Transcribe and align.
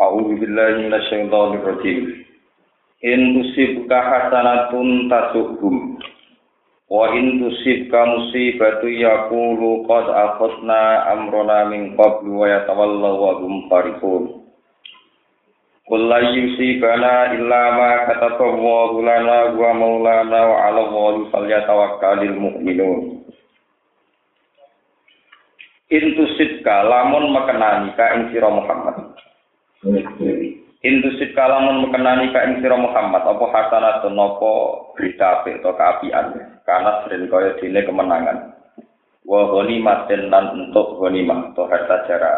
A'udzu 0.00 0.40
billahi 0.40 0.88
minasyaitonir 0.88 1.60
rajim. 1.60 2.24
In 3.04 3.20
tusibka 3.36 4.00
hasanatun 4.00 5.12
tasuhum 5.12 6.00
wa 6.88 7.12
in 7.12 7.36
tusibka 7.36 8.08
musibatu 8.08 8.88
yaqulu 8.88 9.84
qad 9.84 10.08
akhadna 10.08 11.04
amrona 11.12 11.68
min 11.68 12.00
qablu 12.00 12.32
wa 12.32 12.48
yatawallaw 12.48 13.14
wa 13.20 13.32
hum 13.44 13.68
farihun. 13.68 14.24
Qul 15.84 16.02
la 16.08 16.32
yusibana 16.32 17.36
illa 17.36 17.62
ma 17.76 17.90
kataballahu 18.08 19.04
lana 19.04 19.52
wa 19.52 19.70
maulana 19.76 20.40
wa 20.48 20.56
'ala 20.64 20.80
Allahi 20.86 21.28
falyatawakkalul 21.28 22.36
mu'minun. 22.40 23.20
Intusibka 25.92 26.88
lamun 26.88 27.34
mekenani 27.36 27.92
ka 27.98 28.16
ing 28.16 28.32
sira 28.32 28.48
Muhammad. 28.48 29.12
Intusit 30.80 31.36
kalamun 31.36 31.88
mekenani 31.88 32.32
ka 32.32 32.44
ing 32.44 32.60
sira 32.60 32.76
Muhammad 32.76 33.24
apa 33.24 33.44
hasanatun 33.52 34.16
napa 34.16 34.52
berita 34.96 35.40
apik 35.40 35.60
atau 35.60 35.76
keapian? 35.76 36.36
Karena 36.64 37.04
sering 37.04 37.28
kaya 37.28 37.56
dene 37.60 37.80
kemenangan. 37.84 38.38
Wa 39.24 39.40
ghanimatin 39.52 40.32
lan 40.32 40.56
untuk 40.56 40.96
ghanimah 41.00 41.52
atau 41.52 41.68
harta 41.68 41.96
jara. 42.08 42.32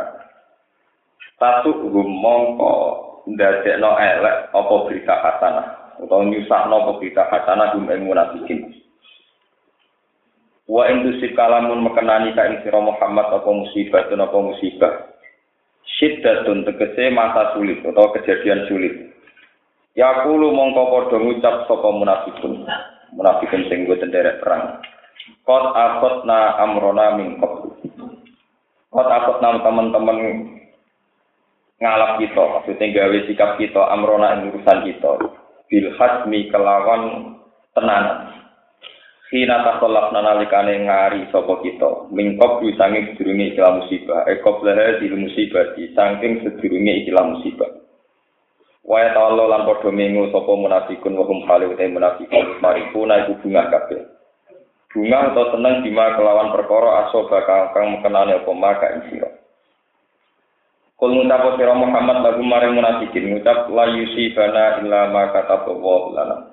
Satu 1.38 1.86
mongko 1.90 2.74
ndadekno 3.30 3.90
elek 3.94 4.50
apa 4.50 4.74
berita 4.86 5.14
hasanah? 5.22 5.66
Utawa 6.02 6.26
nyusahno 6.26 6.74
apa 6.82 6.90
berita 6.98 7.22
hasanah 7.30 7.78
gum 7.78 7.86
ing 7.90 8.06
munafikin 8.06 8.82
wa 10.72 10.88
intusit 10.88 11.36
kalamun 11.36 11.84
mekenani 11.84 12.32
ka 12.32 12.48
ing 12.48 12.64
sira 12.64 12.80
Muhammad 12.80 13.28
apa 13.28 13.50
musibah 13.50 14.08
apa 14.08 14.38
musibah 14.38 15.11
syiddatun 16.02 16.66
tegese 16.66 17.14
masa 17.14 17.54
sulit 17.54 17.78
atau 17.86 18.10
kejadian 18.18 18.66
sulit. 18.66 19.14
Ya 19.94 20.26
mongko 20.26 20.82
padha 20.90 21.16
ngucap 21.22 21.70
sapa 21.70 21.88
munafikun. 21.94 22.66
Munafikun 23.14 23.70
sing 23.70 23.86
go 23.86 23.94
derek 23.94 24.42
perang. 24.42 24.82
Qad 25.46 25.64
akhadna 25.78 26.58
amrona 26.58 27.14
min 27.14 27.38
qabl. 27.38 27.70
Qad 28.90 29.08
akhadna 29.14 29.62
teman-teman 29.62 30.18
ngalap 31.78 32.18
kita, 32.18 32.42
maksudnya 32.42 32.94
gawe 32.94 33.18
sikap 33.30 33.50
kita 33.62 33.82
amrona 33.94 34.42
urusan 34.42 34.82
kita. 34.82 35.12
Bil 35.70 35.86
hasmi 35.94 36.50
kelawan 36.50 37.36
tenanan. 37.78 38.41
Hina 39.32 39.64
tasolaf 39.64 40.12
nalikane 40.12 40.84
ngari 40.84 41.24
sapa 41.32 41.56
kita, 41.64 42.12
mingkop 42.12 42.60
wisange 42.60 43.16
sedurunge 43.16 43.56
ikilah 43.56 43.80
musibah, 43.80 44.28
ekop 44.28 44.60
lehe 44.60 45.00
di 45.00 45.08
musibah 45.08 45.72
di 45.72 45.88
saking 45.96 46.44
sedurunge 46.44 47.00
ikilah 47.00 47.24
musibah. 47.32 47.72
Waya 48.84 49.16
ta'ala 49.16 49.48
lan 49.48 49.64
padha 49.64 49.88
mengu 49.88 50.28
sapa 50.36 50.52
munafikun 50.52 51.16
wa 51.16 51.24
hum 51.24 51.48
halu 51.48 51.72
te 51.80 51.88
munafikun 51.88 52.60
marifuna 52.60 53.24
iku 53.24 53.40
bunga 53.40 53.72
kabeh. 53.72 54.04
Bunga 54.92 55.32
atau 55.32 55.56
seneng 55.56 55.80
bima 55.80 56.12
kelawan 56.12 56.52
perkara 56.52 57.08
aso 57.08 57.24
bakal 57.32 57.72
kang 57.72 57.88
mekenane 57.96 58.36
apa 58.36 58.52
maka 58.52 58.86
ing 59.00 59.02
sira. 59.08 59.32
Kul 61.00 61.16
ngucap 61.16 61.56
sira 61.56 61.72
Muhammad 61.72 62.20
lagu 62.20 62.44
maring 62.44 62.76
munafikin 62.76 63.32
ngucap 63.32 63.64
la 63.72 63.96
yusibana 63.96 64.84
illa 64.84 65.08
ma 65.08 65.32
kataballahu 65.32 66.12
lana. 66.12 66.51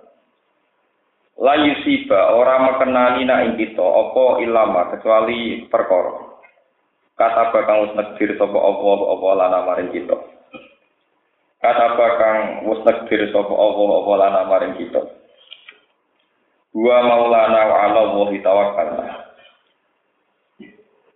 La 1.40 1.56
yusiba 1.56 2.36
ora 2.36 2.60
mekenani 2.60 3.24
nak 3.24 3.42
ing 3.48 3.54
kita 3.56 3.80
apa 3.80 4.44
ilama 4.44 4.92
kecuali 4.92 5.64
perkara. 5.72 6.36
Kata 7.16 7.52
bakang 7.52 7.84
wis 7.84 7.96
negdir 7.96 8.36
sapa 8.40 8.56
apa 8.56 8.88
apa 9.12 9.28
lana 9.36 9.60
maring 9.68 9.92
kita? 9.92 10.16
Kata 11.60 11.86
bakang 11.96 12.40
wis 12.68 12.80
negdir 12.84 13.28
sapa 13.32 13.52
apa 13.52 13.82
apa 13.84 14.12
lana 14.20 14.42
maring 14.48 14.76
kita? 14.80 15.02
Wa 16.76 16.98
maulana 17.08 17.62
wa 17.72 17.78
ala 17.88 18.02
wa 18.16 18.28
tawakkalna. 18.32 19.08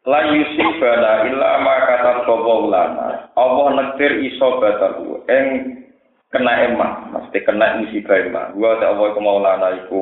La 0.03 0.19
yusibana 0.35 1.11
illa 1.31 1.49
ma 1.63 1.75
kata 1.87 2.11
sapa 2.27 2.53
lana 2.67 3.07
Allah 3.35 3.67
negdir 3.75 4.23
iso 4.23 4.59
bataru 4.59 5.23
ing 5.27 5.47
kena 6.33 6.65
emah, 6.65 7.13
mesti 7.13 7.37
kena 7.45 7.77
musibah 7.77 8.17
emah. 8.17 8.45
Gua 8.57 8.81
tak 8.81 8.97
apa 8.97 9.13
iku 9.13 9.19
maulana 9.21 9.69
iku 9.85 10.01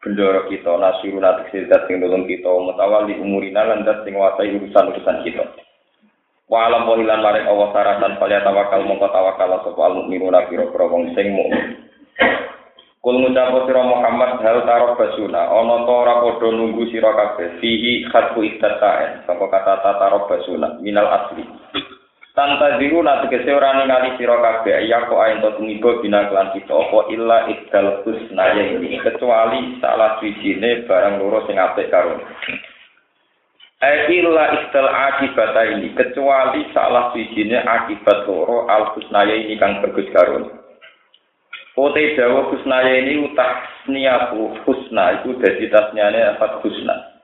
bendoro 0.00 0.48
kita, 0.48 0.72
nasiru 0.80 1.20
nanti 1.20 1.52
sirdat 1.52 1.84
sing 1.84 2.00
nolong 2.00 2.24
kita, 2.24 2.48
mutawali 2.48 3.20
umurina 3.20 3.68
lan 3.68 3.84
dat 3.84 4.00
sing 4.08 4.16
wasai 4.16 4.56
urusan-urusan 4.56 5.20
kita. 5.28 5.44
Wa 6.46 6.70
alam 6.70 6.86
wahilan 6.86 7.20
maring 7.20 7.46
Allah 7.50 7.68
saratan 7.74 8.22
palya 8.22 8.40
tawakal 8.46 8.86
mongko 8.86 9.10
tawakal 9.10 9.50
sapa 9.66 9.80
al 9.82 9.94
mukminuna 9.98 10.46
pira-pira 10.46 10.86
wong 10.86 11.10
sing 11.12 11.34
mukmin. 11.34 11.84
Kul 13.02 13.22
ngucap 13.22 13.70
sira 13.70 13.82
Muhammad 13.86 14.42
hal 14.42 14.66
tarok 14.66 14.98
basuna 14.98 15.46
ana 15.46 15.86
ta 15.86 15.92
ora 15.94 16.14
padha 16.26 16.48
nunggu 16.50 16.90
sira 16.90 17.14
kabeh 17.14 17.62
fihi 17.62 18.06
khatfu 18.10 18.42
istata'en 18.46 19.26
sapa 19.26 19.46
kata 19.46 19.94
tarok 19.94 20.26
basuna 20.26 20.78
minal 20.82 21.06
asli. 21.06 21.42
Tanta 22.36 22.76
diru 22.76 23.00
nanti 23.00 23.32
kese 23.32 23.48
ora 23.48 23.80
ningali 23.80 24.12
sira 24.20 24.36
kabeh 24.36 24.84
ya 24.84 25.08
kok 25.08 25.16
ayen 25.24 25.40
to 25.40 25.56
tumiba 25.56 26.04
bina 26.04 26.28
kelan 26.28 26.52
kita 26.52 26.68
apa 26.68 27.08
illa 27.08 27.48
iddal 27.48 28.04
husnaya 28.04 28.76
ini 28.76 29.00
kecuali 29.00 29.80
salah 29.80 30.20
wijine 30.20 30.84
barang 30.84 31.16
loro 31.16 31.48
sing 31.48 31.56
apik. 31.56 31.88
Eh 33.80 33.98
illa 34.20 34.52
iddal 34.52 34.84
akibat 34.84 35.56
ini 35.80 35.96
kecuali 35.96 36.68
salah 36.76 37.16
wijine 37.16 37.56
akibat 37.64 38.28
loro 38.28 38.68
al 38.68 38.92
husnaya 38.92 39.32
ini 39.32 39.56
kang 39.56 39.80
bagus 39.80 40.04
karo. 40.12 40.44
Ote 41.72 42.20
dawa 42.20 42.52
husnaya 42.52 43.00
ini 43.00 43.32
utah 43.32 43.64
niatu 43.88 44.60
husna 44.68 45.24
itu 45.24 45.40
dadi 45.40 45.72
tasnyane 45.72 46.36
afat 46.36 46.60
husna. 46.60 47.16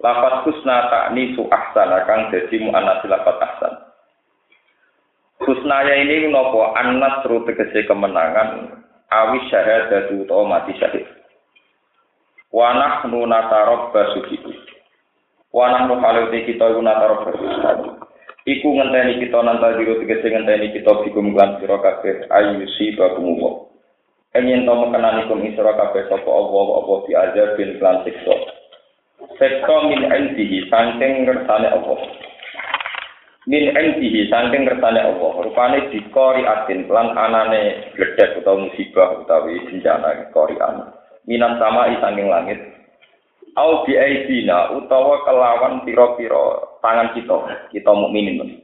Lafat 0.00 0.48
husna 0.48 0.88
takni 0.88 1.36
su 1.36 1.44
ahsana 1.52 2.08
kang 2.08 2.32
dadi 2.32 2.64
mu'annas 2.64 3.04
lafat 3.04 3.44
ahsan. 3.44 3.83
Husnaya 5.44 6.00
ini 6.00 6.32
nopo 6.32 6.72
anas 6.72 7.20
tegese 7.24 7.84
kemenangan 7.84 8.80
awi 9.12 9.38
syahadatu 9.52 10.24
utawa 10.24 10.58
mati 10.58 10.72
syahid. 10.80 11.04
Wanah 12.48 13.04
nu 13.10 13.28
natarok 13.28 13.92
basuki. 13.92 14.40
Wanah 15.52 15.90
nu 15.90 16.00
haluti 16.00 16.48
kita 16.48 16.64
iku 16.70 16.80
natarok 16.80 17.20
basuki. 17.28 17.88
Iku 18.44 18.76
ngenteni 18.76 19.24
kita 19.24 19.40
nanta 19.40 19.76
diru 19.76 20.00
tegese 20.00 20.28
ngenteni 20.28 20.72
kita 20.72 21.00
bikum 21.04 21.32
lan 21.32 21.60
sira 21.60 21.80
kabeh 21.80 22.28
ayu 22.28 22.64
si 22.76 22.92
bakumu. 22.96 23.68
Enyen 24.36 24.68
to 24.68 24.72
mekenani 24.76 25.28
kum 25.28 25.44
isra 25.44 25.72
kabeh 25.76 26.08
sapa 26.12 26.28
Allah 26.28 26.66
apa 26.80 26.94
diajar 27.08 27.48
bin 27.56 27.80
lan 27.80 28.04
siksa. 28.04 28.36
Siksa 29.40 29.76
min 29.88 30.08
indihi 30.08 30.68
saking 30.68 31.24
ngersane 31.24 31.68
Allah. 31.68 32.00
Min 33.48 33.72
entihi 33.72 34.28
saking 34.28 34.64
kersane 34.68 35.00
Allah. 35.00 35.32
Rupane 35.44 35.88
dikori 35.92 36.42
atin 36.44 36.88
lan 36.88 37.12
anane 37.16 37.92
gledek 37.96 38.40
utawa 38.40 38.68
musibah 38.68 39.20
utawi 39.20 39.60
bencana 39.68 40.28
kori 40.32 40.56
an 40.60 40.92
minan 41.28 41.60
sama 41.60 41.92
saking 42.00 42.28
langit. 42.28 42.60
Au 43.54 43.86
bi 43.86 43.94
aidina 43.94 44.74
utawa 44.74 45.22
kelawan 45.22 45.86
pira-pira 45.86 46.74
tangan 46.82 47.14
kita 47.14 47.36
kita 47.70 47.90
mukminin. 47.94 48.60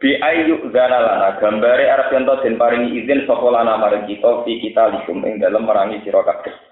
Bi 0.00 0.18
ayu 0.18 0.58
lana 0.72 1.38
gambare 1.38 1.86
arep 1.86 2.10
ento 2.10 2.40
den 2.42 2.58
paringi 2.58 3.04
izin 3.04 3.22
sapa 3.28 3.46
marang 3.46 4.08
kita 4.10 4.42
fi 4.42 4.58
kita 4.58 4.98
likum 4.98 5.22
ing 5.22 5.38
dalem 5.38 5.62
merangi 5.62 6.02
sira 6.02 6.26
kabeh 6.26 6.71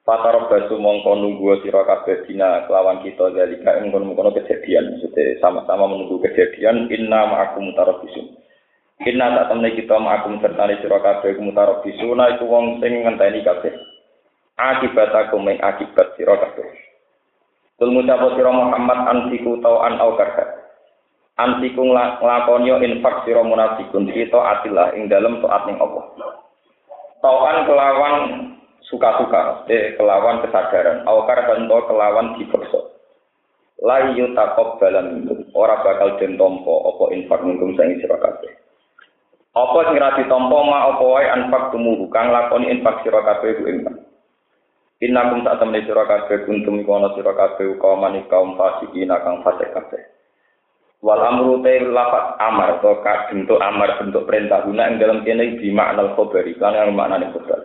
Patar 0.00 0.48
basu 0.48 0.80
mongko 0.80 1.12
nunggu 1.12 1.60
sira 1.60 1.84
kabeh 1.84 2.24
dina 2.24 2.64
kelawan 2.64 3.04
kita 3.04 3.36
zalika 3.36 3.76
ing 3.84 3.92
kono 3.92 4.32
kejadian. 4.32 4.96
Maksudnya 4.96 5.36
sama-sama 5.44 5.84
menunggu 5.92 6.24
kejadian 6.24 6.88
inna 6.88 7.28
ma'akum 7.28 7.68
mutarabbisun 7.68 8.40
inna 9.04 9.32
tak 9.32 9.46
temne 9.48 9.68
kita 9.72 9.96
ma'akum 9.96 10.40
sertane 10.44 10.76
sira 10.80 11.00
kabeh 11.00 11.36
mutarabbisun 11.40 12.20
iku 12.36 12.44
wong 12.48 12.80
sing 12.80 13.04
ngenteni 13.04 13.40
kabeh. 13.44 13.72
Akibat 14.60 15.12
aku 15.12 15.40
ing 15.40 15.56
akibat 15.60 16.16
sira 16.20 16.36
kabeh. 16.36 16.68
Kul 17.80 17.96
ngucap 17.96 18.20
sira 18.36 18.52
Muhammad 18.52 18.98
antiku 19.08 19.56
tau 19.64 19.80
an 19.80 19.96
au 19.96 20.12
karha. 20.20 20.44
Antiku 21.40 21.80
nglakoni 21.80 22.68
infak 22.84 23.24
sira 23.24 23.40
munafikun 23.40 24.12
kita 24.12 24.36
atilah 24.36 24.92
ing 24.92 25.08
dalem 25.08 25.40
taat 25.40 25.64
ning 25.64 25.80
Allah. 25.80 26.04
Tauan 27.24 27.64
kelawan 27.64 28.14
suka-suka, 28.90 29.64
eh 29.70 29.94
kelawan 29.94 30.42
kesadaran, 30.42 31.06
awakar 31.06 31.46
bento 31.46 31.78
kelawan 31.86 32.34
dipaksa. 32.36 32.90
La 33.80 34.12
yutakop 34.12 34.76
dalam 34.76 35.24
itu, 35.24 35.48
ora 35.56 35.80
bakal 35.80 36.20
den 36.20 36.36
tompo 36.36 36.84
apa 36.84 37.16
infak 37.16 37.40
mungkum 37.40 37.72
sang 37.80 37.96
sira 37.96 38.20
kabeh. 38.20 38.52
Sing 39.50 39.96
ra 39.98 40.14
ditampa 40.14 40.58
ma 40.62 40.94
apa 40.94 41.02
wae 41.02 41.26
infak 41.26 41.74
tumuhu 41.74 42.06
kang 42.12 42.30
lakoni 42.30 42.70
infak 42.70 43.02
sira 43.02 43.24
kabeh 43.24 43.56
ku 43.56 43.62
infak. 43.66 43.96
Innakum 45.00 45.42
sak 45.42 45.58
temne 45.58 45.80
sira 45.82 46.04
kabeh 46.04 46.44
kuntum 46.44 46.84
kono 46.86 47.16
sira 47.16 47.32
kabeh 47.32 47.80
kaum 47.80 48.04
kaum 48.28 48.54
fasikin 48.54 49.10
kang 49.10 49.40
fasik 49.42 49.72
kabeh. 49.72 50.02
Wal 51.00 51.18
amru 51.18 51.64
te 51.64 51.80
lafat 51.80 52.36
amar 52.38 52.78
atau 52.78 53.00
bentuk 53.32 53.56
amar 53.58 53.96
bentuk 53.96 54.28
perintah 54.28 54.60
guna 54.68 54.92
yang 54.92 55.00
dalam 55.00 55.18
kene 55.24 55.56
di 55.56 55.72
makna 55.72 56.12
khabari 56.12 56.52
kan 56.60 56.76
yang 56.76 56.92
makna 56.92 57.32
khabar. 57.32 57.58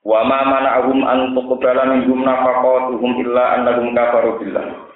Wa 0.00 0.24
ma 0.24 0.48
mana'ahum 0.48 1.04
an 1.04 1.36
tuqbala 1.36 1.84
minhum 1.92 2.24
nafaqatuhum 2.24 3.20
illa 3.20 3.60
annahum 3.60 3.92
kafaru 3.92 4.40
billah. 4.40 4.90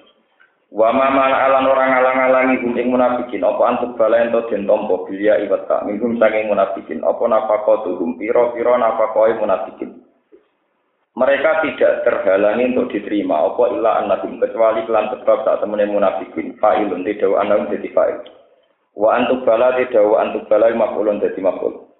Wa 0.74 0.90
ma 0.90 1.06
alan 1.12 1.70
orang 1.70 1.92
alang-alangi 1.92 2.58
hum 2.64 2.74
ing 2.74 2.90
munafikin 2.90 3.46
apa 3.46 3.62
antuk 3.62 3.94
bala 3.94 4.26
ento 4.26 4.42
den 4.50 4.66
tampa 4.66 5.06
bilia 5.06 5.38
iwata 5.44 5.86
minhum 5.86 6.18
saking 6.18 6.50
munafikin 6.50 6.98
apa 7.04 7.20
nafaqatuhum 7.20 8.16
pira-pira 8.18 8.80
nafaqoi 8.80 9.38
munafikin. 9.38 10.02
Mereka 11.14 11.62
tidak 11.62 12.02
terhalangi 12.02 12.74
untuk 12.74 12.90
diterima 12.90 13.44
apa 13.44 13.70
illa 13.70 14.02
annahum 14.02 14.42
kecuali 14.42 14.82
kelan 14.82 15.14
sebab 15.14 15.46
saat 15.46 15.62
temene 15.62 15.86
munafikin 15.86 16.58
fa'ilun 16.58 17.06
tidak 17.06 17.38
annahum 17.38 17.70
dadi 17.70 17.92
fa'il. 17.94 18.18
Wa 18.98 19.20
antuk 19.20 19.46
bala 19.46 19.78
tidak 19.78 20.02
wa 20.02 20.16
antuk 20.26 20.48
bala 20.50 20.74
maf'ulun 20.74 21.22
dadi 21.22 21.38
maf'ul. 21.38 21.93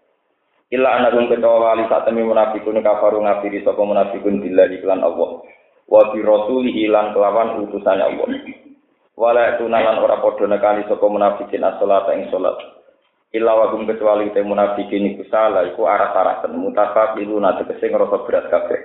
Illa 0.74 0.98
annahum 0.98 1.30
kecuali 1.30 1.86
saat 1.86 2.02
temene 2.02 2.26
munafikun 2.26 2.82
kafaru 2.82 3.22
ngafiri 3.22 3.62
sapa 3.62 3.78
munafikun 3.78 4.42
billahi 4.42 4.82
kelan 4.82 5.06
Allah. 5.06 5.46
Wa 5.86 6.10
bi 6.10 6.18
rasulihi 6.18 6.90
kelawan 6.90 7.62
utusan 7.62 8.02
Allah. 8.02 8.26
wala 9.14 9.54
tunalan 9.54 10.02
ora 10.02 10.18
padha 10.18 10.50
nekani 10.50 10.82
sapa 10.90 11.06
munafikin 11.06 11.62
as-salat 11.62 12.10
ing 12.18 12.26
salat. 12.34 12.58
Illa 13.30 13.54
wa 13.54 13.70
gum 13.70 13.86
kecuali 13.86 14.34
te 14.34 14.42
munafikin 14.42 15.14
iku 15.14 15.22
salah 15.30 15.62
iku 15.70 15.86
arah-arahan. 15.86 16.50
Mutafaq 16.58 17.22
ilu 17.22 17.38
nate 17.38 17.70
kese 17.70 17.94
ngrasa 17.94 18.26
berat 18.26 18.50
kabeh. 18.50 18.80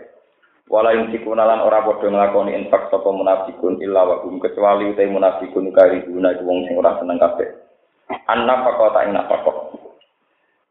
Wala 0.70 0.94
ing 0.94 1.10
sikunalan 1.10 1.66
ora 1.66 1.82
padha 1.82 2.06
nglakoni 2.06 2.54
infak 2.54 2.94
sapa 2.94 3.10
munafikun 3.10 3.82
illa 3.82 4.06
wa 4.06 4.22
gum 4.22 4.38
kecuali 4.38 4.94
te 4.94 5.10
munafikun 5.10 5.74
kari 5.74 6.06
guna 6.06 6.38
iku 6.38 6.46
wong 6.46 6.70
sing 6.70 6.78
ora 6.78 7.02
seneng 7.02 7.18
kabeh. 7.18 7.50
Anna 8.30 8.62
fakota 8.62 9.10
ing 9.10 9.18
nafakot 9.18 9.69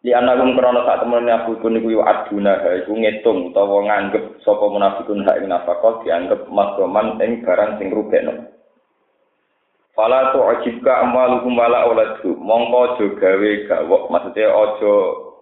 di 0.08 0.16
anagum 0.16 0.56
krono 0.56 0.88
saat 0.88 1.04
temen 1.04 1.20
munafikun 1.20 1.76
iku 1.84 2.00
aduna 2.00 2.56
iku 2.80 2.96
ngitung 2.96 3.52
utawa 3.52 3.84
nganggep 3.84 4.40
sapa 4.40 4.64
munafikun 4.64 5.20
hak 5.20 5.36
ing 5.36 5.52
nafakot 5.52 6.00
dianggep 6.00 6.48
makroman 6.48 7.20
ing 7.20 7.44
barang 7.44 7.76
sing 7.76 7.92
rubekno 7.92 8.48
Fala 9.92 10.32
tu 10.32 10.40
ajibka 10.40 11.02
amaluhum 11.02 11.58
wala 11.58 11.82
auladuhum. 11.82 12.38
Mongko 12.38 12.78
aja 12.94 13.06
gawe 13.18 13.50
gawok, 13.66 14.02
maksudnya 14.14 14.46
aja 14.46 14.94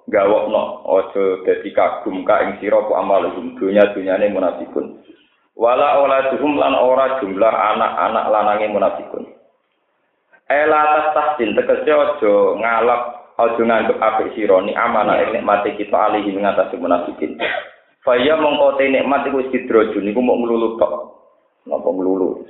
gawokno, 0.09 0.81
aja 0.81 1.25
dadi 1.45 1.71
kagum 1.77 2.25
ka 2.25 2.41
ing 2.41 2.57
sira 2.57 2.81
apa 2.81 3.05
amaluhum 3.05 3.53
dunya-dunyane 3.61 4.33
munafikun. 4.33 5.05
Wala 5.61 6.01
auladuhum 6.01 6.57
lan 6.57 6.73
ora 6.73 7.21
jumlah 7.21 7.53
anak-anak 7.53 8.25
lanange 8.33 8.67
munafikun. 8.73 9.29
Ela 10.49 10.81
tas 10.89 11.09
tahsin 11.13 11.53
tegese 11.53 11.93
aja 11.93 12.35
ngalap 12.57 13.26
aja 13.37 13.61
nganggep 13.61 14.01
apik 14.01 14.33
sira 14.33 14.65
ni 14.65 14.73
amanah 14.73 15.21
ing 15.21 15.37
nikmate 15.37 15.77
kita 15.77 15.93
alihi 15.93 16.33
ngatasi 16.33 16.81
munafikin. 16.81 17.37
Faya 18.01 18.41
mongko 18.41 18.81
te 18.81 18.89
nikmat 18.89 19.29
iku 19.29 19.45
sidrojun 19.53 20.09
niku 20.09 20.25
mok 20.25 20.41
nglulu 20.41 20.69
tok. 20.81 20.93
Napa 21.69 21.89
nglulu? 21.91 22.49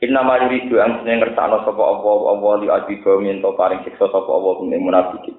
Inna 0.00 0.24
ma 0.24 0.40
yuridu 0.40 0.80
an 0.80 1.04
ngersakno 1.04 1.64
sapa 1.68 1.82
apa 1.82 2.10
apa 2.32 2.48
li 2.60 2.66
adiba 2.72 3.12
minto 3.20 3.52
paring 3.56 3.84
siksa 3.84 4.08
sapa 4.08 4.30
apa 4.30 4.64
ing 4.64 4.80
munafikin. 4.80 5.36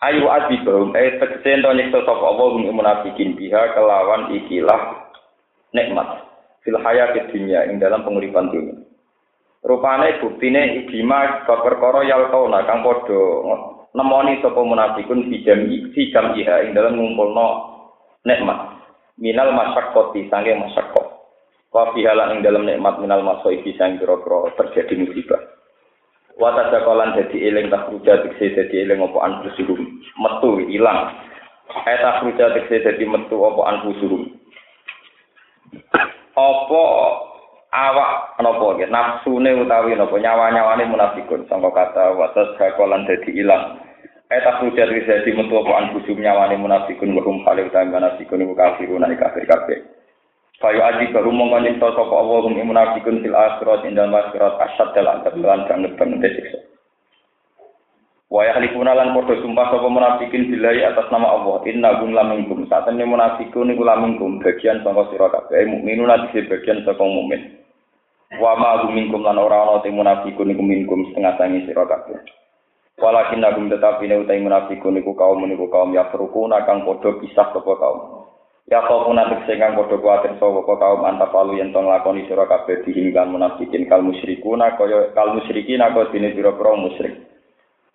Ayu 0.00 0.24
adiba 0.28 0.92
eh 0.96 1.20
tegese 1.20 1.48
ento 1.52 1.68
nyiksa 1.72 2.00
sapa 2.04 2.24
apa 2.32 2.44
ing 2.56 2.72
munafikin 2.72 3.36
biha 3.36 3.76
kelawan 3.76 4.32
ikilah 4.32 5.12
nikmat 5.76 6.32
fil 6.64 6.80
hayat 6.80 7.16
dunia 7.28 7.68
ing 7.68 7.76
dalam 7.76 8.04
penguripan 8.08 8.48
dunia. 8.48 8.76
Rupane 9.62 10.18
buktine 10.18 10.82
idima 10.82 11.46
bab 11.46 11.62
perkara 11.62 12.02
yal 12.02 12.34
kauna 12.34 12.66
kang 12.66 12.82
padha 12.82 13.71
nemoni 13.92 14.40
sapa 14.40 14.60
munafikun 14.60 15.28
bijam 15.28 15.68
bijam 15.92 16.26
iha 16.36 16.64
ing 16.64 16.72
dalam 16.72 16.96
ngumpulno 16.96 17.46
nikmat. 18.24 18.80
Minal 19.20 19.52
masyaqqati 19.52 20.32
sange 20.32 20.56
masyaqqat 20.56 21.06
wa 21.72 21.92
fihala 21.96 22.32
ing 22.36 22.44
dalam 22.44 22.64
nikmat 22.68 23.00
minal 23.00 23.24
masaibi 23.24 23.76
sang 23.76 24.00
pira-pira 24.00 24.52
terjadi 24.56 24.94
musibah. 25.04 25.40
Wa 26.40 26.56
tadakolan 26.56 27.16
dadi 27.16 27.44
eling 27.44 27.68
tak 27.68 27.92
dikse 27.92 28.56
dadi 28.56 28.76
eling 28.88 29.04
apa 29.04 29.18
anfusuhum. 29.20 29.80
Metu 30.16 30.64
ilang. 30.72 31.12
Eta 31.84 32.24
ruja 32.24 32.56
dikse 32.56 32.80
dadi 32.80 33.04
metu 33.04 33.36
apa 33.44 33.62
anfusuhum. 33.76 34.32
Apa 36.32 36.84
awak 37.72 38.36
napa 38.36 38.76
nggih 38.76 38.92
nafsune 38.92 39.50
utawi 39.56 39.96
napa 39.96 40.12
nyawa-nyawane 40.20 40.84
munafikun. 40.92 41.48
Sangka 41.48 41.72
kata 41.72 42.12
wa 42.12 42.28
tadakolan 42.36 43.08
dadi 43.08 43.32
ilang. 43.40 43.80
Eta 44.28 44.60
ruja 44.60 44.84
dikse 44.84 45.24
dadi 45.24 45.32
metu 45.32 45.56
apa 45.56 45.72
anfusuhum 45.80 46.20
nyawane 46.20 46.60
munafikun 46.60 47.16
wa 47.16 47.24
hum 47.24 47.40
khalil 47.48 47.72
utawi 47.72 47.88
munafikun 47.88 48.44
kafiruna 48.52 49.08
kafir 49.16 49.48
kabeh 49.48 49.80
Bayu 50.62 50.78
aji 50.78 51.10
baru 51.10 51.34
mongko 51.34 51.58
nyipta 51.58 51.90
sapa 51.90 52.14
Allah 52.14 52.38
hum 52.46 52.54
munafikun 52.54 53.18
fil 53.18 53.34
akhirat 53.34 53.82
indal 53.82 54.14
akhirat 54.14 54.62
asyad 54.62 54.88
dalam 54.94 55.26
kebelan 55.26 55.66
banget 55.66 55.92
banget 55.98 56.32
siksa. 56.38 56.60
Wa 58.30 58.46
yahlifuna 58.48 58.94
lan 58.94 59.12
sumpah 59.12 59.66
sapa 59.68 59.88
munafikin 59.90 60.48
billahi 60.48 60.86
atas 60.86 61.10
nama 61.10 61.34
Allah 61.34 61.66
inna 61.68 62.00
gum 62.00 62.14
lamingkum 62.14 62.64
saat 62.70 62.88
ini 62.88 63.04
munafikun 63.04 63.74
iku 63.74 63.82
lamingkum 63.84 64.40
bagian 64.40 64.80
saka 64.86 65.04
sira 65.12 65.28
kabeh 65.28 65.68
mukminun 65.68 66.08
ati 66.08 66.40
bagian 66.46 66.80
saka 66.86 67.04
mukmin. 67.04 67.61
Wa 68.40 68.56
ma 68.56 68.88
minkum 68.88 69.20
lan 69.20 69.36
ora 69.36 69.68
ana 69.68 69.84
te 69.84 69.92
munafikun 69.92 70.48
iku 70.48 70.64
minkum 70.64 71.04
setengah 71.12 71.36
sangi 71.36 71.68
sira 71.68 71.84
kabeh. 71.84 72.16
Walakin 72.96 73.44
nagum 73.44 73.68
tetapi 73.68 74.08
ne 74.08 74.24
utai 74.24 74.40
munafikun 74.40 74.96
iku 74.96 75.12
kaum 75.12 75.44
niku 75.44 75.68
kaum 75.68 75.92
ya 75.92 76.08
perukuna 76.08 76.64
kang 76.64 76.88
padha 76.88 77.12
pisah 77.20 77.52
sapa 77.52 77.72
kaum. 77.76 78.24
Ya 78.70 78.78
kau 78.88 79.04
munafik 79.04 79.42
sehingga 79.44 79.74
kodo 79.74 79.98
kuatir 79.98 80.38
sopo 80.38 80.64
kau 80.64 80.78
kaum 80.78 81.02
antapalu 81.02 81.58
yang 81.58 81.74
tong 81.74 81.90
lakoni 81.90 82.24
sira 82.24 82.48
kabeh 82.48 82.86
dihinggan 82.86 83.34
munafikin 83.34 83.84
kal 83.90 84.00
musyrikuna 84.00 84.78
kaya 84.78 85.12
kal 85.12 85.34
musyrikin 85.34 85.82
aku 85.82 86.08
dene 86.14 86.32
pira 86.32 86.54
pro 86.56 86.78
musyrik. 86.78 87.26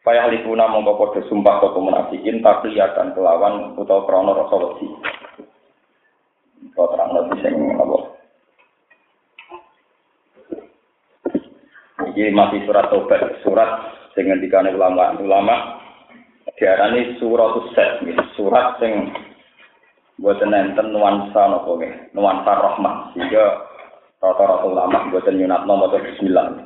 Payah 0.06 0.28
lipuna 0.30 0.70
mongko 0.70 1.02
padha 1.02 1.22
sumpah 1.26 1.66
sapa 1.66 1.80
munafikin 1.82 2.46
tapi 2.46 2.78
akan 2.78 3.16
kelawan 3.18 3.74
utawa 3.74 4.06
krana 4.06 4.38
rasa 4.38 4.56
wedi. 4.60 4.88
Kau 6.78 6.94
terang 6.94 7.16
sing 7.42 7.56
apa? 7.74 8.18
Ini 12.18 12.34
masih 12.34 12.66
surat 12.66 12.90
tobat, 12.90 13.22
surat 13.46 13.94
dengan 14.18 14.42
dikane 14.42 14.74
ulama. 14.74 15.14
Ulama 15.22 15.78
diarani 16.58 17.14
surat 17.22 17.62
set, 17.78 18.02
surat 18.34 18.82
sing 18.82 19.14
buatan 20.18 20.50
enten 20.50 20.90
nuansa 20.90 21.46
nopo 21.46 21.78
nggih? 21.78 22.18
Nuansa 22.18 22.58
rahmat 22.58 23.14
sehingga 23.14 23.70
rata-rata 24.18 24.66
ulama 24.66 25.14
buatan 25.14 25.38
nyunatno 25.38 25.74
maca 25.78 26.02
bismillah. 26.02 26.58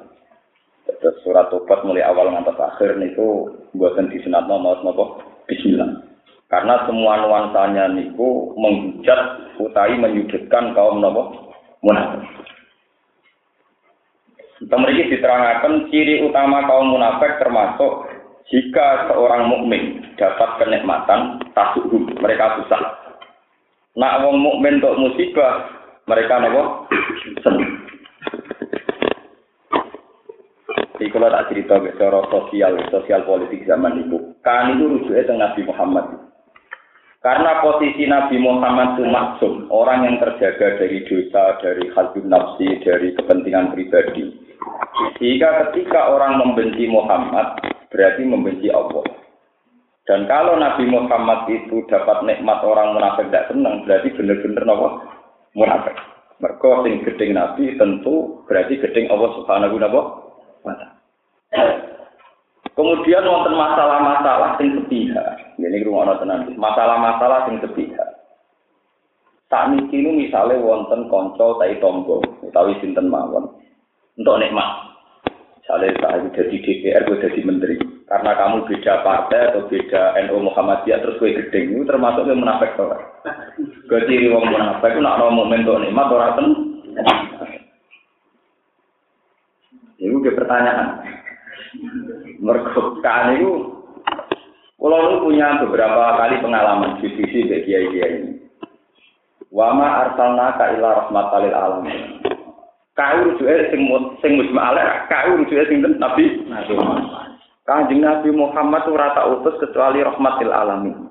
Terus 0.87 1.19
surat 1.27 1.51
tobat 1.51 1.83
mulai 1.83 2.07
awal 2.07 2.31
ngantos 2.31 2.55
akhir 2.55 2.95
niku 2.95 3.51
buatan 3.75 4.07
disunatno 4.07 4.55
maca 4.55 4.87
nopo 4.87 5.19
bismillah. 5.51 5.99
Karena 6.47 6.87
semua 6.87 7.27
nuansanya 7.27 7.91
niku 7.91 8.55
menghujat 8.55 9.51
utai 9.59 9.99
menyudutkan 9.99 10.71
kaum 10.71 11.03
nopo 11.03 11.51
munafik 11.83 12.40
Mereka 14.61 15.09
diterangkan 15.17 15.89
ciri 15.89 16.21
utama 16.21 16.61
kaum 16.69 16.93
munafik 16.93 17.41
termasuk 17.41 18.05
jika 18.53 19.09
seorang 19.09 19.49
mukmin 19.49 20.05
dapat 20.19 20.61
kenikmatan 20.61 21.41
tasuhum 21.55 22.05
mereka 22.21 22.61
susah 22.61 23.01
Nak 23.91 24.23
wong 24.23 24.39
mukmin 24.39 24.79
untuk 24.79 25.03
musibah, 25.03 25.67
mereka 26.07 26.39
nopo 26.39 26.87
seneng. 27.43 27.83
Jadi 30.95 31.11
kalau 31.11 31.27
tak 31.27 31.51
cerita 31.51 31.75
secara 31.81 32.23
sosial, 32.31 32.73
sosial 32.87 33.27
politik 33.27 33.67
zaman 33.67 33.99
itu, 33.99 34.31
kan 34.45 34.79
itu 34.79 34.85
rujuknya 34.87 35.27
tentang 35.27 35.43
Nabi 35.43 35.61
Muhammad. 35.67 36.05
Karena 37.19 37.59
posisi 37.59 38.07
Nabi 38.07 38.39
Muhammad 38.39 38.95
itu 38.95 39.05
maksum, 39.11 39.53
orang 39.73 40.07
yang 40.07 40.15
terjaga 40.23 40.79
dari 40.79 41.03
dosa, 41.03 41.59
dari 41.59 41.85
hati 41.91 42.21
nafsi, 42.23 42.79
dari 42.85 43.11
kepentingan 43.17 43.75
pribadi. 43.75 44.40
Sehingga 45.17 45.69
ketika 45.69 46.13
orang 46.13 46.41
membenci 46.41 46.89
Muhammad, 46.89 47.61
berarti 47.93 48.21
membenci 48.25 48.73
Allah. 48.73 49.05
Dan 50.09 50.25
kalau 50.25 50.57
Nabi 50.57 50.89
Muhammad 50.89 51.45
itu 51.45 51.85
dapat 51.85 52.25
nikmat 52.25 52.59
orang 52.65 52.97
munafik 52.97 53.29
tidak 53.29 53.53
senang, 53.53 53.85
berarti 53.85 54.09
benar-benar 54.17 54.63
nopo 54.65 54.87
munafik. 55.53 55.93
Mereka 56.41 56.69
sing 56.81 57.05
gedeng 57.05 57.31
Nabi 57.37 57.77
tentu 57.77 58.41
berarti 58.49 58.81
gedeng 58.81 59.13
Allah 59.13 59.29
Subhanahu 59.37 59.77
wa 59.77 60.73
Kemudian 62.71 63.27
wonten 63.29 63.53
masalah-masalah 63.53 64.57
sing 64.57 64.73
sepihak. 64.73 65.37
Ini 65.61 65.85
rumah 65.85 66.17
tenan. 66.17 66.49
Masalah-masalah 66.57 67.45
sing 67.45 67.61
sepihak. 67.61 68.09
Tak 69.51 69.69
ini 69.91 70.25
misalnya 70.25 70.63
wonten 70.63 71.11
konco 71.11 71.59
tai 71.59 71.75
tombo, 71.83 72.23
utawi 72.39 72.71
sinten 72.79 73.11
mawon 73.11 73.51
untuk 74.21 74.37
nikmat. 74.37 74.69
Misalnya 75.57 75.97
saya 75.97 76.29
jadi 76.33 76.55
DPR, 76.61 77.03
gue 77.09 77.21
jadi 77.25 77.41
menteri. 77.41 77.75
Karena 78.05 78.35
kamu 78.35 78.67
beda 78.67 79.07
partai 79.07 79.49
atau 79.49 79.65
beda 79.71 80.19
NU 80.27 80.51
Muhammadiyah, 80.51 80.99
terus 80.99 81.17
gue 81.17 81.31
itu 81.31 81.81
termasuk 81.87 82.27
yang 82.27 82.43
munafik. 82.43 82.75
Gue 83.87 83.99
ciri 84.05 84.29
wong 84.29 84.51
munafik, 84.51 84.93
nak 84.99 85.17
mau 85.31 85.47
tuh 85.47 85.79
nikmat 85.79 86.11
orang 86.11 86.33
ten. 86.37 86.47
Itu 90.01 90.17
dia 90.21 90.33
pertanyaan. 90.33 90.87
Mergokan 92.41 93.37
itu, 93.37 93.51
kalau 94.81 95.21
punya 95.21 95.61
beberapa 95.61 96.17
kali 96.17 96.41
pengalaman 96.41 96.97
diskusi 96.99 97.45
kayak 97.45 97.63
kiai 97.69 97.87
kiai 97.93 98.13
ini. 98.17 98.31
Wama 99.53 100.09
arsalna 100.09 100.57
ka 100.57 100.73
ila 100.73 101.05
rahmatalil 101.05 101.53
alamin. 101.53 102.30
Kau 103.01 103.17
rujuke 103.25 103.73
sing 103.73 103.81
sing 104.21 104.31
musma'ala, 104.37 105.09
kau 105.09 105.33
rujuke 105.41 105.65
sing 105.65 105.81
Nabi. 105.97 106.45
Kanjeng 107.65 108.05
Nabi 108.05 108.29
Muhammad 108.29 108.85
ora 108.85 109.17
tak 109.17 109.25
utus 109.41 109.57
kecuali 109.57 110.05
rahmatil 110.05 110.53
alamin. 110.53 111.09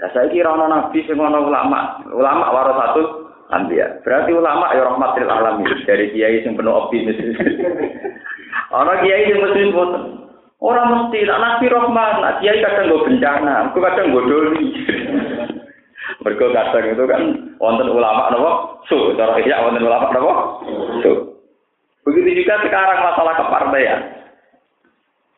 Ya 0.00 0.08
saya 0.12 0.32
kira 0.32 0.52
ono 0.52 0.68
nabi 0.68 1.04
sing 1.04 1.20
ono 1.20 1.48
ulama, 1.48 2.00
ulama 2.08 2.48
satu 2.52 3.28
anbiya. 3.52 4.00
Berarti 4.04 4.32
ulama 4.32 4.72
ya 4.72 4.88
rahmatil 4.88 5.28
alamin 5.28 5.68
dari 5.84 6.12
kiai 6.16 6.40
sing 6.40 6.56
penuh 6.56 6.72
optimis. 6.72 7.16
ono 8.80 8.92
kiai 9.04 9.28
sing 9.28 9.36
mesti 9.36 9.72
boten. 9.76 10.04
Ora 10.64 10.88
mesti 10.88 11.28
nak 11.28 11.40
nabi 11.44 11.66
rahmat, 11.68 12.12
nak 12.24 12.34
kiai 12.40 12.64
kadang 12.64 12.88
go 12.88 13.04
bencana, 13.04 13.68
aku 13.68 13.84
kadang 13.84 14.16
go 14.16 14.24
doli. 14.24 14.64
Mergo 16.26 16.50
kadang 16.50 16.90
itu 16.90 17.04
kan 17.06 17.22
wonten 17.62 17.86
ulama 17.86 18.34
napa? 18.34 18.82
Su, 18.90 19.14
cara 19.14 19.38
iya 19.38 19.62
wonten 19.62 19.86
ulama 19.86 20.10
napa? 20.10 20.34
Su. 21.06 21.38
Begitu 22.02 22.42
juga 22.42 22.58
sekarang 22.66 22.98
masalah 22.98 23.34
kepartaian. 23.38 24.00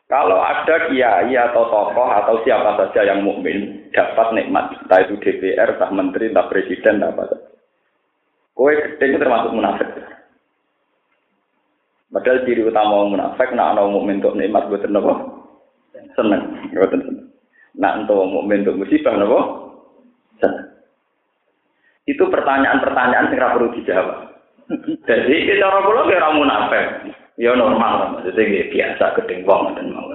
Kalau 0.08 0.40
ada 0.40 0.88
kiai 0.88 1.36
atau 1.36 1.68
tokoh 1.68 2.08
atau 2.08 2.40
siapa 2.40 2.80
saja 2.80 3.12
yang 3.12 3.20
mukmin 3.20 3.92
dapat 3.92 4.32
nikmat, 4.32 4.72
entah 4.80 5.04
itu 5.04 5.20
DPR, 5.20 5.76
entah 5.76 5.92
menteri, 5.92 6.32
entah 6.32 6.48
presiden, 6.48 7.04
entah 7.04 7.12
apa 7.12 7.22
saja. 7.28 7.48
Kowe 8.56 8.72
itu 8.72 9.16
termasuk 9.20 9.52
munafik. 9.52 9.84
Padahal 12.08 12.40
ciri 12.48 12.64
utama 12.64 13.04
munafik, 13.04 13.52
nak 13.52 13.76
ana 13.76 13.84
mukmin 13.84 14.24
untuk 14.24 14.32
nikmat 14.40 14.64
buat 14.72 14.80
apa? 14.80 15.14
Seneng, 16.16 16.72
buatan 16.72 17.04
seneng. 17.04 17.26
Nak 17.76 18.08
untuk 18.08 18.24
mukmin 18.32 18.64
untuk 18.64 18.80
musibah 18.80 19.12
apa? 19.12 19.40
Seneng. 20.40 20.77
Itu 22.08 22.24
pertanyaan-pertanyaan 22.32 23.28
yang 23.36 23.52
perlu 23.52 23.68
dijawab. 23.76 24.32
Jadi 25.04 25.34
kita 25.44 25.64
orang 25.64 25.84
pulau 25.84 26.08
kira 26.08 26.28
munafik. 26.32 27.12
Ya 27.38 27.54
normal, 27.54 28.18
maksudnya 28.18 28.66
biasa 28.72 29.14
wong 29.46 29.76
dan 29.78 29.94
mau. 29.94 30.10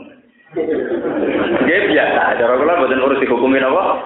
Dia 1.63 1.79
biasa, 1.89 2.37
cara 2.37 2.53
kula 2.59 2.81
boten 2.83 3.01
urus 3.01 3.21
dihukumi 3.23 3.57
napa? 3.57 4.05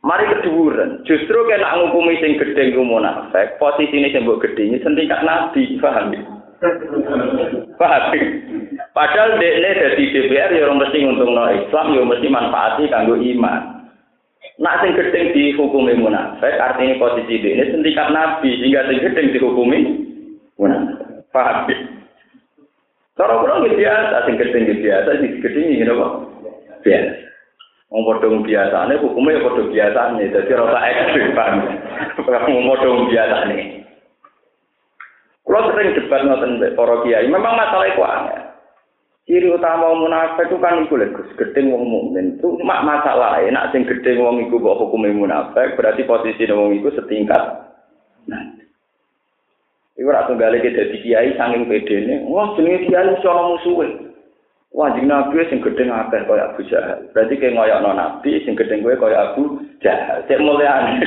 Mari 0.00 0.24
keduren. 0.30 1.02
Justru 1.02 1.36
kena 1.50 1.76
ngukumi 1.76 2.16
sing 2.22 2.38
gedeng 2.38 2.78
ku 2.78 2.86
munafik, 2.86 3.58
posisine 3.58 4.08
sing 4.14 4.24
mbok 4.24 4.40
gedhengi 4.46 4.80
sentingkat 4.80 5.20
nabi, 5.26 5.76
paham 5.82 6.14
ya? 6.14 6.22
Paham. 7.76 8.14
Padahal 8.94 9.36
dekne 9.36 9.70
dadi 9.76 10.04
DPR 10.14 10.50
ya 10.54 10.70
mesti 10.72 10.98
nguntungno 11.02 11.44
Islam, 11.52 11.86
ya 11.92 12.02
mesti 12.06 12.28
manfaati 12.30 12.88
kanggo 12.88 13.18
iman. 13.18 13.77
Nak 14.58 14.82
sing 14.82 14.90
gedeng 14.98 15.30
dihukumi 15.30 15.94
munafik, 15.94 16.58
artinya 16.58 16.98
posisi 16.98 17.38
dekne 17.38 17.70
sentingkat 17.70 18.10
nabi, 18.10 18.58
sehingga 18.58 18.90
sing 18.90 18.98
gedeng 18.98 19.30
dihukumi 19.30 20.08
Paham 21.28 21.68
ya? 21.68 21.76
Cara 23.18 23.38
kula 23.42 23.62
nggih 23.62 23.78
biasa, 23.78 24.16
sing 24.26 24.34
gedhe 24.38 24.58
nggih 24.58 24.80
biasa, 24.82 25.08
sing 25.18 25.30
gedhe 25.42 25.58
nggih 25.58 25.86
napa? 25.86 26.06
Biasa. 26.82 27.14
Wong 27.88 28.02
padha 28.04 28.28
biasane 28.44 28.94
hukume 29.00 29.32
ya 29.32 29.44
padha 29.46 29.62
biasane, 29.70 30.22
dadi 30.28 30.52
ora 30.54 30.80
ekstrim 30.86 31.34
paham. 31.34 31.58
Wong 32.26 32.64
padha 32.74 32.88
biasane. 33.10 33.58
Kula 35.46 35.60
sering 35.72 35.88
debat 35.96 36.22
ngoten 36.26 36.52
para 36.76 36.96
kiai, 37.06 37.30
memang 37.30 37.56
masalah 37.56 37.86
iku 37.88 38.02
aneh. 38.04 38.47
Ciri 39.28 39.52
utama 39.52 39.92
munafik 39.92 40.48
itu 40.48 40.56
kan 40.56 40.88
iku 40.88 40.96
lho 40.96 41.12
gedeng 41.36 41.68
wong 41.68 41.84
mukmin. 41.84 42.40
Itu 42.40 42.56
mak 42.64 42.80
masalah, 42.80 43.44
nak 43.52 43.76
sing 43.76 43.84
gedeng 43.84 44.24
wong 44.24 44.48
iku 44.48 44.56
kok 44.56 44.80
hukume 44.80 45.12
munafik, 45.12 45.76
berarti 45.76 46.08
posisi 46.08 46.48
wong 46.48 46.80
iku 46.80 46.88
setingkat. 46.96 47.68
Nah, 48.24 48.58
Iku 49.98 50.14
ora 50.14 50.30
tunggale 50.30 50.62
ke 50.62 50.70
dadi 50.70 51.02
kiai 51.02 51.34
saking 51.34 51.66
pedene. 51.66 52.22
Wah, 52.30 52.54
jenenge 52.54 52.86
kiai 52.86 53.18
iso 53.18 53.34
ana 53.34 53.50
musuhe. 53.50 53.88
Wah, 54.70 54.94
jeneng 54.94 55.10
nabi 55.10 55.42
sing 55.50 55.58
gedeng 55.58 55.90
akeh 55.90 56.22
kaya 56.22 56.54
Abu 56.54 56.62
Jahal. 56.70 57.02
Berarti 57.10 57.34
kayak 57.34 57.58
ngoyokno 57.58 57.90
nabi 57.98 58.38
sing 58.46 58.54
gedeng 58.54 58.86
kowe 58.86 58.94
kaya 58.94 59.34
Abu 59.34 59.58
Jahal. 59.82 60.22
Cek 60.30 60.38
mulyane. 60.38 61.02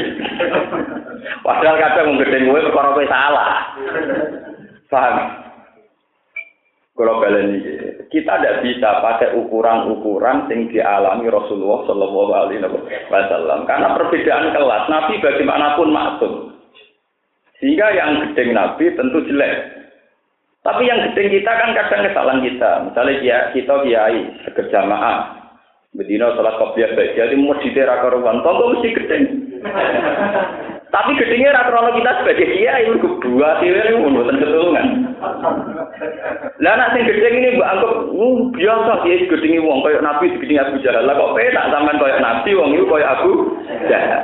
Padahal 1.48 1.80
kadang 1.80 2.06
wong 2.12 2.18
gedeng 2.20 2.52
kowe 2.52 2.60
perkara 2.68 3.02
salah. 3.08 3.54
Paham? 4.92 5.16
Kalau 7.02 7.18
balen 7.18 7.58
kita 8.14 8.30
tidak 8.38 8.62
bisa 8.62 9.02
pakai 9.02 9.34
ukuran-ukuran 9.34 10.46
yang 10.54 10.70
dialami 10.70 11.34
Rasulullah 11.34 11.82
Shallallahu 11.90 12.30
Alaihi 12.30 12.62
Wasallam. 13.10 13.66
Karena 13.66 13.98
perbedaan 13.98 14.54
kelas, 14.54 14.84
Nabi 14.86 15.18
bagaimanapun 15.18 15.90
maksum. 15.90 16.34
Sehingga 17.58 17.90
yang 17.98 18.22
gedeng 18.22 18.54
Nabi 18.54 18.94
tentu 18.94 19.18
jelek. 19.26 19.82
Tapi 20.62 20.86
yang 20.86 21.10
gedeng 21.10 21.42
kita 21.42 21.52
kan 21.58 21.74
kadang 21.74 22.06
kesalahan 22.06 22.46
kita. 22.46 22.72
Misalnya 22.86 23.14
ya, 23.26 23.38
kita 23.50 23.74
kiai 23.82 24.22
jamaah. 24.70 25.18
Bedino 25.98 26.38
salat 26.38 26.62
kopiah 26.62 26.94
baik. 26.94 27.18
Jadi 27.18 27.34
mau 27.34 27.58
ditera 27.58 27.98
karuan. 28.06 28.46
Tunggu 28.46 28.78
mesti 28.78 28.90
gedeng. 28.94 29.24
Tapi 30.92 31.16
gedengnya 31.16 31.56
rata 31.56 31.96
kita 31.96 32.12
sebagai 32.20 32.48
kiai 32.52 32.84
itu 32.84 33.08
dua 33.24 33.64
tiwir 33.64 33.96
itu 33.96 34.12
bukan 34.12 34.36
ketulungan. 34.44 34.88
Lah 36.60 36.74
nak 36.76 36.92
sing 36.92 37.08
gedeng 37.08 37.40
ini 37.40 37.56
mbak 37.56 37.72
anggap 37.80 37.94
uh, 38.12 38.38
biasa 38.52 38.92
dia 39.08 39.24
gedengi 39.24 39.64
wong 39.64 39.88
kayak 39.88 40.04
Nabi 40.04 40.36
segeding 40.36 40.60
Abu 40.60 40.84
Jahal. 40.84 41.08
Lah 41.08 41.16
kok 41.16 41.34
penak 41.40 41.72
sampean 41.72 41.96
kayak 41.96 42.20
Nabi 42.20 42.52
wong 42.60 42.70
itu 42.76 42.86
kayak 42.92 43.08
Abu 43.08 43.32
Jahal. 43.88 44.22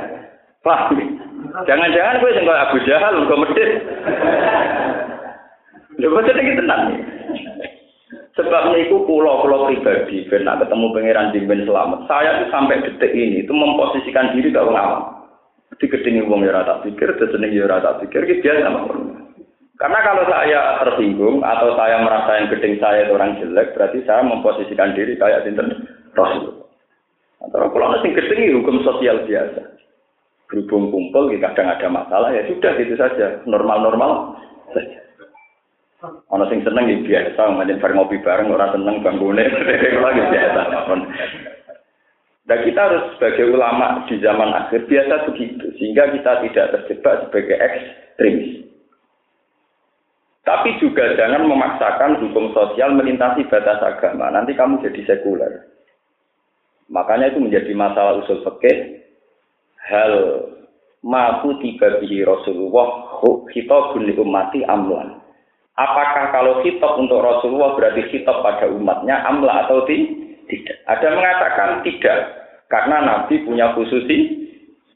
Paham? 0.60 0.92
Jangan-jangan 1.64 2.20
gue 2.20 2.36
yang 2.36 2.46
Abu 2.52 2.78
Jahal, 2.84 3.14
gue 3.24 3.38
medit. 3.48 3.70
Lha 5.98 6.06
kok 6.12 6.28
iki 6.36 6.52
tenang. 6.52 6.82
Sebab 8.36 8.70
niku 8.70 9.02
pulau 9.02 9.42
pulau 9.42 9.66
pribadi, 9.66 10.22
ben 10.30 10.46
ketemu 10.46 10.86
pangeran 10.94 11.32
Jimben 11.34 11.66
selamat. 11.66 12.06
Saya 12.06 12.44
tuh 12.44 12.48
sampai 12.54 12.86
detik 12.86 13.10
ini 13.10 13.42
itu 13.42 13.50
memposisikan 13.50 14.30
diri 14.30 14.54
gak 14.54 14.62
ngawang. 14.62 15.17
Di 15.78 15.86
gedingi 15.86 16.26
wong 16.26 16.42
ya 16.42 16.66
tak 16.66 16.82
pikir, 16.82 17.14
deseneng 17.16 17.54
ya 17.54 17.78
tak 17.78 18.02
pikir, 18.02 18.26
gitu 18.26 18.50
biasa 18.50 18.66
sama 18.66 18.80
Karena 19.78 19.98
kalau 20.02 20.26
saya 20.26 20.82
tersinggung 20.82 21.38
atau 21.46 21.78
saya 21.78 22.02
merasa 22.02 22.34
yang 22.34 22.50
geding 22.50 22.82
saya 22.82 23.06
itu 23.06 23.14
orang 23.14 23.38
jelek, 23.38 23.78
berarti 23.78 24.02
saya 24.02 24.26
memposisikan 24.26 24.90
diri 24.98 25.14
kayak 25.14 25.46
sinten? 25.46 25.86
Rasul. 26.18 26.66
Antara 27.38 27.70
kalau 27.70 27.94
nasi 27.94 28.10
geding 28.10 28.58
hukum 28.58 28.82
sosial 28.82 29.22
biasa. 29.22 29.78
Berhubung 30.50 30.90
kumpul 30.90 31.30
kadang 31.38 31.70
ada 31.70 31.86
masalah 31.92 32.34
ya 32.34 32.42
sudah 32.50 32.74
gitu 32.74 32.98
saja. 32.98 33.38
Normal-normal 33.46 34.34
saja. 34.74 34.98
Ono 36.34 36.44
sing 36.50 36.62
seneng 36.62 36.90
ya 36.90 36.98
biasa, 37.02 37.58
bareng 37.58 37.98
ngopi 37.98 38.22
bareng 38.22 38.54
orang 38.54 38.70
seneng 38.70 39.02
banggune, 39.02 39.46
lagi 40.06 40.22
biasa. 40.30 40.62
Dan 42.48 42.64
kita 42.64 42.80
harus 42.80 43.12
sebagai 43.12 43.52
ulama 43.52 44.08
di 44.08 44.16
zaman 44.24 44.56
akhir 44.56 44.88
biasa 44.88 45.28
begitu, 45.28 45.68
sehingga 45.76 46.08
kita 46.16 46.40
tidak 46.48 46.66
terjebak 46.72 47.14
sebagai 47.28 47.56
ekstremis. 47.60 48.64
Tapi 50.48 50.80
juga 50.80 51.12
jangan 51.12 51.44
memaksakan 51.44 52.24
hukum 52.24 52.56
sosial 52.56 52.96
melintasi 52.96 53.44
batas 53.52 53.84
agama. 53.84 54.32
Nanti 54.32 54.56
kamu 54.56 54.80
jadi 54.80 55.04
sekuler. 55.04 55.68
Makanya 56.88 57.36
itu 57.36 57.44
menjadi 57.44 57.68
masalah 57.76 58.24
usul 58.24 58.40
fikih 58.40 59.04
hal 59.92 60.12
maku 61.04 61.52
tiba 61.60 62.00
bihi 62.00 62.24
Rasulullah 62.24 63.20
khitabun 63.52 64.08
li 64.08 64.16
ummati 64.16 64.64
amlan. 64.64 65.20
Apakah 65.76 66.32
kalau 66.32 66.64
khitab 66.64 66.96
untuk 66.96 67.20
Rasulullah 67.20 67.76
berarti 67.76 68.08
khitab 68.08 68.40
pada 68.40 68.72
umatnya 68.72 69.20
amla 69.28 69.68
atau 69.68 69.84
tidak? 69.84 70.80
Ada 70.88 71.12
mengatakan 71.12 71.84
tidak, 71.84 72.18
karena 72.68 73.00
Nabi 73.00 73.42
punya 73.48 73.72
khususi 73.72 74.48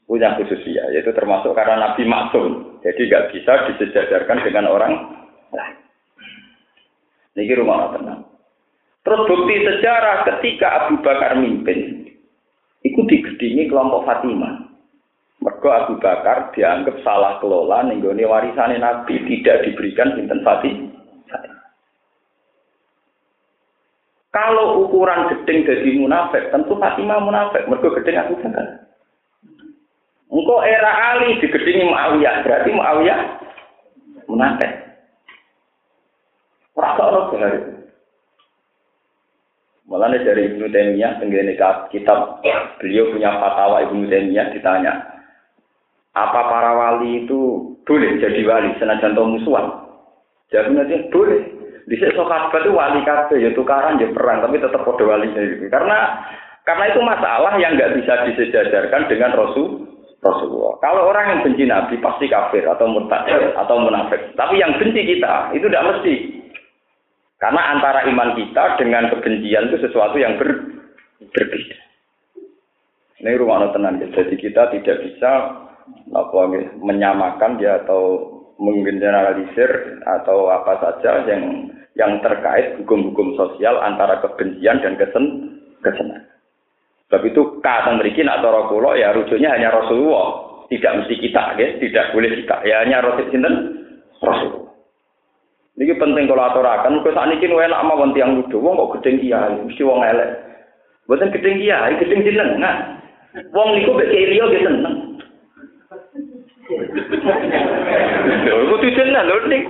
punya 0.05 0.35
khususi 0.37 0.77
ya, 0.77 0.85
yaitu 0.93 1.09
termasuk 1.15 1.55
karena 1.57 1.79
Nabi 1.79 2.05
maksum, 2.05 2.77
jadi 2.85 3.01
nggak 3.07 3.27
bisa 3.33 3.53
disejajarkan 3.71 4.45
dengan 4.45 4.65
orang 4.69 4.93
lain. 5.55 5.77
Ini 7.33 7.57
rumah 7.57 7.89
tenang. 7.97 8.21
Terus 9.03 9.25
bukti 9.25 9.55
sejarah 9.65 10.23
ketika 10.23 10.85
Abu 10.85 11.01
Bakar 11.01 11.33
mimpin, 11.35 12.07
itu 12.85 12.99
digedingi 13.09 13.67
kelompok 13.67 14.05
Fatimah. 14.05 14.69
Mergo 15.43 15.69
Abu 15.73 15.99
Bakar 15.99 16.55
dianggap 16.55 17.03
salah 17.03 17.41
kelola 17.43 17.83
nenggone 17.83 18.23
warisane 18.23 18.79
Nabi 18.79 19.17
tidak 19.27 19.67
diberikan 19.67 20.15
sinten 20.15 20.39
Fatih. 20.45 20.87
Kalau 24.33 24.81
ukuran 24.89 25.29
gedeng 25.29 25.61
jadi 25.61 25.89
munafik, 25.93 26.49
tentu 26.49 26.73
Fatimah 26.81 27.21
munafik. 27.21 27.69
Mereka 27.69 28.01
gedeng 28.01 28.17
aku 28.17 28.33
Bakar. 28.41 28.65
Engkau 30.33 30.65
era 30.65 31.13
Ali 31.13 31.37
digedingi 31.37 31.85
Muawiyah, 31.85 32.41
berarti 32.41 32.69
Muawiyah 32.73 33.19
munafik. 34.25 34.71
Rasa 36.73 37.01
orang 37.05 37.29
benar. 37.29 37.53
Malah 39.85 40.17
dari 40.25 40.49
Ibnu 40.49 40.65
Taimiyah 40.73 41.21
tenggene 41.21 41.53
kitab 41.93 42.41
beliau 42.81 43.13
punya 43.13 43.29
fatwa 43.37 43.85
Ibnu 43.85 44.09
Taimiyah 44.09 44.49
ditanya, 44.49 44.93
apa 46.17 46.41
para 46.49 46.71
wali 46.73 47.29
itu 47.29 47.73
boleh 47.85 48.17
jadi 48.17 48.41
wali 48.41 48.73
senajan 48.81 49.13
to 49.13 49.21
musuhan? 49.21 49.69
Jawabnya 50.49 51.09
boleh. 51.13 51.41
Di 51.83 51.95
sini 51.99 52.15
sahabat 52.15 52.63
itu 52.63 52.71
wali 52.71 53.03
kabeh 53.03 53.37
ya 53.43 53.51
tukaran 53.51 53.99
ya 53.99 54.07
perang 54.15 54.39
tapi 54.39 54.59
tetap 54.59 54.81
kode 54.87 55.03
wali 55.03 55.27
gitu. 55.35 55.67
Karena 55.67 56.23
karena 56.63 56.95
itu 56.95 56.99
masalah 57.03 57.59
yang 57.59 57.75
nggak 57.75 57.99
bisa 57.99 58.23
disejajarkan 58.31 59.11
dengan 59.11 59.35
Rasul 59.35 59.83
Rasulullah. 60.23 60.79
Kalau 60.79 61.11
orang 61.11 61.25
yang 61.27 61.39
benci 61.43 61.63
Nabi 61.67 61.99
pasti 61.99 62.31
kafir 62.31 62.63
atau 62.63 62.87
murtad 62.87 63.27
atau 63.59 63.75
munafik. 63.83 64.31
Tapi 64.39 64.55
yang 64.63 64.79
benci 64.79 65.03
kita 65.03 65.51
itu 65.51 65.67
tidak 65.67 65.87
mesti. 65.91 66.15
Karena 67.43 67.75
antara 67.75 68.07
iman 68.07 68.31
kita 68.39 68.79
dengan 68.79 69.11
kebencian 69.11 69.67
itu 69.67 69.83
sesuatu 69.83 70.15
yang 70.15 70.39
ber, 70.39 70.47
berbeda. 71.35 71.77
Ini 73.19 73.35
rumah 73.35 73.67
tenang. 73.75 73.99
Jadi 73.99 74.39
kita 74.39 74.71
tidak 74.71 75.03
bisa 75.03 75.31
apa, 76.15 76.41
menyamakan 76.79 77.59
dia 77.59 77.83
atau 77.83 78.32
menggeneralisir 78.61 80.01
atau 80.05 80.49
apa 80.49 80.79
saja 80.81 81.25
yang 81.29 81.71
yang 81.93 82.17
terkait 82.25 82.77
hukum-hukum 82.81 83.37
sosial 83.37 83.77
antara 83.81 84.21
kebencian 84.21 84.81
dan 84.81 84.97
kesen 84.97 85.25
kesenangan. 85.85 86.25
Sebab 87.09 87.21
itu 87.29 87.61
kata 87.61 87.93
merikin 88.01 88.25
atau 88.25 88.49
rokulo 88.49 88.97
ya 88.97 89.13
rujuknya 89.13 89.53
hanya 89.53 89.69
Rasulullah, 89.69 90.65
tidak 90.73 91.05
mesti 91.05 91.15
kita, 91.21 91.43
ya. 91.61 91.67
tidak 91.77 92.09
boleh 92.09 92.29
kita, 92.41 92.55
ya 92.65 92.81
hanya 92.81 93.05
Rasul 93.05 93.29
sinten 93.29 93.55
Rasulullah. 94.17 94.73
Ini 95.73 95.93
penting 95.97 96.25
kalau 96.29 96.49
aturakan, 96.49 97.01
kalau 97.01 97.13
saat 97.17 97.33
ini 97.33 97.49
enak 97.49 97.81
wong 97.85 98.13
tiang 98.13 98.41
lucu, 98.41 98.57
wong 98.61 98.77
kok 98.77 99.01
gedeng 99.01 99.21
kiai, 99.21 99.57
mesti 99.61 99.81
wong 99.85 100.01
elek. 100.05 100.29
Bukan 101.05 101.33
gedeng 101.33 101.57
kiai, 101.61 101.93
gedeng 102.01 102.21
jeneng, 102.25 102.49
nah. 102.57 102.97
Wong 103.53 103.77
mek 103.77 104.09
kiai 104.09 104.33
liya 104.33 104.45
seneng. 104.61 105.12
Kudu 108.73 108.87
jeneng 108.95 109.27
lho 109.27 109.35
ning. 109.51 109.63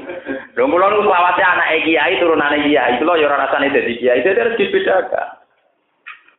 Lho 0.54 0.64
kula 0.70 0.88
nu 0.94 1.02
selawase 1.06 1.42
anake 1.42 1.84
kiai 1.90 2.20
turunane 2.22 2.62
kiai, 2.64 3.02
lho 3.02 3.14
ya 3.18 3.26
ora 3.28 3.50
rasane 3.50 3.74
dadi 3.74 3.98
kiai, 3.98 4.22
itu 4.22 4.30
harus 4.30 4.58
dibedakan. 4.58 5.28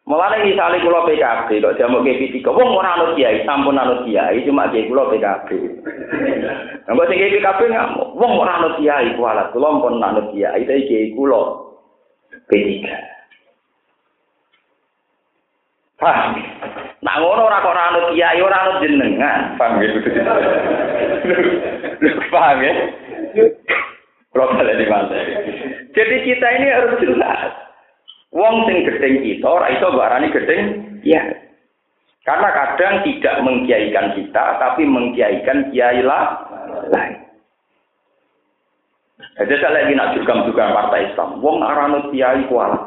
Mulane 0.05 0.45
misale 0.45 0.85
kula 0.85 1.09
PKB 1.09 1.65
kok 1.65 1.77
jamu 1.81 2.05
ke 2.05 2.21
P3, 2.21 2.45
wong 2.45 2.77
ora 2.77 2.93
anut 2.93 3.17
kiai, 3.17 3.41
sampun 3.49 3.81
anut 3.81 4.05
kiai, 4.05 4.45
cuma 4.45 4.69
kiai 4.69 4.85
kula 4.85 5.09
PKB. 5.09 5.49
Nggak 6.93 7.07
sing 7.09 7.19
PKB 7.19 7.61
ngamuk, 7.73 8.09
wong 8.13 8.33
ora 8.37 8.61
anut 8.61 8.77
kiai 8.77 9.17
kualat, 9.17 9.49
kula 9.57 9.81
pun 9.81 10.05
anut 10.05 10.29
kiai, 10.37 10.61
tapi 10.69 10.87
kiai 10.87 11.17
kula 11.17 11.41
P3. 12.53 12.85
Paham? 15.97 16.37
Nah 17.05 17.21
ngono 17.21 17.53
ora 17.53 17.61
kok 17.61 17.69
ora 17.77 17.85
anut 17.93 18.17
kiai, 18.17 18.41
ora 18.41 18.65
anut 18.65 18.81
jenengan. 18.81 19.61
Paham 19.61 19.85
ya? 19.85 19.93
Paham 22.33 22.59
ya? 22.65 22.75
Kalau 24.33 24.57
di 24.57 24.87
mana? 24.89 25.19
Jadi 25.93 26.17
kita 26.25 26.47
ini 26.57 26.67
harus 26.73 26.97
jelas. 27.05 27.53
Wong 28.33 28.67
sing 28.67 28.89
gedeng 28.89 29.21
kita 29.21 29.45
ora 29.45 29.69
iso 29.69 29.93
barani 29.93 30.33
gedeng 30.33 30.61
ya. 31.05 31.23
Karena 32.25 32.49
kadang 32.57 33.05
tidak 33.05 33.37
mengkiaikan 33.45 34.17
kita, 34.17 34.45
tapi 34.57 34.89
mengkiaikan 34.89 35.69
kiai 35.69 36.01
lain. 36.01 37.15
Jadi 39.37 39.55
saya 39.61 39.77
lagi 39.77 39.93
nak 39.93 40.17
juga 40.17 40.41
juga 40.49 40.73
partai 40.73 41.13
Islam. 41.13 41.45
Wong 41.45 41.61
arano 41.61 42.09
kiai 42.09 42.49
kuala. 42.49 42.81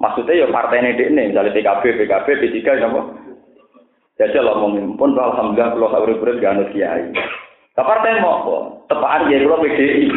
Maksudnya 0.00 0.42
ya 0.42 0.46
partai 0.48 0.80
ini 0.80 0.94
ini, 0.96 1.22
misalnya 1.34 1.50
PKB, 1.50 1.82
PKB, 1.98 2.26
P3, 2.38 2.58
apa? 2.86 3.17
Jadi 4.18 4.34
lo 4.42 4.58
pun 4.98 5.14
alhamdulillah 5.14 5.78
kalau 5.78 5.88
saya 5.94 6.02
urip 6.02 6.42
gak 6.42 6.58
anut 6.58 6.74
kiai. 6.74 7.06
Tapi 7.78 7.86
partai 7.86 8.18
mau 8.18 8.42
apa? 8.42 8.56
Tepaan 8.90 9.30
ya 9.30 9.38
kalau 9.46 9.62
PDI. 9.62 10.10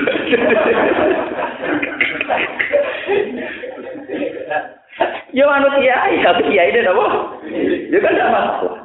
Yo 5.37 5.45
anut 5.45 5.77
kiai, 5.77 6.17
tapi 6.25 6.49
kiai 6.49 6.73
ini 6.73 6.81
apa? 6.81 7.05
Ya 7.93 7.97
kan 8.01 8.17
tidak 8.17 8.33
masalah. 8.33 8.81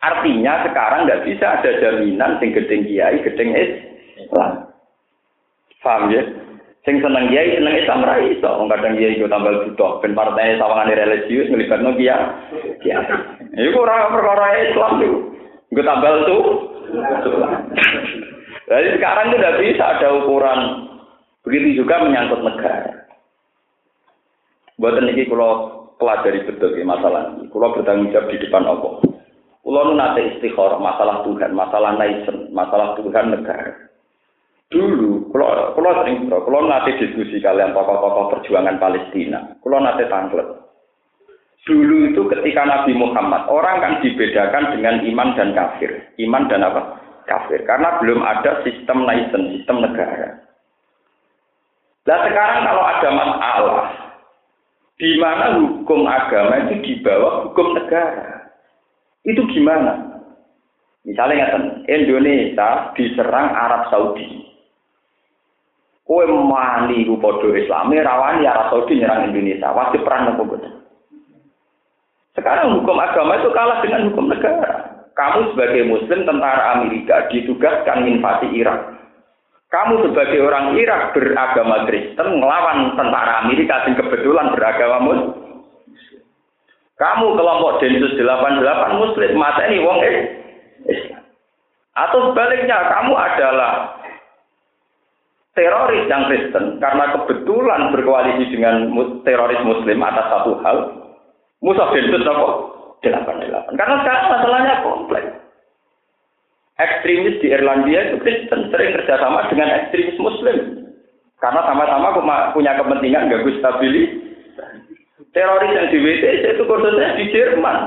Artinya 0.00 0.64
sekarang 0.64 1.04
nggak 1.04 1.28
bisa 1.28 1.60
ada 1.60 1.70
jaminan 1.76 2.40
sing 2.40 2.56
gedeng 2.56 2.88
kiai, 2.88 3.20
gedeng 3.20 3.52
Islam. 4.16 4.72
Paham 5.84 6.08
ya? 6.08 6.24
Sing 6.80 6.96
seneng 7.04 7.28
kiai, 7.28 7.60
seneng 7.60 7.76
Islam 7.76 8.08
ra 8.08 8.16
iso. 8.24 8.50
Wong 8.56 8.72
kadang 8.72 8.96
kiai 8.96 9.20
iku 9.20 9.28
tambah 9.28 9.52
butuh 9.68 10.00
ben 10.00 10.16
partai 10.16 10.56
sawangane 10.56 10.96
religius 10.96 11.52
nglibatno 11.52 11.92
kiai. 11.96 12.24
Kiai. 12.80 13.04
Iku 13.52 13.84
ora 13.84 14.08
perkara 14.08 14.46
Islam 14.64 14.92
tuh. 14.96 15.16
Gue 15.70 15.84
tambal 15.86 16.26
tuh. 16.26 16.42
Jadi 18.66 18.88
sekarang 18.98 19.26
tidak 19.34 19.56
bisa 19.60 19.84
ada 19.86 20.08
ukuran. 20.18 20.60
Begitu 21.46 21.84
juga 21.84 22.02
menyangkut 22.02 22.42
negara. 22.42 23.06
Buat 24.80 25.04
ini 25.04 25.28
kalau 25.28 25.84
pelajari 26.00 26.48
betul 26.48 26.72
ya 26.74 26.84
masalah 26.88 27.36
ini. 27.36 27.52
Kalau 27.52 27.76
bertanggung 27.76 28.08
jawab 28.10 28.32
di 28.32 28.40
depan 28.40 28.64
Allah. 28.64 28.92
Kalau 29.60 29.92
nate 29.92 30.20
istikharah 30.34 30.80
masalah 30.80 31.20
Tuhan, 31.28 31.52
masalah 31.52 31.92
naisen, 32.00 32.48
masalah 32.50 32.96
Tuhan 32.96 33.28
negara. 33.28 33.76
Dulu, 34.72 35.19
kalau 35.30 35.78
kalau 35.78 35.90
sering 36.02 36.26
kalau 36.26 36.60
nanti 36.66 36.98
diskusi 36.98 37.38
kalian 37.38 37.70
tokoh-tokoh 37.70 38.34
perjuangan 38.34 38.82
Palestina, 38.82 39.54
kalau 39.62 39.78
nanti 39.78 40.02
tanglet. 40.10 40.48
Dulu 41.60 42.10
itu 42.10 42.24
ketika 42.26 42.66
Nabi 42.66 42.96
Muhammad, 42.96 43.46
orang 43.46 43.84
kan 43.84 43.92
dibedakan 44.00 44.74
dengan 44.74 45.04
iman 45.06 45.28
dan 45.36 45.52
kafir. 45.52 45.92
Iman 46.16 46.48
dan 46.48 46.64
apa? 46.64 46.98
Kafir. 47.28 47.62
Karena 47.68 48.00
belum 48.00 48.24
ada 48.24 48.64
sistem 48.64 49.04
nation, 49.04 49.54
sistem 49.54 49.84
negara. 49.84 50.40
Nah 52.08 52.18
sekarang 52.26 52.60
kalau 52.64 52.82
ada 52.82 53.08
masalah, 53.12 53.86
di 54.96 55.14
mana 55.20 55.62
hukum 55.62 56.08
agama 56.08 56.64
itu 56.64 56.74
di 56.80 56.92
bawah 57.04 57.46
hukum 57.46 57.76
negara, 57.76 58.50
itu 59.28 59.44
gimana? 59.52 60.10
Misalnya 61.04 61.54
Indonesia 61.86 62.92
diserang 62.96 63.52
Arab 63.52 63.88
Saudi. 63.92 64.49
Kowe 66.10 66.26
mani 66.26 67.06
ku 67.06 67.22
padha 67.22 67.54
Islame 67.54 68.02
rawani 68.02 68.42
Arab 68.42 68.74
Saudi 68.74 68.98
nyerang 68.98 69.30
Indonesia, 69.30 69.70
wajib 69.70 70.02
perang 70.02 70.34
nopo 70.34 70.58
Sekarang 72.34 72.82
hukum 72.82 72.98
agama 72.98 73.38
itu 73.38 73.54
kalah 73.54 73.78
dengan 73.78 74.10
hukum 74.10 74.26
negara. 74.26 75.06
Kamu 75.14 75.54
sebagai 75.54 75.86
muslim 75.86 76.26
tentara 76.26 76.74
Amerika 76.74 77.30
ditugaskan 77.30 78.10
invasi 78.10 78.50
Irak. 78.58 78.90
Kamu 79.70 80.10
sebagai 80.10 80.42
orang 80.42 80.74
Irak 80.74 81.14
beragama 81.14 81.86
Kristen 81.86 82.42
melawan 82.42 82.98
tentara 82.98 83.46
Amerika 83.46 83.86
yang 83.86 83.94
kebetulan 83.94 84.50
beragama 84.50 84.98
Muslim. 85.06 85.62
Kamu 86.98 87.38
kelompok 87.38 87.78
Densus 87.78 88.18
88 88.18 88.98
Muslim 88.98 89.30
mata 89.38 89.62
ini 89.70 89.78
wong 89.78 89.98
Islam. 90.90 91.22
Atau 91.94 92.34
sebaliknya 92.34 92.82
kamu 92.98 93.14
adalah 93.14 93.99
teroris 95.54 96.06
yang 96.06 96.30
Kristen 96.30 96.78
karena 96.78 97.10
kebetulan 97.14 97.90
berkoalisi 97.90 98.54
dengan 98.54 98.86
teroris 99.26 99.62
Muslim 99.66 99.98
atas 100.02 100.26
satu 100.30 100.52
hal, 100.62 100.76
musuh 101.58 101.88
Densus 101.90 102.22
apa? 102.26 102.46
Delapan 103.00 103.40
delapan. 103.40 103.72
Karena 103.80 103.96
sekarang 104.04 104.24
masalahnya 104.28 104.74
kompleks. 104.84 105.32
Ekstremis 106.80 107.40
di 107.44 107.52
Irlandia 107.52 108.08
itu 108.08 108.16
Kristen 108.24 108.72
sering 108.72 108.96
kerjasama 108.96 109.48
dengan 109.52 109.68
ekstremis 109.68 110.16
Muslim 110.16 110.56
karena 111.40 111.60
sama-sama 111.64 112.12
punya 112.52 112.76
kepentingan 112.76 113.28
ganggu 113.32 113.52
stabilitas. 113.60 114.20
Teroris 115.32 115.72
yang 115.72 115.88
di 115.88 115.98
WTC 116.00 116.44
itu 116.56 116.62
khususnya 116.64 117.16
di 117.16 117.24
Jerman. 117.32 117.78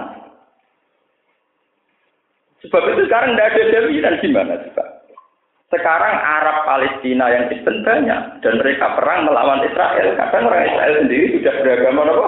Sebab 2.64 2.84
itu 2.96 3.02
sekarang 3.12 3.36
tidak 3.36 3.50
ada 3.52 3.64
jaminan 3.76 4.16
gimana 4.24 4.54
sih 4.64 4.72
Pak? 4.72 4.88
Sekarang 5.74 6.16
Arab 6.22 6.70
Palestina 6.70 7.34
yang 7.34 7.50
Kristen 7.50 7.82
banyak 7.82 8.46
dan 8.46 8.54
mereka 8.62 8.94
perang 8.94 9.26
melawan 9.26 9.66
Israel. 9.66 10.14
Kadang 10.14 10.46
orang 10.46 10.70
Israel 10.70 10.94
sendiri 11.02 11.26
sudah 11.34 11.54
beragama 11.66 12.02
apa? 12.06 12.28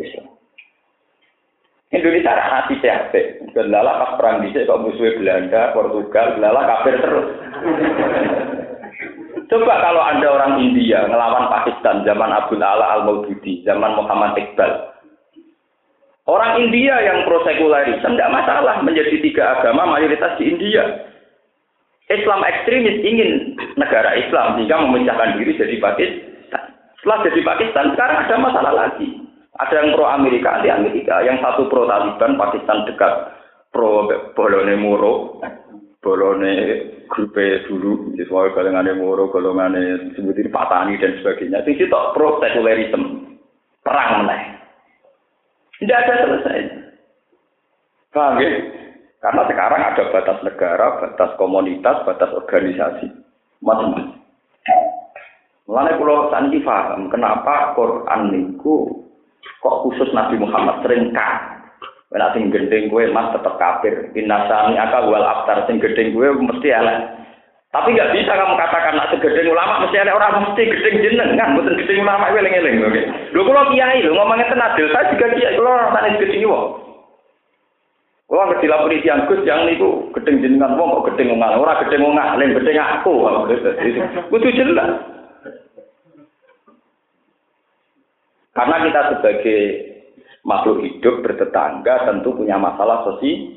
Islam. 0.00 0.26
Indonesia 1.92 2.32
hati 2.32 2.80
sehat. 2.80 3.12
Gendala 3.52 4.00
pas 4.00 4.12
perang 4.16 4.40
di 4.40 4.56
kok 4.56 4.80
musuh 4.80 5.20
Belanda, 5.20 5.76
Portugal, 5.76 6.40
Belanda 6.40 6.64
kafir 6.64 6.96
terus. 6.96 7.28
Coba 9.52 9.74
kalau 9.84 10.00
ada 10.00 10.26
orang 10.32 10.64
India 10.64 11.04
ngelawan 11.04 11.52
Pakistan 11.52 12.08
zaman 12.08 12.32
Abdul 12.32 12.64
Ala 12.64 12.96
al 12.96 13.02
Maududi, 13.04 13.60
zaman 13.68 14.00
Muhammad 14.00 14.32
Iqbal. 14.40 14.96
Orang 16.24 16.56
India 16.64 16.96
yang 17.04 17.28
pro 17.28 17.44
sekularisme 17.44 18.16
tidak 18.16 18.32
masalah 18.32 18.80
menjadi 18.80 19.20
tiga 19.20 19.60
agama 19.60 19.84
mayoritas 19.92 20.40
di 20.40 20.48
India. 20.48 21.11
Islam 22.12 22.40
ekstremis 22.44 23.00
ingin 23.00 23.56
negara 23.80 24.12
Islam 24.16 24.60
sehingga 24.60 24.84
memecahkan 24.84 25.40
diri 25.40 25.56
jadi 25.56 25.76
Pakistan. 25.80 26.62
Setelah 27.00 27.18
jadi 27.26 27.40
Pakistan, 27.42 27.86
sekarang 27.96 28.16
ada 28.22 28.36
masalah 28.38 28.72
lagi. 28.76 29.08
Ada 29.60 29.84
yang 29.84 29.88
pro 29.92 30.06
Amerika 30.08 30.64
di 30.64 30.68
Amerika, 30.72 31.20
yang 31.20 31.36
satu 31.44 31.68
pro 31.68 31.84
Taliban, 31.84 32.40
Pakistan 32.40 32.88
dekat 32.88 33.12
pro 33.68 34.08
Bolone 34.32 34.76
Moro, 34.80 35.42
Bolone 36.00 36.52
grupe 37.12 37.68
dulu, 37.68 38.16
sesuai 38.16 38.56
golongan 38.56 38.96
Moro, 38.96 39.28
golongan 39.28 39.76
sebutin 40.16 40.48
Patani 40.48 40.96
dan 40.96 41.20
sebagainya. 41.20 41.64
Itu 41.68 41.84
itu 41.84 41.98
pro 42.16 42.40
sekularisme, 42.40 43.36
perang 43.84 44.24
meneh. 44.24 44.42
Tidak 45.82 45.98
ada 45.98 46.14
selesai. 46.22 46.58
Paham 48.12 48.38
ya? 48.38 48.50
Karena 49.22 49.42
sekarang 49.46 49.80
ada 49.86 50.02
batas 50.10 50.38
negara, 50.42 50.86
batas 50.98 51.30
komunitas, 51.38 52.02
batas 52.02 52.30
organisasi, 52.34 53.06
macam-macam. 53.62 54.18
Mulanya 55.70 55.94
pulau 55.94 56.26
sanji 56.34 56.58
paham 56.66 57.06
kenapa 57.06 57.70
Quran 57.78 58.34
niku 58.34 59.06
kok 59.62 59.78
khusus 59.86 60.10
Nabi 60.10 60.42
Muhammad 60.42 60.82
sering 60.82 61.14
kan. 61.14 61.62
Nek 62.12 62.36
sing 62.36 62.50
gendeng 62.52 62.90
gue 62.90 63.08
mas 63.14 63.30
tetap 63.32 63.56
kafir. 63.56 64.10
Inasani 64.12 64.76
aka 64.76 65.06
wal 65.06 65.24
aftar 65.24 65.64
sing 65.70 65.78
gendeng 65.78 66.12
gue 66.12 66.28
mesti 66.28 66.68
elek. 66.74 66.98
Tapi 67.72 67.96
nggak 67.96 68.12
bisa 68.12 68.36
kamu 68.36 68.52
katakan 68.58 69.00
nak 69.00 69.08
segedeng 69.16 69.48
ulama 69.48 69.80
mesti 69.80 69.96
ada 69.96 70.12
orang 70.12 70.44
mesti 70.44 70.60
gedeng 70.68 70.96
jeneng 71.00 71.40
kan, 71.40 71.56
bukan 71.56 71.72
gedeng 71.80 72.04
ulama 72.04 72.28
gue 72.28 72.42
eling-eling. 72.44 72.84
Oke. 72.84 73.00
Lho 73.32 73.40
kula 73.48 73.72
kiai 73.72 74.04
lho 74.04 74.12
ngomongnya 74.12 74.52
tenadil, 74.52 74.92
saya 74.92 75.08
juga 75.08 75.32
kiai 75.32 75.56
kula 75.56 75.88
rasane 75.88 76.20
gedeng 76.20 76.52
wong. 76.52 76.91
Wah, 78.32 78.48
ngerti 78.48 78.64
lapori 78.64 79.04
tiang 79.04 79.28
Gus 79.28 79.44
yang 79.44 79.68
niku 79.68 80.08
gedeng 80.16 80.40
jenengan 80.40 80.80
wong 80.80 81.04
kok 81.04 81.12
gedeng 81.12 81.36
wong 81.36 81.44
ora 81.44 81.84
gedeng 81.84 82.00
wong 82.00 82.16
lain 82.16 82.56
gedeng 82.56 82.80
aku. 82.80 83.28
Kudu 84.32 84.48
jelas. 84.56 84.88
Karena 88.56 88.88
kita 88.88 89.00
sebagai 89.12 89.60
makhluk 90.48 90.80
hidup 90.80 91.20
bertetangga 91.20 92.08
tentu 92.08 92.32
punya 92.32 92.56
masalah 92.56 93.04
sosial. 93.04 93.52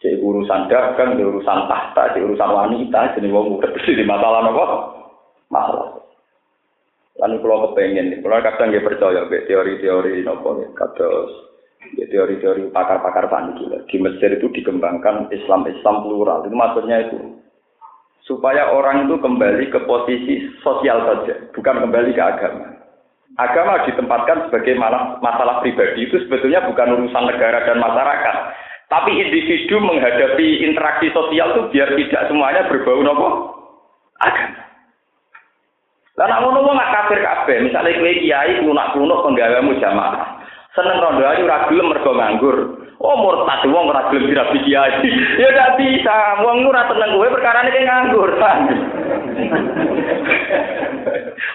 Jadi 0.00 0.20
urusan 0.20 0.68
dagang, 0.68 1.16
di 1.16 1.24
urusan 1.24 1.68
tahta, 1.68 2.16
di 2.16 2.24
urusan 2.24 2.48
wanita, 2.48 3.16
jadi 3.16 3.28
wong 3.28 3.60
udah 3.60 3.72
di 3.72 4.04
masalah 4.04 4.40
apa? 4.40 4.64
Masalah. 5.52 5.88
Lalu 7.20 7.36
kalau 7.40 7.58
kepengen, 7.72 8.20
kalau 8.20 8.40
kadang 8.40 8.68
dia 8.72 8.84
percaya 8.84 9.24
teori-teori 9.28 10.24
nopo, 10.24 10.60
kados 10.76 11.53
ya, 11.92 12.06
teori-teori 12.08 12.72
pakar-pakar 12.72 13.28
paniki 13.28 13.68
di 13.68 13.96
Mesir 14.00 14.32
itu 14.40 14.48
dikembangkan 14.48 15.28
Islam-Islam 15.28 15.96
plural. 16.04 16.48
Itu 16.48 16.56
maksudnya 16.56 17.04
itu. 17.04 17.18
Supaya 18.24 18.72
orang 18.72 19.04
itu 19.04 19.20
kembali 19.20 19.68
ke 19.68 19.84
posisi 19.84 20.48
sosial 20.64 21.04
saja 21.04 21.44
bukan 21.52 21.84
kembali 21.84 22.16
ke 22.16 22.22
agama. 22.24 22.72
Agama 23.36 23.84
ditempatkan 23.84 24.48
sebagai 24.48 24.78
masalah 25.20 25.60
pribadi 25.60 26.08
itu 26.08 26.16
sebetulnya 26.24 26.64
bukan 26.64 26.96
urusan 26.96 27.24
negara 27.28 27.68
dan 27.68 27.82
masyarakat. 27.82 28.36
Tapi 28.88 29.10
individu 29.12 29.76
menghadapi 29.82 30.64
interaksi 30.64 31.12
sosial 31.12 31.52
itu 31.52 31.62
biar 31.74 31.88
tidak 31.98 32.22
semuanya 32.30 32.62
berbau 32.70 33.02
nopo? 33.04 33.28
Agama. 34.24 34.64
Lah 36.14 36.38
ngono 36.38 36.62
nggak 36.62 36.92
kafir 36.94 37.18
kabeh, 37.26 37.56
misalnya 37.66 37.98
kiai 37.98 38.62
lunak-lunak 38.62 39.18
penggawamu 39.26 39.74
jamaah. 39.82 40.43
Seneng 40.74 40.98
rondo 40.98 41.22
ayu 41.22 41.46
ora 41.46 41.70
gelem 41.70 41.86
mergo 41.86 42.10
nganggur. 42.18 42.56
Oh 42.98 43.14
murtad 43.14 43.62
wong 43.70 43.94
ora 43.94 44.10
gelem 44.10 44.26
dirabi 44.26 44.58
kiai. 44.66 45.06
ya 45.40 45.48
ndak 45.54 45.78
bisa. 45.78 46.42
Wong 46.42 46.66
ora 46.66 46.90
seneng 46.90 47.14
kowe 47.14 47.30
perkara 47.30 47.62
iki 47.70 47.86
nganggur. 47.86 48.30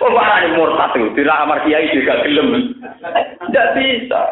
oh 0.07 0.09
marane 0.15 0.55
murtad 0.55 0.95
itu 0.95 1.11
tidak 1.19 1.39
amar 1.43 1.59
kiai 1.67 1.91
juga 1.91 2.23
gelem. 2.23 2.79
Ndak 3.51 3.67
bisa. 3.75 4.23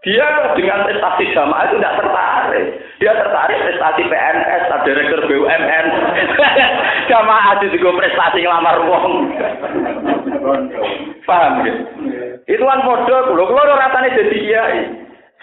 Dia 0.00 0.54
dengan 0.54 0.86
prestasi 0.86 1.34
jamaah 1.34 1.66
itu 1.66 1.76
tidak 1.82 1.96
tertarik. 1.98 2.68
Dia 2.96 3.12
tertarik 3.12 3.60
prestasi 3.60 4.08
PNS, 4.08 4.62
direktur 4.88 5.20
BUMN. 5.28 5.86
jamaah 7.12 7.60
itu 7.60 7.76
juga 7.76 8.00
prestasi 8.00 8.40
ngelamar 8.40 8.76
wong. 8.88 9.12
Paham 11.28 11.54
ya? 11.66 11.74
Itu 12.48 12.64
kan 12.64 12.80
bodoh, 12.86 13.20
kalau 13.36 13.44
kalau 13.52 13.76
rasanya 13.76 14.16
jadi 14.16 14.36
kiai. 14.40 14.80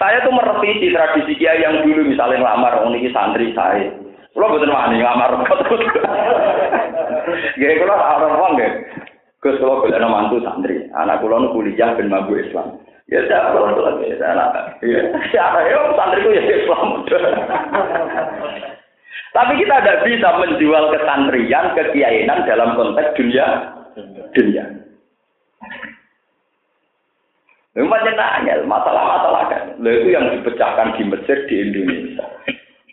Saya 0.01 0.25
tuh 0.25 0.33
merevisi 0.33 0.89
tradisi 0.89 1.37
kiai 1.37 1.61
yang 1.61 1.85
dulu 1.85 2.09
misalnya 2.09 2.41
ngelamar 2.41 2.81
orang 2.81 2.97
ini 2.97 3.13
santri 3.13 3.53
saya. 3.53 3.93
Kalau 4.33 4.57
betul 4.57 4.73
wani 4.73 4.97
ngelamar. 4.97 5.37
Gak 7.53 7.77
kalau 7.85 7.97
orang 8.01 8.33
uang 8.41 8.51
gak. 8.57 8.73
Gus 9.43 9.59
kalau 9.59 9.83
boleh 9.83 9.99
mantu 10.07 10.39
santri, 10.41 10.87
anak 10.95 11.19
kulo 11.19 11.51
kuliah 11.51 11.93
ben 11.99 12.07
mampu 12.07 12.39
Islam. 12.39 12.79
Ya 13.13 13.21
saya 13.29 13.53
lagi 13.53 14.09
anak. 14.17 14.81
Ya 14.81 15.01
siapa 15.29 15.61
ya 15.69 15.77
santri 15.93 16.33
ya 16.33 16.41
Islam. 16.49 17.05
Tapi 19.33 19.53
kita 19.61 19.75
tidak 19.81 20.01
bisa 20.05 20.29
menjual 20.41 20.93
kesantrian, 20.93 21.77
kekiainan 21.77 22.45
dalam 22.49 22.73
konteks 22.73 23.13
dunia 23.13 23.45
dunia. 24.33 24.65
Memang 27.73 28.05
nanya 28.05 28.61
masalah-masalah 28.65 29.43
kan. 29.49 29.63
itu 29.81 30.09
yang 30.13 30.29
dipecahkan 30.29 30.93
di 30.97 31.03
Mesir 31.09 31.37
di 31.49 31.55
Indonesia. 31.69 32.25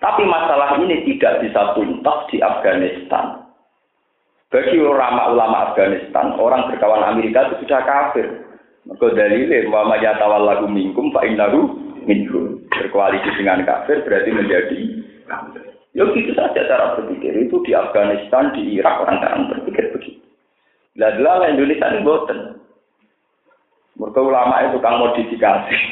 Tapi 0.01 0.25
masalah 0.25 0.81
ini 0.81 1.05
tidak 1.05 1.45
bisa 1.45 1.77
tuntas 1.77 2.19
di 2.33 2.41
Afghanistan. 2.41 3.45
Bagi 4.49 4.81
ulama-ulama 4.81 5.71
Afghanistan, 5.73 6.33
orang 6.41 6.73
berkawan 6.73 7.05
Amerika 7.05 7.53
itu 7.53 7.69
sudah 7.69 7.81
kafir. 7.85 8.50
Maka 8.89 9.13
dalilnya, 9.13 9.69
Muhammad 9.69 10.01
Yatawal 10.01 10.43
lagu 10.49 10.67
mingkum, 10.71 11.13
Pak 11.13 11.29
Indaru, 11.29 11.77
minhum. 12.09 12.65
Berkoalisi 12.71 13.29
dengan 13.37 13.67
kafir 13.69 14.01
berarti 14.07 14.31
menjadi 14.33 14.79
kafir. 15.29 15.63
Ya 15.91 16.07
gitu 16.15 16.33
saja 16.39 16.71
cara 16.71 16.95
berpikir. 16.97 17.35
Itu 17.35 17.61
di 17.67 17.75
Afghanistan, 17.75 18.55
di 18.55 18.79
Irak, 18.79 19.05
orang-orang 19.05 19.53
berpikir 19.53 19.91
begitu. 19.91 20.23
Lalu 20.99 21.55
Indonesia 21.55 21.87
ini 21.93 22.07
boten. 22.07 22.39
Mereka 24.01 24.21
ulama 24.23 24.65
itu 24.65 24.79
kang 24.81 24.97
modifikasi. 24.97 25.77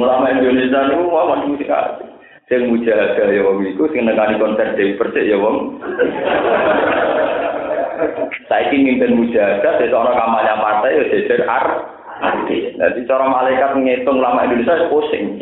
ulama 0.00 0.26
Indonesia 0.34 0.80
itu 0.88 1.04
mau 1.06 1.30
modifikasi. 1.30 2.04
Sing 2.50 2.66
mujahadah 2.66 3.30
ya 3.30 3.46
wong 3.46 3.62
iku 3.62 3.86
sing 3.94 4.02
nekani 4.02 4.34
konser 4.42 4.74
Dewi 4.74 4.98
Persik 4.98 5.22
ya 5.22 5.38
wong. 5.38 5.78
Saiki 8.48 8.76
mimpin 8.80 9.16
mujahadah 9.16 9.78
dadi 9.78 9.92
ana 9.92 10.12
kamalnya 10.16 10.54
partai 10.60 10.96
ya 10.96 11.04
jejer 11.10 11.42
ar. 11.46 11.66
Jadi 12.20 13.08
cara 13.08 13.24
malaikat 13.32 13.80
ngitung 13.80 14.20
ulama 14.20 14.44
Indonesia 14.44 14.92
pusing. 14.92 15.40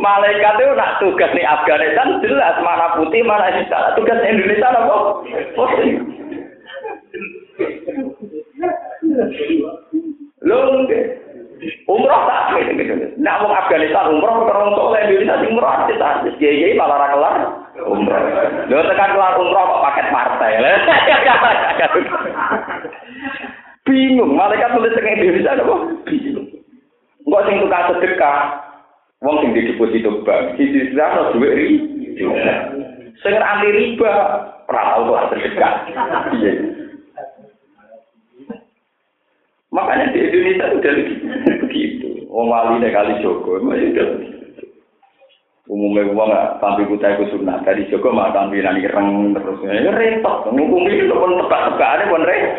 Malaikat 0.00 0.54
itu 0.58 0.72
nak 0.74 0.96
tugas 0.98 1.30
di 1.36 1.42
Afghanistan 1.44 2.18
jelas 2.24 2.56
mana 2.64 2.96
putih 2.96 3.22
mana 3.22 3.52
hitam. 3.52 3.92
Tugas 4.00 4.18
Indonesia 4.24 4.68
apa? 4.72 4.96
Pusing. 5.52 5.92
Nggih. 10.42 11.04
Umroh 11.86 12.22
tak. 12.26 12.58
Nah, 13.22 13.34
wong 13.38 13.52
Afghanistan 13.54 14.10
umroh 14.10 14.48
soleh 14.74 15.00
Indonesia 15.06 15.46
umroh 15.46 15.70
artis 15.70 16.34
kiai 16.40 16.74
malah 16.74 17.12
kelar 17.12 17.61
umroh. 18.02 18.22
Lho 18.66 18.78
tekan 18.90 19.14
kelar 19.14 19.38
umroh 19.38 19.62
kok 19.62 19.82
paket 19.86 20.06
partai. 20.10 20.58
Bingung, 23.86 24.38
malaikat 24.38 24.74
tulis 24.74 24.94
teng 24.94 25.06
Indonesia 25.06 25.58
apa? 25.58 25.74
Bingung. 26.06 26.46
Enggak 27.22 27.42
sing 27.46 27.56
sedekah. 27.70 28.40
Wong 29.22 29.38
sing 29.38 29.54
di 29.54 29.70
deposito 29.70 30.26
bank, 30.26 30.58
sisi 30.58 30.90
sana 30.98 31.30
duit 31.30 31.54
ri. 31.54 31.68
Sing 33.22 33.34
anti 33.38 33.70
riba, 33.70 34.14
sedekah. 35.30 35.74
Iya. 36.34 36.52
Makanya 39.72 40.12
di 40.12 40.18
Indonesia 40.20 40.74
udah 40.74 40.92
begitu. 41.64 42.08
Wong 42.28 42.50
wali 42.50 42.82
kali 42.90 43.22
Joko, 43.22 43.62
ya 43.62 43.88
udah 43.94 44.31
umumnya 45.72 46.04
uang 46.12 46.28
nggak 46.28 46.60
tampil 46.60 46.84
kita 46.84 47.16
itu 47.16 47.24
sunnah 47.32 47.64
dari 47.64 47.88
Joko 47.88 48.12
mah 48.12 48.28
tampilan 48.36 48.76
ireng 48.76 49.32
terus 49.32 49.56
ya 49.64 49.88
repot 49.88 50.52
ngomong 50.52 50.84
itu 50.92 51.08
pun 51.08 51.40
tebak-tebak 51.40 51.90
ada 51.96 52.04
pun 52.12 52.22
repot 52.28 52.54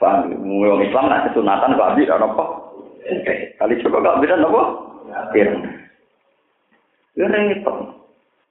Paham, 0.00 0.32
orang 0.32 0.80
Islam 0.80 1.12
nak 1.12 1.28
kesunatan 1.28 1.76
kok 1.76 1.88
abdi 1.92 2.08
apa? 2.08 2.44
Kali 3.60 3.74
Joko 3.84 4.00
gak 4.00 4.24
bisa 4.24 4.40
apa? 4.40 4.62
Irna. 5.36 5.70
Ya 7.20 7.28
repot. 7.28 8.00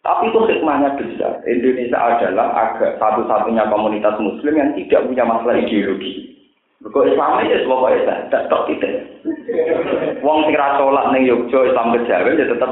Tapi 0.05 0.29
itu 0.29 0.39
hikmahnya 0.45 0.93
besar. 0.93 1.41
Indonesia 1.49 1.97
adalah 1.97 2.53
agak 2.53 3.01
satu-satunya 3.01 3.65
komunitas 3.65 4.13
muslim 4.21 4.61
yang 4.61 4.77
tidak 4.77 5.09
punya 5.09 5.25
masalah 5.25 5.57
ideologi. 5.57 6.37
Kok 6.85 7.17
Islam 7.17 7.41
ya 7.49 7.65
pokoknya 7.65 8.29
tak 8.29 8.45
tok 8.53 8.69
kita. 8.69 9.08
Wong 10.19 10.39
sing 10.47 10.55
ra 10.55 10.77
salat 10.77 11.11
ning 11.15 11.23
Yogyakarta 11.27 11.69
Islam 11.71 11.87
kejawen 11.95 12.39
ya 12.39 12.45
tetep 12.47 12.71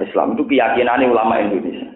Islam 0.00 0.28
itu 0.38 0.42
keyakinan 0.46 1.10
ulama 1.10 1.40
Indonesia. 1.42 1.88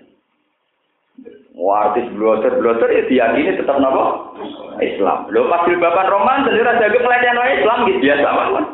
Wah, 1.55 1.95
artis 1.95 2.11
bloter 2.19 2.59
bloter 2.59 2.91
ya 2.91 3.07
diyakini 3.07 3.55
tetap 3.55 3.79
napa? 3.79 4.35
Islam. 4.83 5.31
Lo 5.31 5.47
pas 5.47 5.63
bapak 5.63 6.11
roman 6.11 6.51
raja 6.51 6.83
jaga 6.83 6.99
pelatihan 6.99 7.39
Islam 7.39 7.79
gitu 7.87 7.99
biasa 8.03 8.27
mawon. 8.27 8.65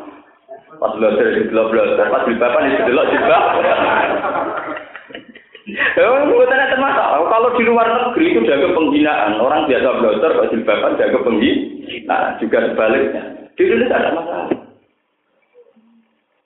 Pas 0.81 0.91
bloter 0.97 1.27
di 1.37 1.41
bloter, 1.53 2.09
pas 2.09 2.25
bapak 2.25 2.61
di 2.65 2.81
delok 2.89 3.07
juga. 3.13 3.37
Bukan 5.93 6.81
masalah. 6.81 7.21
Kalau 7.29 7.49
di 7.53 7.63
luar 7.69 7.85
negeri 7.85 8.33
itu 8.33 8.41
jaga 8.49 8.73
penghinaan. 8.73 9.37
Orang 9.37 9.69
biasa 9.69 9.89
bloter, 10.01 10.31
kok 10.33 10.49
jilbaban 10.49 10.97
jaga 10.97 11.17
penghinaan. 11.21 12.09
Nah, 12.09 12.33
juga 12.41 12.65
sebaliknya. 12.65 13.23
Di 13.53 13.61
Indonesia 13.61 13.95
ada 14.01 14.09
masalah. 14.17 14.60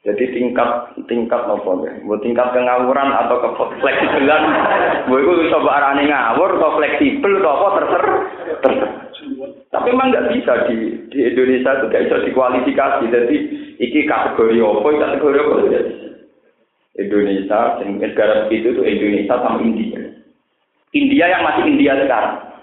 Jadi 0.06 0.38
tingkat 0.38 0.94
tingkat 1.10 1.42
apa 1.50 1.72
ya? 1.82 1.98
Buat 2.06 2.22
tingkat 2.22 2.54
kengawuran 2.54 3.10
atau 3.10 3.42
ke 3.42 3.50
fleksibelan, 3.82 4.44
gue 5.10 5.18
itu 5.18 5.34
bisa 5.50 5.58
arane 5.66 6.06
ngawur 6.06 6.62
atau 6.62 6.78
fleksibel 6.78 7.42
atau 7.42 7.52
apa 7.58 7.68
terserah. 7.82 8.18
terser. 8.62 8.90
Tapi 9.74 9.88
memang 9.90 10.14
nggak 10.14 10.30
bisa 10.38 10.54
di 10.70 11.10
di 11.10 11.20
Indonesia 11.26 11.82
itu 11.82 11.86
nggak 11.90 12.04
bisa 12.06 12.18
dikualifikasi. 12.22 13.04
Jadi 13.10 13.36
iki 13.82 14.06
kategori 14.06 14.62
apa, 14.62 14.88
kategori 14.94 15.38
apa 15.42 15.54
Indonesia, 16.96 17.60
negara 17.84 18.46
begitu 18.48 18.78
itu 18.78 18.82
Indonesia 18.86 19.36
sama 19.42 19.60
India. 19.60 20.00
India 20.96 21.26
yang 21.28 21.44
masih 21.44 21.64
India 21.66 21.98
sekarang. 21.98 22.55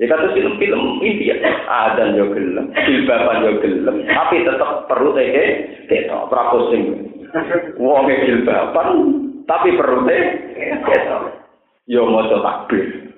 Ya 0.00 0.08
kata 0.08 0.32
film-film 0.32 1.04
India, 1.04 1.36
ada 1.68 2.16
yo 2.16 2.32
gelem, 2.32 2.72
jilbaban 2.72 3.44
yo 3.44 3.52
gelem, 3.60 4.00
tapi 4.08 4.48
tetap 4.48 4.88
perlu 4.88 5.12
teh 5.12 5.28
kita 5.92 6.24
prapusing. 6.32 7.04
Wong 7.76 8.08
jilbaban, 8.08 8.88
tapi 9.44 9.76
teh 9.76 10.22
kita. 10.88 11.36
Yo 11.84 12.08
mau 12.08 12.24
takbir. 12.32 13.12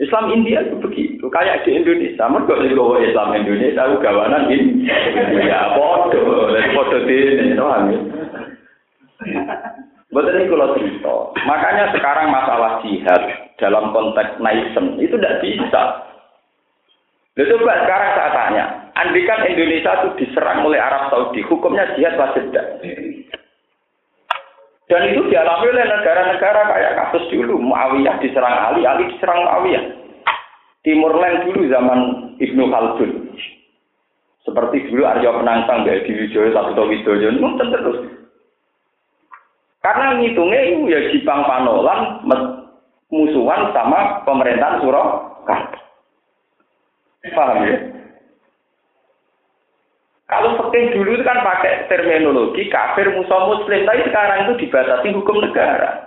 Islam 0.00 0.32
India 0.32 0.64
itu 0.64 0.80
begitu, 0.80 1.28
kayak 1.28 1.68
di 1.68 1.76
Indonesia. 1.76 2.24
Mereka 2.24 2.72
juga 2.72 3.04
Islam 3.04 3.36
Indonesia, 3.36 3.92
itu 3.92 3.96
gawanan 4.00 4.48
ini. 4.48 4.88
Ya, 5.44 5.76
bodoh, 5.76 6.48
bodoh 6.48 7.00
di 7.04 7.16
ini, 7.20 7.60
paham 7.60 7.92
ya? 7.92 8.00
Betul 10.08 10.32
ini 10.32 10.48
kalau 10.48 10.72
cerita. 10.80 11.16
Makanya 11.44 11.92
sekarang 11.92 12.32
masalah 12.32 12.80
jihad 12.80 13.49
dalam 13.60 13.92
konteks 13.92 14.40
naisem 14.40 14.96
itu 14.96 15.14
tidak 15.20 15.44
bisa. 15.44 15.82
Lalu 17.38 17.56
coba 17.56 17.86
sekarang 17.86 18.10
saya 18.18 18.30
tanya, 18.34 18.64
andikan 18.98 19.46
Indonesia 19.46 19.92
itu 20.02 20.08
diserang 20.24 20.66
oleh 20.66 20.76
Arab 20.82 21.08
Saudi, 21.08 21.40
hukumnya 21.46 21.88
jihad 21.94 22.18
wajib 22.18 22.50
tidak? 22.50 22.66
Dan 24.90 25.14
itu 25.14 25.22
dialami 25.30 25.70
oleh 25.70 25.86
negara-negara 25.86 26.60
kayak 26.66 26.96
kasus 26.98 27.24
dulu. 27.30 27.62
Muawiyah 27.62 28.18
diserang 28.18 28.74
Ali, 28.74 28.82
Ali 28.82 29.06
diserang 29.14 29.46
Muawiyah. 29.46 29.84
Timur 30.82 31.14
Leng 31.14 31.46
dulu 31.46 31.70
zaman 31.70 32.00
Ibnu 32.42 32.64
Khaldun. 32.66 33.12
Seperti 34.42 34.90
dulu 34.90 35.06
Arya 35.06 35.30
Penangsang, 35.30 35.86
Gaya 35.86 36.02
Diwijoyo, 36.02 36.50
Sabto 36.50 36.90
Widoyo, 36.90 37.30
terus. 37.70 37.98
Karena 39.80 40.18
ngitungnya 40.18 40.60
itu 40.66 40.92
ya 40.92 41.00
Jepang 41.14 41.46
Panolan 41.46 42.24
musuhan 43.10 43.74
sama 43.74 44.22
pemerintahan 44.24 44.80
Surakarta. 44.80 45.78
Paham 47.34 47.68
ya? 47.68 47.76
Kalau 50.30 50.54
fakih 50.56 50.94
dulu 50.94 51.18
itu 51.18 51.26
kan 51.26 51.42
pakai 51.42 51.90
terminologi 51.90 52.70
kafir 52.70 53.10
musuh 53.10 53.50
muslim, 53.50 53.82
tapi 53.82 54.06
sekarang 54.06 54.46
itu 54.46 54.62
dibatasi 54.62 55.10
hukum 55.10 55.42
negara. 55.42 56.06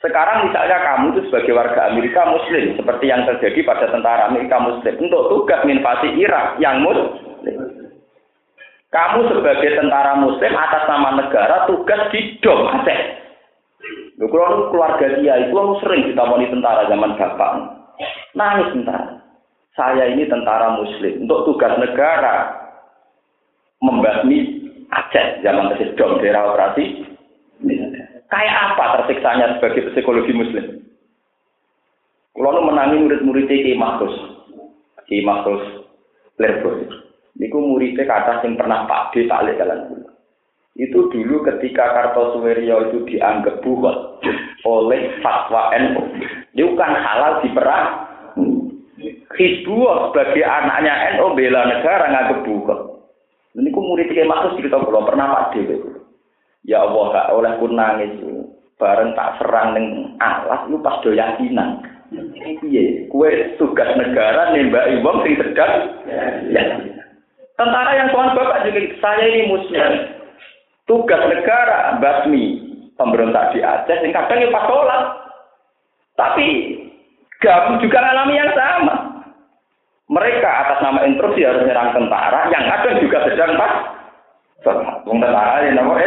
Sekarang 0.00 0.48
misalnya 0.48 0.80
kamu 0.80 1.04
itu 1.12 1.20
sebagai 1.28 1.52
warga 1.52 1.92
Amerika 1.92 2.24
muslim, 2.24 2.80
seperti 2.80 3.12
yang 3.12 3.28
terjadi 3.28 3.60
pada 3.68 3.92
tentara 3.92 4.32
Amerika 4.32 4.56
muslim, 4.56 4.96
untuk 4.96 5.28
tugas 5.28 5.60
invasi 5.68 6.16
Irak 6.16 6.56
yang 6.64 6.80
muslim. 6.80 7.56
Kamu 8.88 9.28
sebagai 9.28 9.70
tentara 9.76 10.16
muslim 10.16 10.52
atas 10.56 10.88
nama 10.88 11.20
negara 11.20 11.68
tugas 11.68 12.08
di 12.16 12.40
Dom 12.40 12.64
Aceh. 12.72 13.25
Lu 14.16 14.32
keluarga 14.32 15.20
dia 15.20 15.44
itu 15.44 15.60
sering 15.84 16.08
ditamoni 16.08 16.48
tentara 16.48 16.88
zaman 16.88 17.20
bapak. 17.20 17.52
Nangis 18.32 18.72
tentara. 18.72 19.20
Saya 19.76 20.08
ini 20.08 20.24
tentara 20.24 20.72
muslim 20.80 21.28
untuk 21.28 21.52
tugas 21.52 21.76
negara 21.76 22.64
membasmi 23.84 24.64
Aceh 24.86 25.42
zaman 25.42 25.74
tersedom 25.74 26.22
daerah 26.22 26.54
operasi. 26.54 27.04
Kayak 28.30 28.56
apa 28.72 28.84
tersiksanya 29.02 29.58
sebagai 29.58 29.92
psikologi 29.92 30.32
muslim? 30.32 30.64
Kalau 32.36 32.62
menangi 32.62 33.02
murid-murid 33.02 33.50
Ki 33.50 33.74
Mahfuz, 33.74 34.14
Ki 35.10 35.26
Mahfuz 35.26 35.62
Lerbo. 36.38 36.86
Niku 37.36 37.58
muridnya 37.60 38.08
kata 38.08 38.46
yang 38.46 38.56
pernah 38.56 38.88
Pak 38.88 39.12
D 39.12 39.28
tak 39.28 39.44
jalan 39.60 40.06
Itu 40.76 41.08
dulu 41.08 41.40
ketika 41.48 41.88
Kartosuwiryo 41.96 42.92
itu 42.92 42.98
dianggap 43.08 43.64
buhot 43.64 44.20
oleh 44.68 45.08
fatwa 45.24 45.72
NU. 45.72 46.04
Itu 46.52 46.76
kan 46.76 46.92
halal 46.92 47.40
diperang. 47.40 47.88
Hizbullah 49.36 50.12
sebagai 50.12 50.44
anaknya 50.44 51.16
NU 51.16 51.32
bela 51.32 51.64
negara 51.64 52.12
nganggep 52.12 52.44
buhot. 52.44 52.80
Ini 53.56 53.72
ku 53.72 53.80
murid 53.80 54.12
kayak 54.12 54.28
maksud 54.28 54.60
cerita 54.60 54.76
belum 54.84 55.08
pernah 55.08 55.32
pak 55.32 55.56
dewi. 55.56 55.80
Ya 56.68 56.84
Allah 56.84 57.04
gak 57.08 57.32
oleh 57.32 57.52
pun 57.56 57.72
nangis. 57.72 58.12
Bareng 58.76 59.16
tak 59.16 59.40
serang 59.40 59.72
neng 59.72 60.20
alas 60.20 60.68
lu 60.68 60.76
pas 60.84 61.00
do 61.00 61.16
yakinan. 61.16 61.80
Iya, 62.60 63.08
kue 63.08 63.56
tugas 63.56 63.88
negara 63.96 64.52
nembak 64.52 65.00
wong 65.00 65.24
sing 65.24 65.34
sedang 65.40 65.72
ya. 66.52 66.62
Tentara 67.56 67.96
yang 67.96 68.12
tuan 68.12 68.36
bapak 68.36 68.68
juga 68.68 68.80
saya 69.00 69.24
ini 69.24 69.48
muslim. 69.48 69.92
Tugas 70.86 71.22
negara 71.26 71.98
basmi 71.98 72.62
pemberontak 72.94 73.52
di 73.52 73.60
Aceh 73.60 73.98
yang 74.06 74.14
kadang 74.14 74.54
pas 74.54 74.64
sholat. 74.70 75.02
Tapi 76.16 76.46
gabung 77.42 77.82
juga 77.82 78.00
alami 78.00 78.38
yang 78.38 78.54
sama. 78.54 78.94
Mereka 80.06 80.46
atas 80.46 80.78
nama 80.86 81.02
instruksi 81.02 81.42
harus 81.42 81.66
menyerang 81.66 81.90
tentara, 81.90 82.46
yang 82.54 82.62
ada 82.62 82.90
juga 83.02 83.26
sedang 83.26 83.58
pas. 83.58 83.74
Wong 85.02 85.18
tentara 85.18 85.66
yang 85.66 85.82
nomor 85.82 85.98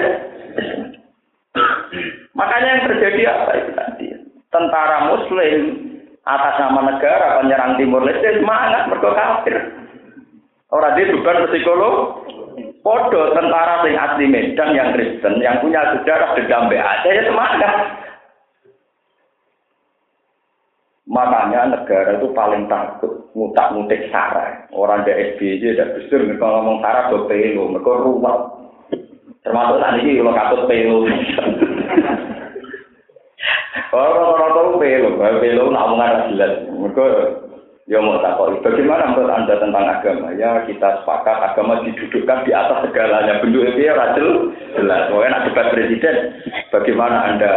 Makanya 2.32 2.70
yang 2.72 2.84
terjadi 2.88 3.22
apa 3.28 3.52
itu 3.60 3.72
tadi? 3.76 4.08
Tentara 4.48 5.12
Muslim 5.12 5.60
atas 6.24 6.56
nama 6.64 6.80
negara 6.96 7.44
penyerang 7.44 7.76
Timur 7.76 8.02
Leste 8.08 8.40
semangat 8.40 8.88
mereka 8.88 9.12
kafir. 9.12 9.58
Orang 10.72 10.96
dia 10.96 11.12
bukan 11.12 11.50
psikolog. 11.52 11.96
Podo 12.90 13.38
tentara 13.38 13.86
sing 13.86 13.94
asli 13.94 14.26
Medan 14.26 14.74
yang 14.74 14.90
Kristen 14.98 15.38
yang 15.46 15.62
punya 15.62 15.94
sejarah 15.94 16.34
dendam 16.34 16.74
Aceh 16.74 17.14
ya 17.14 17.22
semangat. 17.30 17.74
Makanya 21.06 21.70
negara 21.70 22.18
itu 22.18 22.34
paling 22.34 22.66
takut 22.66 23.30
ngutak 23.38 23.78
ngutik 23.78 24.10
sara. 24.10 24.66
Orang 24.74 25.06
di 25.06 25.14
SBY 25.14 25.78
tidak 25.78 26.02
besar 26.02 26.26
mereka 26.26 26.50
ngomong 26.50 26.82
sara 26.82 27.14
do 27.14 27.30
pelo, 27.30 27.70
mereka 27.70 27.94
ruwet. 27.94 28.38
Termasuk 29.46 29.78
tadi 29.86 30.00
ini 30.10 30.18
kalau 30.26 30.34
katut 30.34 30.62
pelo. 30.66 30.98
Orang-orang 33.94 34.50
tahu 34.58 34.82
pelo, 34.82 35.10
pelo 35.18 35.64
namungan 35.70 36.34
jelas. 36.34 36.54
Mereka 36.74 37.06
ya 37.90 37.98
mau 38.00 38.22
takut. 38.22 38.62
Bagaimana 38.62 39.12
menurut 39.12 39.34
anda 39.34 39.58
tentang 39.58 39.86
agama? 39.90 40.30
Ya 40.38 40.62
kita 40.70 41.02
sepakat 41.02 41.38
agama 41.52 41.82
didudukkan 41.82 42.46
di 42.46 42.52
atas 42.54 42.86
segalanya. 42.86 43.42
Bentuk 43.42 43.66
itu 43.66 43.82
ya 43.82 43.98
rajel 43.98 44.54
jelas. 44.78 45.10
Pokoknya 45.10 45.34
nak 45.34 45.44
debat 45.50 45.68
presiden, 45.74 46.16
bagaimana 46.70 47.18
anda 47.34 47.54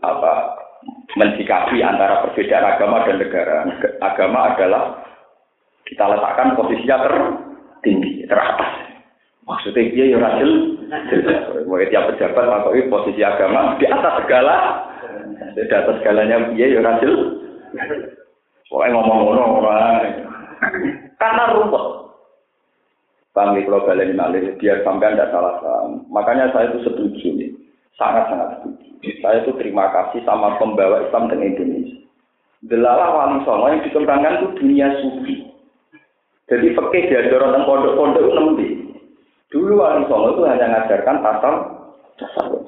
apa 0.00 0.32
mensikapi 1.20 1.84
antara 1.84 2.24
perbedaan 2.24 2.64
agama 2.64 3.04
dan 3.04 3.16
negara. 3.20 3.56
Agama 4.00 4.56
adalah 4.56 4.84
kita 5.84 6.08
letakkan 6.08 6.56
posisinya 6.56 6.96
tertinggi, 7.04 8.24
teratas. 8.24 8.72
Maksudnya 9.44 9.82
dia 9.90 10.04
ya 10.14 10.18
rajil, 10.22 10.78
mau 11.66 11.82
tiap 11.82 12.06
pejabat 12.14 12.44
atau 12.46 12.70
posisi 12.70 13.20
agama 13.26 13.74
di 13.82 13.84
atas 13.90 14.22
segala, 14.22 14.56
di 15.58 15.66
atas 15.66 15.98
segalanya 16.00 16.54
dia 16.54 16.70
ya 16.70 16.80
rajil. 16.80 17.14
Pokoknya 18.70 18.94
ngomong-ngomong 18.94 19.52
orang, 19.66 19.94
karena 21.18 21.42
rumput. 21.58 21.84
Ya, 23.40 23.46
kalau 23.66 23.86
balen 23.88 24.18
malih, 24.18 24.52
biar 24.60 24.84
sampai 24.84 25.16
tidak 25.16 25.32
salah 25.32 25.56
paham. 25.64 26.04
Makanya 26.12 26.52
saya 26.52 26.70
itu 26.70 26.84
setuju 26.84 27.26
nih. 27.40 27.50
Sangat-sangat 27.96 28.60
setuju. 28.60 28.86
Saya 29.24 29.42
itu 29.42 29.52
terima 29.56 29.88
kasih 29.90 30.20
sama 30.28 30.60
pembawa 30.60 31.08
Islam 31.08 31.32
dengan 31.32 31.56
Indonesia. 31.56 31.98
Delala 32.60 33.06
wali 33.16 33.40
songo 33.48 33.72
yang 33.72 33.80
dikembangkan 33.80 34.36
itu 34.36 34.46
dunia 34.60 34.88
sufi. 35.00 35.34
Jadi 36.52 36.76
fakih 36.76 37.08
diajar 37.08 37.40
tentang 37.40 37.64
pondok-pondok 37.64 38.20
itu 38.20 38.32
nembi. 38.36 38.68
Dulu 39.48 39.72
wali 39.80 40.04
songo 40.12 40.28
itu 40.36 40.42
hanya 40.44 40.66
mengajarkan 40.68 41.16
pasal 41.24 41.54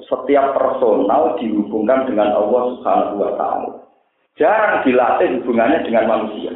setiap 0.09 0.57
personal 0.57 1.37
dihubungkan 1.37 2.09
dengan 2.09 2.33
Allah 2.33 2.61
Subhanahu 2.73 3.15
wa 3.21 3.31
taala. 3.37 3.71
Jarang 4.33 4.81
dilatih 4.81 5.41
hubungannya 5.41 5.85
dengan 5.85 6.09
manusia. 6.09 6.53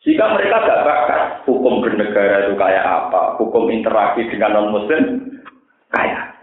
Jika 0.00 0.32
mereka 0.32 0.64
gak 0.64 0.82
bakat 0.82 1.22
hukum 1.44 1.84
bernegara 1.84 2.48
itu 2.48 2.56
kayak 2.56 2.82
apa, 2.82 3.36
hukum 3.36 3.68
interaksi 3.68 4.24
dengan 4.32 4.56
non 4.56 4.72
muslim 4.72 5.28
kayak. 5.92 6.34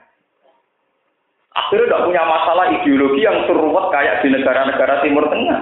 Akhirnya 1.57 1.89
tidak 1.89 2.05
punya 2.05 2.23
masalah 2.23 2.65
ideologi 2.69 3.25
yang 3.25 3.43
seruat 3.49 3.89
kayak 3.89 4.21
di 4.21 4.29
negara-negara 4.29 5.01
Timur 5.01 5.25
Tengah. 5.25 5.61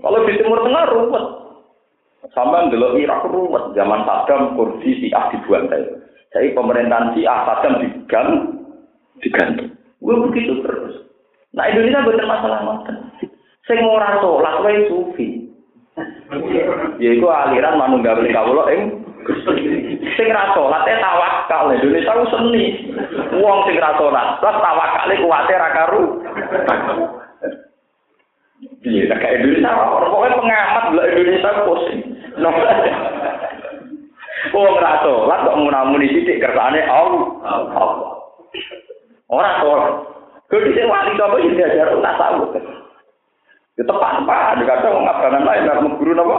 Kalau 0.00 0.18
di 0.24 0.34
Timur 0.40 0.64
Tengah 0.64 0.84
ruwet. 0.88 1.26
Sama 2.32 2.72
dulu 2.72 2.96
Irak 2.96 3.28
ruwet. 3.28 3.76
Zaman 3.76 4.08
Saddam, 4.08 4.56
Kurdi, 4.56 5.04
Syiah 5.04 5.28
dibantai. 5.36 5.84
Jadi 6.32 6.56
pemerintahan 6.56 7.12
Syiah 7.12 7.44
Saddam 7.44 7.76
diganti. 7.84 8.38
diganti. 9.20 9.68
Gue 10.00 10.16
begitu 10.26 10.64
terus. 10.64 11.12
Nah 11.52 11.68
Indonesia 11.68 12.02
betul 12.02 12.26
masalah 12.26 12.58
ngoten. 12.64 12.96
Sing 13.62 13.78
ora 13.86 14.18
sholat 14.18 14.58
wae 14.66 14.90
sufi. 14.90 15.46
Yaitu 16.98 17.26
aliran 17.28 17.78
manunggal 17.78 18.18
kawula 18.32 18.72
ing 18.74 19.02
sing 20.18 20.28
ra 20.34 20.50
salat 20.50 20.82
e 20.90 20.94
tawakal 20.98 21.70
Indonesia 21.70 22.10
ku 22.10 22.26
seni. 22.26 22.64
Wong 23.38 23.58
sing 23.70 23.78
ra 23.78 23.94
salat, 23.94 24.42
terus 24.42 24.58
tawakale 24.58 25.14
kuwate 25.22 25.54
ra 25.54 25.68
karu. 25.78 26.02
Iya, 28.82 29.06
tak 29.10 29.18
kayak 29.22 29.46
Indonesia, 29.46 29.78
pokoknya 29.78 30.38
pengamat 30.42 30.84
lah 30.94 31.04
Indonesia 31.06 31.50
pusing. 31.62 32.00
Oh, 34.52 34.68
nggak 34.74 34.98
sholat 35.06 35.38
kok 35.46 35.54
mau 35.54 35.70
namun 35.70 36.02
di 36.02 36.10
sidik 36.10 36.42
kersane 36.42 36.82
Allah. 36.90 37.30
Orang 39.30 39.56
sholat. 39.62 39.92
Kalau 40.50 40.66
di 40.66 40.74
sini 40.74 40.90
wali 40.90 41.16
coba 41.16 41.36
diajar 41.40 41.88
tak 41.94 42.18
tahu. 42.18 42.58
Ya 43.80 43.82
tepat 43.88 44.20
apa? 44.20 44.60
Mau 44.60 45.00
ngapain 45.00 45.40
lain, 45.40 45.64
nggak 45.64 45.80
guru 45.96 46.12
nopo. 46.12 46.36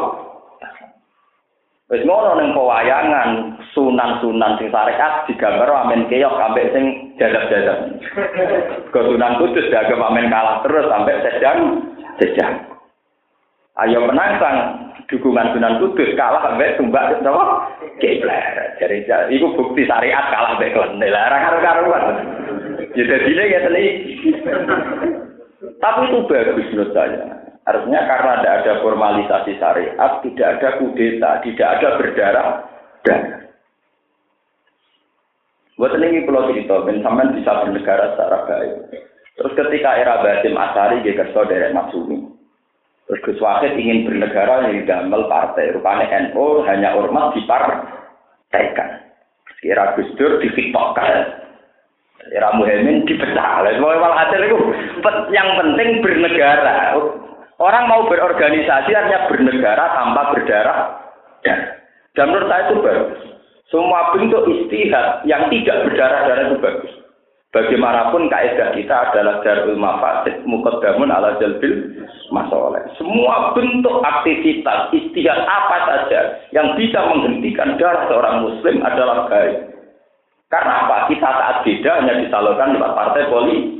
Wis 1.91 2.01
ngono 2.09 2.41
ning 2.41 2.57
pewayangan 2.57 3.59
sunan-sunan 3.77 4.57
sing 4.57 4.73
syariat 4.73 5.29
digambar 5.29 5.69
amen 5.69 6.09
keok 6.09 6.41
sampai 6.41 6.71
sing 6.73 7.13
jadab-jadab. 7.21 8.01
Ke 8.89 8.99
Sunan 9.03 9.37
Kudus 9.37 9.69
dianggap 9.69 10.01
amen 10.01 10.25
kalah 10.31 10.65
terus 10.65 10.89
sampai 10.89 11.21
sedang 11.21 11.59
sedang. 12.17 12.53
Ayo 13.77 14.09
menantang 14.09 14.89
dukungan 15.05 15.53
Sunan 15.53 15.77
Kudus 15.83 16.17
kalah 16.17 16.41
sampai 16.41 16.73
tumbak 16.81 17.19
napa? 17.21 17.67
Kiblat. 18.01 18.79
Jadi 18.81 19.05
itu 19.29 19.45
bukti 19.53 19.85
syariat 19.85 20.33
kalah 20.33 20.57
sampai 20.57 20.73
klene. 20.73 21.07
Lah 21.13 21.29
karo-karuan. 21.29 22.03
Ya 22.97 23.03
dadine 23.05 23.43
ya 23.53 23.59
Tapi 25.63 26.01
itu 26.11 26.19
bagus 26.27 26.67
menurut 26.71 26.91
saya. 26.91 27.23
Artinya 27.63 28.01
karena 28.03 28.31
tidak 28.43 28.55
ada 28.59 28.73
formalisasi 28.83 29.51
syariat, 29.55 30.11
tidak 30.19 30.47
ada 30.59 30.69
kudeta, 30.83 31.31
tidak 31.47 31.67
ada 31.79 31.87
berdarah 31.95 32.49
darah. 33.07 33.41
Buat 35.79 35.95
ini 35.99 36.27
pulau 36.27 36.51
cerita, 36.51 36.83
sampean 36.83 37.33
bisa 37.35 37.63
bernegara 37.63 38.13
secara 38.13 38.37
baik. 38.45 38.73
Terus 39.33 39.53
ketika 39.57 39.97
era 39.97 40.21
Basim 40.21 40.53
Asari, 40.53 41.01
dia 41.01 41.17
kerso 41.17 41.49
dari 41.49 41.73
Maksumi. 41.73 42.19
Terus 43.09 43.23
Gus 43.25 43.41
Wahid 43.43 43.75
ingin 43.75 44.07
bernegara 44.07 44.69
yang 44.69 44.87
damel 44.87 45.27
partai. 45.27 45.75
Rupanya 45.75 46.31
NU 46.31 46.63
hanya 46.63 46.95
ormas 46.95 47.35
dipartaikan. 47.35 48.89
Kira 49.59 49.97
Gus 49.99 50.07
Dur 50.15 50.39
difiktokkan. 50.39 51.42
Era 52.31 52.55
Muhammad 52.55 53.03
dipecah. 53.03 53.67
Semua 53.67 54.15
hasil 54.23 54.39
itu 54.47 54.57
yang 55.35 55.49
penting 55.59 55.99
bernegara. 55.99 56.95
Orang 57.59 57.85
mau 57.91 58.07
berorganisasi 58.07 58.91
artinya 58.95 59.27
bernegara 59.27 59.85
tanpa 59.97 60.21
berdarah. 60.31 60.79
Dan, 61.43 61.59
dan 62.15 62.25
menurut 62.31 62.47
saya 62.47 62.63
itu 62.71 62.75
bagus. 62.79 63.19
Semua 63.67 64.13
bentuk 64.13 64.43
istihad 64.47 65.25
yang 65.25 65.49
tidak 65.49 65.89
berdarah-darah 65.89 66.43
itu 66.49 66.57
bagus. 66.61 66.93
Bagaimanapun 67.53 68.33
kaidah 68.33 68.73
kita 68.73 68.95
adalah 69.09 69.45
darul 69.45 69.77
mafasid 69.77 70.41
mukaddamun 70.41 71.13
ala 71.13 71.37
jalbil 71.37 72.01
masalah. 72.33 72.81
Semua 72.97 73.53
bentuk 73.53 74.01
aktivitas 74.01 74.89
istihad 74.89 75.37
apa 75.45 75.77
saja 75.85 76.41
yang 76.49 76.73
bisa 76.73 76.97
menghentikan 77.13 77.77
darah 77.77 78.09
seorang 78.09 78.41
muslim 78.41 78.81
adalah 78.81 79.29
baik. 79.29 79.72
Karena 80.53 80.85
apa? 80.85 81.09
Kita 81.09 81.25
saat 81.25 81.57
beda 81.65 81.91
hanya 81.97 82.13
disalurkan 82.21 82.77
lewat 82.77 82.93
partai 82.93 83.25
politik. 83.25 83.73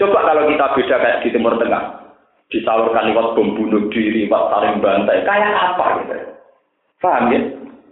Coba 0.00 0.24
kalau 0.24 0.48
kita 0.48 0.72
beda 0.72 0.96
kayak 0.96 1.20
di 1.20 1.28
Timur 1.36 1.60
Tengah, 1.60 2.00
disalurkan 2.48 3.12
lewat 3.12 3.36
bom 3.36 3.52
bunuh 3.52 3.92
diri, 3.92 4.24
lewat 4.24 4.48
saling 4.48 4.80
bantai, 4.80 5.20
kayak 5.28 5.52
apa 5.52 6.00
gitu? 6.00 6.16
Paham 7.04 7.28
ya? 7.28 7.40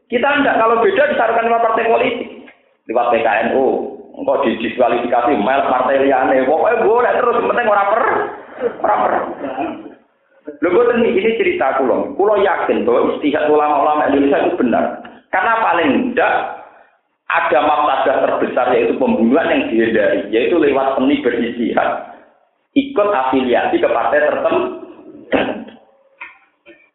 Kita 0.09 0.29
enggak 0.33 0.57
kalau 0.57 0.81
beda 0.81 1.13
disalurkan 1.13 1.45
lewat 1.45 1.61
partai 1.61 1.85
politik, 1.93 2.29
lewat 2.89 3.07
PKNU, 3.13 3.67
engkau 4.17 4.41
didiskualifikasi 4.49 5.33
mel 5.37 5.63
partai 5.69 6.01
liane, 6.01 6.49
pokoknya 6.49 6.89
boleh 6.89 7.13
terus, 7.21 7.37
penting 7.37 7.69
orang 7.69 7.89
per, 7.93 8.05
orang 8.81 9.01
per. 9.05 9.13
Lho 10.63 10.81
ini, 10.99 11.21
ini 11.21 11.39
cerita 11.39 11.79
kulo. 11.79 12.17
Kulo 12.17 12.41
yakin 12.41 12.83
bahwa 12.83 13.15
istihad 13.15 13.47
ulama-ulama 13.47 14.09
Indonesia 14.11 14.43
itu 14.43 14.59
benar. 14.59 15.05
Karena 15.31 15.55
paling 15.63 15.91
tidak 16.13 16.62
ada 17.33 17.59
mafsadah 17.65 18.17
terbesar 18.29 18.67
yaitu 18.77 18.95
pembunuhan 19.01 19.49
yang 19.49 19.63
dihindari, 19.73 20.21
yaitu 20.29 20.61
lewat 20.61 21.01
seni 21.01 21.25
beristihad, 21.25 21.91
ikut 22.77 23.09
afiliasi 23.09 23.81
ke 23.81 23.89
partai 23.89 24.21
tertentu. 24.21 24.69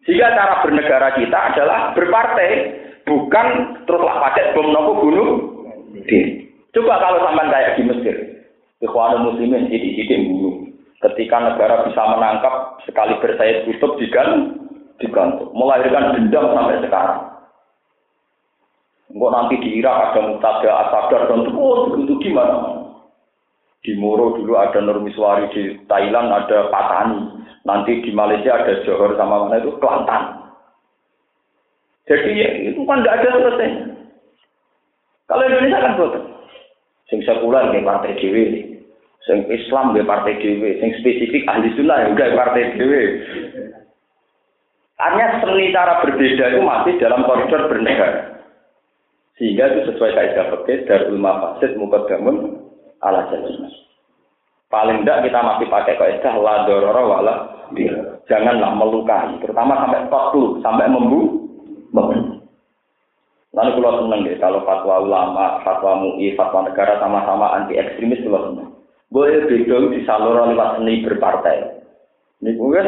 Jika 0.07 0.27
cara 0.39 0.63
bernegara 0.63 1.09
kita 1.19 1.39
adalah 1.51 1.91
berpartai, 1.91 2.51
bukan 3.03 3.47
teruslah 3.83 4.17
pakai 4.23 4.55
bom 4.55 4.71
nopo 4.71 4.91
bunuh. 5.03 5.29
Coba 6.71 6.93
kalau 7.01 7.19
sampai 7.27 7.51
kayak 7.51 7.75
di 7.75 7.83
Mesir, 7.83 8.15
Ikhwanul 8.79 9.33
Muslimin 9.33 9.67
sidik-sidik 9.67 10.31
bunuh. 10.31 10.69
Ketika 11.03 11.37
negara 11.43 11.85
bisa 11.85 12.01
menangkap 12.13 12.79
sekali 12.87 13.19
bersayap 13.19 13.67
tutup 13.67 13.99
digantung, 13.99 14.69
digantung, 14.97 15.51
melahirkan 15.53 16.15
dendam 16.15 16.55
sampai 16.55 16.81
sekarang. 16.81 17.36
Enggak 19.07 19.31
nanti 19.31 19.55
di 19.63 19.69
Irak 19.79 20.11
ada 20.11 20.19
mutada 20.27 20.71
asadar 20.87 21.21
dan 21.31 21.47
oh 21.55 21.95
itu 21.95 22.13
di 22.19 22.29
mana? 22.35 22.91
Di 23.79 23.95
Moro 23.95 24.35
dulu 24.35 24.59
ada 24.59 24.83
Nurmiswari 24.83 25.47
di 25.55 25.79
Thailand 25.87 26.27
ada 26.27 26.67
Patani, 26.67 27.39
nanti 27.63 28.03
di 28.03 28.11
Malaysia 28.11 28.51
ada 28.51 28.83
Johor 28.83 29.15
sama 29.15 29.47
mana 29.47 29.63
itu 29.63 29.71
Kelantan. 29.79 30.51
Jadi 32.07 32.39
ya, 32.39 32.49
itu 32.71 32.83
kan 32.83 33.03
tidak 33.03 33.15
ada 33.19 33.29
selesai. 33.35 33.69
Kalau 35.27 35.43
Indonesia 35.43 35.83
kan 35.83 35.95
betul. 35.99 36.11
Sing 37.07 37.19
sekuler 37.23 37.71
di 37.71 37.83
partai 37.83 38.15
dewi, 38.19 38.43
sing 39.23 39.47
Islam 39.47 39.95
di 39.95 40.03
partai 40.03 40.35
dewi, 40.39 40.83
sing 40.83 40.91
spesifik 40.99 41.47
ahli 41.47 41.71
sunnah 41.79 42.11
juga 42.11 42.35
partai 42.35 42.75
dewi. 42.75 43.03
Artinya 44.99 45.27
seni 45.39 45.71
cara 45.71 46.03
berbeda 46.03 46.45
itu 46.51 46.61
masih 46.63 46.93
dalam 46.99 47.23
koridor 47.23 47.71
bernegara. 47.71 48.36
Sehingga 49.37 49.69
itu 49.69 49.93
sesuai 49.93 50.17
kaidah 50.17 50.45
fikih 50.49 50.89
darul 50.89 51.21
mafasid 51.21 51.77
mukaddamun 51.77 52.57
ala 53.05 53.29
jalil 53.29 53.69
Paling 54.67 55.05
tidak 55.05 55.29
kita 55.29 55.39
masih 55.39 55.67
pakai 55.71 55.95
kaidah 55.95 56.33
la 56.41 56.65
dororo 56.65 57.03
wala 57.07 57.35
Janganlah 58.27 58.75
melukai, 58.75 59.39
terutama 59.39 59.79
sampai 59.79 60.07
dulu, 60.07 60.59
sampai 60.59 60.87
membu. 60.91 61.47
Lalu 63.55 63.69
kalau 63.79 64.05
seneng 64.05 64.19
deh, 64.27 64.37
kalau 64.37 64.61
fatwa 64.67 65.01
ulama, 65.01 65.63
fatwa 65.63 65.97
MUI, 66.03 66.35
fatwa 66.37 66.67
negara 66.67 66.99
sama-sama 67.01 67.57
anti 67.57 67.79
ekstremis 67.79 68.21
kalau 68.21 68.51
seneng. 68.51 68.69
Boleh 69.07 69.47
beda 69.47 69.87
disalur 69.95 70.35
lewat 70.51 70.77
seni 70.77 71.01
berpartai. 71.01 71.79
Ini 72.43 72.53
gue 72.53 72.81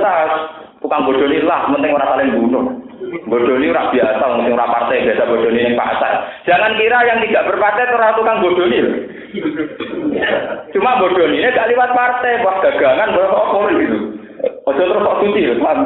tukang 0.83 1.07
bodoh 1.07 1.25
lah, 1.25 1.71
penting 1.73 1.95
orang 1.95 2.09
saling 2.13 2.29
bunuh. 2.37 2.65
Bodoni 2.99 3.71
ora 3.71 3.87
biasa, 3.95 4.23
mungkin 4.35 4.59
ora 4.59 4.67
partai 4.75 5.07
biasa 5.07 5.23
bodoni 5.23 5.71
yang 5.71 5.79
pasar. 5.79 6.43
Jangan 6.43 6.75
kira 6.75 6.99
yang 7.07 7.19
tidak 7.23 7.47
berpartai 7.47 7.87
itu 7.87 7.97
tukang 8.19 8.41
bodoni. 8.43 8.79
Cuma 10.75 10.99
bodoni 10.99 11.39
ini 11.39 11.55
gak 11.55 11.71
lewat 11.71 11.95
partai, 11.95 12.43
buat 12.43 12.59
dagangan, 12.59 13.15
buat 13.15 13.31
apa 13.31 13.59
gitu. 13.79 13.97
Ojo 14.39 14.83
terus 14.83 15.03
kok 15.03 15.19
cuci, 15.23 15.41
paham? 15.59 15.79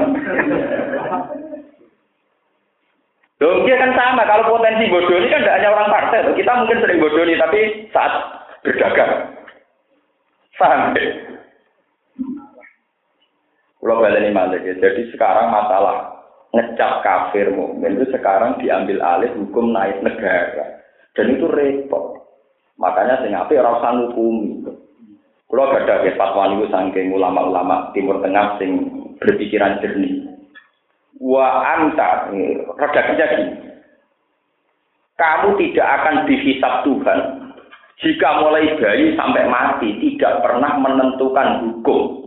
Loh, 3.43 3.59
kan 3.67 3.91
sama. 3.91 4.23
Kalau 4.23 4.55
potensi 4.55 4.87
bodoh 4.87 5.19
ini 5.19 5.27
kan 5.27 5.43
tidak 5.43 5.55
hanya 5.59 5.69
orang 5.75 5.91
partai. 5.91 6.23
Loh. 6.23 6.33
Kita 6.37 6.51
mungkin 6.55 6.79
sering 6.79 6.99
bodoh 7.03 7.23
ini, 7.27 7.35
tapi 7.35 7.59
saat 7.91 8.13
berdagang. 8.63 9.35
Paham? 10.55 10.95
Kalau 13.83 13.99
balik 13.99 14.31
malik 14.31 14.63
ya. 14.63 14.73
Jadi 14.79 15.11
sekarang 15.11 15.51
masalah 15.51 16.12
ngecap 16.53 17.01
kafir 17.01 17.49
mukmin 17.49 17.97
itu 17.97 18.13
sekarang 18.13 18.61
diambil 18.61 19.01
alih 19.01 19.33
hukum 19.41 19.73
naik 19.73 19.99
negara. 20.05 20.79
Dan 21.17 21.37
itu 21.37 21.49
repot. 21.49 22.23
Makanya 22.77 23.21
sing 23.21 23.33
ape 23.33 23.57
ora 23.57 23.81
usah 23.81 23.91
ngukumi. 23.93 24.65
Kalau 25.49 25.69
ada 25.69 26.01
ke 26.01 26.17
fatwa 26.17 26.49
niku 26.49 26.65
saking 26.73 27.13
ulama-ulama 27.13 27.93
Timur 27.93 28.17
Tengah 28.25 28.57
sing 28.57 28.89
berpikiran 29.21 29.77
jernih. 29.85 30.25
Wa 31.21 31.77
anta 31.77 32.33
redaksinya 32.73 33.25
gini. 33.37 33.53
Kamu 35.13 35.53
tidak 35.61 35.87
akan 36.01 36.15
dihisap 36.25 36.73
Tuhan 36.81 37.19
jika 38.01 38.29
mulai 38.41 38.73
bayi 38.81 39.13
sampai 39.13 39.45
mati 39.45 39.93
tidak 40.01 40.41
pernah 40.41 40.73
menentukan 40.81 41.49
hukum. 41.61 42.22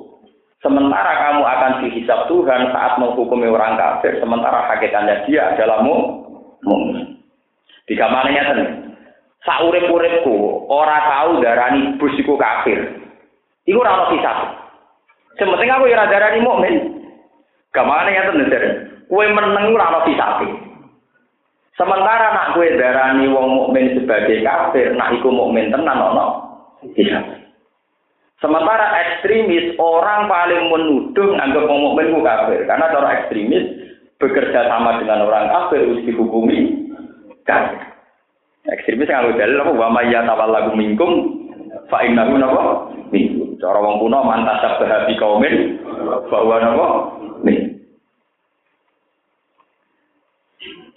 Sementara 0.64 1.12
kamu 1.20 1.42
akan 1.44 1.72
dihisap 1.84 2.32
Tuhan 2.32 2.72
saat 2.72 2.96
menghukumi 2.96 3.44
orang 3.44 3.76
kafir, 3.76 4.16
sementara 4.16 4.64
hakikatnya 4.72 5.28
dia 5.28 5.52
adalah 5.52 5.84
mukmin. 5.84 7.20
Tiga 7.86 8.08
mananya 8.08 8.42
ten. 8.50 8.60
Saurip-uripku 9.46 10.66
ora 10.66 10.98
tahu 11.06 11.38
darani 11.38 11.94
bus 12.00 12.16
iku 12.18 12.34
kafir. 12.34 12.82
Iku 13.68 13.78
ora 13.78 14.00
ono 14.00 14.04
kisah. 14.16 14.36
Sementing 15.38 15.70
aku 15.70 15.86
ora 15.86 16.10
darani 16.10 16.40
mukmin. 16.42 16.74
Gamane 17.70 18.10
ya 18.16 18.32
ten. 18.32 18.66
Kue 19.06 19.28
meneng 19.30 19.70
ora 19.70 20.02
ono. 20.02 20.08
Sementara 21.76 22.32
nak 22.32 22.56
kue 22.56 22.72
darani 22.74 23.28
wong 23.28 23.46
mukmin 23.52 23.92
sebagai 23.92 24.40
kafir, 24.40 24.96
nak 24.96 25.12
iku 25.14 25.28
mukmin 25.28 25.68
tenan 25.68 26.00
ono 26.00 26.26
kisah. 26.96 27.45
Sementara 28.36 28.92
ekstremis 29.00 29.80
orang 29.80 30.28
paling 30.28 30.68
menuduh 30.68 31.40
anggap 31.40 31.64
mukmin 31.72 32.12
ku 32.12 32.20
kafir 32.20 32.68
karena 32.68 32.92
cara 32.92 33.08
ekstremis 33.16 33.64
bekerja 34.20 34.68
sama 34.68 35.00
dengan 35.00 35.24
orang 35.24 35.48
kafir 35.48 35.80
harus 35.88 36.04
dihukumi 36.04 36.92
kafir. 37.48 37.80
Ekstremis 38.68 39.08
yang 39.08 39.32
dalil 39.32 39.64
apa 39.64 39.72
wa 39.72 39.88
may 39.88 40.12
lagu 40.12 40.76
minkum 40.76 41.12
fa 41.88 42.04
innahu 42.04 42.36
napa 42.36 42.92
minkum. 43.08 43.56
Cara 43.56 43.80
wong 43.80 44.04
kuno 44.04 44.20
mantasab 44.20 44.84
bahabi 44.84 45.16
kaumin 45.16 45.80
bahwa 46.28 46.56
napa 46.60 46.86
min. 47.40 47.72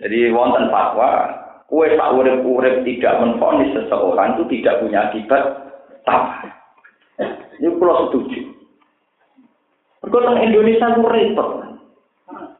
Jadi 0.04 0.28
wonten 0.36 0.68
fatwa 0.68 1.40
kue 1.72 1.88
tak 1.96 2.12
urip-urip 2.20 2.84
tidak 2.84 3.16
menfonis 3.24 3.72
seseorang 3.80 4.36
itu 4.36 4.44
tidak 4.60 4.84
punya 4.84 5.08
akibat 5.08 5.44
tamah. 6.04 6.59
Ini 7.60 7.76
pulau 7.76 8.08
setuju. 8.08 8.40
Berkota 10.00 10.40
Indonesia 10.40 10.96
itu 10.96 11.04
repot. 11.04 11.50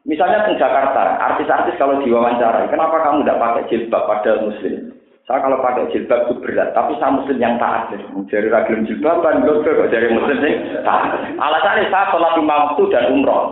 Misalnya 0.04 0.50
di 0.50 0.60
Jakarta, 0.60 1.22
artis-artis 1.32 1.78
kalau 1.78 2.02
diwawancarai, 2.04 2.68
kenapa 2.68 3.00
kamu 3.00 3.24
tidak 3.24 3.40
pakai 3.40 3.68
jilbab 3.70 4.04
pada 4.10 4.42
muslim? 4.44 4.92
Saya 5.30 5.46
kalau 5.46 5.62
pakai 5.62 5.94
jilbab 5.94 6.26
itu 6.26 6.34
berat, 6.42 6.74
tapi 6.74 6.98
saya 6.98 7.14
muslim 7.14 7.38
yang 7.38 7.62
taat. 7.62 7.94
Jadi 8.28 8.50
ragil 8.50 8.82
jilbab 8.90 9.22
kan 9.22 9.46
kok 9.46 9.62
dari 9.94 10.10
muslim 10.10 10.38
sih 10.42 10.54
taat. 10.82 11.22
Alasannya 11.38 11.94
saya 11.94 12.10
sholat 12.10 12.34
lima 12.42 12.56
waktu 12.66 12.84
dan 12.90 13.14
umroh. 13.14 13.46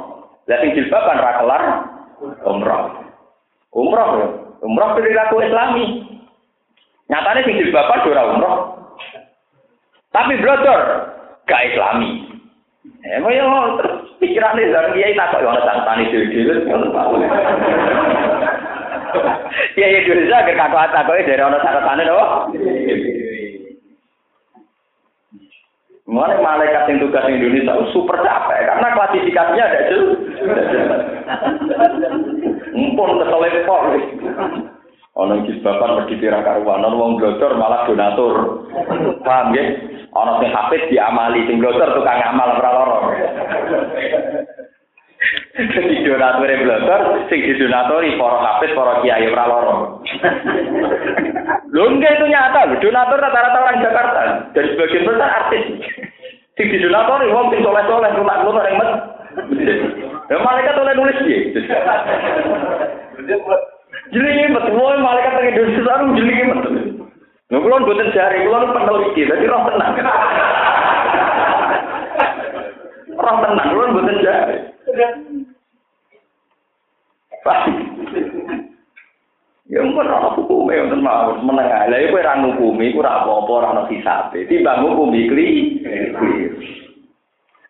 Lihat 0.50 0.74
jilbab 0.74 1.04
kan 1.06 1.22
rakelar 1.22 1.62
umroh. 2.50 2.84
Umroh 3.78 4.10
ya. 4.18 4.28
Umroh 4.66 4.90
perilaku 4.98 5.38
islami. 5.46 5.86
Nyatanya 7.14 7.46
sing 7.46 7.56
jilbaban 7.62 8.04
ora 8.10 8.24
umroh. 8.34 8.58
Tapi 10.10 10.34
blodor 10.42 11.07
gak 11.48 11.64
islami. 11.74 12.28
Eh, 13.08 13.20
mau 13.24 13.32
yang 13.32 13.80
terus 13.80 14.04
pikirannya 14.20 14.68
dia 14.96 15.16
tak 15.16 15.32
kok 15.32 15.44
yang 15.44 15.56
ada 15.56 15.80
tani 15.88 16.12
dulu 16.12 16.26
dulu. 16.28 16.56
Ya 19.80 19.88
ya 19.88 20.00
dulu 20.04 20.22
saja 20.28 20.52
kakak 20.52 20.72
kata 20.76 21.00
kok 21.08 21.18
dari 21.24 21.42
orang 21.42 21.64
tani 21.64 22.04
loh. 22.04 22.52
Mulai 26.08 26.40
malaikat 26.40 26.88
yang 26.88 27.04
tugas 27.04 27.28
Indonesia 27.28 27.76
super 27.92 28.16
capek 28.24 28.64
karena 28.64 28.96
klasifikasinya 28.96 29.64
ada 29.68 29.80
jelas. 29.92 30.16
Mumpun 32.72 33.20
keselepor. 35.18 35.26
Ono 35.26 35.34
jilbaban 35.46 35.96
pergi 35.98 36.22
kira 36.22 36.46
karuan, 36.46 36.86
ono 36.86 36.96
wong 36.98 37.18
blodor 37.18 37.58
malah 37.58 37.90
donatur. 37.90 38.36
Paham 39.26 39.56
ya? 39.58 39.64
Ono 40.14 40.38
sing 40.42 40.54
hafid 40.54 40.82
diamali, 40.94 41.50
sing 41.50 41.58
blodor 41.58 41.90
tukang 41.98 42.22
amal 42.22 42.58
ora 42.58 42.70
lara. 42.70 42.98
Jadi 45.58 46.06
donatur 46.06 46.50
blodor, 46.62 47.02
sing 47.34 47.40
didonatori 47.42 48.14
para 48.14 48.38
hafid, 48.46 48.72
para 48.78 49.02
kiai 49.02 49.26
ora 49.26 49.46
lara. 49.50 49.76
Lho 51.74 51.84
enggak 51.90 52.14
itu 52.22 52.26
nyata, 52.30 52.78
donatur 52.78 53.18
rata-rata 53.18 53.58
orang 53.58 53.82
Jakarta. 53.82 54.22
Dari 54.54 54.68
sebagian 54.74 55.06
besar 55.10 55.30
artis. 55.34 55.64
Sing 56.58 56.68
didonatori 56.70 57.34
wong 57.34 57.50
sing 57.50 57.66
soleh-soleh, 57.66 58.14
rumah-rumah 58.18 58.64
yang 58.70 58.78
met. 58.78 58.92
Ya 60.28 60.38
malaikat 60.42 60.76
oleh 60.78 60.94
nulis 60.98 61.18
dia. 61.26 61.40
Jadi 64.08 64.56
betul, 64.56 64.94
malaikat 65.04 65.36
yang 65.36 65.48
Indonesia 65.52 65.84
sekarang 65.84 66.16
jadi 66.16 66.48
betul. 66.48 66.76
Nggak 67.48 67.64
kulon 67.64 67.86
buatan 67.88 68.12
jari, 68.12 68.44
kulon 68.44 68.76
peneliti, 68.76 69.22
jadi 69.24 69.46
roh 69.48 69.64
tenang. 69.68 69.94
roh 73.24 73.36
tenang, 73.44 73.68
kulon 73.72 73.94
buatan 73.96 74.18
jari. 74.24 74.58
Ya 79.68 79.84
ampun 79.84 80.08
ora 80.08 80.32
hukume 80.32 80.80
wonten 80.80 81.04
mawon 81.04 81.44
menengah. 81.44 81.92
Lah 81.92 82.00
iku 82.00 82.24
ora 82.24 82.40
ngukumi, 82.40 82.96
iku 82.96 83.04
ora 83.04 83.20
apa-apa 83.20 83.52
ora 83.52 83.68
ono 83.76 83.84
hisabe. 83.92 84.48
Timbang 84.48 84.80
ngukumi 84.80 85.28
kli. 85.28 85.48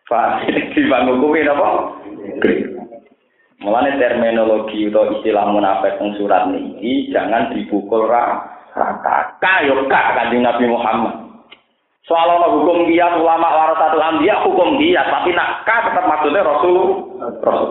Pak, 0.06 0.46
timbang 0.78 1.10
ngukumi 1.10 1.42
napa? 1.42 1.98
Kli. 2.38 2.77
Mulane 3.58 3.98
terminologi 3.98 4.86
atau 4.86 5.18
istilah 5.18 5.50
munafik 5.50 5.98
yang 5.98 6.14
surat 6.14 6.46
ini 6.54 7.10
jangan 7.10 7.50
dipukul 7.50 8.06
rata. 8.06 9.34
Kayo 9.42 9.82
kak 9.90 10.14
kanjeng 10.14 10.46
Nabi 10.46 10.70
Muhammad. 10.70 11.26
Soal 12.06 12.38
ono 12.38 12.54
hukum 12.54 12.86
dia 12.86 13.10
ulama 13.18 13.50
warasatul 13.50 14.00
anbiya 14.00 14.46
hukum 14.46 14.78
dia 14.78 15.02
tapi 15.10 15.34
nak 15.34 15.66
ka 15.66 15.90
tetap 15.90 16.06
maksudnya 16.06 16.46
Rasul 16.46 16.78
Rasul. 17.42 17.70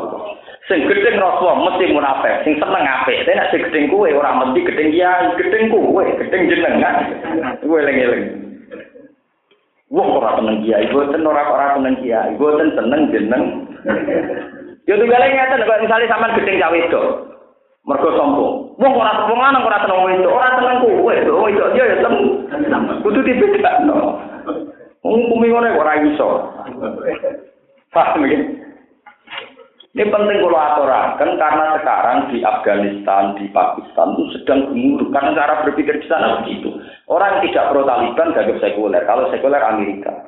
Sing 0.67 0.83
gedeng 0.83 1.23
Rasul 1.23 1.55
mesti 1.63 1.95
munafik, 1.95 2.43
sing 2.43 2.59
seneng 2.59 2.83
apik. 2.83 3.23
Nek 3.23 3.55
sing 3.55 3.63
gedeng 3.71 3.87
kuwe 3.87 4.11
ora 4.11 4.35
mesti 4.35 4.59
gedeng 4.67 4.91
dia, 4.91 5.31
gedeng 5.39 5.71
kuwe, 5.71 6.03
gedeng 6.19 6.51
jenengan. 6.51 6.95
Kuwe 7.63 7.79
eling-eling. 7.87 8.23
Wong 9.87 10.19
ora 10.19 10.35
seneng 10.35 10.67
kiai, 10.67 10.91
boten 10.91 11.23
ora 11.23 11.47
ora 11.47 11.79
seneng 11.79 11.95
kiai, 12.03 12.35
boten 12.35 12.75
seneng 12.75 13.01
jeneng. 13.15 13.43
Ya 14.87 14.95
tunggale 14.95 15.27
ngeten 15.35 15.67
kok 15.67 15.81
misale 15.83 16.07
sampean 16.07 16.35
gedeng 16.39 16.63
cah 16.63 16.71
wedok. 16.71 17.05
Mergo 17.83 18.09
sombong. 18.15 18.55
Wong 18.79 18.93
ora 18.95 19.27
wong 19.27 19.39
lanang 19.39 19.67
ora 19.67 19.83
seneng 19.83 20.07
wedok, 20.07 20.31
ora 20.31 20.55
seneng 20.55 20.79
kowe. 20.79 21.15
Wong 21.27 21.43
wedok 21.51 21.71
dia 21.75 21.91
ya 21.91 21.97
seneng. 21.99 22.25
Kudu 23.03 23.19
dibedakno. 23.19 23.99
Wong 25.03 25.27
kumi 25.27 25.51
ngene 25.51 25.75
ora 25.75 25.99
iso. 25.99 26.55
Paham 27.91 28.23
ya? 28.31 28.39
Ini 29.97 30.13
penting 30.13 30.45
kalau 30.45 30.61
aturakan 30.61 31.41
karena 31.41 31.65
sekarang 31.81 32.17
di 32.29 32.45
Afghanistan, 32.45 33.33
di 33.33 33.49
Pakistan 33.49 34.13
itu 34.13 34.23
sedang 34.37 34.69
gemuruh 34.69 35.09
karena 35.09 35.33
cara 35.33 35.65
berpikir 35.65 35.97
di 35.97 36.05
sana 36.05 36.45
begitu. 36.45 36.69
Orang 37.09 37.41
tidak 37.41 37.73
pro 37.73 37.81
Taliban 37.81 38.29
gagap 38.29 38.61
sekuler, 38.61 39.01
kalau 39.09 39.25
sekuler 39.33 39.57
Amerika. 39.57 40.26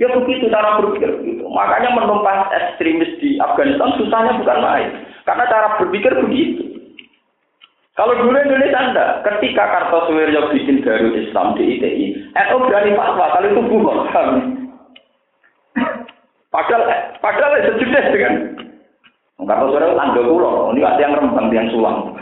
Ya 0.00 0.08
begitu 0.16 0.48
cara 0.48 0.80
berpikir 0.80 1.12
begitu. 1.20 1.44
Makanya 1.44 1.92
menumpas 1.92 2.48
ekstremis 2.56 3.20
di 3.20 3.36
Afghanistan 3.36 3.92
susahnya 4.00 4.40
bukan 4.40 4.58
main. 4.64 4.88
Karena 5.28 5.44
cara 5.44 5.76
berpikir 5.76 6.16
begitu. 6.24 6.80
Kalau 8.00 8.16
dulu 8.16 8.32
Indonesia 8.32 8.80
anda, 8.80 9.20
ketika 9.28 9.60
Kartosuwiryo 9.60 10.48
bikin 10.56 10.80
Darul 10.80 11.20
Islam 11.20 11.52
di 11.52 11.76
ITI, 11.76 12.32
NU 12.32 12.56
berani 12.64 12.96
fatwa 12.96 13.28
kalau 13.28 13.48
itu 13.52 13.62
bukan 13.68 14.28
Padahal, 16.48 16.82
padahal 17.20 17.60
sejenis 17.60 18.06
dengan 18.08 18.34
Kartosuwiryo 19.36 20.00
tangga 20.00 20.22
pulau, 20.24 20.72
ini 20.72 20.80
ada 20.80 20.96
yang 20.96 21.12
rembang, 21.12 21.52
yang 21.52 21.68
sulang. 21.76 22.16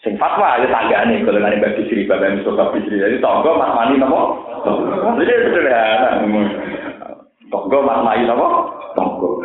Sing 0.00 0.16
fatwa 0.16 0.56
ya 0.56 0.66
tanggane 0.72 1.20
golongan 1.22 1.60
Mbak 1.60 1.76
Bisri, 1.76 2.08
Bapak 2.08 2.40
Mustafa 2.40 2.72
Bisri. 2.72 2.96
Jadi 2.96 3.20
tonggo 3.20 3.52
Mas 3.60 3.76
Mani 3.76 4.00
napa? 4.00 4.20
Jadi 5.20 5.32
sederhana. 5.44 6.08
Tonggo 7.52 7.78
Mas 7.84 8.00
Mani 8.00 8.24
napa? 8.24 8.48
Tonggo. 8.96 9.44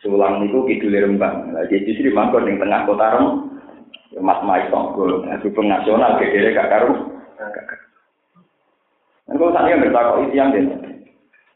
Sulang 0.00 0.40
niku 0.40 0.64
kidul 0.64 0.96
Rembang. 0.96 1.52
Jadi 1.68 1.92
di 1.92 2.08
mangkon 2.08 2.48
ning 2.48 2.56
tengah 2.56 2.88
kota 2.88 3.20
Rembang. 3.20 3.50
Mas 4.18 4.42
Mai 4.42 4.66
Songgol, 4.74 5.22
hubung 5.22 5.70
nasional 5.70 6.18
gegere 6.18 6.50
gak 6.50 6.66
karu. 6.66 7.14
Engko 9.30 9.54
sak 9.54 9.70
yang 9.70 9.86
bertakok 9.86 10.26
itu 10.26 10.34
yang 10.34 10.50
den. 10.50 10.66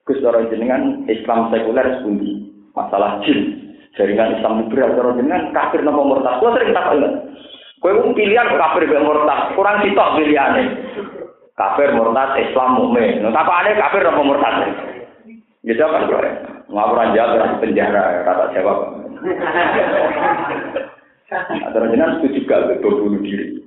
Gus 0.06 0.22
jenengan 0.22 1.02
Islam 1.10 1.50
sekuler 1.50 1.98
sepundi? 1.98 2.46
Masalah 2.78 3.18
jin. 3.26 3.58
Jaringan 3.98 4.38
Islam 4.38 4.62
liberal 4.62 4.94
cara 4.94 5.10
jenengan 5.18 5.50
kafir 5.50 5.82
napa 5.82 5.98
murtad? 6.06 6.38
Kuwi 6.38 6.54
sering 6.54 6.70
takok. 6.70 7.02
Kowe 7.84 8.16
pilihan 8.16 8.48
kafir 8.48 8.88
be 8.88 8.96
murtad, 8.96 9.52
kurang 9.52 9.84
sitok 9.84 10.16
pilihane. 10.16 10.72
Kafir 11.52 11.92
murtad 11.92 12.32
Islam 12.40 12.80
mukmin. 12.80 13.20
Nah, 13.20 13.28
takokane 13.28 13.76
kafir 13.76 14.00
napa 14.08 14.24
murtad? 14.24 14.54
Ya 15.68 15.76
jawab 15.76 16.08
kan, 16.08 16.32
ngapur 16.72 16.96
aja 16.96 17.24
di 17.28 17.60
penjara, 17.60 18.24
kata 18.24 18.56
jawab. 18.56 18.78
Terus 21.44 21.88
jenengan 21.92 22.24
setuju 22.24 22.40
gak 22.48 22.80
bunuh 22.80 23.20
diri? 23.20 23.60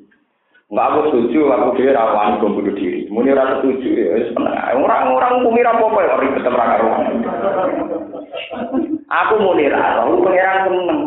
Enggak 0.73 0.87
aku 0.89 0.99
setuju, 1.13 1.53
aku 1.53 1.77
dia 1.77 1.93
rawan 1.93 2.41
bom 2.41 2.57
bunuh 2.57 2.73
diri. 2.73 3.05
Muni 3.13 3.37
rasa 3.37 3.61
setuju, 3.61 3.85
ya 3.85 4.33
Orang-orang 4.73 5.45
kumi 5.45 5.61
apa 5.61 5.85
ya 6.01 6.17
ribet 6.17 6.41
ora 6.41 6.65
karo. 6.73 6.89
Aku 9.13 9.33
muni 9.45 9.69
ra, 9.69 10.09
aku 10.09 10.25
pengiran 10.25 10.65
seneng. 10.65 11.01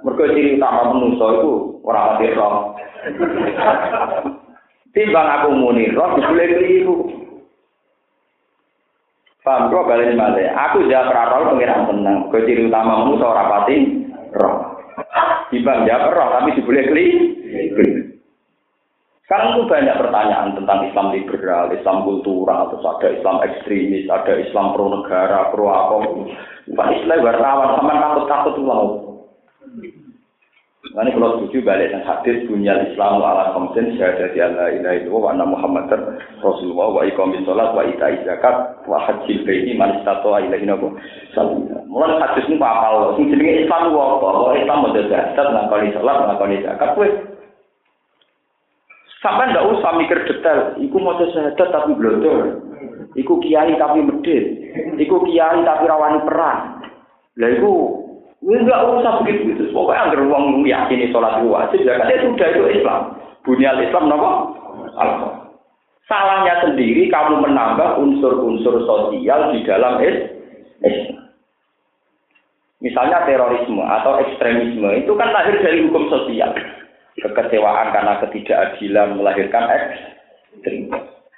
Mergo 0.00 0.24
ciri 0.32 0.56
utama 0.56 0.96
manusa 0.96 1.26
iku 1.36 1.52
ora 1.84 2.16
mati 2.16 2.32
roh. 2.32 2.54
Timbang 4.96 5.28
aku 5.28 5.48
muni 5.52 5.92
roh 5.92 6.16
dibule 6.16 6.44
keliru. 6.48 6.96
Paham 9.40 9.72
kok 9.72 9.88
balik 9.88 10.16
balik. 10.16 10.52
Aku 10.52 10.88
jawab 10.88 11.12
raro 11.12 11.52
pengiran 11.52 11.88
seneng. 11.88 12.16
Mergo 12.28 12.38
ciri 12.48 12.62
utama 12.64 13.04
manusa 13.04 13.24
ora 13.28 13.44
pati 13.48 13.76
roh. 14.32 14.56
Timbang 15.52 15.84
jawab 15.84 16.12
roh 16.16 16.28
tapi 16.32 16.56
dibule 16.56 16.80
keliru. 16.88 17.26
Sekarang 19.30 19.54
itu 19.54 19.70
banyak 19.70 19.94
pertanyaan 19.94 20.58
tentang 20.58 20.90
Islam 20.90 21.14
liberal, 21.14 21.70
Islam 21.70 22.02
kultural, 22.02 22.66
terus 22.66 22.82
ada 22.82 23.14
Islam 23.14 23.38
ekstremis, 23.46 24.10
ada 24.10 24.34
Islam 24.34 24.74
pro 24.74 24.90
negara, 24.90 25.54
pro 25.54 25.70
apa. 25.70 25.96
Bukan 26.66 26.88
Islam 26.98 27.22
wartawan, 27.22 27.78
sama 27.78 27.94
takut-takut 28.02 28.58
mau. 28.58 29.09
Ini 30.90 31.14
kalau 31.14 31.38
setuju 31.38 31.62
balik 31.62 31.94
dan 31.94 32.02
hadis 32.02 32.42
dunia 32.50 32.74
Islam 32.82 33.22
ala 33.22 33.54
komsen 33.54 33.94
syahadat 33.94 34.34
Allah 34.34 34.74
ilaha 34.74 34.98
illallah 34.98 35.22
wa 35.22 35.30
anna 35.30 35.46
Muhammad 35.46 35.86
Rasulullah 36.42 36.90
wa 36.90 37.06
iqamis 37.06 37.46
sholat 37.46 37.70
wa 37.78 37.86
ita 37.86 38.10
zakat 38.26 38.74
wa 38.90 38.98
hajjil 38.98 39.38
baiti 39.46 39.78
man 39.78 40.02
istata'a 40.02 40.50
ilaihi 40.50 40.66
nabu 40.66 40.90
Mulai 41.86 42.18
hadis 42.18 42.42
ini 42.50 42.58
apa? 42.58 43.14
Sing 43.14 43.30
jenenge 43.30 43.70
Islam 43.70 43.94
apa? 43.94 44.58
Islam 44.58 44.82
mau 44.82 44.90
zakat, 44.90 45.46
ngakoni 45.46 45.94
sholat, 45.94 46.16
ngakoni 46.26 46.56
zakat, 46.66 46.90
Sampai 49.22 49.52
ndak 49.52 49.68
usah 49.78 49.92
mikir 49.94 50.18
detail. 50.26 50.74
Iku 50.80 50.96
mau 50.98 51.14
syahadat 51.22 51.68
tapi 51.70 51.94
blondor. 51.94 52.66
Iku 53.14 53.38
kiai 53.38 53.78
tapi 53.78 54.02
medit. 54.02 54.44
Iku 54.98 55.22
kiai 55.22 55.60
tapi 55.62 55.86
rawani 55.86 56.18
perang. 56.26 56.82
Lah 57.38 57.50
iku 57.52 58.00
enggak 58.40 58.80
usah 58.88 59.20
begitu 59.20 59.52
gitu. 59.52 59.62
Pokoknya 59.72 60.08
anggar 60.08 60.20
wong 60.24 60.64
yakini 60.64 61.12
sholat 61.12 61.44
wajib 61.44 61.84
ya 61.84 62.00
kan 62.00 62.08
sudah 62.08 62.48
itu 62.48 62.62
Islam. 62.80 63.00
Bunyal 63.44 63.80
Islam 63.84 64.04
nopo? 64.08 64.30
Alfa. 64.96 65.28
Salahnya 66.08 66.58
sendiri 66.66 67.06
kamu 67.06 67.38
menambah 67.46 68.02
unsur-unsur 68.02 68.82
sosial 68.82 69.54
di 69.54 69.60
dalam 69.62 70.02
Islam. 70.02 71.20
Misalnya 72.80 73.28
terorisme 73.28 73.84
atau 73.84 74.16
ekstremisme 74.24 75.04
itu 75.04 75.12
kan 75.12 75.28
lahir 75.36 75.60
dari 75.60 75.84
hukum 75.84 76.08
sosial 76.08 76.56
kekecewaan 77.20 77.92
karena 77.92 78.16
ketidakadilan 78.24 79.20
melahirkan 79.20 79.64
ekstrim. 79.68 80.88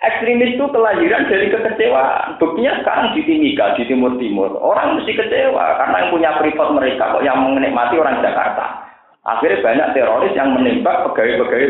Ekstremis 0.03 0.59
itu 0.59 0.66
kelahiran 0.66 1.30
dari 1.30 1.46
kekecewaan. 1.46 2.34
Buktinya 2.42 2.74
sekarang 2.82 3.14
di 3.14 3.22
Timika, 3.22 3.78
di 3.78 3.86
Timur 3.86 4.18
Timur, 4.18 4.50
orang 4.59 4.98
mesti 4.98 5.14
kecewa 5.14 5.78
karena 5.78 5.96
yang 6.03 6.11
punya 6.11 6.30
privat 6.42 6.68
mereka 6.74 7.14
kok 7.14 7.22
yang 7.22 7.38
menikmati 7.55 7.94
orang 8.03 8.18
Jakarta. 8.18 8.82
Akhirnya 9.22 9.62
banyak 9.62 9.88
teroris 9.94 10.34
yang 10.34 10.50
menembak 10.59 11.07
pegawai-pegawai 11.07 11.68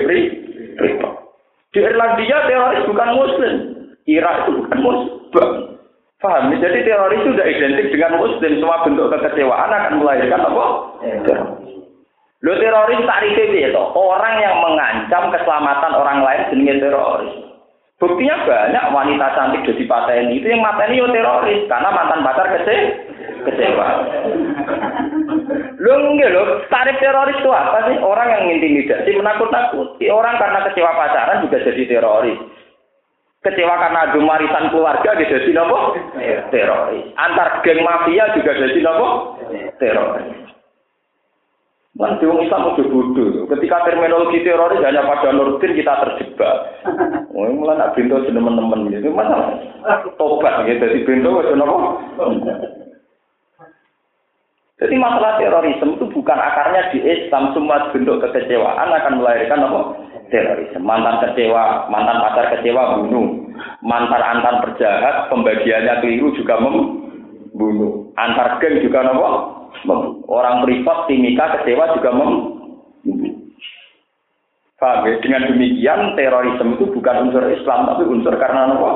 privat. 0.80 1.12
Di 1.76 1.78
Irlandia 1.84 2.38
teroris 2.48 2.88
bukan 2.88 3.10
Muslim, 3.12 3.54
Irak 4.08 4.48
itu 4.48 4.50
bukan 4.64 4.78
Muslim. 4.80 5.16
Paham? 6.24 6.54
Jadi 6.56 6.88
teroris 6.88 7.20
itu 7.20 7.36
sudah 7.36 7.48
identik 7.50 7.92
dengan 7.92 8.16
Muslim. 8.16 8.56
Semua 8.56 8.80
bentuk 8.86 9.12
kekecewaan 9.12 9.68
akan 9.68 10.00
melahirkan 10.00 10.40
apa? 10.40 10.64
Teroris. 11.28 11.72
Lo 12.40 12.52
teroris 12.56 13.04
tak 13.04 13.20
piye 13.28 13.68
to? 13.76 13.84
Orang 13.92 14.40
yang 14.40 14.56
mengancam 14.64 15.28
keselamatan 15.36 15.92
orang 15.92 16.24
lain 16.24 16.42
jenenge 16.48 16.80
teroris. 16.80 17.51
Buktinya 18.02 18.34
banyak 18.42 18.84
wanita 18.90 19.26
cantik 19.38 19.62
jadi 19.62 19.86
pateni 19.86 20.42
itu 20.42 20.50
yang 20.50 20.58
mateni 20.58 20.98
yo 20.98 21.06
teroris 21.06 21.70
karena 21.70 21.86
mantan 21.94 22.26
pacar 22.26 22.50
kece 22.50 22.74
kecewa. 23.46 23.86
Lo 25.78 25.94
enggak 26.10 26.34
lo, 26.34 26.66
tarif 26.66 26.98
teroris 26.98 27.38
itu 27.38 27.46
apa 27.54 27.86
sih? 27.86 28.02
Orang 28.02 28.26
yang 28.26 28.58
intimidasi, 28.58 29.14
menakut-nakuti. 29.14 30.10
Orang 30.10 30.34
karena 30.34 30.66
kecewa 30.66 30.98
pacaran 30.98 31.46
juga 31.46 31.62
jadi 31.62 31.82
teroris. 31.86 32.38
Kecewa 33.42 33.74
karena 33.74 34.10
adu 34.10 34.22
keluarga 34.74 35.10
dia 35.18 35.30
jadi 35.38 35.50
nopo? 35.54 35.94
Teroris. 36.50 37.06
Antar 37.14 37.62
geng 37.62 37.86
mafia 37.86 38.34
juga 38.34 38.50
jadi 38.54 38.78
nopo? 38.82 39.38
Teroris. 39.78 40.51
Nanti 41.92 42.24
orang 42.24 42.48
Islam 42.48 42.72
udah 42.72 42.86
bodoh. 42.88 43.44
Ketika 43.52 43.84
terminologi 43.84 44.40
teroris 44.40 44.80
hanya 44.80 45.04
pada 45.04 45.28
Nurdin 45.28 45.76
kita 45.76 45.92
terjebak. 46.00 46.56
Oh, 47.32 47.48
mulai 47.48 47.80
nak 47.80 47.96
bintu 47.96 48.20
teman-teman 48.28 48.92
gitu. 48.92 49.08
Mana 49.08 49.56
tobat 50.20 50.68
gitu. 50.68 50.84
Jadi 50.84 51.00
bintu 51.08 51.40
itu 51.40 51.56
nopo. 51.56 51.96
Jadi 54.76 54.94
masalah 55.00 55.40
terorisme 55.40 55.96
itu 55.96 56.12
bukan 56.12 56.38
akarnya 56.38 56.92
di 56.92 57.00
Islam. 57.00 57.56
Semua 57.56 57.88
bentuk 57.88 58.20
kekecewaan 58.20 58.84
akan 58.84 59.16
melahirkan 59.16 59.64
apa? 59.64 59.80
Terorisme. 60.28 60.84
Mantan 60.84 61.24
kecewa, 61.24 61.88
mantan 61.88 62.20
pacar 62.20 62.52
kecewa 62.52 63.00
bunuh. 63.00 63.48
Mantan 63.80 64.22
antar 64.22 64.60
perjahat, 64.60 65.32
pembagiannya 65.32 66.04
keliru 66.04 66.36
juga 66.36 66.60
membunuh. 66.60 68.12
Antar 68.20 68.60
geng 68.60 68.84
juga 68.84 69.08
nopo 69.08 69.61
Orang 70.30 70.62
privat 70.62 71.10
timika 71.10 71.58
kecewa 71.58 71.98
juga 71.98 72.10
mem. 72.14 72.32
Paham 74.82 75.06
ya? 75.06 75.14
Dengan 75.22 75.46
demikian 75.46 76.18
terorisme 76.18 76.74
itu 76.74 76.90
bukan 76.90 77.30
unsur 77.30 77.46
Islam 77.54 77.86
tapi 77.86 78.02
unsur 78.02 78.34
karena 78.34 78.74
apa? 78.74 78.92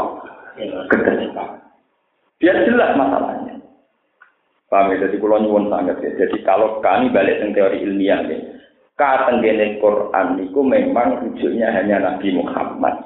Kekecewaan. 0.91 1.63
Biar 2.43 2.57
jelas 2.67 2.99
masalahnya. 2.99 3.55
Paham 4.67 4.91
ya? 4.91 5.07
Jadi 5.07 5.23
kalau 5.23 5.39
nyuwun 5.39 5.71
sangat 5.71 6.03
ya. 6.03 6.11
Jadi 6.27 6.43
kalau 6.43 6.83
kami 6.83 7.15
balik 7.15 7.39
ke 7.39 7.55
teori 7.55 7.87
ilmiah 7.87 8.19
ya. 8.27 8.39
Katenggene 8.97 9.79
Quran 9.79 10.41
itu 10.41 10.61
memang 10.65 11.21
rujuknya 11.23 11.69
hanya 11.71 12.03
Nabi 12.03 12.33
Muhammad. 12.33 12.97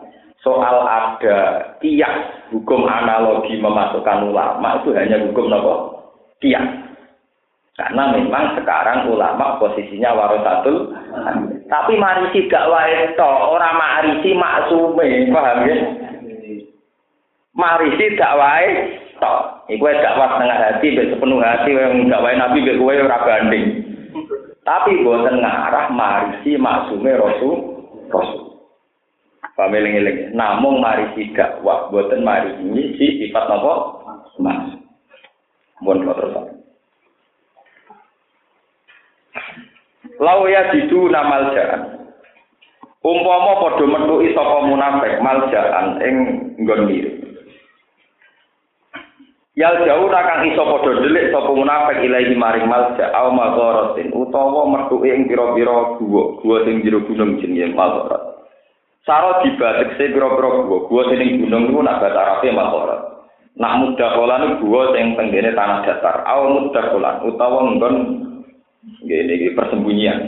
Soal 0.41 0.87
ada 0.89 1.39
kias 1.85 2.49
hukum 2.49 2.89
analogi 2.89 3.61
memasukkan 3.61 4.25
ulama 4.25 4.81
itu 4.81 4.97
hanya 4.97 5.21
hukum 5.21 5.53
apa? 5.53 5.75
Kias. 6.41 6.90
Karena 7.81 8.13
memang 8.13 8.61
sekarang 8.61 9.09
ulama 9.09 9.57
posisinya 9.57 10.13
warasatul 10.13 10.93
tapi 11.71 11.97
marisi 11.97 12.51
gak 12.51 12.67
wae 12.67 13.15
to, 13.15 13.31
ora 13.31 13.71
marisi 13.73 14.35
maksume, 14.35 15.31
paham 15.31 15.65
ya? 15.65 15.77
Marisi 17.55 18.19
gak 18.19 18.37
wae 18.37 18.69
to. 19.17 19.35
Iku 19.71 19.87
dakwah 19.87 20.35
setengah 20.35 20.59
hati, 20.61 20.87
mek 20.93 21.09
sepenuh 21.15 21.39
hati 21.39 21.71
yang 21.73 22.11
gak 22.11 22.21
wae 22.27 22.35
nabi 22.35 22.67
mek 22.67 22.77
kowe 22.77 22.91
ora 22.91 23.19
banding. 23.23 23.67
Tapi 24.67 25.01
boten 25.07 25.41
ngarah 25.41 25.89
marisi 25.95 26.59
maksume 26.61 27.17
rasul 27.17 27.57
rasul. 28.11 28.61
Paham 29.57 29.73
eling-eling. 29.73 30.37
Namung 30.37 30.83
marisi 30.83 31.33
dakwah 31.33 31.89
boten 31.89 32.27
marisi 32.27 33.25
sifat 33.25 33.47
napa? 33.47 33.73
Mas. 34.37 34.75
Mohon 35.81 36.13
terus. 36.13 36.60
Lau 40.21 40.45
ya 40.45 40.69
jidu 40.69 41.09
namal 41.09 41.57
jalan. 41.57 41.97
Umpama 43.01 43.57
padha 43.65 43.85
metuki 43.89 44.37
sapa 44.37 44.69
munafik 44.69 45.25
maljaan 45.25 45.97
ing 46.05 46.17
nggon 46.61 46.85
mirip. 46.85 47.17
Yal 49.57 49.81
jauh 49.89 50.13
kang 50.13 50.45
iso 50.45 50.61
padha 50.61 51.01
delik 51.01 51.33
sapa 51.33 51.49
munafik 51.49 52.05
ilahi 52.05 52.37
maring 52.37 52.69
malja 52.69 53.09
au 53.17 53.33
magharatin 53.33 54.13
utawa 54.13 54.69
metuki 54.69 55.09
ing 55.09 55.25
pira-pira 55.25 55.97
guwa, 55.97 56.37
guwa 56.45 56.57
sing 56.69 56.85
jero 56.85 57.01
gunung 57.09 57.41
jenenge 57.41 57.73
magharat. 57.73 58.45
Saro 59.09 59.41
dibatek 59.41 59.97
se 59.97 60.13
pira-pira 60.13 60.69
guwa, 60.69 60.85
guwa 60.85 61.03
sing 61.09 61.49
gunung 61.49 61.73
iku 61.73 61.81
nak 61.81 62.05
bahasa 62.05 62.21
Arabe 62.21 62.49
magharat. 62.53 63.01
Nak 63.57 63.77
mudah 63.81 64.11
kolan 64.13 64.61
guwa 64.61 64.93
sing 64.93 65.17
tenggene 65.17 65.57
tanah 65.57 65.89
datar, 65.89 66.29
au 66.29 66.53
mudah 66.53 66.85
kolan 66.93 67.17
utawa 67.25 67.59
nggon 67.65 67.97
Ini, 69.05 69.33
ini 69.33 69.49
persembunyian. 69.57 70.19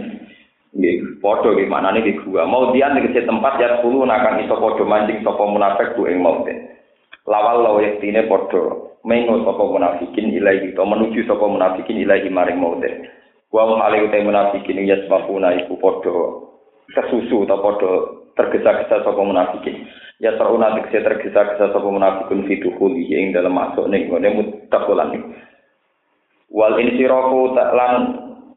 Nggih, 0.72 1.20
padha 1.20 1.52
nggih 1.52 1.68
maknane 1.68 2.00
nggih 2.00 2.16
gua. 2.24 2.48
Mau 2.48 2.72
dia 2.72 2.88
ning 2.88 3.12
tempat 3.12 3.60
ya 3.60 3.84
10 3.84 3.92
nakang 4.08 4.40
iso 4.40 4.56
padha 4.56 4.84
mancing 4.88 5.20
sapa 5.20 5.44
munafik 5.44 5.92
ku 5.92 6.08
ing 6.08 6.24
maute. 6.24 6.54
Lawal 7.28 7.60
law 7.60 7.76
yektine 7.76 8.24
padha 8.24 8.88
mengo 9.04 9.44
sapa 9.44 9.62
munafikin 9.68 10.32
ilahi 10.32 10.72
to 10.72 10.80
menuju 10.80 11.28
sapa 11.28 11.44
munafikin 11.44 12.00
ilahi 12.00 12.32
maring 12.32 12.56
maute. 12.56 12.88
Wa 13.52 13.68
hum 13.68 13.84
alaihi 13.84 14.08
ta 14.08 14.24
munafikin 14.24 14.80
ya 14.88 14.96
sebabuna 15.04 15.52
iku 15.60 15.76
padha 15.76 16.16
kesusu 16.96 17.44
ta 17.44 17.60
padha 17.60 18.24
tergesa-gesa 18.40 19.04
sapa 19.04 19.20
munafikin. 19.20 19.84
Ya 20.24 20.32
saruna 20.40 20.72
tegese 20.80 21.04
tergesa-gesa 21.04 21.68
sapa 21.68 21.84
munafikun 21.84 22.48
fiduhuli 22.48 23.12
ing 23.12 23.36
dalam 23.36 23.52
masuk 23.52 23.92
ning 23.92 24.08
ngene 24.08 24.40
mutakolan. 24.40 25.36
Wal 26.48 26.80
insirafu 26.80 27.52
lan 27.52 27.92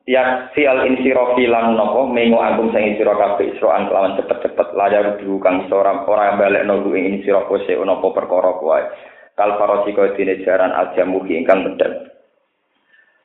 yak 0.06 0.53
sial 0.53 0.86
insirofi 0.86 1.49
lan 1.49 1.74
nopo 1.74 2.06
mengo 2.06 2.38
agung 2.38 2.70
sang 2.70 2.86
insiro 2.86 3.18
kafe 3.18 3.58
isro 3.58 3.74
kelawan 3.74 4.14
cepet 4.22 4.38
cepet 4.38 4.68
layar 4.78 5.18
dulu 5.18 5.41
kang 5.41 5.66
seorang 5.66 6.06
orang 6.06 6.38
yang 6.38 6.38
balik 6.38 6.64
nopo 6.70 6.93
ing 6.93 7.18
insiro 7.18 7.41
kose 7.49 7.74
unopo 7.74 8.14
perkara 8.14 8.53
kuai 8.62 8.86
kal 9.34 9.58
parosi 9.58 9.97
kau 9.97 10.06
tine 10.14 10.45
jaran 10.45 10.78
aja 10.78 11.10
mugi 11.10 11.41
ingkang 11.41 11.66
bedel 11.66 12.14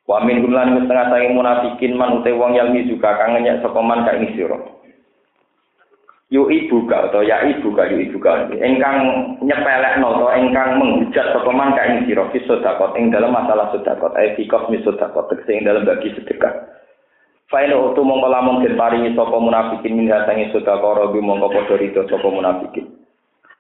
wamin 0.08 0.40
gumlan 0.40 0.80
setengah 0.80 1.06
tangi 1.12 1.28
munafikin 1.36 2.00
man 2.00 2.24
ute 2.24 2.32
wong 2.32 2.56
yang 2.56 2.72
juga 2.72 3.12
kang 3.20 3.36
nyek 3.36 3.60
sokoman 3.60 4.08
kang 4.08 4.24
insiro 4.24 4.79
yu 6.30 6.46
ibu 6.46 6.86
ka 6.86 7.10
atau 7.10 7.26
ya 7.26 7.42
ibu 7.42 7.74
ka 7.74 7.90
yu 7.90 8.06
ibu 8.06 8.18
ka 8.22 8.46
ingkang 8.54 8.98
nyepelekno 9.42 10.06
atau 10.14 10.30
ingkang 10.38 10.78
menghujat 10.78 11.26
sapa 11.34 11.50
man 11.50 11.74
ka 11.74 11.82
ing 11.90 12.06
sira 12.06 12.22
fi 12.30 12.38
sedekah 12.46 12.94
ing 12.94 13.10
dalam 13.10 13.34
masalah 13.34 13.74
sedekah 13.74 14.14
ai 14.14 14.38
fi 14.38 14.46
kosmi 14.46 14.78
sedekah 14.86 15.26
tegese 15.26 15.50
ing 15.58 15.66
dalam 15.66 15.82
bagi 15.82 16.14
sedekah 16.14 16.80
Faile 17.50 17.74
utu 17.74 18.06
mongko 18.06 18.30
lamun 18.30 18.62
den 18.62 18.78
paringi 18.78 19.10
sapa 19.18 19.34
munafikin 19.34 19.98
min 19.98 20.06
hasangi 20.06 20.54
robi 20.54 21.18
mongko 21.18 21.50
padha 21.50 21.82
rido 21.82 22.06
sapa 22.06 22.30
munafikin. 22.30 22.86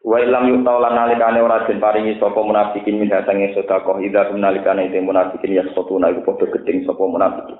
Wa 0.06 0.22
ilam 0.22 0.46
yuta 0.46 0.78
lan 0.78 0.94
nalikane 0.94 1.42
ora 1.42 1.66
den 1.66 1.82
paringi 1.82 2.14
sapa 2.22 2.38
munafikin 2.38 3.02
min 3.02 3.10
hasangi 3.10 3.50
sedekah 3.50 3.98
idza 3.98 4.30
nalikane 4.30 4.94
te 4.94 5.02
munafikin 5.02 5.58
ya 5.58 5.66
sotuna 5.74 6.14
iku 6.14 6.22
padha 6.22 6.46
gedeng 6.54 6.86
sapa 6.86 7.02
munafikin. 7.02 7.58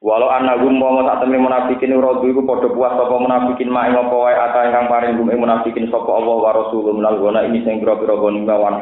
Walau 0.00 0.32
anak 0.32 0.64
gum 0.64 0.80
mau 0.80 0.96
tak 1.04 1.20
temen 1.20 1.44
munafikin 1.44 1.92
rodu 1.92 2.24
iku 2.24 2.40
padha 2.48 2.72
puas 2.72 2.96
sapa 2.96 3.20
munafikin 3.20 3.68
mak 3.68 3.92
ing 3.92 4.00
apa 4.00 4.16
wae 4.16 4.32
ata 4.32 4.60
ingkang 4.72 4.88
paring 4.88 5.12
gum 5.20 5.28
munafikin 5.28 5.92
sapa 5.92 6.08
Allah 6.08 6.36
wa 6.40 6.56
rasulullah 6.56 6.96
minal 6.96 7.16
gona 7.20 7.44
ini 7.44 7.60
sing 7.68 7.84
pira-pira 7.84 8.16
goni 8.16 8.48
wan 8.48 8.80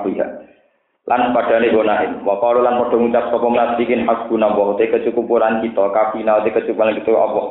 lan 1.10 1.34
padane 1.34 1.74
gonain 1.74 2.22
wa 2.22 2.38
qalu 2.38 2.62
lan 2.62 2.78
padha 2.78 2.96
ngucap 3.02 3.24
sapa 3.34 3.46
munafikin 3.50 4.06
hasbuna 4.06 4.46
wa 4.54 4.78
te 4.78 4.86
kecukupan 4.94 5.58
kita 5.58 5.84
kafina 5.90 6.38
te 6.46 6.54
kecukupan 6.54 6.94
kita 7.02 7.10
apa 7.10 7.42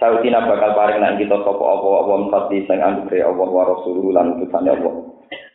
sautina 0.00 0.48
bakal 0.48 0.72
paring 0.72 0.96
nang 0.96 1.20
kita 1.20 1.36
sapa 1.36 1.64
apa 1.68 1.88
apa 2.00 2.12
mesti 2.16 2.64
sing 2.64 2.80
anggere 2.80 3.20
Allah 3.20 3.48
wa 3.52 3.76
rasulullah 3.76 4.24
lan 4.24 4.40
utusane 4.40 4.72
Allah. 4.72 4.94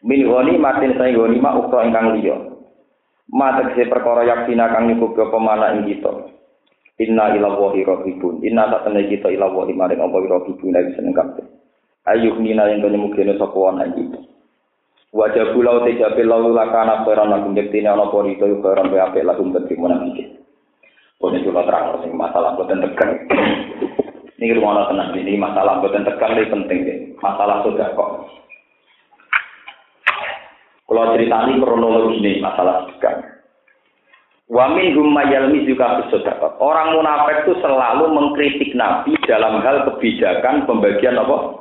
Min 0.06 0.30
goni 0.30 0.62
matin 0.62 0.94
sing 0.94 1.18
goni 1.18 1.42
ma 1.42 1.58
ukra 1.58 1.90
ingkang 1.90 2.22
liya. 2.22 2.38
Ma 3.34 3.58
tegese 3.58 3.90
perkara 3.90 4.30
yaksina 4.30 4.70
kang 4.70 4.94
nyukup 4.94 5.18
apa 5.18 5.38
mana 5.42 5.74
ing 5.74 5.90
kita 5.90 6.38
inna 7.02 7.34
ila 7.34 7.58
wahi 7.58 7.82
rahibun 7.82 8.46
inna 8.46 8.70
tak 8.70 8.86
tenan 8.86 9.10
kita 9.10 9.34
ila 9.34 9.50
wahi 9.50 9.74
maring 9.74 9.98
apa 9.98 10.18
rahibun 10.22 10.70
lagi 10.70 10.94
seneng 10.94 11.18
kabeh 11.18 11.46
ayuh 12.06 12.38
nina 12.38 12.70
yang 12.70 12.86
penyemugene 12.86 13.34
sapa 13.42 13.60
ana 13.74 13.90
iki 13.90 14.30
Wajah 15.12 15.52
pulau 15.52 15.84
tiga 15.84 16.16
pulau 16.16 16.56
lakana 16.56 17.04
peran 17.04 17.36
lagu 17.36 17.52
jektine 17.52 17.92
ana 17.92 18.08
pori 18.08 18.40
itu 18.40 18.48
peran 18.64 18.88
BAP 18.88 19.20
lagu 19.28 19.44
bentuk 19.44 19.76
munafik. 19.76 20.40
Pun 21.20 21.36
itu 21.36 21.52
lah 21.52 21.68
terang 21.68 22.00
sing 22.00 22.16
masalah 22.16 22.56
boten 22.56 22.80
tekan. 22.80 23.20
Ini 24.40 24.56
rumah 24.56 24.88
tenang 24.88 25.12
ini 25.20 25.36
masalah 25.36 25.84
boten 25.84 26.08
tekan 26.08 26.32
ini 26.40 26.48
penting 26.48 26.80
deh. 26.88 26.98
Masalah 27.20 27.60
sudah 27.68 27.92
kok. 27.92 28.12
Kalau 30.88 31.12
ceritani 31.12 31.60
kronologi 31.60 32.24
ini 32.24 32.32
masalah 32.40 32.88
tekan. 32.88 33.31
Wamin 34.52 35.00
humayalmi 35.00 35.64
juga 35.64 36.04
bersedekah. 36.04 36.60
Orang 36.60 37.00
munafik 37.00 37.48
itu 37.48 37.56
selalu 37.64 38.12
mengkritik 38.12 38.76
Nabi 38.76 39.16
dalam 39.24 39.64
hal 39.64 39.88
kebijakan 39.88 40.68
pembagian 40.68 41.16
apa? 41.16 41.56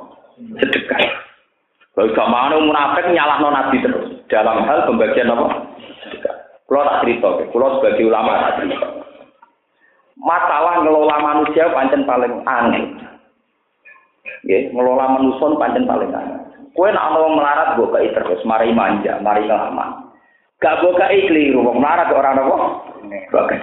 Sedekah. 0.59 0.99
Zaman 1.95 2.51
munafik 2.67 3.07
nyalahno 3.15 3.51
nabi 3.51 3.79
terus 3.83 4.11
dalam 4.27 4.67
hal 4.67 4.91
pembagian 4.91 5.31
apa? 5.31 5.71
Kalau 6.67 6.87
tak 6.87 6.99
cerita, 7.03 7.29
kalau 7.51 7.79
sebagai 7.79 8.07
ulama 8.07 8.31
tak 8.47 8.55
cerita. 8.63 8.87
Masalah 10.15 10.83
ngelola 10.83 11.15
manusia 11.19 11.71
pancen 11.71 12.07
paling 12.07 12.43
aneh. 12.47 12.85
Ya, 14.47 14.71
ngelola 14.71 15.19
manusia 15.19 15.51
pancen 15.59 15.83
paling 15.83 16.11
aneh. 16.11 16.39
Kue 16.71 16.87
nak 16.95 17.11
mau 17.11 17.27
melarat 17.27 17.75
gue 17.75 18.11
terus, 18.15 18.39
mari 18.47 18.71
manja, 18.71 19.19
mari 19.19 19.43
ngelaman. 19.43 20.10
Gak 20.61 20.77
kai 20.93 21.25
keliru, 21.25 21.65
mau 21.65 21.73
melarat 21.73 22.13
orang 22.13 22.37
apa? 22.37 22.57
Bagai. 23.33 23.59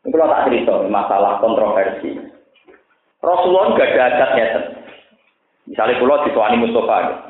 Ini 0.00 0.08
kalau 0.16 0.32
tak 0.32 0.48
cerita, 0.48 0.74
masalah 0.88 1.36
kontroversi. 1.44 2.16
Rasulullah 3.20 3.76
gak 3.76 4.00
ada 4.00 4.04
adatnya. 4.08 4.46
Misalnya 5.68 6.00
pulau 6.00 6.24
di 6.24 6.32
Tuani 6.32 6.56
Mustafa, 6.56 7.28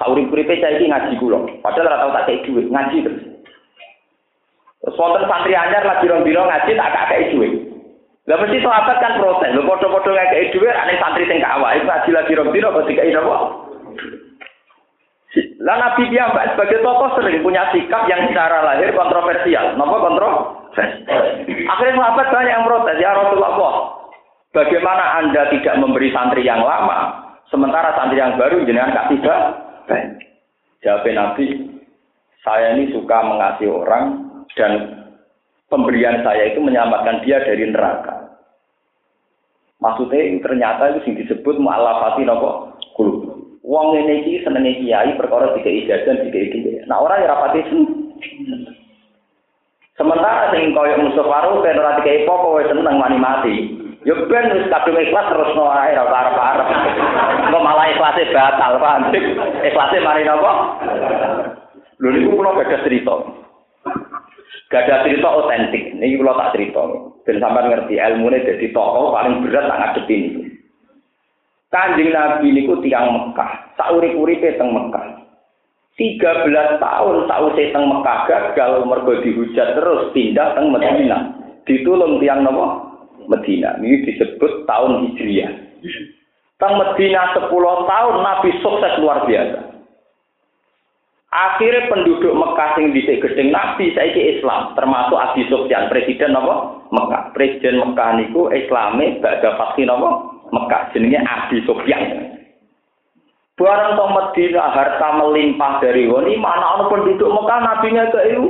sauri 0.00 0.24
kuripe 0.24 0.56
saya 0.56 0.80
ini 0.80 0.88
ngaji 0.88 1.20
kulo, 1.20 1.46
padahal 1.60 1.94
rata 1.94 2.16
tak 2.16 2.24
kayak 2.32 2.42
duit 2.48 2.66
ngaji 2.72 3.04
terus. 3.04 3.22
Terus 4.82 4.98
wonten 4.98 5.28
santri 5.30 5.54
anyar 5.54 5.84
lagi 5.84 6.10
biro 6.10 6.42
ngaji 6.42 6.72
tak 6.74 6.96
kayak 7.12 7.30
duit. 7.36 7.52
Lah 8.26 8.40
mesti 8.40 8.58
sahabat 8.64 8.98
kan 8.98 9.20
protes, 9.20 9.52
lho 9.52 9.62
padha-padha 9.68 10.10
kayak 10.32 10.50
duit 10.50 10.74
santri 10.74 11.28
sing 11.28 11.38
kawah, 11.38 11.70
ngaji 11.76 12.10
lagi 12.10 12.32
biro 12.34 12.72
kok 12.72 12.88
dikai 12.88 13.14
apa? 13.14 13.61
Lah 15.62 15.76
Nabi 15.78 16.10
dia 16.10 16.26
sebagai 16.26 16.82
tokoh 16.82 17.14
sering 17.14 17.38
punya 17.46 17.70
sikap 17.70 18.10
yang 18.10 18.26
secara 18.26 18.66
lahir 18.66 18.90
kontroversial. 18.98 19.78
Napa 19.78 19.96
kontroversial? 20.02 20.58
Akhirnya 21.70 21.94
sahabat 22.00 22.26
banyak 22.32 22.52
yang 22.52 22.64
protes, 22.66 22.96
ya 22.98 23.10
Rasulullah. 23.14 23.54
Bagaimana 24.52 25.04
Anda 25.22 25.48
tidak 25.54 25.78
memberi 25.80 26.10
santri 26.12 26.44
yang 26.44 26.60
lama, 26.60 27.22
Sementara 27.52 27.92
santri 27.92 28.16
yang 28.16 28.40
baru 28.40 28.64
jenengan 28.64 28.96
gak 28.96 29.08
tiba. 29.12 29.36
Jawab 30.80 31.04
Nabi, 31.04 31.46
saya 32.40 32.72
ini 32.74 32.88
suka 32.96 33.18
mengasihi 33.20 33.68
orang 33.68 34.04
dan 34.56 35.04
pemberian 35.68 36.24
saya 36.24 36.48
itu 36.48 36.64
menyelamatkan 36.64 37.20
dia 37.28 37.44
dari 37.44 37.68
neraka. 37.68 38.40
Maksudnya 39.84 40.40
ternyata 40.40 40.96
itu 40.96 41.12
yang 41.12 41.14
disebut 41.22 41.60
mu'alafati 41.60 42.24
nopo. 42.24 42.71
Wong 43.62 43.94
ini 43.94 44.26
iki 44.26 44.42
senenge 44.42 44.82
kiai 44.82 45.14
perkara 45.14 45.54
tiga 45.54 45.70
ijazah 45.70 46.18
tiga 46.26 46.40
iki. 46.50 46.82
Nah 46.90 46.98
orang 46.98 47.22
yang 47.22 47.30
rapati 47.30 47.62
Sementara 49.92 50.50
sing 50.50 50.72
koyo 50.72 50.98
musuh 50.98 51.22
waru 51.22 51.60
ben 51.60 51.78
ora 51.78 52.00
dikai 52.00 52.26
pokok 52.26 52.64
seneng 52.64 52.96
mani 52.98 53.18
mati. 53.22 53.54
Yo 54.02 54.18
ben 54.26 54.50
wis 54.50 54.66
kadung 54.66 54.98
ikhlas 54.98 55.30
terus 55.30 55.54
no 55.54 55.70
ae 55.70 55.94
ora 55.94 56.26
arep-arep. 56.26 56.68
Engko 57.46 57.58
malah 57.62 57.86
ikhlase 57.92 58.34
batal, 58.34 58.82
paham? 58.82 59.14
Ikhlase 59.62 60.02
mari 60.02 60.26
napa? 60.26 60.52
Lho 62.02 62.08
niku 62.10 62.34
kula 62.34 62.56
gadah 62.58 62.82
cerita. 62.82 63.14
Gadah 64.74 64.98
cerita 65.06 65.28
otentik. 65.28 65.94
Niki 65.94 66.18
kula 66.18 66.34
tak 66.34 66.58
cerita. 66.58 66.82
Ben 67.22 67.38
sampean 67.38 67.70
ngerti 67.70 68.02
ilmune 68.02 68.42
dadi 68.42 68.74
tokoh 68.74 69.14
paling 69.14 69.44
berat 69.46 69.70
tak 69.70 69.78
ngadepi 69.78 70.14
niku. 70.18 70.42
Kanjeng 71.72 72.12
Nabi 72.12 72.52
niku 72.52 72.84
tiang 72.84 73.08
Mekah, 73.16 73.80
saurip-uripe 73.80 74.60
teng 74.60 74.76
Mekah. 74.76 75.24
13 75.96 76.20
tahun 76.76 77.16
sausé 77.24 77.72
teng 77.72 77.88
Mekah 77.88 78.28
gagal 78.28 78.84
mergo 78.84 79.16
dihujat 79.24 79.80
terus 79.80 80.12
pindah 80.12 80.52
teng 80.52 80.68
Madinah. 80.68 81.32
Ditulung 81.64 82.20
tiang 82.20 82.44
napa? 82.44 82.92
Medina. 83.24 83.78
Ini 83.78 84.04
disebut 84.04 84.66
tahun 84.66 85.08
Hijriah. 85.08 85.50
Tang 86.58 86.78
Medina 86.78 87.32
10 87.34 87.50
tahun 87.88 88.14
Nabi 88.20 88.50
sukses 88.60 88.92
luar 89.00 89.24
biasa. 89.24 89.72
Akhirnya 91.32 91.88
penduduk 91.88 92.36
Mekah 92.36 92.76
sing 92.76 92.92
dhisik 92.92 93.24
gedeng 93.24 93.56
Nabi 93.56 93.96
saiki 93.96 94.36
Islam, 94.36 94.76
termasuk 94.76 95.16
Abi 95.16 95.48
Sufyan, 95.48 95.88
presiden 95.88 96.36
apa? 96.36 96.84
Mekah. 96.92 97.32
Presiden 97.32 97.80
Mekah 97.80 98.20
niku 98.20 98.52
Islame 98.52 99.16
badha 99.24 99.56
vaksin 99.56 99.88
apa? 99.88 100.08
Mekah 100.52 100.92
jenenge 100.92 101.18
Abi 101.24 101.64
Sufyan. 101.64 102.32
Barang 103.56 103.94
to 103.96 104.04
Medina 104.12 104.72
harta 104.72 105.08
melimpah 105.16 105.80
dari 105.80 106.08
goni, 106.08 106.36
mana 106.36 106.76
ana 106.76 106.84
penduduk 106.88 107.30
Mekah 107.30 107.58
nabinya 107.62 108.08
ke 108.12 108.20
itu 108.32 108.44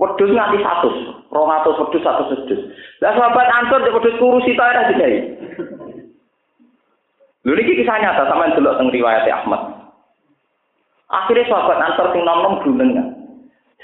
wedhus 0.00 0.30
nganti 0.30 0.58
100, 0.60 1.32
200 1.32 1.80
wedhus 1.80 2.02
100 2.02 2.32
wedhus. 2.32 2.60
Lah 3.00 3.12
sahabat 3.16 3.48
Ansor 3.50 3.80
di 3.84 3.90
wedhus 3.92 4.18
kurusi 4.20 4.56
ta 4.56 4.72
ora 4.72 4.88
dikai. 4.88 5.16
Lho 7.44 7.52
niki 7.52 7.76
kisah 7.84 8.00
nyata 8.00 8.24
sampean 8.24 8.56
delok 8.56 8.80
teng 8.80 8.88
riwayat 8.88 9.28
Ahmad. 9.28 9.62
Akhirnya 11.12 11.48
sahabat 11.48 11.78
Ansor 11.80 12.06
sing 12.16 12.22
nom-nom 12.24 12.64
gunung 12.64 12.90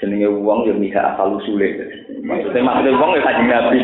jenenge 0.01 0.25
wong 0.33 0.65
ya 0.65 1.13
asal 1.13 1.37
usule. 1.37 1.77
Maksudnya 2.25 2.65
maksudnya 2.65 2.97
wong 2.97 3.09
ya 3.13 3.21
kanjeng 3.21 3.49
Nabi. 3.53 3.77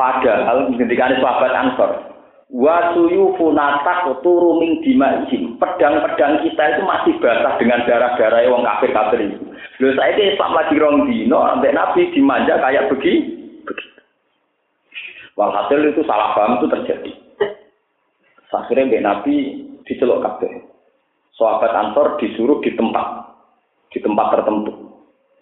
Padahal 0.00 0.72
ketika 0.80 1.12
sahabat 1.20 1.52
Ansor, 1.52 1.90
wa 2.48 2.96
suyufu 2.96 3.52
natak 3.52 4.08
turu 4.24 4.56
ming 4.56 4.80
dimaihim. 4.80 5.60
Pedang-pedang 5.60 6.40
kita 6.40 6.62
itu 6.72 6.82
masih 6.88 7.14
basah 7.20 7.60
dengan 7.60 7.84
darah-darah 7.84 8.48
wong 8.48 8.64
kafir-kafir 8.64 9.28
itu. 9.28 9.44
Lho 9.84 9.92
saya 9.92 10.16
ini 10.16 10.32
Islam 10.32 10.56
lagi 10.56 10.80
rong 10.80 11.04
dino, 11.04 11.44
sampai 11.44 11.76
Nabi 11.76 12.08
dimanja 12.16 12.56
kayak 12.64 12.88
begini. 12.88 13.44
Walhasil 15.36 15.84
itu 15.84 16.00
salah 16.08 16.32
paham 16.32 16.64
itu 16.64 16.66
terjadi. 16.72 17.12
Akhirnya 18.56 18.88
Mbak 18.88 19.04
Nabi 19.04 19.34
dicelok 19.84 20.24
kabeh. 20.24 20.64
Sahabat 21.36 21.76
Ansor 21.76 22.16
disuruh 22.16 22.60
di 22.64 22.72
tempat 22.72 23.36
di 23.92 24.00
tempat 24.00 24.32
tertentu. 24.32 24.79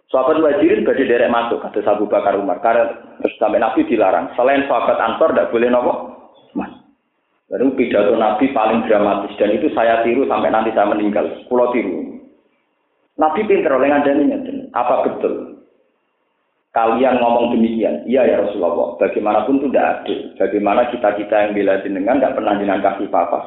Sahabat 0.09 0.41
muhajirin 0.41 0.89
berarti 0.89 1.05
derek 1.05 1.29
masuk 1.29 1.61
kata 1.61 1.85
Abu 1.85 2.09
Bakar 2.09 2.33
Umar 2.41 2.65
karena 2.65 2.97
terus 3.21 3.37
sampai 3.37 3.61
Nabi 3.61 3.85
dilarang. 3.85 4.33
Selain 4.41 4.65
sahabat 4.65 4.97
Ansor 4.97 5.37
tidak 5.37 5.53
boleh 5.53 5.69
nopo 5.69 5.93
mas. 6.57 6.73
Lalu 7.53 7.77
pidato 7.77 8.17
Nabi 8.17 8.49
paling 8.57 8.89
dramatis 8.89 9.37
dan 9.37 9.53
itu 9.53 9.69
saya 9.77 10.01
tiru 10.09 10.25
sampai 10.25 10.49
nanti 10.49 10.73
saya 10.73 10.89
meninggal. 10.89 11.29
Pulau 11.53 11.69
tiru. 11.77 12.25
Nabi 13.21 13.45
pinter 13.45 13.69
oleh 13.69 13.93
ngandani 13.93 14.25
Apa 14.73 15.05
betul? 15.05 15.61
Kalian 16.73 17.19
ngomong 17.19 17.57
demikian, 17.57 18.05
iya 18.05 18.29
ya 18.29 18.45
Rasulullah. 18.45 18.95
Bagaimanapun 19.01 19.61
itu 19.61 19.73
tidak 19.73 19.89
adil. 20.05 20.19
Bagaimana 20.37 20.81
kita 20.93 21.09
kita 21.17 21.37
yang 21.37 21.53
bela 21.57 21.81
jenengan 21.81 22.21
tidak 22.21 22.37
pernah 22.39 22.55
jenengan 22.61 22.85
kasih 22.85 23.09
apa-apa. 23.09 23.39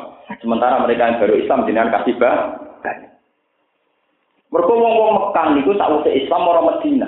Sementara 0.42 0.82
mereka 0.84 1.06
yang 1.10 1.18
baru 1.22 1.34
Islam 1.38 1.66
jenengan 1.70 1.94
kasih 2.02 2.14
banyak. 2.18 3.11
Mergo 4.52 4.74
wong-wong 4.76 5.12
Mekah 5.16 5.46
niku 5.56 5.72
sakwise 5.80 6.12
Islam 6.12 6.44
ora 6.44 6.62
Medina. 6.68 7.08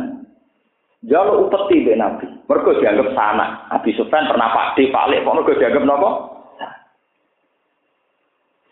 Jaluk 1.03 1.51
upeti 1.51 1.83
mbek 1.83 1.99
Nabi. 1.99 2.25
Mergo 2.47 2.79
dianggap 2.79 3.11
sana. 3.11 3.67
Abi 3.67 3.91
Sufyan 3.99 4.31
pernah 4.31 4.55
pakde 4.55 4.87
Pak 4.87 5.11
kok 5.11 5.35
mergo 5.35 5.59
dianggap 5.59 5.83
napa? 5.83 6.09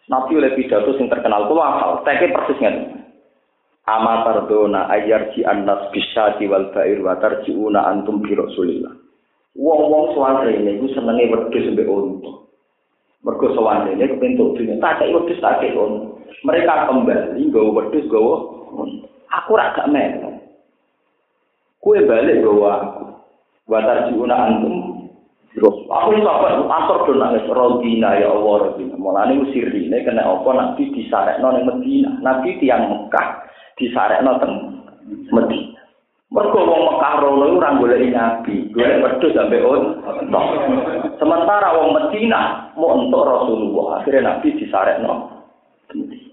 Nabi 0.08 0.40
oleh 0.40 0.56
pidato 0.56 0.92
sing 0.96 1.08
terkenal 1.12 1.48
kula 1.48 1.64
hafal, 1.68 1.92
teke 2.04 2.32
persis 2.32 2.60
ngene. 2.60 3.00
Ama 3.88 4.24
ayar 4.92 5.32
ji 5.36 5.44
annas 5.44 5.92
bisyati 5.92 6.48
wal 6.48 6.72
bair 6.72 7.00
wa 7.04 7.20
tarjiuna 7.20 7.92
antum 7.92 8.24
bi 8.24 8.32
Rasulillah. 8.32 8.92
Wong-wong 9.56 10.16
suwane 10.16 10.64
niku 10.64 10.88
senenge 10.96 11.28
wedhus 11.28 11.76
mbek 11.76 11.92
unta. 11.92 12.32
Mergo 13.28 13.52
suwane 13.52 14.00
niku 14.00 14.16
kepentuk 14.16 14.56
dunya 14.56 14.80
tak 14.80 15.04
kei 15.04 15.12
wedhus 15.12 15.44
tak 15.44 15.60
kei 15.60 15.76
Mereka 16.48 16.88
kembali 16.88 17.52
nggawa 17.52 17.70
wedhus 17.84 18.08
nggawa 18.08 18.61
Aku 19.32 19.56
ora 19.56 19.76
gak 19.76 19.90
melu. 19.92 20.32
Kue 21.82 22.04
balik 22.06 22.44
bawa 22.46 22.72
aku. 22.78 23.04
Watar 23.72 24.12
jiuna 24.12 24.36
antum. 24.36 24.92
Terus 25.52 25.84
aku 25.92 26.16
ini 26.16 26.24
apa? 26.24 26.64
Antar 26.64 26.98
do 27.04 27.14
nangis 27.16 27.44
rodina 27.52 28.16
ya 28.16 28.32
Allah 28.32 28.72
rodina. 28.72 28.96
Mulane 28.96 29.44
usir 29.44 29.68
ini 29.72 30.04
kena 30.08 30.24
apa 30.24 30.50
nabi 30.56 30.88
disarekno 30.96 31.48
ning 31.52 31.68
Medina. 31.68 32.12
Nabi 32.24 32.56
tiang 32.64 32.88
Mekah 32.88 33.28
disarekno 33.76 34.32
teng 34.40 34.54
Medina. 35.32 35.80
Mergo 36.32 36.64
wong 36.64 36.82
Mekah 36.96 37.14
rono 37.20 37.46
ora 37.60 37.76
golek 37.76 38.08
nabi, 38.16 38.72
golek 38.72 39.04
wedhus 39.04 39.36
sampe 39.36 39.60
on. 39.60 40.00
Sementara 41.20 41.76
wong 41.76 42.00
Medina 42.00 42.72
mau 42.80 42.96
entuk 42.96 43.28
Rasulullah. 43.28 44.00
Akhirnya 44.00 44.32
nabi 44.32 44.56
disarekno 44.56 45.44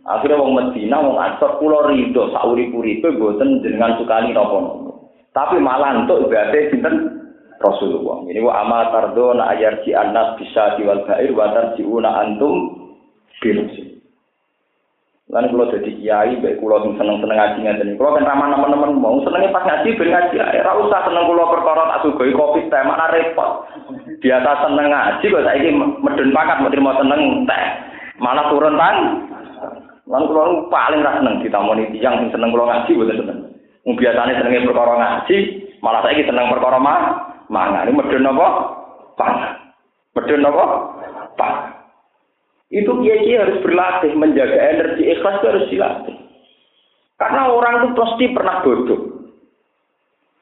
Akhirnya 0.08 0.40
wong 0.40 0.56
Medina 0.56 1.04
wong 1.04 1.20
Ansor 1.20 1.60
kula 1.60 1.92
rido 1.92 2.32
sauri-uripe 2.32 3.12
mboten 3.12 3.60
jenengan 3.60 4.00
sukani 4.00 4.32
napa-napa. 4.32 4.88
Tapi 5.36 5.60
malah 5.60 6.00
entuk 6.00 6.32
berarti 6.32 6.72
sinten 6.72 7.20
Rasulullah. 7.60 8.24
Ini 8.24 8.40
wa 8.40 8.64
ama 8.64 8.88
tardona 8.88 9.52
ayarji 9.52 9.92
anas 9.92 10.40
bisa 10.40 10.80
diwal 10.80 11.04
bair 11.04 11.28
wa 11.36 11.52
tarjiuna 11.52 12.10
antum 12.24 12.88
birusi. 13.44 14.00
Lan 15.28 15.52
kula 15.52 15.68
dadi 15.68 15.92
kiai 16.00 16.40
baik 16.40 16.56
kula 16.56 16.80
sing 16.80 16.96
seneng-seneng 16.96 17.36
ngaji 17.36 17.58
ngaten. 17.60 17.88
Kula 18.00 18.16
kan 18.16 18.28
ramah 18.32 18.48
teman-teman 18.56 18.96
mau 18.96 19.20
senenge 19.20 19.52
pas 19.52 19.60
ngaji 19.60 19.92
ben 20.00 20.08
ngaji 20.08 20.34
ora 20.40 20.72
usah 20.80 21.00
seneng 21.04 21.28
kula 21.28 21.44
perkara 21.52 21.82
tak 21.84 22.00
sugoi 22.08 22.32
kopi 22.32 22.64
teh 22.72 22.80
mana 22.80 23.12
repot. 23.12 23.68
Biasa 24.24 24.50
seneng 24.64 24.88
ngaji 24.88 25.24
kok 25.28 25.44
saiki 25.44 25.68
medun 25.76 26.32
pakat 26.32 26.64
mau 26.64 26.72
terima 26.72 26.96
seneng 26.96 27.44
teh. 27.44 27.64
Malah 28.24 28.48
turun 28.48 28.80
tan 28.80 28.96
Lan 30.08 30.24
kula 30.24 30.72
paling 30.72 31.04
ra 31.04 31.20
seneng 31.20 31.44
ditamoni 31.44 31.92
tiyang 31.92 32.24
sing 32.24 32.28
seneng 32.32 32.48
kula 32.48 32.64
ngaji 32.64 32.90
mboten 32.96 33.20
seneng. 33.20 33.38
Wong 33.84 33.94
biasane 34.00 34.32
senenge 34.40 34.64
perkara 34.64 34.94
ngaji, 34.96 35.36
malah 35.84 36.00
saiki 36.00 36.24
seneng 36.24 36.48
perkara 36.48 36.80
mah 36.80 37.00
mangan. 37.52 37.92
Medun 37.92 38.28
apa? 38.32 38.48
Pangan. 39.20 39.52
Medun 40.16 40.48
apa? 40.48 40.64
Pangan. 41.36 41.68
Itu 42.72 43.00
kiai 43.00 43.32
harus 43.36 43.60
berlatih 43.64 44.12
menjaga 44.16 44.56
energi 44.56 45.08
ikhlas 45.08 45.40
itu 45.40 45.46
harus 45.48 45.68
dilatih. 45.72 46.16
Karena 47.16 47.48
orang 47.48 47.74
itu 47.84 47.88
pasti 47.96 48.24
pernah 48.32 48.60
bodoh. 48.60 49.00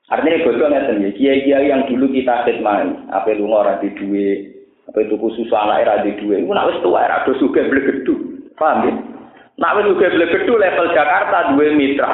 Artinya 0.06 0.42
bodoh 0.46 0.66
ngeten 0.70 1.02
ya, 1.02 1.10
kiai-kiai 1.14 1.70
yang 1.70 1.82
dulu 1.90 2.06
kita 2.14 2.46
khidmati, 2.46 3.10
apa 3.10 3.34
lu 3.34 3.50
ora 3.50 3.82
di 3.82 3.90
duwe, 3.98 4.54
apa 4.86 5.02
itu 5.02 5.18
khusus 5.18 5.50
anak 5.50 5.82
era 5.82 5.94
di 6.06 6.14
duwe, 6.18 6.42
itu 6.42 6.50
nak 6.50 6.70
wis 6.70 6.78
tuwa 6.78 7.02
era 7.02 7.26
do 7.26 7.34
sugih 7.42 7.66
blegedu. 7.66 8.14
Paham 8.54 8.86
ya? 8.86 8.92
Nak 9.56 9.74
wis 9.80 9.88
juga 9.88 10.12
beli 10.12 10.26
gedhu 10.28 10.60
level 10.60 10.92
Jakarta 10.92 11.56
dua 11.56 11.72
mitra. 11.72 12.12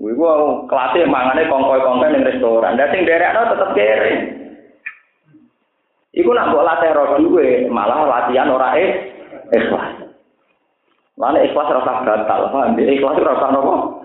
Gue 0.00 0.16
gua 0.16 0.64
kelasnya 0.64 1.04
mangane 1.04 1.44
kongkoi-kongkoi 1.52 2.08
ning 2.16 2.24
restoran. 2.24 2.80
Dan 2.80 2.88
sing 2.88 3.04
derekno 3.04 3.52
tetep 3.52 3.70
kere. 3.76 4.12
Iku 6.16 6.32
nak 6.32 6.50
mbok 6.50 6.64
latih 6.64 6.90
roh 6.96 7.20
duwe, 7.20 7.68
malah 7.68 8.08
latihan 8.08 8.48
ora 8.48 8.74
eh 8.80 8.90
ikhlas. 9.52 10.08
Mana 11.20 11.44
ikhlas 11.44 11.68
rasa 11.68 12.00
batal, 12.00 12.48
paham? 12.48 12.80
Ikhlas 12.80 13.20
rasa 13.20 13.46
nopo? 13.52 14.00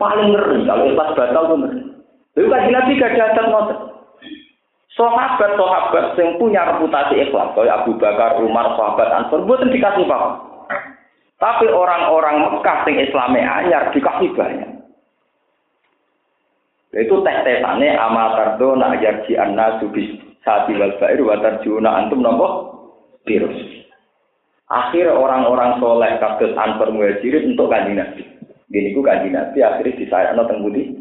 Paling 0.00 0.32
ngeri 0.32 0.64
kalau 0.64 0.88
ikhlas 0.88 1.12
batal 1.12 1.42
tuh 1.52 1.58
ngeri. 1.60 1.80
Lalu 2.36 2.52
kan 2.52 2.68
Nabi 2.68 3.00
gak 3.00 3.16
datang 3.16 3.48
ngotot. 3.52 3.80
Sahabat-sahabat 4.96 6.16
yang 6.16 6.40
punya 6.40 6.64
reputasi 6.64 7.20
ikhlas, 7.28 7.52
kayak 7.52 7.84
Abu 7.84 8.00
Bakar, 8.00 8.40
Umar, 8.40 8.72
sahabat 8.80 9.12
Ansor, 9.12 9.44
buatan 9.44 9.68
dikasih 9.68 10.08
apa? 10.08 10.40
Tapi 11.36 11.68
orang-orang 11.68 12.48
Mekah 12.48 12.78
sing 12.88 12.96
Islame 12.96 13.44
anyar 13.44 13.92
dikasih 13.92 14.32
banyak. 14.32 14.70
Itu 16.96 17.20
tes-tesane 17.20 17.92
amatardo 17.92 18.72
nak 18.72 18.96
yarji 19.04 19.36
anna 19.36 19.76
subis 19.76 20.16
sati 20.40 20.72
wal 20.80 20.96
bair 20.96 21.20
wa 21.20 21.36
tarjuna 21.44 21.90
antum 21.92 22.24
nopo 22.24 22.46
virus. 23.28 23.58
Akhir 24.72 25.12
orang-orang 25.12 25.76
soleh 25.76 26.16
kados 26.18 26.56
Ansor 26.56 26.90
Muhajirin 26.90 27.52
untuk 27.52 27.68
kanjeng 27.68 28.00
Nabi. 28.00 28.24
Gini 28.72 28.96
ku 28.96 29.04
kanjeng 29.04 29.36
Nabi 29.36 29.60
akhirnya 29.60 29.98
disayakno 30.00 30.48
teng 30.48 30.64
budi. 30.64 30.96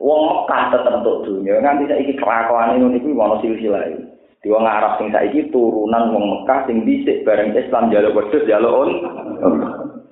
Wong 0.00 0.20
Mekah 0.30 0.62
tetep 0.72 0.94
untuk 1.02 1.28
dunia. 1.28 1.60
Nganti 1.60 1.90
saiki 1.90 2.14
kelakuan 2.16 2.78
ini 2.78 2.96
niku 2.96 3.12
ono 3.12 3.36
silsilah. 3.42 4.09
Di 4.40 4.48
wong 4.48 4.64
Arab 4.64 4.96
sing 4.96 5.12
saiki 5.12 5.52
turunan 5.52 6.16
wong 6.16 6.24
Mekah 6.32 6.64
sing 6.64 6.88
dhisik 6.88 7.28
bareng 7.28 7.52
Islam 7.52 7.92
jaluk 7.92 8.16
wedhus 8.16 8.48
jaluk 8.48 8.72
on. 8.72 8.90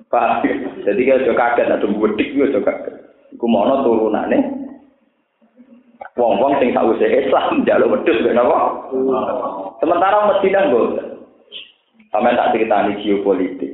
Pak, 0.09 0.41
jadi 0.85 1.01
kalau 1.05 1.21
aja 1.21 1.33
kaget 1.37 1.67
ada 1.69 1.87
wedik 2.01 2.33
yo 2.33 2.49
aja 2.49 2.61
kaget. 2.61 2.95
Iku 3.33 3.45
mono 3.45 3.85
turunane 3.85 4.37
wong-wong 6.17 6.57
sing 6.61 6.73
sause 6.73 7.05
Islam 7.05 7.65
jaluk 7.65 7.93
wedhus 7.93 8.21
ben 8.21 8.37
apa? 8.37 8.57
Sementara 9.81 10.29
Medina 10.29 10.59
nggo. 10.69 10.81
Sampai 12.09 12.33
tak 12.33 12.57
ceritani 12.57 12.97
geopolitik. 13.05 13.69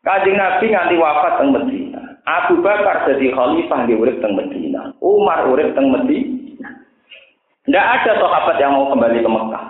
Kanjeng 0.00 0.36
Nabi 0.36 0.72
nganti 0.72 0.96
wafat 0.96 1.32
teng 1.40 1.52
Medina. 1.52 2.00
Abu 2.24 2.60
Bakar 2.60 3.08
jadi 3.08 3.32
khalifah 3.32 3.84
di 3.84 3.96
urip 3.96 4.20
teng 4.20 4.36
Medina. 4.36 4.92
Umar 5.00 5.48
urip 5.48 5.72
teng 5.76 5.92
Medina. 5.92 6.68
Tidak 7.64 7.84
ada 7.84 8.12
sahabat 8.16 8.56
yang 8.60 8.76
mau 8.76 8.88
kembali 8.92 9.20
ke 9.20 9.28
Mekah. 9.28 9.69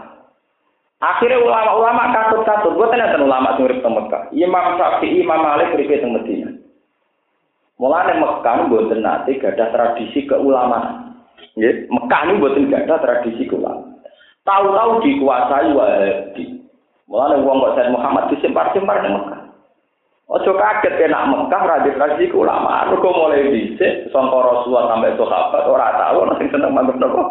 Akhirnya 1.01 1.41
ulama-ulama 1.41 2.13
katut-katut, 2.13 2.77
gue 2.77 2.87
tanya 2.93 3.17
ulama 3.17 3.57
sing 3.57 3.65
urip 3.65 3.81
Mekah. 3.81 4.29
Imam 4.37 4.77
Syafi'i, 4.77 5.25
Imam 5.25 5.41
Malik 5.41 5.73
urip 5.73 5.89
teng 5.89 6.13
Madinah. 6.13 6.61
Mulane 7.81 8.21
Mekah 8.21 8.69
mboten 8.69 9.01
nate 9.01 9.41
gadah 9.41 9.73
tradisi 9.73 10.29
keulamaan. 10.29 11.17
Nggih, 11.57 11.89
Mekah 11.89 12.21
niku 12.29 12.37
mboten 12.45 12.69
gadah 12.69 13.01
tradisi 13.01 13.49
keulamaan. 13.49 13.97
Tahu-tahu 14.45 15.01
dikuasai 15.01 15.73
Wahabi. 15.73 16.45
Mulane 17.09 17.37
wong 17.49 17.57
kok 17.65 17.75
Said 17.81 17.89
Muhammad 17.89 18.29
disempar-sempar 18.37 19.01
ning 19.01 19.17
Mekah. 19.17 19.41
Ojo 20.29 20.53
kaget 20.53 21.01
kena 21.01 21.25
Mekah 21.33 21.63
radhi 21.65 21.97
tradisi 21.97 22.29
keulamaan. 22.29 22.93
Mergo 22.93 23.09
mulai 23.17 23.49
dhisik 23.49 24.13
sangka 24.13 24.37
Rasulullah 24.37 24.93
sampai 24.93 25.17
sahabat 25.17 25.63
ora 25.65 25.89
tahu 25.97 26.29
nek 26.29 26.45
seneng 26.53 26.77
manut 26.77 27.01
napa. 27.01 27.23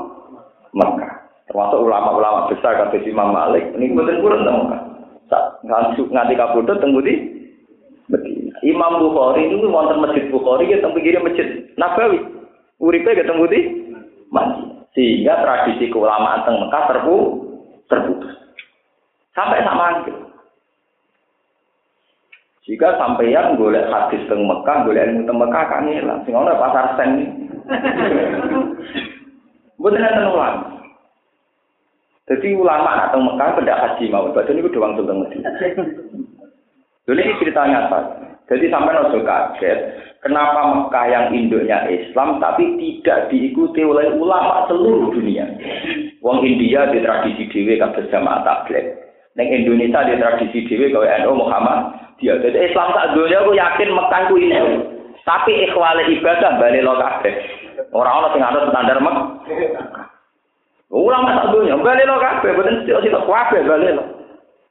Mekah. 0.74 1.29
Termasuk 1.50 1.82
ulama-ulama 1.82 2.54
besar 2.54 2.78
kata 2.78 3.02
Imam 3.04 3.34
Malik 3.34 3.74
ini 3.74 3.92
buatan 3.92 4.22
kurang 4.22 4.46
dong 4.46 4.62
kan 4.70 4.82
nganti 5.66 6.06
nganti 6.06 6.34
kabudut 6.38 6.78
tunggu 6.78 7.02
di 7.02 7.40
Medina 8.10 8.58
Imam 8.66 9.00
Bukhari 9.00 9.48
itu 9.48 9.70
wonten 9.70 10.02
masjid 10.02 10.26
Bukhari 10.34 10.74
ya 10.74 10.82
teng 10.82 10.98
pinggir 10.98 11.22
masjid 11.22 11.48
Nabawi. 11.80 12.20
Uripe 12.80 13.16
ketemu 13.16 13.44
di 13.48 13.60
Madinah. 14.32 14.84
Sehingga 14.98 15.46
tradisi 15.46 15.88
keulamaan 15.94 16.44
teng 16.44 16.58
Mekah 16.60 16.84
terpu 16.92 17.16
terputus. 17.88 18.34
Sampai 19.38 19.64
sama 19.64 20.04
gitu. 20.04 20.14
Jika 22.70 23.00
sampeyan 23.00 23.56
golek 23.56 23.88
hadis 23.88 24.26
teng 24.28 24.44
Mekah, 24.44 24.84
golek 24.84 25.08
ilmu 25.08 25.24
teng 25.24 25.40
Mekah 25.40 25.64
kan 25.70 25.88
hilang. 25.88 26.20
Sing 26.26 26.36
ana 26.36 26.60
pasar 26.60 26.98
sen. 26.98 27.10
Mboten 29.80 30.04
enten 30.04 30.28
ulama. 30.28 30.79
Jadi 32.30 32.54
ulama 32.54 32.94
nak 32.94 33.10
teng 33.10 33.26
Mekah 33.26 33.58
pendak 33.58 33.82
haji 33.82 34.06
mau, 34.14 34.30
badan 34.30 34.62
itu 34.62 34.70
doang 34.70 34.94
teng 34.94 35.18
Medina. 35.18 35.50
Dulu 37.10 37.18
ini 37.18 37.40
cerita 37.42 37.66
nyata. 37.66 38.00
Jadi 38.46 38.70
sampai 38.70 38.94
nopo 38.94 39.18
kaget, 39.26 39.78
kenapa 40.22 40.62
Mekah 40.78 41.06
yang 41.10 41.26
induknya 41.34 41.90
Islam 41.90 42.38
tapi 42.38 42.78
tidak 42.78 43.34
diikuti 43.34 43.82
oleh 43.82 44.14
ulama 44.14 44.70
seluruh 44.70 45.10
dunia. 45.10 45.50
Wong 46.22 46.46
India 46.46 46.86
di 46.94 47.02
tradisi 47.02 47.50
dewi 47.50 47.82
kados 47.82 48.06
jamaah 48.14 48.46
tablet. 48.46 48.94
Neng 49.34 49.50
Indonesia 49.50 50.06
di 50.06 50.22
tradisi 50.22 50.70
dewi 50.70 50.94
kau 50.94 51.02
NU 51.02 51.34
Muhammad. 51.34 51.98
Dia 52.22 52.38
jadi 52.38 52.70
Islam 52.70 52.94
tak 52.94 53.18
dunia 53.18 53.42
aku 53.42 53.58
yakin 53.58 53.90
Mekah 53.90 54.22
ku 54.30 54.36
ini. 54.38 54.58
Tapi 55.26 55.66
ikhwale 55.66 56.06
ibadah 56.14 56.62
balik 56.62 56.86
lo 56.86 56.94
kabeh. 56.94 57.34
Orang-orang 57.90 58.34
sing 58.38 58.44
ada 58.46 58.60
standar 58.70 58.98
Mekah. 59.02 60.19
Ulama 60.90 61.38
tak 61.38 61.54
dunia 61.54 61.78
balik 61.78 62.10
lo 62.10 62.18
kabeh, 62.18 62.50
boten 62.58 62.82
sik-sik 62.82 63.14
kabeh 63.14 63.62
balik 63.62 63.94
lo. 63.94 64.04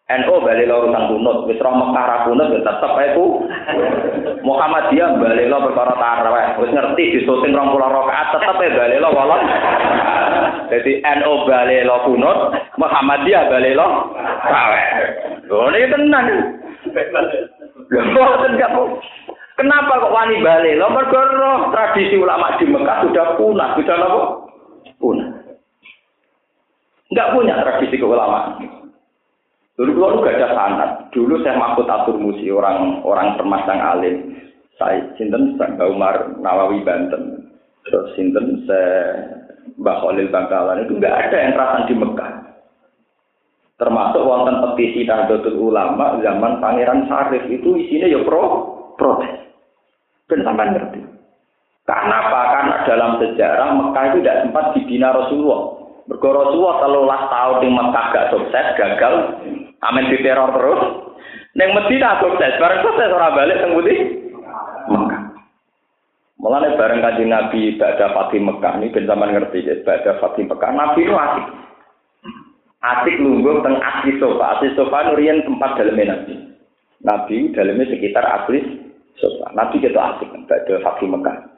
NU 0.09 0.35
balik 0.43 0.67
lo 0.67 0.83
urusan 0.83 1.05
kunut, 1.15 1.47
wis 1.47 1.63
roh 1.63 1.79
Mekah 1.79 2.05
ra 2.11 2.17
kunut 2.27 2.51
ya 2.51 2.59
tetep 2.59 2.93
ae 2.99 3.15
ku. 3.15 3.47
Muhammadiyah 4.43 5.15
balik 5.15 5.47
lo 5.47 5.71
perkara 5.71 5.95
tarawih, 5.95 6.59
wis 6.59 6.75
ngerti 6.75 7.23
disuting 7.23 7.55
20 7.55 7.71
rakaat 7.79 8.35
tetep 8.35 8.57
ae 8.59 8.75
balik 8.75 8.99
lo 8.99 9.15
walon. 9.15 9.43
Jadi 10.75 10.93
NU 11.07 11.33
balik 11.47 11.87
lo 11.87 11.97
kunut, 12.11 12.39
Muhammadiyah 12.83 13.43
balik 13.47 13.79
lo 13.79 13.87
tarawih. 14.43 14.87
Lho 15.47 15.71
ini 15.71 15.87
gak 18.59 18.75
Kenapa 19.59 20.03
kok 20.03 20.15
wani 20.15 20.43
balik? 20.43 20.79
Lo 20.83 20.91
mergo 20.91 21.19
tradisi 21.71 22.19
ulama 22.19 22.59
di 22.59 22.67
Mekah 22.67 23.07
sudah 23.07 23.27
punah, 23.39 23.75
sudah 23.75 23.97
apa? 24.03 24.23
Punah. 24.99 25.38
Enggak 27.09 27.33
punya 27.33 27.55
tradisi 27.65 27.97
keulamaan. 27.97 28.61
Dulu 29.79 29.91
kalau 29.95 30.27
gak 30.27 30.37
ada 30.43 30.49
sanat. 30.53 30.91
Dulu 31.15 31.41
saya 31.41 31.55
makut 31.55 31.87
atur 31.87 32.19
musi 32.19 32.51
orang 32.51 33.01
orang 33.07 33.39
permasang 33.39 33.79
alim. 33.79 34.37
Saya 34.75 35.07
sinten 35.15 35.55
Mbak 35.55 35.89
Umar 35.89 36.35
Nawawi 36.43 36.83
Banten. 36.83 37.49
Terus 37.87 38.13
sinten 38.19 38.67
saya 38.67 39.23
Mbak 39.79 39.97
Khalil 40.03 40.29
Bangkalan 40.35 40.83
itu 40.85 40.93
nggak 40.99 41.15
ada 41.15 41.37
yang 41.39 41.53
terasan 41.55 41.87
di 41.87 41.95
Mekah. 41.95 42.33
Termasuk 43.79 44.27
wonten 44.27 44.59
petisi 44.59 45.07
Nahdlatul 45.07 45.55
Ulama 45.71 46.19
zaman 46.19 46.59
Pangeran 46.59 47.07
Sarif 47.07 47.47
itu 47.47 47.79
isinya 47.79 48.11
ya 48.11 48.21
pro 48.27 48.45
protes. 48.99 49.31
Dan 50.27 50.43
sampai 50.43 50.75
ngerti. 50.75 51.01
Karena 51.87 52.15
apa? 52.21 52.41
Karena 52.53 52.77
dalam 52.85 53.11
sejarah 53.23 53.69
Mekah 53.73 54.05
itu 54.13 54.19
tidak 54.21 54.39
sempat 54.45 54.65
dibina 54.77 55.09
Rasulullah. 55.15 55.88
Mergo 56.09 56.33
Rasulullah 56.33 56.81
telulah 56.81 57.21
tahun 57.29 57.57
di 57.61 57.69
Mekah 57.69 58.05
gak 58.17 58.29
sukses, 58.33 58.67
gagal, 58.81 59.15
amin 59.85 60.09
di 60.09 60.25
teror 60.25 60.57
terus. 60.57 60.81
Neng 61.53 61.77
Medina 61.77 62.17
sukses, 62.25 62.57
bareng 62.57 62.81
sukses 62.81 63.13
orang 63.13 63.37
balik 63.37 63.61
teng 63.61 63.77
Budi 63.77 63.95
Mekah. 64.89 65.23
Mulane 66.41 66.81
bareng 66.81 67.05
kanjeng 67.05 67.29
Nabi 67.29 67.77
pada 67.77 68.09
Fatih 68.17 68.41
Mekah 68.41 68.81
ini 68.81 68.89
ben 68.89 69.05
sampean 69.05 69.37
ngerti 69.37 69.69
ya, 69.69 69.75
pada 69.85 70.17
Fatih 70.17 70.49
Mekah 70.49 70.71
Nabi 70.73 71.05
itu 71.05 71.13
asik. 71.13 71.47
Asik 72.79 73.15
lungguh 73.21 73.61
teng 73.61 73.77
asli 73.77 74.17
sofa, 74.17 74.57
asli 74.57 74.73
sofa 74.79 75.13
nurian 75.13 75.45
tempat 75.45 75.77
dalamnya 75.77 76.17
Nabi. 76.17 76.35
Nabi 77.05 77.37
dalamnya 77.53 77.91
sekitar 77.91 78.25
asli 78.25 78.65
sofa. 79.21 79.53
Nabi 79.53 79.77
itu 79.77 79.93
asik 79.93 80.29
pada 80.49 80.75
Fatih 80.81 81.11
Mekah. 81.11 81.58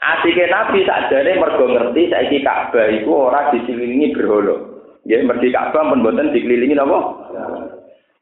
Asike 0.00 0.48
Nabi 0.48 0.80
sakjane 0.88 1.36
mergo 1.36 1.68
ngerti 1.68 2.08
saiki 2.08 2.40
Ka'bah 2.40 2.88
iku 2.88 3.28
ora 3.28 3.52
dikelilingi 3.52 4.16
berhala. 4.16 4.56
Ya 5.04 5.20
mergi 5.20 5.52
Ka'bah 5.52 5.92
pun 5.92 6.00
mboten 6.00 6.32
dikelilingi 6.32 6.72
napa? 6.72 6.98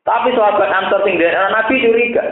Tapi 0.02 0.34
sahabat 0.34 0.74
Ansor 0.74 1.06
sing 1.06 1.22
Nabi 1.22 1.74
curiga. 1.78 2.24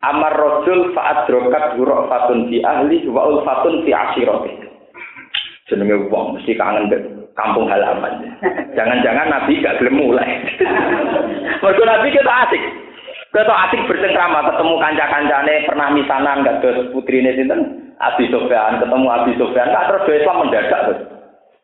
Amar 0.00 0.32
rajul 0.32 0.96
fa'adrokat 0.96 1.76
fatun 2.08 2.48
fi 2.48 2.58
ahli 2.64 3.04
wa 3.06 3.44
fatun 3.46 3.84
fi 3.86 3.92
ashirati. 3.94 4.50
Jenenge 5.70 6.10
wong 6.10 6.34
mesti 6.34 6.58
kangen 6.58 6.90
kampung 7.38 7.70
halaman. 7.70 8.34
Jangan-jangan 8.74 9.30
Nabi 9.30 9.62
gak 9.62 9.78
gelem 9.78 10.00
mulai. 10.00 10.42
Mergo 11.62 11.82
Nabi 11.86 12.10
kita 12.10 12.32
asik. 12.48 12.89
Kita 13.30 13.54
asik 13.70 13.86
bersengkrama 13.86 14.42
ketemu 14.42 14.74
kanca-kancane 14.82 15.54
pernah 15.70 15.88
misanan 15.94 16.42
gak 16.42 16.66
putri 16.90 17.22
ini 17.22 17.38
sinten 17.38 17.60
Abi 18.02 18.26
Sofyan 18.26 18.82
ketemu 18.82 19.06
Abi 19.06 19.38
Sofyan 19.38 19.70
gak 19.70 19.86
terus 19.86 20.18
Islam 20.18 20.42
mendadak 20.42 20.82
terus. 20.90 21.00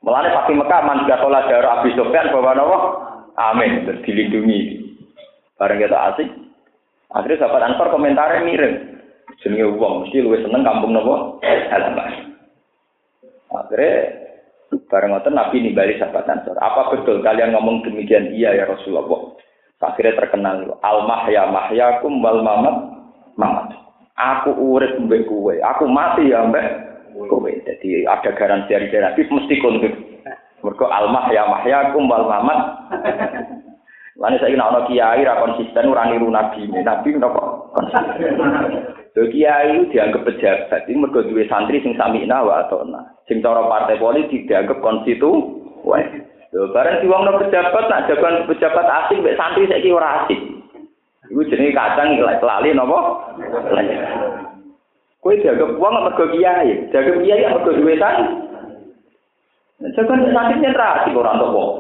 Melane 0.07 0.31
Pak 0.31 0.47
Mekah 0.47 0.81
man 0.87 1.03
sekolah 1.11 1.43
darah 1.51 1.83
Abi 1.83 1.91
Sofyan 1.99 2.31
bawa 2.31 2.55
nawa 2.55 2.79
Amin 3.35 3.83
terus 3.83 3.99
dilindungi. 4.07 4.95
Bareng 5.59 5.83
kita 5.83 5.99
asik. 6.15 6.29
Akhirnya 7.11 7.43
sahabat 7.43 7.63
Ansar 7.67 7.91
komentarnya 7.91 8.47
mirip. 8.47 8.73
Jenenge 9.43 9.67
wong 9.75 10.07
mesti 10.07 10.23
luwih 10.23 10.41
seneng 10.47 10.63
kampung 10.63 10.95
nopo 10.95 11.43
halaman. 11.43 12.33
Akhirnya 13.51 13.93
bareng 14.87 15.11
ngoten 15.13 15.35
Nabi 15.35 15.67
nimbali 15.67 15.99
sahabat 15.99 16.31
Ansar. 16.31 16.57
Apa 16.63 16.95
betul 16.95 17.27
kalian 17.27 17.53
ngomong 17.53 17.83
demikian? 17.83 18.31
Iya 18.31 18.55
ya 18.55 18.65
Rasulullah. 18.71 19.36
Akhirnya 19.77 20.17
terkenal 20.17 20.73
al 20.81 20.99
mahya 21.05 21.53
mahyakum 21.53 22.25
wal 22.25 22.41
mamat 22.41 22.77
mamat. 23.37 23.77
Aku 24.17 24.57
urip 24.57 24.97
mbek 24.97 25.29
kowe, 25.29 25.53
aku 25.53 25.85
mati 25.85 26.33
ya 26.33 26.49
mbek 26.49 26.65
kowe. 27.29 27.53
Jadi 27.53 28.09
ada 28.09 28.33
garansi 28.33 28.73
dari 28.73 28.89
Nabi 28.89 29.29
mesti 29.29 29.55
kontuk. 29.61 29.93
Mergo 30.65 30.89
al 30.89 31.13
mahya 31.13 31.45
mahyakum 31.45 32.09
wal 32.09 32.25
mamat. 32.25 32.61
Lalu 34.17 34.41
saya 34.41 34.49
kena 34.57 34.73
ono 34.73 34.81
kiai 34.89 35.29
ra 35.29 35.45
konsisten 35.45 35.93
ora 35.93 36.09
niru 36.09 36.33
nabi. 36.33 36.65
Nabi 36.73 37.21
napa 37.21 37.69
konsisten. 37.77 38.33
Lho 39.13 39.33
kiai 39.33 39.93
dianggap 39.93 40.29
pejabat, 40.29 40.89
ini 40.89 41.01
mergo 41.05 41.25
duwe 41.25 41.49
santri 41.49 41.85
sing 41.85 41.97
samina 42.01 42.41
wa 42.45 42.65
atona. 42.65 43.01
Sing 43.29 43.45
cara 43.45 43.65
partai 43.69 44.01
politik 44.01 44.49
dianggap 44.49 44.81
konstituen. 44.81 46.26
Lho 46.55 46.71
bareng 46.71 47.03
diwongno 47.03 47.43
pejabat 47.43 47.85
nak 47.91 48.07
jagoan 48.07 48.47
pejabat 48.47 48.87
asing 48.87 49.19
mek 49.23 49.35
santri 49.35 49.67
saiki 49.67 49.91
ora 49.91 50.23
asik. 50.23 50.39
Iku 51.27 51.43
jenenge 51.51 51.75
kacang 51.75 52.15
lali 52.23 52.71
napa? 52.71 52.99
Kowe 55.19 55.35
dianggap 55.43 55.75
wong 55.75 55.95
mergo 56.07 56.25
kiai, 56.31 56.87
dianggap 56.95 57.17
kiai 57.19 57.51
mergo 57.51 57.71
duwe 57.75 57.99
santri. 57.99 58.31
Jagoan 59.99 60.31
santri 60.31 60.63
nyentrak 60.63 61.03
asik 61.03 61.19
ora 61.19 61.35
entuk 61.35 61.51
wong. 61.51 61.71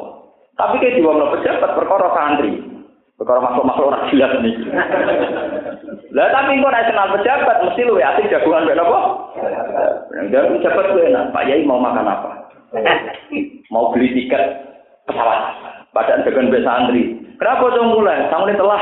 Tapi 0.58 0.82
kayak 0.82 0.98
diwongno 0.98 1.30
pejabat 1.38 1.70
perkara 1.78 2.08
santri. 2.10 2.58
Perkara 3.16 3.40
masuk-masuk 3.48 3.86
orang 3.86 4.08
jelas 4.12 4.32
nih. 4.44 4.54
Lah 6.12 6.28
tapi 6.34 6.60
kok 6.60 6.72
nek 6.74 6.86
kenal 6.90 7.08
pejabat 7.14 7.56
mesti 7.64 7.82
lu 7.86 8.02
asik 8.02 8.28
jagungan 8.34 8.66
mek 8.66 8.76
napa? 8.82 8.98
Yang 10.26 10.58
pejabat 10.58 10.84
gue 10.90 11.06
enak, 11.06 11.30
Pak 11.30 11.44
Yai 11.46 11.62
mau 11.62 11.78
makan 11.78 12.10
apa? 12.10 12.30
Mau 13.70 13.90
beli 13.94 14.12
tiket 14.14 14.42
pesawat. 15.06 15.40
Padahal 15.94 16.26
dengan 16.28 16.52
besa 16.52 16.66
santri. 16.66 17.02
Kenapa 17.36 17.72
dong 17.72 17.92
mulai? 17.92 18.28
Kamu 18.32 18.48
ini 18.48 18.60
telah. 18.60 18.80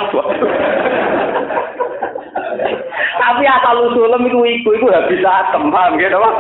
Tapi 3.14 3.43
asal 3.47 3.76
usulem 3.91 4.26
itu 4.26 4.39
iku 4.43 4.68
iku 4.78 4.87
habis 4.91 5.22
atem, 5.22 5.70
paham 5.70 5.99
gitu 5.99 6.18
apa? 6.18 6.30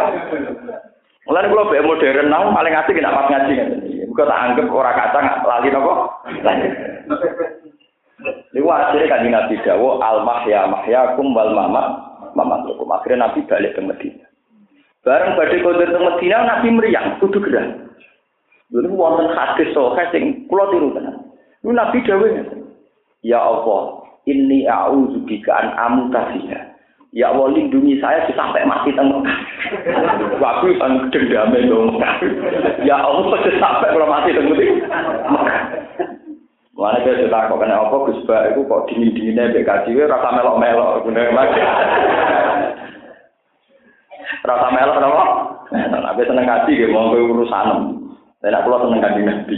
Mulai 1.24 1.48
kalau 1.48 1.72
be 1.72 1.80
modern, 1.80 2.28
namun 2.28 2.52
paling 2.52 2.76
asik 2.76 3.00
tidak 3.00 3.16
pas 3.16 3.30
ngaji 3.32 3.52
kan. 3.56 3.68
Gue 4.14 4.24
tak 4.28 4.42
anggap 4.44 4.68
orang 4.68 4.94
kacang 4.94 5.26
lali 5.42 5.68
nopo. 5.72 5.92
Ini 8.54 8.60
akhirnya 8.62 9.10
kan 9.10 9.26
Nabi 9.26 9.56
Dawo 9.66 9.98
al 9.98 10.22
mahya 10.22 10.70
mahya 10.70 11.18
kumbal 11.18 11.50
mama 11.50 11.82
mama 12.36 12.62
tukum. 12.68 12.92
Akhirnya 12.92 13.26
Nabi 13.26 13.42
balik 13.48 13.74
ke 13.74 13.80
Medina. 13.82 14.24
Bareng 15.02 15.34
badai 15.34 15.64
kotor 15.64 15.88
ke 15.88 15.98
Medina 15.98 16.46
Nabi 16.46 16.68
meriang, 16.70 17.18
kudu 17.18 17.40
gerah. 17.42 17.66
Dulu 18.72 18.96
wonten 18.96 19.28
hadis 19.36 19.72
sahih 19.76 20.06
sing 20.08 20.24
kula 20.48 20.70
tiru 20.72 20.94
tenan. 20.96 21.20
Lu 21.64 21.72
Nabi 21.72 22.00
dawuh 22.04 22.28
Ya 23.24 23.40
Allah, 23.40 24.04
inni 24.28 24.68
a'udzu 24.68 25.24
bika 25.24 25.52
an 25.56 25.72
amuta 25.80 26.28
Ya 27.14 27.30
Allah 27.30 27.54
lindungi 27.54 28.02
saya 28.02 28.26
sampai 28.34 28.66
mati 28.66 28.90
teng 28.90 29.06
Waktu 30.42 30.76
sang 30.76 31.08
dendame 31.14 31.64
dong. 31.70 31.96
Ya 32.88 33.00
Allah 33.00 33.38
sampai 33.48 33.94
kalau 33.94 34.10
mati 34.10 34.34
teng. 34.34 34.50
Mana 36.74 37.00
dia 37.00 37.16
cerita 37.16 37.48
kok 37.48 37.62
kena 37.62 37.80
apa 37.80 37.96
Gus 38.10 38.18
itu 38.26 38.60
kok 38.66 38.84
dingin 38.90 39.14
dinginnya 39.14 39.62
kaji 39.62 39.94
rasa 40.04 40.34
melok 40.34 40.58
melok 40.58 41.06
bener 41.06 41.30
Rasa 44.44 44.68
melok 44.68 44.98
apa? 45.00 45.24
Nah, 45.70 46.12
seneng 46.18 46.44
kaji 46.44 46.72
gitu 46.76 46.92
mau 46.92 47.14
urusan. 47.14 48.03
Nak 48.44 48.62
pulau 48.68 48.84
seneng 48.84 49.00
kaji 49.00 49.20
nabi. 49.24 49.56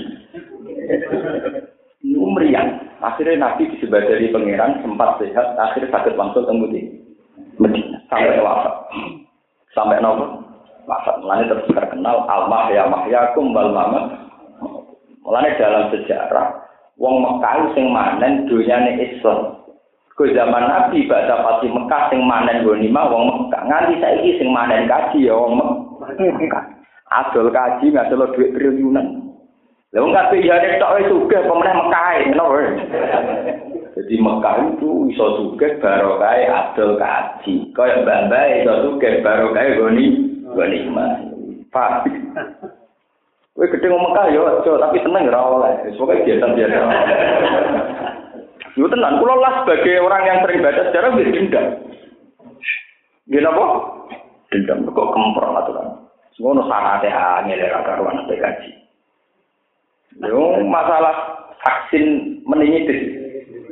Ini 2.06 2.14
meriang. 2.22 2.68
Akhirnya 3.02 3.50
Nabi 3.50 3.68
disebut 3.74 4.06
dari 4.06 4.30
pangeran 4.30 4.80
sempat 4.80 5.18
sehat. 5.18 5.58
Akhirnya 5.58 5.90
sakit 5.90 6.14
langsung 6.14 6.46
tembudi 6.46 7.02
Medina 7.58 7.98
sampai 8.06 8.38
wafat. 8.38 8.74
Sampai 9.74 9.98
nopo 9.98 10.46
wafat. 10.86 11.18
Mulanya 11.18 11.50
terus 11.50 11.66
terkenal 11.74 12.24
Al 12.30 12.46
ya 12.70 12.86
Mahyakum 12.86 13.50
wal 13.50 13.74
Mamat. 13.74 14.04
Mulanya 15.26 15.58
dalam 15.58 15.84
sejarah 15.90 16.62
Wong 16.96 17.20
Mekah 17.20 17.76
sing 17.76 17.92
manen 17.92 18.48
dunyane 18.48 18.96
Islam. 19.02 19.60
Ke 20.16 20.32
zaman 20.32 20.64
Nabi 20.64 21.04
baca 21.04 21.44
pasti 21.44 21.68
Mekah 21.68 22.08
sing 22.08 22.24
manen 22.24 22.64
gonima 22.64 23.04
wong 23.12 23.28
Mekah. 23.28 23.68
Nganti 23.68 24.00
saiki 24.00 24.40
sing 24.40 24.48
manen 24.48 24.88
kaji 24.88 25.28
ya 25.28 25.36
wong 25.36 25.60
Mekah. 26.00 26.75
Adol 27.06 27.54
kaji 27.54 27.94
ngadol 27.94 28.34
duit 28.34 28.50
triliunan. 28.58 29.26
Lah 29.94 30.02
wong 30.02 30.10
kabeh 30.10 30.42
ya 30.42 30.58
tok 30.82 30.98
wis 30.98 31.06
sugih 31.06 31.40
pemenah 31.46 31.74
Mekah 31.78 32.08
ngono 32.34 32.46
Jadi 33.96 34.14
Mekah 34.18 34.54
itu 34.74 34.90
iso 35.14 35.26
sugih 35.38 35.78
barokah 35.78 36.34
adol 36.50 36.98
kaji. 36.98 37.70
Kaya 37.70 38.02
mbah-mbah 38.02 38.44
iso 38.60 38.72
sugih 38.82 39.22
barokah 39.22 39.64
goni 39.78 40.06
gonima. 40.50 41.06
Pak. 41.70 42.10
Kowe 43.54 43.70
gedhe 43.70 43.86
ngomong 43.86 44.12
Mekah 44.12 44.26
ya 44.34 44.42
aja 44.42 44.72
tapi 44.84 44.98
seneng 45.00 45.30
ora 45.30 45.40
oleh. 45.46 45.72
Pokoke 45.94 46.26
biasa-biasa. 46.26 46.78
Yo 48.76 48.84
tenan 48.92 49.16
kula 49.16 49.34
lah 49.40 49.52
sebagai 49.64 50.04
orang 50.04 50.22
yang 50.28 50.38
sering 50.44 50.60
baca 50.60 50.82
sejarah 50.92 51.16
wis 51.16 51.32
dendam. 51.32 51.66
Nggih 53.32 53.40
napa? 53.40 53.64
Dendam 54.52 54.84
kok 54.92 55.08
kempro 55.14 55.48
aturan. 55.56 55.95
Ngono 56.36 56.68
sanate 56.68 57.08
angel 57.08 57.64
ora 57.64 57.80
karuan 57.80 58.28
kaji. 58.28 58.70
Yo 60.20 60.60
masalah 60.68 61.48
vaksin 61.64 62.38
meningitis. 62.44 63.16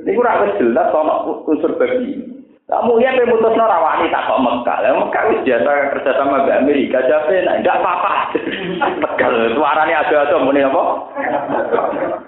Niku 0.04 0.24
ora 0.24 0.44
wis 0.44 0.56
jelas 0.56 0.88
ana 0.92 1.28
unsur 1.44 1.76
babi. 1.76 2.24
Kamu 2.64 2.96
ya 2.96 3.12
pemutus 3.12 3.60
rawani 3.60 4.08
tak 4.08 4.24
kok 4.24 4.40
Mekah. 4.40 4.78
Lah 4.80 4.92
Mekah 4.96 5.22
wis 5.28 5.44
biasa 5.44 5.92
kerja 5.92 6.10
sama 6.16 6.48
Mbak 6.48 6.60
Amerika. 6.64 7.04
Jadi 7.04 7.44
enggak 7.44 7.76
apa-apa. 7.76 8.32
Tegal 9.04 9.52
suaranya 9.52 10.00
ada-ada 10.00 10.36
muni 10.40 10.64
apa? 10.64 10.82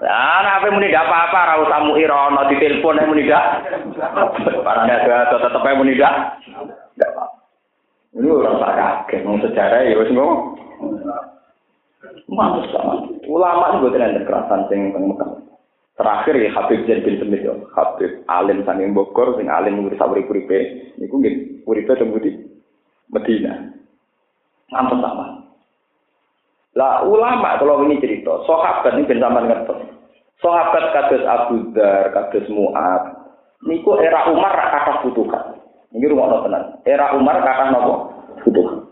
Lah 0.05 0.37
nek 0.45 0.69
muni 0.69 0.93
enggak 0.93 1.09
apa-apa 1.09 1.39
ra 1.41 1.55
usah 1.65 1.79
mu 1.81 1.97
irono 1.97 2.41
ditelepon 2.53 3.01
muni 3.09 3.25
enggak. 3.25 3.45
Suaranya 4.45 5.01
ada-ada 5.01 5.37
tetep 5.41 5.65
muni 5.73 5.97
enggak. 5.97 6.13
Ini 8.15 8.27
orang 8.31 8.63
tak 8.63 8.75
kaget, 8.77 9.21
mau 9.27 9.41
sejarah 9.43 9.79
ya 9.83 9.99
wis 9.99 10.11
ngono. 10.15 10.35
Mantus 12.27 12.71
sama. 12.71 13.07
Ulama 13.27 13.79
juga 13.79 13.99
tidak 13.99 14.23
kekerasan 14.23 14.61
sing 14.71 14.95
Mekah. 14.95 15.31
Terakhir 15.97 16.35
ya 16.37 16.49
Habib 16.53 16.85
Zain 16.85 17.01
bin 17.01 17.17
Semit 17.17 17.41
ya. 17.41 17.57
Habib 17.73 18.21
alim 18.29 18.61
sanging 18.63 18.93
Bogor 18.93 19.33
sing 19.35 19.49
alim 19.49 19.81
ngurus 19.81 19.97
urip-uripe 19.97 20.93
niku 21.01 21.17
nggih 21.17 21.65
uripe 21.65 21.97
teng 21.97 22.13
di 22.21 22.31
Medina. 23.09 23.73
Ngantos 24.69 24.99
sama. 25.01 25.25
Lah 26.77 27.01
ulama 27.09 27.57
kalau 27.57 27.81
ini 27.89 27.97
cerita, 27.97 28.45
sahabat 28.45 28.93
ini 28.93 29.09
ben 29.09 29.17
sampean 29.17 29.49
ngertos. 29.49 29.81
Sahabat 30.37 30.93
kados 30.93 31.25
Abu 31.25 31.73
Dar, 31.73 32.13
kados 32.13 32.45
Mu'ad, 32.53 33.17
niku 33.65 33.97
era 33.97 34.29
Umar 34.29 34.53
kata 34.53 35.01
futuhat. 35.01 35.56
Niki 35.95 36.11
rumah 36.11 36.43
tenan. 36.43 36.63
Era 36.83 37.15
Umar 37.15 37.39
kata 37.43 37.71
napa? 37.71 37.95
Futuhat. 38.43 38.87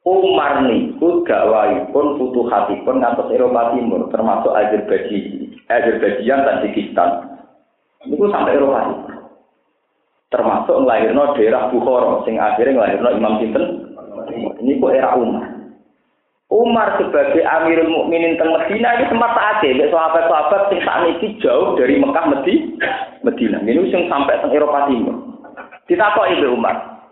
Umar 0.00 0.64
niku 0.64 1.20
gawaipun 1.28 2.16
futuhatipun 2.16 3.04
ngantos 3.04 3.28
Eropa 3.36 3.76
Timur 3.76 4.08
termasuk 4.08 4.48
Azerbaijan 4.56 5.60
Azerbaijan, 5.70 6.42
Tajikistan. 6.42 7.10
Itu 8.08 8.26
sampai 8.32 8.56
Eropa. 8.58 9.06
Termasuk 10.30 10.82
ngelahirno 10.82 11.34
daerah 11.36 11.70
Bukhara, 11.74 12.22
sing 12.24 12.38
akhirnya 12.38 12.80
ngelahirno 12.80 13.08
Imam 13.18 13.34
Sinten. 13.38 13.64
Ini 14.62 14.78
kok 14.78 14.94
era 14.94 15.14
Umar. 15.18 15.46
Umar 16.50 16.98
sebagai 16.98 17.46
Amirul 17.46 17.94
Mukminin 17.94 18.34
teng 18.34 18.50
Medina 18.50 18.98
ini 18.98 19.06
sempat 19.06 19.38
saat 19.38 19.62
ini 19.62 19.86
sahabat-sahabat 19.86 20.62
sing 20.66 20.82
saat 20.82 21.06
ini 21.06 21.38
jauh 21.38 21.78
dari 21.78 21.94
Mekah 21.94 22.26
Medi, 22.26 22.74
Medina. 23.22 23.62
Ini 23.62 23.86
sing 23.94 24.10
sampai 24.10 24.42
teng 24.42 24.50
Eropa 24.50 24.90
Timur. 24.90 25.29
Ditakok 25.90 26.30
ibu 26.30 26.54
Umar. 26.54 27.02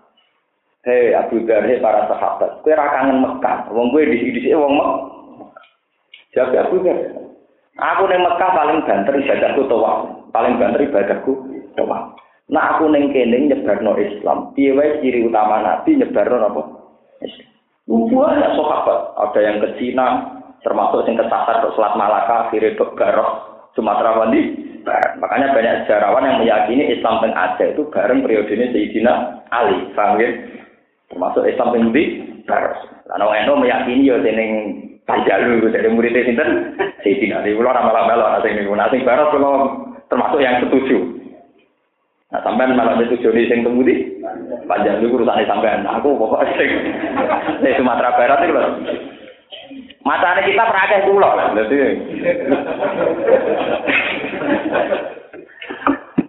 Hei 0.87 1.11
Abu 1.11 1.43
Dhar, 1.43 1.66
hei 1.66 1.83
para 1.83 2.07
sahabat, 2.07 2.62
kue 2.62 2.70
kangen 2.70 3.18
Mekah. 3.18 3.66
Wong 3.74 3.91
kue 3.91 4.07
di 4.07 4.22
sini 4.22 4.55
wong 4.55 4.79
Mekah. 4.79 5.64
Jawab 6.31 6.70
Abu 6.70 6.87
Dhar, 6.87 6.97
Aku 7.79 8.07
neng 8.07 8.22
Mekah 8.22 8.51
paling 8.55 8.87
banter 8.87 9.18
ibadahku 9.18 9.66
toa, 9.66 10.07
paling 10.31 10.62
banter 10.62 10.87
ibadahku 10.87 11.31
toa. 11.74 12.14
Nah 12.55 12.79
aku 12.79 12.87
neng 12.87 13.11
kene 13.11 13.51
nyebarno 13.51 13.99
Islam. 13.99 14.55
Piye 14.55 15.03
ciri 15.03 15.26
utama 15.26 15.59
Nabi 15.59 15.99
nyebarno 15.99 16.39
apa? 16.39 16.62
Islam. 17.26 17.51
Banyak 17.91 18.53
sahabat, 18.55 18.99
ada 19.18 19.41
yang 19.43 19.59
ke 19.59 19.68
Cina, 19.83 20.07
termasuk 20.62 21.03
yang 21.11 21.18
kesasar 21.18 21.66
ke 21.66 21.68
Selat 21.74 21.99
Malaka, 21.99 22.47
akhirnya 22.47 22.79
ke 22.79 22.85
Barok, 22.95 23.58
Sumatera 23.77 24.16
Wandi. 24.16 24.69
Makanya 25.21 25.53
banyak 25.53 25.75
sejarawan 25.85 26.25
yang 26.25 26.39
meyakini 26.41 26.97
Islam 26.97 27.21
teng 27.21 27.37
Aceh 27.37 27.77
itu 27.77 27.85
bareng 27.93 28.25
periode 28.25 28.49
ini 28.49 28.73
Sayyidina 28.73 29.45
Ali, 29.53 29.85
paham 29.93 30.16
ya? 30.16 30.33
Termasuk 31.12 31.45
Islam 31.45 31.77
teng 31.77 31.93
di 31.93 32.25
Barok. 32.49 32.81
Lalu 33.12 33.29
Eno 33.45 33.53
meyakini 33.61 34.09
ya 34.09 34.16
seneng 34.25 34.51
Panjalu 35.09 35.73
dari 35.73 35.89
muridnya 35.89 36.21
sinten 36.21 36.77
Sayyidina 37.01 37.41
Ali 37.41 37.57
kula 37.57 37.73
ora 37.73 37.81
malah-malah 37.81 38.37
ana 38.37 38.45
sing 38.45 38.61
niku 38.61 38.77
sing 38.93 39.01
kula 39.09 39.25
termasuk 40.12 40.41
yang 40.45 40.61
setuju 40.61 41.16
Nah, 42.29 42.45
sampean 42.45 42.77
malah 42.77 43.01
setuju 43.01 43.33
nih 43.33 43.49
sing 43.49 43.64
temudi 43.64 44.21
Panjalu 44.69 45.09
urusane 45.09 45.49
sampean 45.49 45.81
nah, 45.81 45.97
aku 45.97 46.12
pokoknya 46.12 46.61
sing 46.61 47.73
Sumatera 47.81 48.21
Barat 48.21 48.45
itu 48.45 48.53
lho 48.53 48.62
Matane 50.07 50.47
kita 50.47 50.63
perakeh 50.63 51.01
kula. 51.11 51.31
Lah 51.35 51.47
dadi 51.55 51.77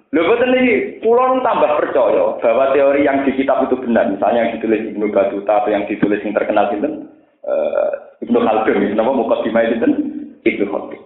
Lho 0.09 0.25
boten 0.25 0.57
iki 0.57 1.05
kula 1.05 1.37
tambah 1.45 1.77
percaya 1.77 2.25
bahwa 2.41 2.73
teori 2.73 3.05
yang 3.05 3.21
di 3.21 3.31
kitab 3.37 3.69
itu 3.69 3.77
benar. 3.77 4.09
Misalnya 4.09 4.49
yang 4.49 4.51
ditulis 4.57 4.81
Ibnu 4.89 5.05
Battuta 5.13 5.61
atau 5.61 5.69
yang 5.69 5.85
ditulis 5.85 6.21
yang 6.25 6.33
terkenal 6.33 6.65
sinten? 6.73 7.13
Uh, 7.45 7.93
Ibnu 8.25 8.41
Khaldun, 8.41 8.97
nama 8.97 9.13
muka 9.13 9.45
dimai 9.45 9.69
itu 9.69 9.85
Ibnu 10.43 10.65
Khaldun. 10.65 11.01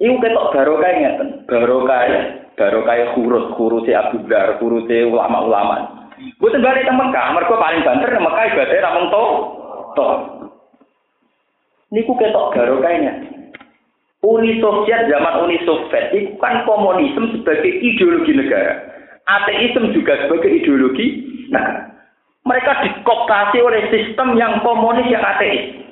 Iku 0.00 0.16
ketok 0.18 0.50
barokah 0.50 0.90
ngeten, 0.90 1.28
barokah 1.46 2.02
barokah 2.58 2.96
huruf 3.14 3.54
huruf 3.54 3.86
Abu 3.86 4.26
Dar, 4.26 4.58
huruf 4.58 4.88
ulama-ulama. 4.90 6.08
Boten 6.40 6.64
balik 6.64 6.88
teng 6.88 6.98
Mekah, 6.98 7.36
mergo 7.36 7.54
paling 7.60 7.84
banter 7.84 8.10
nang 8.10 8.24
Mekah 8.26 8.44
ibadah 8.48 8.80
ra 8.80 8.90
mung 8.96 9.06
to. 9.12 9.24
Niku 11.94 12.18
ketok 12.18 12.50
barokahnya. 12.50 13.22
Uni 14.26 14.58
Soviet 14.58 15.06
zaman 15.06 15.46
Uni 15.46 15.62
Soviet 15.62 16.10
itu 16.10 16.34
kan 16.42 16.66
komunisme 16.66 17.38
sebagai 17.38 17.70
ideologi 17.70 18.34
negara. 18.34 18.82
Ateisme 19.30 19.94
juga 19.94 20.18
sebagai 20.26 20.50
ideologi 20.50 21.22
negara. 21.54 21.94
Mereka 22.44 22.72
dikoptasi 22.82 23.62
oleh 23.62 23.88
sistem 23.94 24.34
yang 24.34 24.58
komunis 24.66 25.06
yang 25.06 25.22
ateis. 25.22 25.86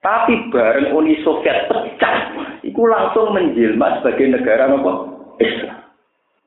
Tapi 0.00 0.48
bareng 0.48 0.96
Uni 0.96 1.20
Soviet 1.20 1.68
pecah, 1.68 2.16
itu 2.64 2.82
langsung 2.88 3.36
menjelma 3.36 4.00
sebagai 4.00 4.32
negara 4.32 4.72
apa? 4.72 4.92
Islam. 5.36 5.80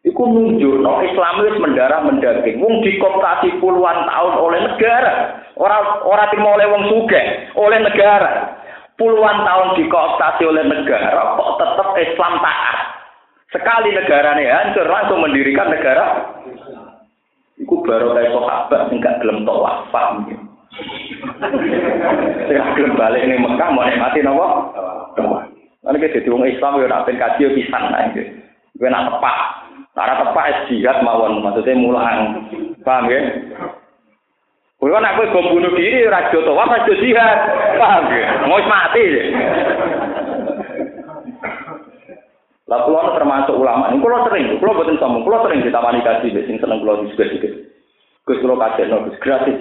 Iku 0.04 0.20
nunjuk 0.28 0.84
no 0.84 1.00
Islam 1.00 1.48
itu 1.48 1.64
mendarah 1.64 2.04
mendaging. 2.04 2.60
Wong 2.60 2.84
dikoptasi 2.84 3.56
puluhan 3.64 4.04
tahun 4.04 4.36
oleh 4.36 4.60
negara. 4.68 5.40
Orang 5.56 6.04
orang 6.04 6.28
timur 6.34 6.60
oleh 6.60 6.68
wong 6.68 6.84
suge, 6.92 7.22
oleh 7.56 7.80
negara. 7.80 8.63
Puluhan 9.04 9.44
tahun 9.44 9.76
dikoptasi 9.84 10.48
oleh 10.48 10.64
negara, 10.64 11.36
kok 11.36 11.60
tetap 11.60 11.92
Islam 12.00 12.40
taat. 12.40 12.78
Sekali 13.52 13.92
negaranya 13.92 14.64
hancur, 14.64 14.88
langsung 14.88 15.20
mendirikan 15.20 15.68
negara 15.68 16.32
Iku 17.64 17.86
baru 17.86 18.18
kayak 18.18 18.34
sahabat 18.34 18.82
sing 18.90 18.98
gak 18.98 19.22
gelem 19.22 19.46
tok 19.46 19.62
wafat 19.62 20.06
mungkin. 20.18 20.40
Sing 22.50 22.58
gelem 22.76 22.98
balik 22.98 23.24
ning 23.30 23.40
Mekah 23.46 23.70
mau 23.72 23.86
nikmati 23.86 24.26
napa? 24.26 24.48
Ana 25.84 26.00
ke 26.00 26.16
dadi 26.16 26.32
wong 26.32 26.48
Islam 26.48 26.80
yo 26.80 26.88
nak 26.90 27.06
kaji 27.06 27.44
pisan 27.54 27.94
ae. 27.94 28.24
Kowe 28.80 28.88
nak 28.90 29.06
tepak. 29.06 29.38
Cara 29.94 30.14
tepak 30.18 30.72
jihad 30.72 31.06
mawon 31.06 31.46
maksudnya 31.46 31.78
mulang. 31.78 32.50
Paham 32.82 33.12
ya? 33.12 33.22
Kulo 34.84 35.00
nak 35.00 35.16
kowe 35.16 35.32
bom 35.32 35.48
bunuh 35.48 35.72
diri 35.80 36.04
ora 36.04 36.28
jo 36.28 36.44
tawaf 36.44 36.68
ora 36.68 36.84
jihad. 36.84 37.40
Paham 37.80 38.04
ya? 38.12 38.44
Mau 38.44 38.60
mati. 38.68 39.04
Lah 42.68 42.84
kula 42.84 43.16
termasuk 43.16 43.56
ulama. 43.64 43.96
Ini 43.96 44.04
kula 44.04 44.28
sering, 44.28 44.60
kula 44.60 44.76
boten 44.76 45.00
sombong, 45.00 45.24
kula 45.24 45.40
sering 45.48 45.64
ditamani 45.64 46.04
kaji 46.04 46.36
sing 46.36 46.60
seneng 46.60 46.84
kula 46.84 47.00
juga-juga. 47.00 47.64
Gus 48.28 48.44
kula 48.44 48.60
kaji 48.60 48.92
no, 48.92 49.08
gratis. 49.24 49.56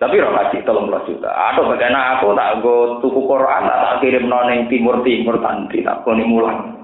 Tapi 0.00 0.14
ora 0.24 0.40
kaji 0.40 0.64
tolong 0.64 0.88
belas 0.88 1.04
juta. 1.04 1.28
Atau 1.28 1.68
bagaimana 1.68 2.16
aku 2.16 2.32
tak 2.32 2.64
go 2.64 2.96
tuku 3.04 3.28
Quran, 3.28 3.68
tak 3.68 4.00
kirim 4.00 4.24
noning 4.24 4.72
timur 4.72 5.04
timur 5.04 5.36
tanti, 5.44 5.84
tak 5.84 6.00
koni 6.00 6.24
mulang. 6.24 6.80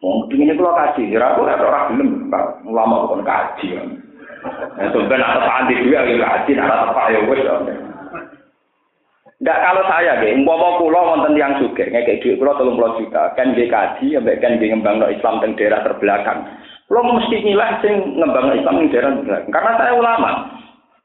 Wong 0.00 0.32
ini 0.32 0.56
kula 0.56 0.72
kaji, 0.80 1.12
kira 1.12 1.36
aku 1.36 1.44
ora 1.44 1.60
ora 1.60 1.92
gelem 1.92 2.32
ulama 2.64 3.04
kok 3.04 3.20
kaji. 3.20 4.00
Ya 4.74 4.86
sampeyan 4.92 5.24
ada 5.24 5.40
santri 5.46 5.80
juga 5.80 6.04
ya 6.04 6.20
kaji, 6.20 6.52
ada 6.58 6.76
apa 6.92 7.02
ya 7.12 7.20
wis. 7.24 7.40
Ndak 9.44 9.60
kalau 9.60 9.82
saya 9.90 10.12
nggih, 10.20 10.40
umpama 10.40 10.78
kula 10.80 11.00
wonten 11.04 11.36
yang 11.36 11.52
sugih 11.60 11.90
ngekek 11.90 12.22
dhuwit 12.22 12.38
kula 12.40 12.56
30 12.56 12.98
juta, 13.02 13.22
kan 13.36 13.52
nggih 13.52 13.68
kaji 13.68 14.16
ambek 14.16 14.40
kan 14.40 14.56
nggih 14.56 14.72
ngembangno 14.72 15.10
Islam 15.12 15.42
teng 15.42 15.52
daerah 15.58 15.84
terbelakang. 15.84 16.48
Kula 16.88 17.00
mesti 17.02 17.36
milah 17.44 17.76
sing 17.84 17.94
ngembangno 18.20 18.52
Islam 18.56 18.80
teng 18.80 18.88
daerah 18.94 19.10
terbelakang. 19.16 19.52
Karena 19.52 19.72
saya 19.76 19.92
ulama. 19.96 20.30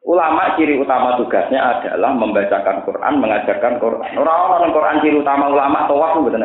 Ulama 0.07 0.55
ciri 0.55 0.79
utama 0.79 1.19
tugasnya 1.19 1.59
adalah 1.59 2.15
membacakan 2.15 2.87
Quran, 2.87 3.19
mengajarkan 3.19 3.83
Quran. 3.83 4.11
Orang-orang 4.15 4.71
Quran 4.71 5.01
ciri 5.03 5.17
utama 5.19 5.51
ulama 5.51 5.85
tawaf 5.91 6.23
betul 6.23 6.39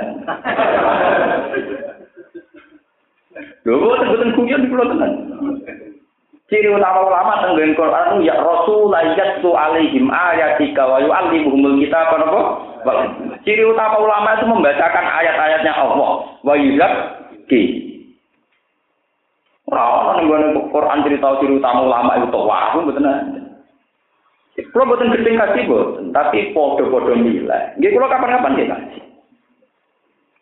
Lho, 3.64 3.78
boten 3.80 4.30
kuyon 4.36 4.62
di 4.62 4.68
pulau 4.68 4.90
tenan. 4.92 5.12
Ciri 6.44 6.68
utama 6.68 7.08
ulama 7.08 7.40
tenggen 7.40 7.72
Quran 7.72 8.20
ya 8.20 8.36
Rasul 8.36 8.92
yatsu 8.92 9.48
alaihim 9.56 10.12
ayatika 10.12 10.84
wa 10.84 11.00
yu'allimuhumul 11.00 11.80
kitab 11.80 12.12
apa? 12.12 12.40
Ciri 13.48 13.64
utama 13.64 13.96
ulama 13.96 14.36
itu 14.36 14.44
membacakan 14.52 15.06
ayat-ayatnya 15.08 15.72
Allah 15.72 16.10
wa 16.44 16.54
yuzakki. 16.54 17.62
Ora 19.64 19.84
ono 20.04 20.10
ning 20.20 20.28
Quran 20.68 21.02
cerita 21.08 21.40
ciri 21.40 21.56
utama 21.56 21.80
ulama 21.88 22.20
itu 22.20 22.28
tawaf 22.28 22.76
mboten. 22.76 23.08
Kalau 24.54 24.86
boten 24.86 25.10
gedeng 25.10 25.34
kasih 25.34 25.66
boten, 25.66 26.14
tapi 26.14 26.54
podo-podo 26.54 27.18
nilai. 27.18 27.74
Nggih 27.74 27.90
kula 27.90 28.06
kapan-kapan 28.06 28.54
nggih 28.54 28.70
kasih. 28.70 29.02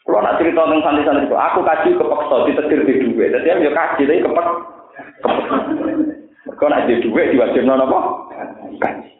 Kalau 0.02 0.20
nak 0.20 0.36
cerita 0.36 0.66
tentang 0.66 0.82
santri-santri 0.82 1.30
aku 1.30 1.60
kaji 1.62 1.88
kepeksa 1.94 2.36
ditetir 2.44 2.80
di 2.84 2.92
duit. 3.06 3.30
Jadi 3.32 3.48
ya 3.48 3.70
kaji 3.70 4.02
tapi 4.02 4.24
kepek. 4.26 4.48
Kau 6.58 6.68
nak 6.70 6.86
di 6.86 7.02
duit 7.02 7.34
diwajib 7.34 7.66
nono 7.66 7.84
apa? 7.86 8.00
Kaji. 8.78 9.10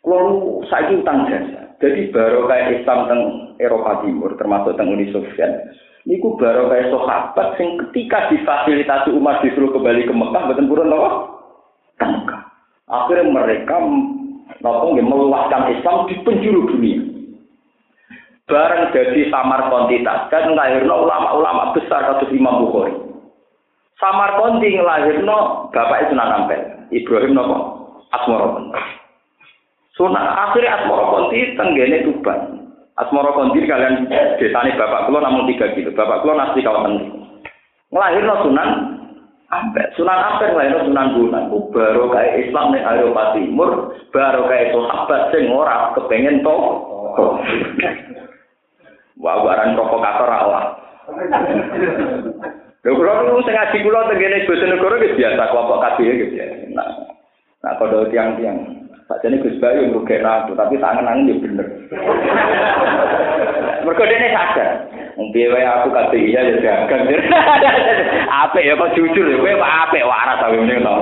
Kalau 0.00 0.62
saya 0.66 0.90
utang 0.94 1.26
jasa. 1.30 1.60
Jadi 1.80 2.12
baru 2.12 2.44
kayak 2.44 2.82
Islam 2.82 3.08
teng 3.08 3.22
Eropa 3.56 4.04
Timur, 4.04 4.36
termasuk 4.36 4.76
teng 4.76 4.92
Uni 4.92 5.08
Soviet. 5.14 5.72
Niku 6.04 6.36
baru 6.36 6.68
kayak 6.68 6.92
sahabat 6.92 7.48
yang 7.60 7.80
ketika 7.88 8.28
difasilitasi 8.32 9.12
umat 9.16 9.40
disuruh 9.44 9.72
kembali 9.72 10.04
ke 10.04 10.12
Mekah, 10.12 10.42
betul 10.50 10.68
purun? 10.68 10.92
Mekah. 12.00 12.42
Akhirnya 12.90 13.32
mereka 13.32 13.76
nopo 14.60 14.92
meluaskan 14.92 15.72
Islam 15.78 16.10
di 16.10 16.14
penjuru 16.26 16.74
dunia 16.74 17.10
bareng 18.50 18.90
jadi 18.90 19.30
samar 19.30 19.70
kontitas 19.70 20.26
kan 20.26 20.50
ngelahirno 20.50 21.06
ulama-ulama 21.06 21.70
besar 21.72 22.02
kasus 22.10 22.34
Imam 22.34 22.66
Bukhari. 22.66 23.09
Samar 24.00 24.40
konti 24.40 24.72
ngelahirno 24.72 25.68
bapak 25.68 26.08
Sunan 26.08 26.32
Ampel, 26.32 26.88
Ibrahim 26.88 27.36
nopo 27.36 27.56
Asmoro 28.10 28.72
Sunan 29.92 30.24
akhirnya 30.24 30.80
Asmoro 30.80 31.04
Konti 31.12 31.52
tenggene 31.60 32.08
Tuban. 32.08 32.64
Asmoro 32.96 33.36
Konti 33.36 33.68
kalian 33.68 34.08
desane 34.40 34.72
bapak 34.80 35.04
kulo 35.04 35.20
namun 35.20 35.44
tiga 35.52 35.68
kilo. 35.76 35.92
Bapak 35.92 36.24
kulo 36.24 36.32
nasi 36.32 36.64
kawasan 36.64 36.96
Ngelahirno 37.92 38.34
Sunan 38.40 38.70
Ampel. 39.52 39.84
Sunan 40.00 40.16
Ampel 40.16 40.56
ngelahirno 40.56 40.88
Sunan 40.88 41.12
Gunung. 41.12 41.46
Baru 41.68 42.08
kayak 42.08 42.48
Islam 42.48 42.72
nih 42.72 42.80
Eropa 42.80 43.36
Timur, 43.36 43.70
baru 44.08 44.48
kayak 44.48 44.72
sahabat 44.72 45.22
sing 45.36 45.44
ora 45.52 45.92
kepengen 45.92 46.40
to. 46.40 46.56
Wah, 49.20 49.36
barang 49.44 49.76
provokator 49.76 50.32
Allah. 50.32 50.64
Lho 52.80 52.96
kula 52.96 53.28
niku 53.28 53.44
sing 53.44 53.52
ngaji 53.52 53.76
kula 53.84 54.08
tengene 54.08 54.48
Bojonegoro 54.48 54.96
wis 55.04 55.16
biasa 55.16 55.52
kelompok 55.52 55.80
kabeh 55.84 56.16
gitu 56.16 56.34
ya. 56.40 56.46
Nah, 56.72 56.88
nah 57.60 57.76
kalau 57.76 58.08
tiang-tiang 58.08 58.80
Sakjane 59.10 59.42
Gus 59.42 59.58
Bayu 59.58 59.90
ngrugek 59.90 60.22
aku, 60.22 60.54
tapi 60.54 60.78
tangan-tangan 60.78 61.26
ya 61.26 61.34
bener. 61.42 61.66
Mergo 63.84 64.04
dene 64.06 64.28
sadar. 64.30 64.86
Piye 65.34 65.50
wae 65.52 65.66
aku 65.66 65.90
kabeh 65.90 66.20
iya 66.22 66.46
ya 66.46 66.62
dagang. 66.62 67.10
Apik 68.46 68.66
ya 68.66 68.78
kok 68.78 68.94
jujur 68.96 69.26
ya 69.28 69.36
kowe 69.36 69.52
kok 69.52 69.74
apik 69.84 70.06
waras 70.06 70.40
ta 70.40 70.46
ngene 70.48 70.80
to. 70.80 70.92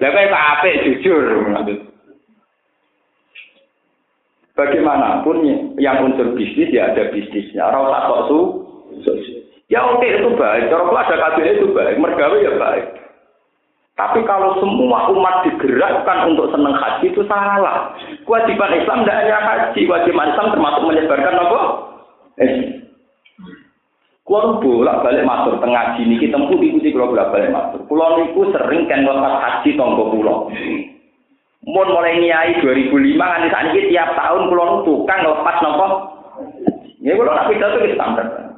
Lah 0.00 0.10
kowe 0.10 0.30
kok 0.30 0.46
apik 0.54 0.78
jujur. 0.86 1.24
Bagaimanapun 4.54 5.36
yang 5.82 6.06
unsur 6.06 6.38
bisnis 6.38 6.70
ya 6.70 6.94
ada 6.94 7.10
bisnisnya. 7.10 7.68
Orang 7.68 7.90
tak 7.90 8.06
kok 8.08 8.22
su, 8.30 8.38
ya 9.72 9.80
oke 9.80 10.04
itu 10.04 10.28
baik. 10.36 10.68
Kalau 10.68 10.92
ada 10.92 11.16
kabinet 11.16 11.56
itu 11.56 11.72
baik, 11.72 11.96
mergawe 11.96 12.36
ya 12.36 12.52
baik. 12.60 12.84
Tapi 13.96 14.24
kalau 14.24 14.56
semua 14.60 15.08
umat 15.12 15.44
digerakkan 15.44 16.32
untuk 16.32 16.48
senang 16.52 16.76
haji 16.76 17.12
itu 17.12 17.24
salah. 17.28 17.92
Kewajiban 18.24 18.72
Islam 18.76 19.04
tidak 19.04 19.18
hanya 19.20 19.38
haji, 19.40 19.80
kewajiban 19.84 20.32
Islam 20.32 20.52
termasuk 20.52 20.82
menyebarkan 20.84 21.40
apa? 21.40 21.60
Eh. 22.40 22.52
Kulo 24.22 24.62
bolak 24.62 25.02
balik 25.02 25.26
masuk 25.26 25.58
tengah 25.58 25.98
sini 25.98 26.14
kita 26.14 26.38
tempuh 26.38 26.54
ikuti 26.56 26.94
kulo 26.94 27.12
bolak 27.12 27.34
balik 27.34 27.52
masuk. 27.52 27.84
Kulo 27.90 28.22
niku 28.22 28.48
sering 28.54 28.88
kan 28.88 29.04
lepas 29.04 29.34
haji 29.44 29.70
tonggo 29.76 30.04
kulo. 30.08 30.34
Mun 31.62 31.88
mulai 31.94 32.18
nyai 32.18 32.58
2005 32.58 32.90
nganti 33.18 33.48
saat 33.54 33.70
ini 33.70 33.94
tiap 33.94 34.18
tahun 34.18 34.50
pulau 34.50 34.82
tukang 34.82 35.22
lepas 35.22 35.56
nopo. 35.62 35.86
Ya 37.02 37.14
nak 37.18 37.46
pidato 37.50 37.82
itu 37.82 37.94
standar. 37.94 38.51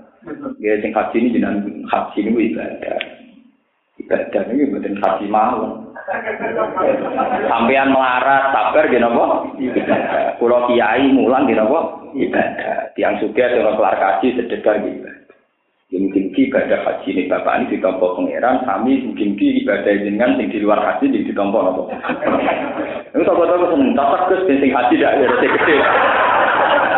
Ya 0.60 0.80
sing 0.80 0.92
haji 0.96 1.16
ini 1.20 1.34
jenengan 1.36 1.84
haji 1.88 2.18
ini 2.24 2.52
ibadah. 2.52 2.98
Ibadah 4.00 4.42
ini 4.50 4.72
bukan 4.72 4.96
haji 4.96 5.26
mau. 5.28 5.84
Sampean 7.48 7.92
melarat 7.92 8.52
sabar 8.52 8.88
nopo. 8.88 9.54
Pulau 10.40 10.64
kiai 10.72 11.12
mulang 11.12 11.44
gitu 11.44 11.60
nopo. 11.60 12.08
Ibadah. 12.16 12.96
Tiang 12.96 13.20
suka 13.20 13.52
dengan 13.52 13.76
kelar 13.76 13.96
kaji 14.00 14.40
sedekah. 14.40 14.80
Ya 15.92 16.00
mungkin 16.00 16.32
ki 16.32 16.50
ibadah 16.50 16.80
haji 16.82 17.08
ini 17.12 17.30
bapak 17.30 17.54
ini 17.54 17.78
ditompo 17.78 18.18
pangeran, 18.18 18.66
kami 18.66 19.04
mungkin 19.04 19.36
ki 19.38 19.62
ibadah 19.62 19.94
dengan 20.02 20.40
yang 20.40 20.50
di 20.50 20.58
luar 20.58 20.80
haji 20.80 21.06
di 21.06 21.22
ditompo 21.22 21.60
nopo. 21.60 21.82
Itu 23.12 23.22
toko 23.22 23.46
toko 23.46 23.76
seneng, 23.76 23.94
cocok 23.94 24.26
gus 24.26 24.42
sing 24.48 24.72
haji 24.72 24.94
tidak 24.98 25.14
ada 25.14 25.38
gede. 25.38 25.76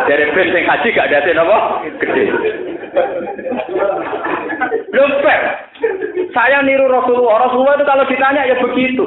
Dari 0.07 0.25
sing 0.33 0.65
haji 0.65 0.87
gak 0.95 1.13
ada 1.13 1.31
nopo 1.35 1.57
gede. 1.99 2.25
Belum. 4.97 5.11
Saya 6.33 6.65
niru 6.65 6.89
Rasulullah. 6.89 7.45
Rasulullah 7.45 7.77
itu 7.77 7.85
kalau 7.85 8.03
ditanya 8.09 8.49
ya 8.49 8.57
begitu. 8.57 9.05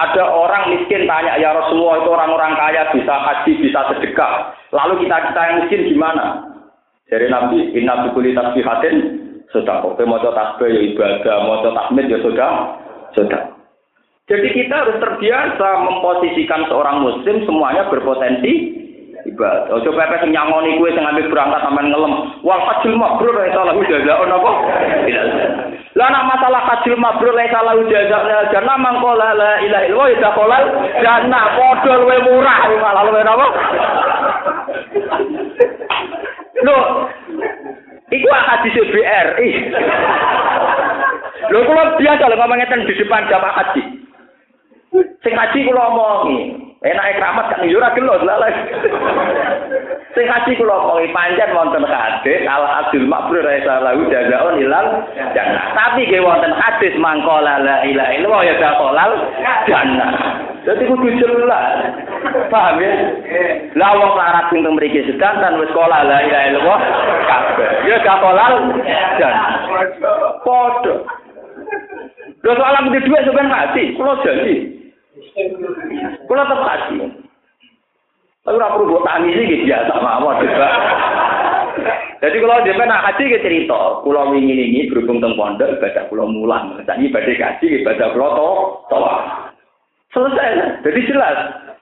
Ada 0.00 0.24
orang 0.24 0.72
miskin 0.72 1.04
tanya, 1.04 1.36
ya 1.36 1.52
Rasulullah 1.52 2.00
itu 2.00 2.08
orang-orang 2.08 2.56
kaya 2.56 2.88
bisa 2.96 3.12
haji, 3.20 3.52
bisa 3.60 3.84
sedekah. 3.92 4.56
Lalu 4.72 5.04
kita 5.04 5.28
kita 5.28 5.40
yang 5.44 5.56
miskin 5.60 5.92
gimana? 5.92 6.40
Dari 7.12 7.28
Nabi, 7.28 7.76
inna 7.76 8.08
bikuli 8.08 8.32
tasbihatin 8.32 8.96
sudah 9.52 9.84
kok. 9.84 10.00
Mau 10.00 10.16
tasbih 10.16 10.72
ya 10.72 10.80
ibadah, 10.94 11.36
mau 11.44 11.60
tahmid 11.60 12.08
ya 12.08 12.16
sudah, 12.24 12.80
sudah. 13.12 13.42
Jadi 14.30 14.48
kita 14.56 14.72
harus 14.72 14.96
terbiasa 15.02 15.68
memposisikan 15.84 16.64
seorang 16.70 17.02
muslim 17.02 17.42
semuanya 17.44 17.90
berpotensi 17.90 18.78
ibadah. 19.30 19.70
Ojo 19.78 19.90
pepe 19.94 20.16
sing 20.20 20.30
nyangoni 20.34 20.76
kuwe 20.78 20.90
sing 20.90 21.06
ambil 21.06 21.30
berangkat 21.30 21.60
sampean 21.62 21.90
ngelem. 21.90 22.14
Wal 22.42 22.62
hajjul 22.66 22.94
mabrur 22.98 23.34
ra 23.34 23.46
salah 23.54 23.74
jazaa'un 23.78 24.34
apa? 24.34 24.52
Tidak. 25.06 25.26
Lah 25.94 26.08
nak 26.10 26.26
masalah 26.30 26.62
hajjul 26.66 26.98
mabrur 26.98 27.34
ra 27.34 27.46
salah 27.50 27.74
jazaa'un 27.78 28.50
jannah 28.50 28.76
mangko 28.78 29.10
la 29.14 29.30
ilaha 29.34 29.86
illallah 29.86 30.08
ya 30.18 30.30
kolal 30.34 30.64
jannah 30.98 31.44
padha 31.54 31.92
luwe 32.02 32.16
murah 32.26 32.58
malah 32.80 33.02
luwe 33.06 33.20
napa? 33.22 33.46
Loh, 36.60 37.08
iku 38.12 38.28
hadis 38.28 38.76
BRI. 38.92 39.50
Lho 41.50 41.58
kula 41.66 41.82
biasa 41.98 42.24
lho 42.30 42.36
ngomongin 42.36 42.86
di 42.86 42.94
depan 42.94 43.26
jamaah 43.26 43.54
haji. 43.58 43.99
Sing 44.90 45.34
haji 45.38 45.68
kula 45.70 45.86
omongi, 45.86 46.50
enak 46.82 47.14
keramat 47.14 47.46
kan 47.54 47.62
yo 47.62 47.78
ora 47.78 47.94
gelo 47.94 48.18
lalah. 48.26 48.50
Sing 50.18 50.26
haji 50.26 50.58
kula 50.58 50.82
omongi 50.82 51.14
pancen 51.14 51.54
wonten 51.54 51.86
hadis 51.86 52.42
al 52.50 52.66
adil 52.66 53.06
mabrur 53.06 53.46
salahu 53.62 54.10
jazaun 54.10 54.58
ilal 54.58 55.06
jannah. 55.30 55.70
Tapi 55.78 56.10
ge 56.10 56.18
wonten 56.18 56.50
hadis 56.58 56.90
mangkola 56.98 57.62
la 57.62 57.86
ilaha 57.86 58.10
illallah 58.18 58.42
ya 58.42 58.54
dakolal 58.58 59.12
jannah. 59.70 60.10
Jadi 60.66 60.82
kudu 60.90 61.08
jelas. 61.22 61.94
Paham 62.50 62.82
ya? 62.82 62.92
Lah 63.78 63.94
wong 63.94 64.12
larat 64.18 64.50
sing 64.50 64.66
teng 64.66 64.74
mriki 64.74 65.06
sedanten 65.06 65.62
wis 65.62 65.70
sekolah 65.70 66.02
la 66.02 66.18
ilaha 66.26 66.44
illallah 66.50 66.80
kabeh. 67.30 67.70
Ya 67.86 67.96
gak 68.02 68.18
kolal 68.18 68.54
dan 69.22 69.34
padha. 70.42 70.94
Lho 72.40 72.52
soal 72.56 72.76
aku 72.78 72.88
di 72.96 73.00
dhuwit 73.04 73.24
sampean 73.28 73.52
mati, 73.52 73.82
kula 73.94 74.16
janji. 74.24 74.54
Kula 76.24 76.42
tetep 76.48 76.60
mati. 76.64 76.96
Tapi 78.40 78.56
ora 78.56 78.72
perlu 78.72 78.88
mbok 78.88 79.04
tangisi 79.04 79.42
iki 79.44 79.68
biasa 79.68 79.94
mawon 80.00 80.40
coba. 80.40 80.68
Jadi 82.20 82.36
kalau 82.40 82.64
dia 82.64 82.76
nak 82.84 83.04
haji 83.08 83.24
ke 83.32 83.38
cerita, 83.44 84.00
pulau 84.04 84.32
wingi 84.32 84.52
ini 84.52 84.88
berhubung 84.88 85.24
teng 85.24 85.36
pondok 85.36 85.76
ibadah 85.76 86.04
pulau 86.12 86.28
mulang, 86.28 86.76
jadi 86.84 87.00
ibadah 87.08 87.32
haji 87.32 87.66
ibadah 87.80 88.06
pulau 88.12 88.30
to, 88.36 88.50
toa. 88.92 89.16
Selesai. 90.10 90.82
Jadi 90.82 91.00
jelas. 91.06 91.36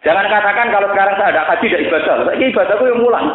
Jangan 0.05 0.31
katakan 0.31 0.70
kalau 0.70 0.93
sekarang 0.93 1.15
saya 1.16 1.31
ada 1.35 1.43
haji 1.48 1.66
tidak 1.66 1.85
ibadah. 1.89 2.15
Ini 2.36 2.44
ibadahku 2.52 2.85
yang 2.86 3.01
mulang. 3.02 3.27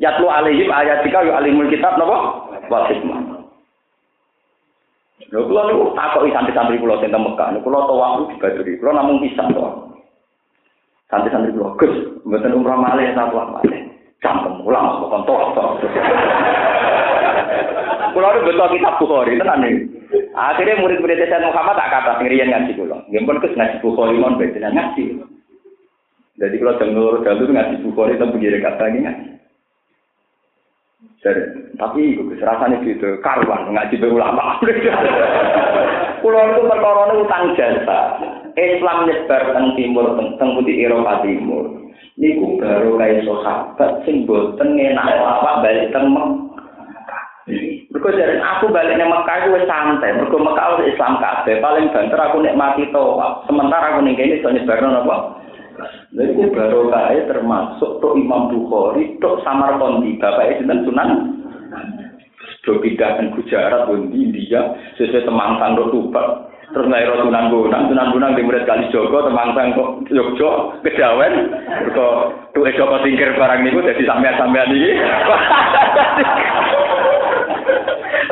Yatlu 0.00 0.30
alaihim 0.30 0.70
ayatika 0.72 1.20
yu 1.26 1.32
alimul 1.34 1.68
kitab 1.68 1.98
napa? 1.98 2.48
Wa 2.70 2.86
hikmah. 2.88 3.41
Lho 5.32 5.48
kula 5.48 5.64
niku 5.64 5.96
takoki 5.96 6.28
santri-santri 6.28 6.76
kula 6.76 7.00
sing 7.00 7.08
teng 7.08 7.24
Mekah. 7.24 7.48
Niku 7.56 7.72
kula 7.72 7.88
towa 7.88 8.28
dibaduri. 8.28 8.76
Kula 8.76 8.92
namung 8.92 9.24
pisan 9.24 9.56
to. 9.56 9.64
Santri-santri 11.08 11.56
kula, 11.56 11.72
Gus, 11.80 11.94
mboten 12.28 12.52
umrah 12.52 12.76
malih 12.76 13.16
ta 13.16 13.32
tuwa 13.32 13.56
malih. 13.56 13.80
Campem 14.20 14.60
ulang 14.62 15.02
bukan 15.02 15.24
toh 15.24 15.40
toh. 15.56 15.68
Kulo 18.12 18.26
ada 18.28 18.44
betul 18.44 18.68
kitab 18.76 18.94
Bukhari 19.00 19.40
tenan 19.40 19.64
nih. 19.64 19.74
Akhirnya 20.36 20.80
murid-murid 20.84 21.16
Sayyid 21.16 21.48
Muhammad 21.48 21.80
tak 21.80 21.90
kata 21.90 22.20
ngirian 22.20 22.52
ngaji 22.52 22.72
kulo. 22.76 22.96
Nggih 23.08 23.24
pun 23.24 23.40
kes 23.40 23.56
ngaji 23.56 23.76
Bukhari 23.80 24.20
mon 24.20 24.36
beda 24.36 24.68
ngaji. 24.68 25.04
Jadi 26.36 26.54
kalau 26.60 26.76
dengar 26.76 27.34
dulu 27.40 27.50
ngaji 27.56 27.74
Bukhari 27.80 28.20
itu 28.20 28.26
begini 28.36 28.58
kata 28.60 28.84
ngaji. 28.84 29.12
Jadi, 31.22 31.42
tapi 31.78 32.18
itu 32.18 32.34
rasanya 32.42 32.82
gitu, 32.82 33.14
karuan 33.22 33.70
ngaji 33.70 33.94
be 33.94 34.08
ulama. 34.10 34.58
Kulo 36.22 36.38
itu 36.38 36.60
perkara 36.66 37.14
utang 37.14 37.54
jasa. 37.54 38.18
Islam 38.58 39.06
nyebar 39.06 39.54
teng 39.54 39.66
timur, 39.78 40.18
teng 40.18 40.50
putih 40.58 40.82
Eropa 40.82 41.22
timur. 41.22 41.82
niku 42.20 42.60
baru 42.60 43.00
kaya 43.00 43.24
sahabat 43.24 44.04
sing 44.04 44.28
boten 44.28 44.76
enak 44.76 45.16
awak 45.16 45.64
balik 45.64 45.88
teng 45.96 46.12
Mergo 47.92 48.08
jare 48.14 48.38
aku 48.38 48.70
balik 48.70 48.94
nang 48.96 49.10
Mekah 49.10 49.50
wis 49.50 49.66
santai, 49.66 50.14
mergo 50.14 50.38
Mekah 50.38 50.78
wis 50.78 50.94
Islam 50.94 51.18
kabeh, 51.18 51.58
paling 51.58 51.90
banter 51.90 52.14
aku 52.14 52.38
nikmati 52.38 52.86
to. 52.94 53.18
Sementara 53.50 53.92
aku 53.92 54.06
ning 54.06 54.14
kene 54.14 54.38
iso 54.38 54.48
nyebarno 54.48 54.94
napa? 54.94 55.41
Lha 56.12 56.22
iku 56.28 56.52
barokahe 56.52 57.24
termasuk 57.24 58.04
tok 58.04 58.16
Imam 58.20 58.52
Bukhari, 58.52 59.16
tok 59.18 59.40
Samarqandi, 59.42 60.20
bapake 60.20 60.60
sinten 60.60 60.84
Sunan. 60.84 61.10
Do 62.62 62.78
bidah 62.78 63.18
ten 63.18 63.34
Gujarat 63.34 63.90
undi 63.90 64.30
India, 64.30 64.76
sesuk 64.94 65.26
temangsang 65.26 65.74
tok 65.74 65.90
tubak. 65.90 66.52
Terus 66.72 66.88
naik 66.88 67.04
roh 67.04 67.28
Sunan 67.28 67.52
Gunung, 67.52 67.84
Sunan 67.92 68.12
Gunung 68.16 68.32
di 68.32 68.42
murid 68.48 68.64
Kali 68.64 68.88
Joko, 68.88 69.28
temangsang 69.28 69.76
kok 69.76 70.08
Jogjo, 70.08 70.80
kedawen, 70.80 71.52
kok 71.92 72.16
tuh 72.56 72.64
eh 72.64 72.72
Joko 72.72 72.96
singkir 73.04 73.36
barang 73.36 73.60
niku 73.60 73.84
dadi 73.84 74.08
sampean-sampean 74.08 74.72
ini. 74.72 74.90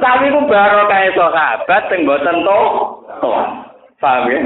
Tapi 0.00 0.32
itu 0.32 0.40
baru 0.48 0.88
kayak 0.88 1.12
e 1.12 1.16
sahabat, 1.16 1.82
sing 1.92 2.08
mboten 2.08 2.40
toh, 2.40 3.04
toh, 3.20 3.36
paham 4.00 4.32
ya? 4.32 4.40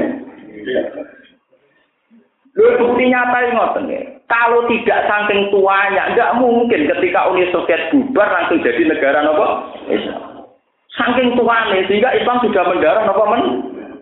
Lu 2.55 2.71
bukti 2.79 3.11
nyata 3.11 3.51
ngoten 3.51 3.91
ya. 3.91 4.01
Kalau 4.25 4.65
tidak 4.71 5.05
saking 5.05 5.51
tuanya, 5.53 6.15
nggak 6.15 6.33
mungkin 6.41 6.87
ketika 6.87 7.29
Uni 7.29 7.45
Soviet 7.51 7.93
bubar 7.93 8.25
langsung 8.31 8.63
jadi 8.63 8.81
negara 8.87 9.21
nopo 9.21 9.75
Islam. 9.91 10.49
Saking 10.95 11.35
tuanya 11.35 11.83
sehingga 11.85 12.15
Islam 12.15 12.39
sudah 12.41 12.63
mendarah 12.63 13.03
nopo 13.03 13.23
men 13.27 13.43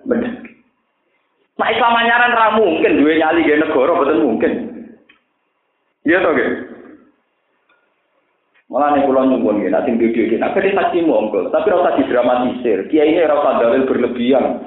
bener. 0.06 0.32
Nah 1.58 1.68
Islam 1.70 1.98
anyaran 1.98 2.38
ra 2.38 2.48
mungkin 2.56 3.02
duwe 3.02 3.18
nyali 3.18 3.42
ge 3.44 3.58
negara 3.58 3.98
betul 3.98 4.22
mungkin. 4.22 4.52
Iya 6.06 6.22
toh 6.22 6.32
ge. 6.38 6.46
Malah 8.72 8.98
nih 8.98 9.06
pulau 9.06 9.28
nyumbun 9.30 9.62
gini, 9.62 9.70
nanti 9.70 9.94
video 9.94 10.24
ini, 10.26 10.42
nanti 10.42 10.74
haji 10.74 11.06
monggo, 11.06 11.46
tapi 11.54 11.70
rasa 11.70 11.94
didramatisir. 11.94 12.90
Kiai 12.90 13.14
ini 13.14 13.22
rasa 13.22 13.62
dalil 13.62 13.86
berlebihan. 13.86 14.66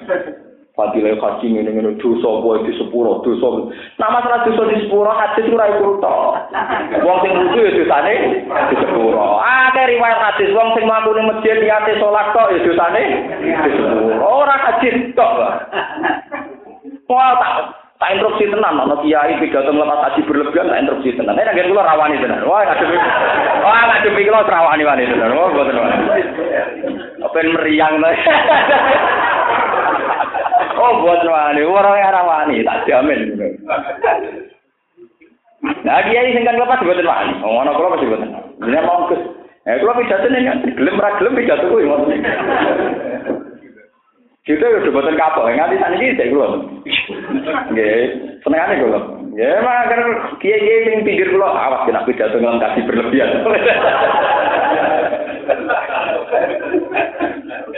Fadilah 0.76 1.16
haji 1.16 1.56
ini 1.56 1.64
ini 1.64 1.96
dosa 1.96 2.44
boy 2.44 2.60
di 2.68 2.76
sepuro 2.76 3.24
dosa. 3.24 3.72
Nama 3.96 4.20
salah 4.20 4.44
dosa 4.44 4.68
di 4.68 4.84
sepuro 4.84 5.08
hadis 5.08 5.48
itu 5.48 5.56
rai 5.56 5.72
kurto. 5.80 6.36
Wong 7.00 7.18
sing 7.24 7.32
lucu 7.32 7.64
ya 7.64 7.72
dosane 7.80 8.44
di 8.44 8.76
sepuro. 8.76 9.40
Ah 9.40 9.72
riwayat 9.72 10.20
hadis 10.20 10.52
wong 10.52 10.76
sing 10.76 10.84
mampu 10.84 11.16
nih 11.16 11.24
masjid 11.32 11.56
di 11.64 11.72
atas 11.72 11.96
sholat 11.96 12.28
kok 12.36 12.52
ya 12.52 12.60
dosane 12.60 13.02
di 13.40 13.72
sepuro. 13.72 14.20
Orang 14.20 14.60
haji 14.68 14.88
tok. 15.16 15.32
Wah 17.08 17.32
tak 17.40 17.52
tak 17.96 18.12
instruksi 18.12 18.44
tenan 18.52 18.76
ana 18.76 19.00
kiai 19.00 19.32
pidato 19.40 19.72
melepas 19.72 20.12
haji 20.12 20.28
berlebihan 20.28 20.68
tak 20.68 20.80
instruksi 20.84 21.16
tenan. 21.16 21.40
Nek 21.40 21.56
nggih 21.56 21.72
kula 21.72 21.88
rawani 21.88 22.20
tenan. 22.20 22.44
Wah 22.44 22.68
ngadepi. 22.68 23.00
Wah 23.64 23.80
ngadepi 23.96 24.28
kula 24.28 24.44
rawani 24.44 24.84
wani 24.84 25.08
tenan. 25.08 25.40
Wah 25.40 25.48
mboten 25.56 25.72
wani. 25.72 26.20
Apa 27.24 27.38
meriang. 27.48 27.96
Oh, 30.76 30.92
buat 31.00 31.24
wani, 31.24 31.62
orang 31.64 31.96
yang 31.96 32.28
wani, 32.28 32.60
tak 32.62 32.84
jamin. 32.84 33.32
Nah, 35.82 35.98
dia 36.04 36.20
ini 36.20 36.36
singkat 36.36 36.60
lepas 36.60 36.84
buat 36.84 37.00
wani. 37.00 37.32
Oh, 37.40 37.56
mana 37.56 37.72
kalau 37.72 37.92
masih 37.96 38.06
buat 38.12 38.22
Ini 38.60 38.78
mau 38.84 39.08
kes. 39.08 39.20
Eh, 39.66 39.82
kalau 39.82 39.98
pidato 39.98 40.30
nih 40.30 40.46
kan, 40.46 40.62
gelem 40.78 41.02
ra 41.02 41.18
gelem 41.18 41.34
pidato 41.34 41.66
kuwi 41.66 41.90
ngoten. 41.90 42.22
Kita 44.46 44.62
udah 44.62 44.94
buatan 44.94 45.18
kapal, 45.18 45.50
nganti 45.50 45.74
sana 45.82 45.98
ini 45.98 46.14
saya 46.14 46.30
keluar. 46.30 46.62
Nggih, 47.74 48.38
senengane 48.46 48.78
kula. 48.78 49.00
Ya, 49.34 49.58
mah 49.58 49.90
kan 49.90 50.00
kiai-kiai 50.38 50.86
sing 50.86 51.02
pinggir 51.02 51.34
kula 51.34 51.50
awas 51.50 51.82
kena 51.82 52.06
pidato 52.06 52.38
ngelam 52.38 52.62
kasih 52.62 52.86
berlebihan. 52.86 53.42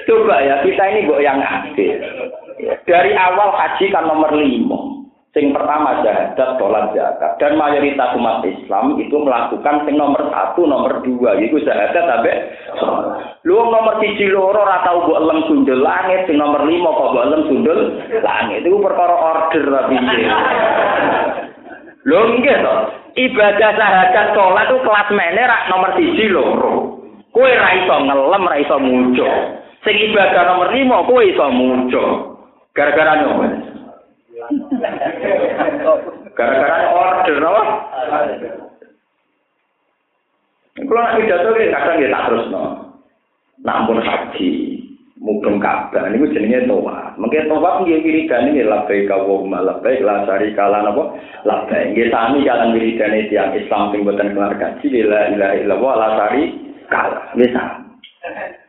Coba 0.04 0.36
ya, 0.44 0.60
kita 0.60 0.84
ini 0.92 1.08
kok 1.08 1.24
yang 1.24 1.40
aktif. 1.40 2.04
Dari 2.86 3.12
awal 3.14 3.55
haji 3.55 3.86
kan 3.94 4.06
nomor 4.06 4.35
lima. 4.35 4.98
Sing 5.36 5.52
pertama 5.52 6.01
jahadat, 6.01 6.56
sholat 6.56 6.97
zakat. 6.97 7.36
Dan 7.36 7.60
mayoritas 7.60 8.16
umat 8.16 8.40
Islam 8.48 8.97
itu 8.97 9.12
melakukan 9.12 9.85
sing 9.85 10.01
nomor 10.01 10.24
satu, 10.32 10.64
nomor 10.64 11.05
dua. 11.05 11.36
Itu 11.36 11.60
jahadat 11.60 12.01
sampai 12.01 12.48
Lu 13.44 13.60
nomor 13.60 14.01
siji 14.01 14.32
loro 14.32 14.64
ora 14.64 14.80
tau 14.82 15.05
mbok 15.05 15.20
elem 15.20 15.40
sundul 15.44 15.85
langit, 15.85 16.24
sing 16.24 16.40
nomor 16.40 16.64
lima 16.64 16.90
kok 16.90 17.12
mbok 17.12 17.26
elem 17.28 17.43
sundul 17.44 17.80
langit. 18.24 18.64
Itu 18.64 18.80
perkara 18.80 19.14
order 19.14 19.64
tapi 19.68 19.94
nggih 22.09 22.56
to. 22.64 22.74
Ibadah 23.18 23.70
sahadat 23.76 24.26
sholat 24.32 24.64
itu 24.64 24.76
kelas 24.80 25.09
rak 25.44 25.62
nomor 25.68 25.90
siji 25.93 26.24
loro. 26.32 27.05
Kowe 27.36 27.52
ra 27.52 27.70
iso 27.76 27.94
ngelem, 28.01 28.48
ra 28.48 28.56
iso 28.64 28.76
muncul. 28.80 29.32
Sing 29.85 29.93
ibadah 30.09 30.43
nomor 30.56 30.72
lima 30.72 31.05
kowe 31.05 31.20
iso 31.20 31.47
muncul. 31.52 32.38
Gara-gara 32.76 33.12
nyoba. 33.22 33.46
Gara-gara 36.38 36.76
order 36.94 37.38
apa? 37.42 37.62
Kalau 40.78 41.02
nak 41.02 41.14
pidato 41.18 41.48
ki 41.58 41.74
kadang 41.74 41.98
ya 41.98 42.08
tak 42.14 42.24
terus 42.30 42.46
no. 42.54 42.62
Nampun 43.66 43.98
haji, 43.98 44.78
mudeng 45.18 45.58
Ka'bah 45.58 46.06
niku 46.06 46.30
jenenge 46.30 46.70
toa. 46.70 47.10
Mungkin 47.18 47.50
toa 47.50 47.82
nggih 47.82 48.06
wiridan 48.06 48.54
iki 48.54 48.62
labbaik 48.62 49.10
Allahumma 49.10 49.58
labbaik 49.58 50.06
la 50.06 50.22
syarika 50.22 50.70
lan 50.70 50.86
apa? 50.94 51.18
Labbaik. 51.42 51.98
Nggih 51.98 52.14
sami 52.14 52.46
kalan 52.46 52.78
wiridane 52.78 53.26
tiyang 53.26 53.50
Islam 53.58 53.90
sing 53.90 54.06
boten 54.06 54.30
keluarga. 54.30 54.78
La 54.78 55.20
ilaha 55.34 55.54
illallah 55.58 55.92
la 55.98 56.08
syarika. 56.14 57.02
Nggih 57.34 57.50
sami. 57.50 57.82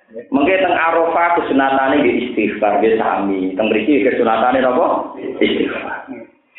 Mengke 0.09 0.57
teng 0.57 0.73
Arafah 0.73 1.37
kesunatane 1.37 2.01
nggih 2.01 2.15
istighfar 2.29 2.81
nggih 2.81 2.97
sami. 2.97 3.53
Teng 3.53 3.69
mriki 3.69 4.01
kesunatane 4.01 4.57
napa? 4.57 5.13
Istighfar. 5.21 6.09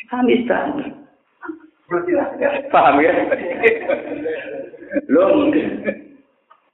Sami 0.07 0.47
sami. 0.47 0.87
Paham 2.71 3.03
ya? 3.03 3.11
Lho. 5.11 5.23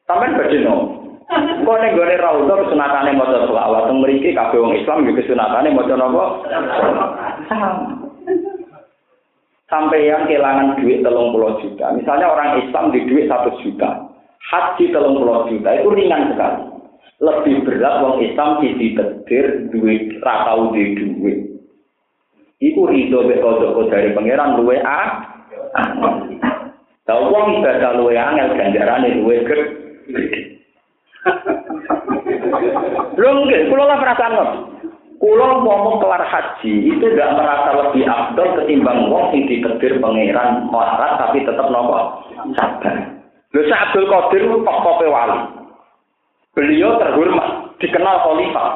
Sampeyan 0.05 0.37
badhe 0.37 0.57
no. 0.61 0.75
Kok 1.67 1.77
ning 1.81 1.91
gone 1.97 2.15
raudha 2.15 2.53
kesunatane 2.61 3.11
maca 3.17 3.49
selawat 3.49 3.89
teng 3.89 3.97
mriki 3.97 4.37
kabeh 4.37 4.61
wong 4.61 4.77
Islam 4.77 5.01
nggih 5.01 5.17
kesunatane 5.17 5.73
maca 5.73 5.93
napa? 5.97 6.25
Sampai 9.67 10.07
yang 10.07 10.29
kehilangan 10.29 10.79
duit 10.79 11.03
telung 11.03 11.33
puluh 11.35 11.57
juta. 11.59 11.91
Misalnya 11.91 12.31
orang 12.31 12.63
Islam 12.63 12.93
di 12.93 13.03
duit 13.03 13.27
satu 13.27 13.51
juta. 13.65 14.06
Haji 14.41 14.93
telung 14.93 15.17
puluh 15.19 15.49
juta 15.49 15.69
itu 15.73 15.89
ringan 15.91 16.33
sekali. 16.33 16.63
Lebih 17.17 17.65
berat 17.65 18.05
wong 18.05 18.21
Islam 18.21 18.61
di 18.61 18.77
ditetir 18.77 19.73
duit 19.73 20.21
ratau 20.21 20.69
di 20.69 20.93
duit. 20.93 21.37
Iku 22.61 22.85
rido 22.85 23.25
mek 23.25 23.41
kodok 23.41 23.89
dari 23.89 24.13
pangeran 24.13 24.61
luwe 24.61 24.77
a. 24.85 25.01
Tahu 27.09 27.23
wong 27.33 27.61
ibadah 27.61 27.97
luwe 27.97 28.13
angel 28.13 28.53
ganjarane 28.53 29.17
luwe 29.17 29.41
gede. 29.49 30.61
Lho 33.17 33.29
nggih, 33.33 33.65
kula 33.73 33.83
lah 33.89 33.97
perasaan 33.97 34.37
kok. 34.37 34.51
Kula 35.17 35.65
ngomong 35.65 35.97
kelar 35.97 36.21
haji 36.21 36.73
itu 36.93 37.01
tidak 37.01 37.33
merasa 37.33 37.73
lebih 37.73 38.05
abdul 38.05 38.61
ketimbang 38.61 39.09
wong 39.09 39.33
sing 39.33 39.49
ditedir 39.49 39.97
pangeran 39.97 40.69
melarat 40.69 41.17
tapi 41.17 41.41
tetap 41.41 41.65
nopo 41.73 42.21
sabar. 42.53 43.16
Lho 43.57 43.73
Abdul 43.73 44.05
Qadir 44.05 44.41
itu 44.45 44.57
pokoknya 44.61 45.09
wali. 45.09 45.39
Beliau 46.53 47.01
terhormat, 47.01 47.73
dikenal 47.81 48.21
khalifah. 48.21 48.69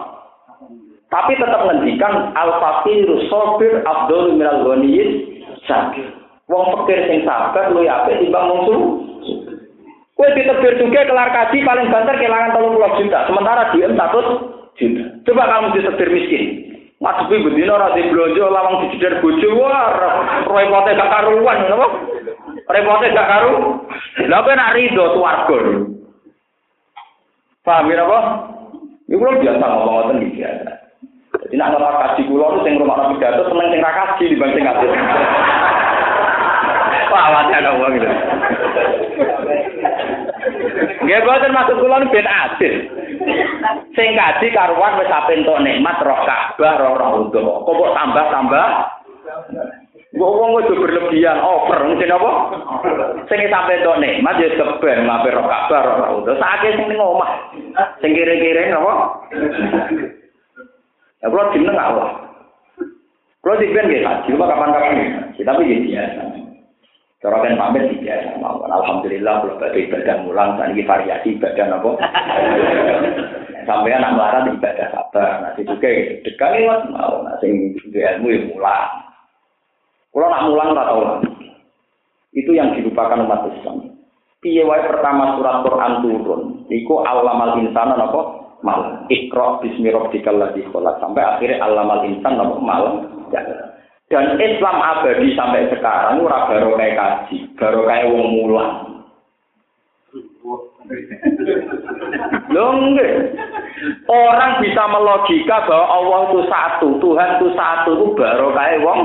Tapi 1.12 1.38
tetap 1.38 1.68
ngendikan 1.68 2.34
al-faqiru 2.34 3.28
sabir 3.28 3.84
abdul 3.84 4.34
minal 4.40 4.64
ghaniyyin 4.64 5.38
sakir. 5.70 6.08
Wong 6.48 6.72
fakir 6.72 7.04
sing 7.12 7.28
sabar 7.28 7.70
luwih 7.70 7.92
apik 7.92 8.18
timbang 8.24 8.48
wong 8.48 8.62
Kue 10.16 10.28
diterbir 10.38 10.78
juga 10.78 11.02
kelar 11.10 11.34
kaji 11.34 11.66
paling 11.66 11.90
banter 11.90 12.16
kehilangan 12.16 12.54
tolong 12.54 12.78
puluh 12.78 12.94
juta. 13.02 13.26
Sementara 13.26 13.74
di 13.74 13.82
satu 13.82 14.20
juta. 14.78 15.04
Coba 15.26 15.44
kamu 15.50 15.68
diterbir 15.76 16.10
miskin. 16.14 16.44
Ngadepi 17.02 17.50
bedino 17.50 17.74
rasi 17.82 18.06
belanja 18.14 18.46
lawang 18.46 18.86
dijedar 18.86 19.18
bojo. 19.20 19.48
Wah, 19.58 19.90
gak 20.46 21.10
karuan. 21.10 21.58
Apa? 21.66 21.88
Repotnya 22.72 23.14
gak 23.14 23.30
karu. 23.30 23.54
Lah 24.32 24.40
kowe 24.44 24.54
nak 24.56 24.74
rido 24.80 25.04
swarga. 25.16 25.60
Paham 27.62 27.92
ya 27.94 28.02
apa? 28.08 28.20
Iku 29.12 29.22
lho 29.22 29.44
biasa 29.44 29.60
ngomong 29.60 29.86
ngoten 29.92 30.24
iki 30.24 30.40
biasa. 30.40 30.72
Jadi 31.46 31.56
nak 31.60 31.70
ngomong 31.76 32.00
kaji 32.00 32.22
kula 32.32 32.48
sing 32.64 32.74
rumah 32.80 33.12
pidato 33.12 33.44
seneng 33.52 33.68
sing 33.70 33.82
ra 33.84 33.92
kaji 33.92 34.24
dibanding 34.32 34.66
kaji. 34.66 34.88
Wah, 37.12 37.24
awake 37.28 37.54
ana 37.60 37.76
wong 37.76 37.92
gitu. 38.00 38.08
Nggih 41.04 41.22
boten 41.28 41.52
maksud 41.52 41.78
kula 41.84 42.02
nu 42.02 42.08
ben 42.08 42.24
adil. 42.24 42.76
Sing 44.00 44.10
kaji 44.16 44.48
karuan 44.56 44.98
wis 44.98 45.12
ape 45.12 45.36
entuk 45.36 45.60
nikmat 45.60 46.00
roh 46.02 46.24
Ka'bah 46.24 46.80
roh 46.80 46.96
roh. 46.96 47.12
Kok 47.36 47.68
kok 47.68 47.94
tambah-tambah? 48.00 48.68
Mbok 50.12 50.36
wong 50.36 50.52
wis 50.60 50.68
berlebihan 50.76 51.40
over 51.40 51.88
mungkin 51.88 52.12
apa? 52.12 52.32
Sing 53.32 53.40
sampe 53.48 53.80
entuk 53.80 53.96
nikmat 53.96 54.44
ya 54.44 54.52
keben 54.60 55.08
ngape 55.08 55.32
roh 55.32 55.48
Ka'bah 55.48 55.82
roh 55.88 55.96
roh 56.04 56.10
utuh. 56.20 56.36
Saiki 56.36 56.76
sing 56.76 56.92
ning 56.92 57.00
omah. 57.00 57.32
Sing 58.04 58.12
kire-kire 58.12 58.76
apa? 58.76 58.94
Ya 61.24 61.32
kula 61.32 61.56
jeneng 61.56 61.80
Allah. 61.80 62.12
Kula 63.40 63.56
dipen 63.64 63.88
nggih 63.88 64.04
haji, 64.04 64.30
kapan-kapan. 64.36 65.32
Tapi 65.40 65.72
ya 65.72 65.78
biasa. 65.80 66.22
Cara 67.22 67.38
kan 67.38 67.54
pamit 67.54 67.86
ya, 68.02 68.18
Alhamdulillah 68.42 69.46
kalau 69.46 69.62
pada 69.62 69.78
ibadah 69.78 70.26
mulang, 70.26 70.58
saat 70.58 70.74
ini 70.74 70.82
variasi 70.82 71.38
ibadah 71.38 71.70
nopo. 71.70 71.94
Sampai 73.70 73.94
anak 73.94 74.18
melarat 74.18 74.50
ibadah 74.50 74.90
sabar, 74.90 75.46
nanti 75.46 75.62
juga 75.62 76.18
dekat 76.26 76.50
lewat 76.50 76.90
mau, 76.90 77.22
nanti 77.22 77.78
ilmu 77.78 78.26
yang 78.26 78.46
mulang. 78.50 78.90
Kalau 80.12 80.28
nak 80.28 80.46
mulang 80.52 80.76
atau 80.76 80.84
tahu 80.84 81.02
Itu 82.32 82.52
yang 82.56 82.76
dilupakan 82.76 83.28
umat 83.28 83.48
Islam. 83.52 83.92
Piye 84.40 84.64
wae 84.64 84.82
pertama 84.88 85.38
surat 85.38 85.62
Quran 85.62 85.94
turun, 86.02 86.42
iku 86.72 87.06
alamal 87.06 87.62
insana 87.62 87.94
nopo 87.94 88.22
malam. 88.66 89.06
Ikra 89.12 89.62
bismi 89.62 89.94
rabbikal 89.94 90.40
ladzi 90.40 90.66
khalaq 90.72 90.98
sampai 90.98 91.22
akhirnya 91.22 91.62
alamal 91.62 92.02
insan 92.08 92.40
nopo 92.40 92.58
malam. 92.58 93.06
Ya. 93.30 93.44
Dan 94.10 94.36
Islam 94.42 94.76
abadi 94.82 95.38
sampai 95.40 95.72
sekarang 95.72 96.20
ora 96.26 96.50
baru 96.52 96.76
kayak 96.76 96.98
kaji, 97.00 97.36
kayak 97.56 98.12
wong 98.12 98.28
mulang. 98.34 98.91
Lungge. 102.52 103.10
Orang 104.12 104.52
bisa 104.62 104.84
melogika 104.92 105.64
bahwa 105.66 105.86
Allah 105.88 106.20
itu 106.30 106.40
satu, 106.52 106.88
Tuhan 107.00 107.30
itu 107.40 107.48
satu, 107.56 107.92
itu 107.96 108.08
barokah 108.18 108.70
wong 108.84 109.00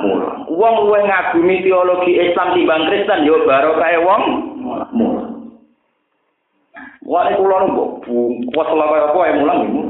mulang. 0.00 0.38
Wong 0.48 0.74
kuwi 0.88 1.00
ngagumi 1.06 1.56
teologi 1.62 2.12
Islam 2.18 2.56
timbang 2.56 2.88
Kristen 2.88 3.28
yo 3.28 3.44
barokah 3.44 3.92
wong 4.02 4.22
mulang. 4.96 5.32
Wong 7.04 7.26
kula 7.36 7.56
nunggu, 7.66 7.84
kuwat 8.54 8.68
lha 8.70 8.86
kaya 8.86 9.04
apa 9.12 9.38
mulang 9.38 9.58
iki. 9.66 9.82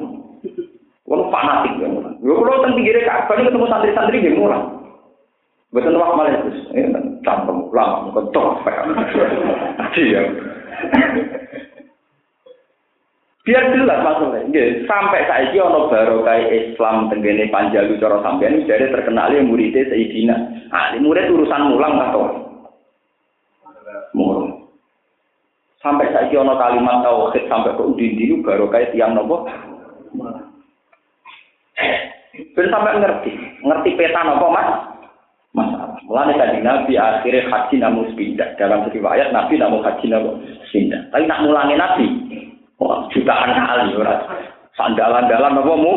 Wong 1.07 1.21
fanatik 1.31 1.75
ya 1.79 1.89
mulang. 1.89 2.15
Yo 2.21 2.33
kula 2.37 2.65
teng 2.65 2.75
pinggire 2.77 3.07
kapan 3.07 3.47
ketemu 3.47 3.67
santri-santri 3.71 4.21
nggih 4.21 4.37
mulang. 4.37 4.65
Mboten 5.71 5.95
wae 5.95 6.13
malah 6.19 6.35
Gus. 6.43 6.59
Eh, 6.75 6.83
tak 7.23 7.47
lama, 7.47 8.11
kok 8.11 8.27
tok. 8.35 8.59
Iya. 9.95 10.50
Biar 13.41 13.65
jelas 13.73 13.99
maksudnya. 14.05 14.47
Nggih, 14.47 14.87
sampai 14.87 15.27
saiki 15.27 15.59
ana 15.59 15.91
barokah 15.91 16.39
Islam 16.39 17.11
tenggene 17.11 17.51
Panjalu 17.51 17.99
cara 17.99 18.23
sampean 18.23 18.63
jadi 18.69 18.93
terkenal 18.95 19.33
ya 19.33 19.43
muridnya 19.43 19.91
Sayyidina. 19.91 20.37
Ah, 20.71 20.95
murid 21.01 21.33
urusan 21.35 21.73
mulang 21.73 21.99
atau 21.99 22.31
mulang. 24.15 24.71
Sampai 25.83 26.13
saiki 26.13 26.37
ana 26.37 26.55
kalimat 26.61 27.03
tauhid 27.03 27.49
sampai 27.51 27.75
ke 27.75 27.83
udin-udin 27.83 28.45
barokah 28.45 28.87
tiang 28.93 29.19
nopo? 29.19 29.49
Ben 32.55 32.67
sampai 32.71 33.03
ngerti, 33.03 33.33
ngerti 33.65 33.91
peta 33.99 34.21
nopo 34.23 34.47
mas? 34.53 34.69
Masalah. 35.51 35.99
Mulane 36.07 36.39
tadi 36.39 36.63
Nabi 36.63 36.95
akhirnya 36.95 37.51
haji 37.51 37.83
namun 37.83 38.15
pindah. 38.15 38.55
Dalam 38.55 38.87
riwayat 38.87 39.35
Nabi 39.35 39.59
namun 39.59 39.83
haji 39.83 40.07
pindah. 40.71 41.11
Tapi 41.11 41.27
nak 41.27 41.43
mulangi 41.45 41.77
Nabi, 41.77 42.07
wah 42.79 43.07
jutaan 43.13 43.53
kali 43.55 43.95
orang. 43.99 44.23
Sandalan-dalan 44.79 45.61
apa 45.61 45.75
mu? 45.77 45.93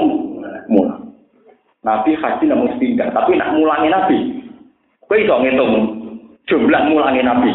Mulang. 0.68 1.14
Nabi 1.86 2.18
haji 2.18 2.44
namun 2.50 2.76
pindah. 2.82 3.14
Tapi 3.14 3.38
nak 3.38 3.54
mulangi 3.56 3.90
Nabi, 3.94 4.18
kau 5.06 5.16
iso 5.16 5.36
ngitung 5.40 5.74
jumlah 6.50 6.82
mulangi 6.90 7.22
Nabi. 7.24 7.52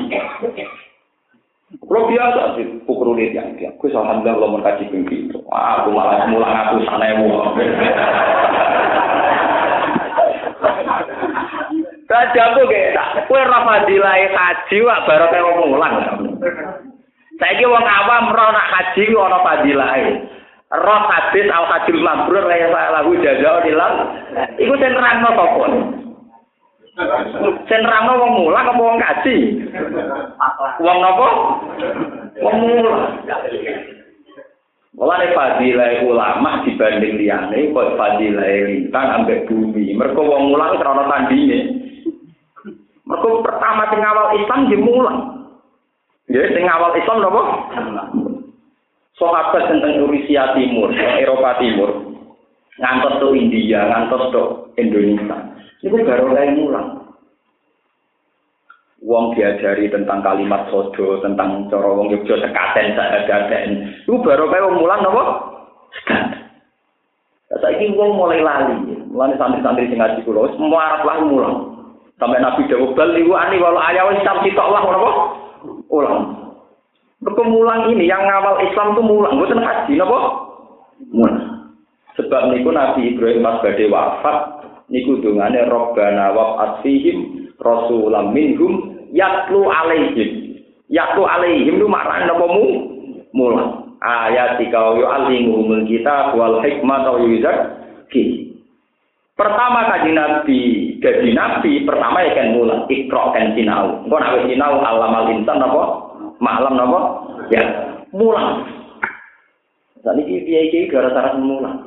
Kalau 1.68 2.08
biasa 2.08 2.56
sih, 2.56 2.80
pukul 2.88 3.12
lihat 3.12 3.36
yang 3.36 3.48
dia. 3.60 3.68
Gue 3.76 3.92
alhamdulillah 3.92 4.40
kalau 4.40 4.52
mau 4.56 4.64
kaji 4.64 4.88
begitu. 4.88 5.36
Aku 5.52 5.92
malah 5.92 6.24
mulang 6.32 6.48
aku 6.48 6.80
sana 6.88 7.12
yang 7.12 7.28
mau. 7.28 7.52
Raja 12.08 12.40
aku 12.40 12.64
kayak, 12.72 13.28
kue 13.28 13.36
roh 13.36 13.62
fadilai 13.68 14.32
haji 14.32 14.76
wak 14.80 15.04
baru 15.04 15.28
kayak 15.28 15.56
mulang. 15.60 15.94
Saya 17.38 17.54
kira 17.54 17.70
wong 17.70 17.86
awam 17.86 18.34
roh 18.34 18.50
nak 18.50 18.70
haji 18.74 19.14
ono 19.14 19.38
fadilai. 19.46 20.02
Roh 20.68 21.00
hadis 21.06 21.46
al 21.48 21.64
hajil 21.70 22.02
mabrur 22.02 22.44
kaya 22.44 22.68
saya 22.68 22.92
lagu 22.98 23.14
jajah 23.22 23.62
hilang. 23.62 23.94
Iku 24.58 24.74
senterang 24.74 25.22
no 25.22 25.30
sopon. 25.38 25.72
Senterang 27.70 28.10
no 28.10 28.12
wong 28.26 28.32
mulang 28.42 28.66
apa 28.66 28.82
wong 28.82 28.98
kaji? 28.98 29.36
Wong 30.82 30.98
nopo? 30.98 31.28
Wong 32.42 32.56
mulang. 32.58 33.22
Mulane 34.98 35.30
fadilah 35.30 36.02
ulama 36.10 36.66
dibanding 36.66 37.22
liyane 37.22 37.70
kok 37.70 37.94
fadilah 37.94 38.50
lintang 38.66 39.22
ambek 39.22 39.46
bumi. 39.46 39.94
Mergo 39.94 40.26
wong 40.26 40.50
mulang 40.50 40.74
ora 40.74 40.90
ana 40.90 41.04
tandinge. 41.06 41.58
Mergo 43.06 43.46
pertama 43.46 43.94
sing 43.94 44.02
awal 44.02 44.34
Islam 44.34 44.66
di 44.66 44.74
mulang. 44.74 45.37
Ya 46.28 46.44
sing 46.52 46.68
awal 46.68 46.92
Islam 46.92 47.24
napa? 47.24 47.42
Sahabat 49.16 49.64
tentang 49.72 50.06
Rusia 50.06 50.52
Timur, 50.54 50.92
Eropa 50.94 51.58
Timur, 51.58 51.90
ngantos 52.78 53.18
ke 53.18 53.26
India, 53.34 53.80
ngantos 53.88 54.30
ke 54.30 54.42
Indonesia. 54.78 55.36
Itu 55.82 55.96
baru 56.04 56.30
mulai 56.30 56.54
mulang. 56.54 56.88
Wong 59.02 59.34
diajari 59.34 59.88
tentang 59.88 60.20
kalimat 60.20 60.68
sodo, 60.68 61.18
tentang 61.24 61.66
cara 61.72 61.90
wong 61.96 62.12
Yogyo 62.12 62.34
sekaten 62.38 62.94
sakadaden. 62.94 63.70
Iku 64.04 64.20
baru 64.20 64.52
kae 64.52 64.62
wong 64.68 64.76
mulang 64.84 65.00
napa? 65.00 65.24
Sekaten. 65.96 66.38
Saiki 67.58 67.96
wong 67.96 68.20
mulai 68.20 68.44
lali. 68.44 69.00
Mulane 69.08 69.40
santri-santri 69.40 69.88
sing 69.88 69.98
ngaji 69.98 70.20
kula 70.28 70.46
wis 70.46 70.60
muarap 70.60 71.02
lah 71.08 71.24
mulang. 71.24 71.56
Sampai 72.20 72.42
Nabi 72.42 72.68
dawuh 72.68 72.92
bal 72.92 73.16
liwa 73.16 73.48
ani 73.48 73.56
walau 73.56 73.80
sam 74.20 74.44
sitok 74.44 74.68
lah 74.68 74.82
napa? 74.84 75.10
Ulang. 75.90 76.48
Berkemulang 77.18 77.90
ini 77.90 78.06
yang 78.06 78.22
ngawal 78.22 78.62
Islam 78.62 78.94
itu 78.94 79.02
mulang, 79.02 79.34
bukan 79.42 79.58
haji 79.58 79.92
napa? 79.98 80.18
Mulang. 81.10 81.38
Sebab 82.14 82.50
niku 82.50 82.70
Nabi 82.74 83.14
Ibrahim 83.14 83.42
mas 83.42 83.62
badhe 83.62 83.86
wafat 83.90 84.58
niku 84.90 85.22
dungane 85.22 85.68
robbana 85.70 86.34
wa 86.34 86.58
asfihim 86.66 87.50
rasulam 87.62 88.34
minhum 88.34 89.06
yatlu 89.14 89.68
alaihim 89.68 90.58
yatlu 90.88 91.22
alaihim 91.28 91.78
itu 91.78 91.86
maknanya 91.86 92.34
apa 92.34 92.46
mu 92.48 92.66
mula 93.36 93.64
ayat 94.00 94.56
tiga 94.56 94.80
wa 94.80 94.92
yu'allimuhumul 94.96 95.84
kitab 95.84 96.34
wal 96.34 96.58
hikmah 96.64 97.06
wa 97.06 97.20
yuzakki 97.20 98.47
Pertama 99.38 99.86
kaji 99.86 100.10
Nabi, 100.18 100.60
jadi 100.98 101.30
Nabi 101.30 101.86
pertama 101.86 102.26
ya 102.26 102.34
kan 102.34 102.58
mulang, 102.58 102.90
ikro 102.90 103.30
kan 103.30 103.54
sinau. 103.54 104.02
Engko 104.02 104.18
nek 104.18 104.50
sinau 104.50 104.82
alam 104.82 105.14
al 105.14 105.30
insan? 105.30 105.62
Malam 106.42 106.74
apa? 106.74 107.00
Ya, 107.54 107.62
mulang. 108.10 108.66
Saat 110.02 110.18
ini 110.18 110.42
kiai 110.42 110.90
gara-gara 110.90 111.38
mulang. 111.38 111.86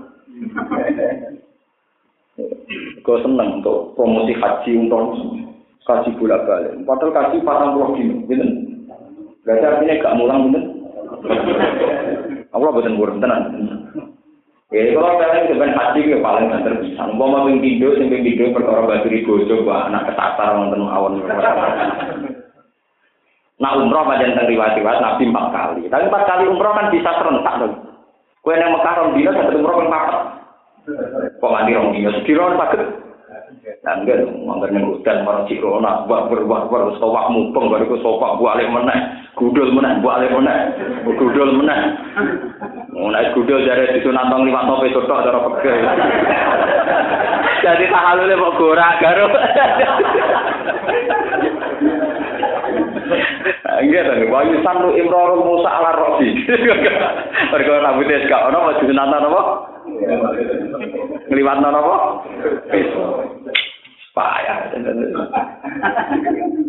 Kau 3.03 3.19
seneng 3.19 3.59
untuk 3.59 3.99
promosi 3.99 4.31
haji 4.31 4.71
untuk 4.87 5.19
kaji 5.83 6.09
bolak 6.15 6.47
balik. 6.47 6.73
Padahal 6.87 7.11
kaji 7.11 7.37
patang 7.43 7.75
puluh 7.75 7.99
dino, 7.99 8.15
gitu. 8.31 8.45
Berarti 9.43 9.65
artinya 9.67 9.99
gak 9.99 10.15
mulang, 10.15 10.39
gitu. 10.47 10.59
Allah 12.55 12.69
betul 12.71 12.95
buruk 12.95 13.19
tenan. 13.19 13.80
Ya, 14.71 14.95
kalau 14.95 15.19
kalian 15.19 15.51
sebenarnya 15.51 15.75
haji 15.75 15.99
ya 16.15 16.17
paling 16.23 16.47
nggak 16.47 16.63
terbisa. 16.63 17.03
Mau 17.11 17.27
mau 17.27 17.43
video, 17.43 17.91
sampai 17.91 18.23
video 18.23 18.55
perkara 18.55 18.87
batu 18.87 19.11
di 19.11 19.19
bojo, 19.27 19.67
anak 19.67 20.07
ketasar 20.07 20.55
nonton 20.55 20.87
awan. 20.87 21.19
Nah 23.61 23.77
umroh 23.77 24.07
macam 24.07 24.31
tentang 24.31 24.49
riwayat-riwayat 24.49 25.03
Nabi 25.03 25.27
empat 25.29 25.47
kali. 25.53 25.85
Tapi 25.91 26.07
empat 26.07 26.23
kali 26.23 26.43
umroh 26.49 26.73
kan 26.73 26.89
bisa 26.89 27.13
serentak 27.13 27.55
dong. 27.61 27.75
Kue 28.41 28.57
yang 28.57 28.73
Mekah 28.73 28.93
rong 28.97 29.13
dino 29.13 29.29
satu 29.37 29.59
umroh 29.59 29.75
kan 29.77 29.87
empat. 29.91 30.05
Kok 31.37 31.51
mandi 31.51 31.77
rong 31.77 31.93
dino 31.93 32.09
sediro 32.15 32.57
sakit. 32.57 32.81
Nah 33.85 33.93
enggak 34.01 34.25
dong, 34.25 34.49
manggar 34.49 34.73
yang 34.73 34.89
hutan 34.89 35.21
marah 35.21 35.45
cirona, 35.45 36.09
buat 36.09 36.33
berbuat 36.33 36.73
ber 36.73 36.97
sowak 36.97 37.29
mupeng, 37.29 37.69
baru 37.69 37.85
ke 37.85 37.97
sopak 38.01 38.41
buat 38.41 38.57
alih 38.57 38.73
meneh, 38.73 39.20
gudul 39.35 39.69
meneh 39.71 39.91
mbok 39.99 40.15
ale 40.15 40.27
meneh. 40.31 40.59
Gudul 41.05 41.49
meneh. 41.59 41.81
Meneh 42.91 43.23
gudul 43.35 43.63
jare 43.63 43.95
disunat 43.95 44.27
tong 44.29 44.47
liwat 44.47 44.67
tope 44.67 44.91
cocok 44.91 45.23
cara 45.23 45.39
pege 45.39 45.73
jadi 47.61 47.85
tahalule 47.93 48.33
kok 48.35 48.55
gorak 48.57 48.97
garo 48.99 49.25
Enggak 53.81 54.03
tadi, 54.07 54.29
wahyu 54.29 54.61
sanu 54.61 54.93
imroro 54.93 55.41
musa 55.41 55.69
ala 55.73 55.91
rofi. 55.97 56.45
Perkara 57.51 57.81
rambut 57.81 58.13
es 58.13 58.29
kau, 58.29 58.51
nopo 58.53 58.77
jadi 58.77 58.93
nana 58.93 59.17
nopo, 59.25 59.41
ngelihat. 61.33 61.59
Payah. 64.11 64.75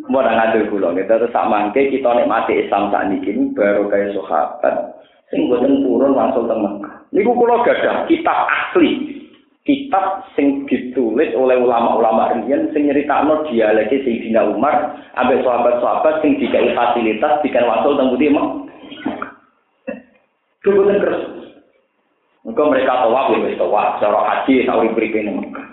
Mau 0.07 0.23
ngatur 0.23 0.63
kula, 0.71 0.95
kita 0.95 1.19
terus 1.19 1.35
sak 1.35 1.51
mangke 1.51 1.91
kita 1.91 2.15
nikmati 2.15 2.67
Islam 2.67 2.95
sak 2.95 3.11
niki 3.11 3.35
baru 3.51 3.91
kaya 3.91 4.15
sahabat 4.15 4.95
sing 5.33 5.49
boten 5.49 5.83
purun 5.83 6.15
langsung 6.15 6.47
teng 6.47 6.61
Mekah. 6.63 7.09
Niku 7.11 7.33
kula 7.35 7.67
gadah 7.67 8.07
kitab 8.07 8.47
asli. 8.47 9.19
Kitab 9.63 10.27
sing 10.35 10.67
ditulis 10.67 11.31
oleh 11.39 11.55
ulama-ulama 11.55 12.35
riyen 12.35 12.75
sing 12.75 12.91
nyeritakno 12.91 13.47
dialeke 13.47 14.03
Sayyidina 14.03 14.43
Umar 14.51 14.99
ambek 15.15 15.47
sahabat-sahabat 15.47 16.19
sing 16.19 16.35
dikai 16.43 16.75
fasilitas 16.75 17.39
bikin 17.47 17.67
wasul 17.67 17.99
teng 17.99 18.11
Budi 18.15 18.31
Mekah. 18.31 18.67
Boten 20.63 20.99
keres. 21.03 21.23
Mereka 22.43 22.63
mereka 22.67 23.07
tawaf 23.07 23.31
ya 23.31 23.39
wis 23.39 23.59
tawaf, 23.59 24.03
cara 24.03 24.19
haji 24.31 24.67
mriki 24.67 25.27
ning 25.27 25.43
Mekah. 25.43 25.67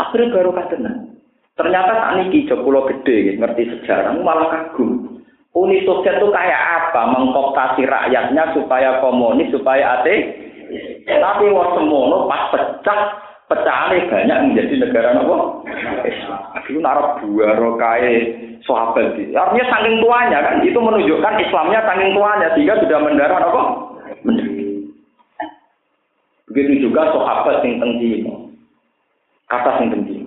Akhirnya 0.00 0.32
baru 0.32 0.50
katenan. 0.56 1.20
Ternyata 1.60 1.92
tak 1.92 2.12
niki 2.16 2.48
jok 2.48 2.64
gede 2.64 3.36
ngerti 3.36 3.62
sejarah 3.68 4.16
malah 4.24 4.48
kagum. 4.48 5.20
Uni 5.50 5.82
Soviet 5.82 6.22
itu 6.22 6.30
kayak 6.30 6.62
apa? 6.62 7.10
Mengkooptasi 7.10 7.82
rakyatnya 7.82 8.54
supaya 8.54 9.02
komunis, 9.02 9.50
supaya 9.50 9.98
ateis. 9.98 10.30
Tapi 11.10 11.50
wong 11.50 11.74
semono 11.74 12.30
pas 12.30 12.54
pecah, 12.54 13.00
pecahane 13.50 14.06
banyak 14.06 14.38
menjadi 14.46 14.74
negara 14.78 15.18
nopo? 15.18 15.66
Islam. 16.06 16.40
Itu 16.70 16.78
naruh 16.78 17.18
dua 17.18 17.58
rokai 17.58 18.30
sahabat 18.62 19.18
itu. 19.18 19.34
Artinya 19.34 19.66
saking 19.74 19.98
tuanya 19.98 20.38
kan, 20.38 20.62
itu 20.62 20.78
menunjukkan 20.78 21.34
Islamnya 21.42 21.82
saking 21.82 22.14
tuanya 22.14 22.46
sehingga 22.54 22.74
sudah 22.78 22.98
mendarah 23.02 23.40
apa? 23.42 23.62
Begitu 26.46 26.86
juga 26.86 27.10
sahabat 27.10 27.66
yang 27.66 27.82
tinggi 27.82 28.22
Kata 29.50 29.82
yang 29.82 29.90
tinggi. 29.90 30.22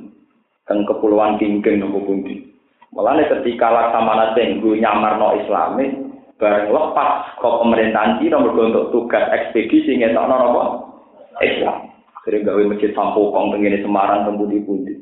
Teng 0.67 0.83
kepulauan 0.83 1.39
Kingking 1.39 1.79
nopo 1.79 2.03
pundi. 2.03 2.43
Mulane 2.91 3.25
ketika 3.25 3.71
laksamana 3.71 4.35
tenggu 4.35 4.77
nyamar 4.77 5.17
no 5.17 5.33
islami, 5.39 5.89
bareng 6.37 6.69
lepas 6.69 7.33
ke 7.41 7.47
pemerintahan 7.47 8.21
mergo 8.21 8.61
untuk 8.69 8.87
tugas 8.93 9.25
ekspedisi 9.33 9.97
ngetokno 9.97 10.35
napa? 10.35 10.63
Islam. 11.41 11.89
Sering 12.23 12.45
gawe 12.45 12.61
masjid 12.69 12.93
Sampokong 12.93 13.51
tengene 13.51 13.81
Semarang 13.81 14.29
tembuti 14.29 14.61
pundi. 14.61 14.93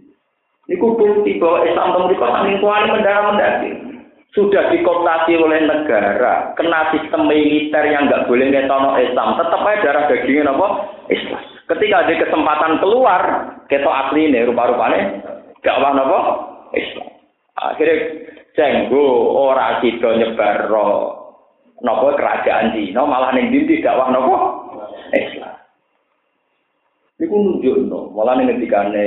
Niku 0.72 0.96
bukti 0.96 1.36
bahwa 1.38 1.68
Islam 1.68 1.94
tembuti 1.94 2.16
kok 2.16 2.32
saking 2.32 2.58
kuali 2.64 2.88
mendarah 2.88 3.24
mendaki. 3.28 3.72
Sudah 4.32 4.72
dikooptasi 4.72 5.36
oleh 5.36 5.68
negara, 5.68 6.56
kena 6.56 6.88
sistem 6.96 7.28
militer 7.28 7.84
yang 7.92 8.08
nggak 8.08 8.32
boleh 8.32 8.48
ngetono 8.48 8.96
Islam, 8.96 9.36
tetap 9.36 9.60
aja 9.68 9.84
darah 9.84 10.04
dagingnya 10.08 10.56
apa? 10.56 10.68
Islam. 11.12 11.51
Ketika 11.72 12.04
ada 12.04 12.14
kesempatan 12.28 12.84
keluar, 12.84 13.22
ketok 13.72 13.96
asli 13.96 14.28
ini 14.28 14.44
rupa-rupanya, 14.44 15.24
gak 15.64 15.80
apa? 15.80 16.20
Islam. 16.76 17.08
Akhirnya 17.56 17.96
jenggo 18.56 19.08
ora 19.40 19.80
kita 19.80 20.20
nyebar 20.20 20.68
nopo 21.82 22.08
kerajaan 22.14 22.76
Cina 22.78 23.08
malah 23.08 23.32
ning 23.34 23.52
ndi 23.52 23.80
dakwah 23.80 24.12
nopo 24.12 24.36
Islam. 25.16 25.56
Iku 27.22 27.36
nunjukno, 27.38 28.18
malah 28.18 28.34
ning 28.36 28.50
ngendikane 28.50 29.06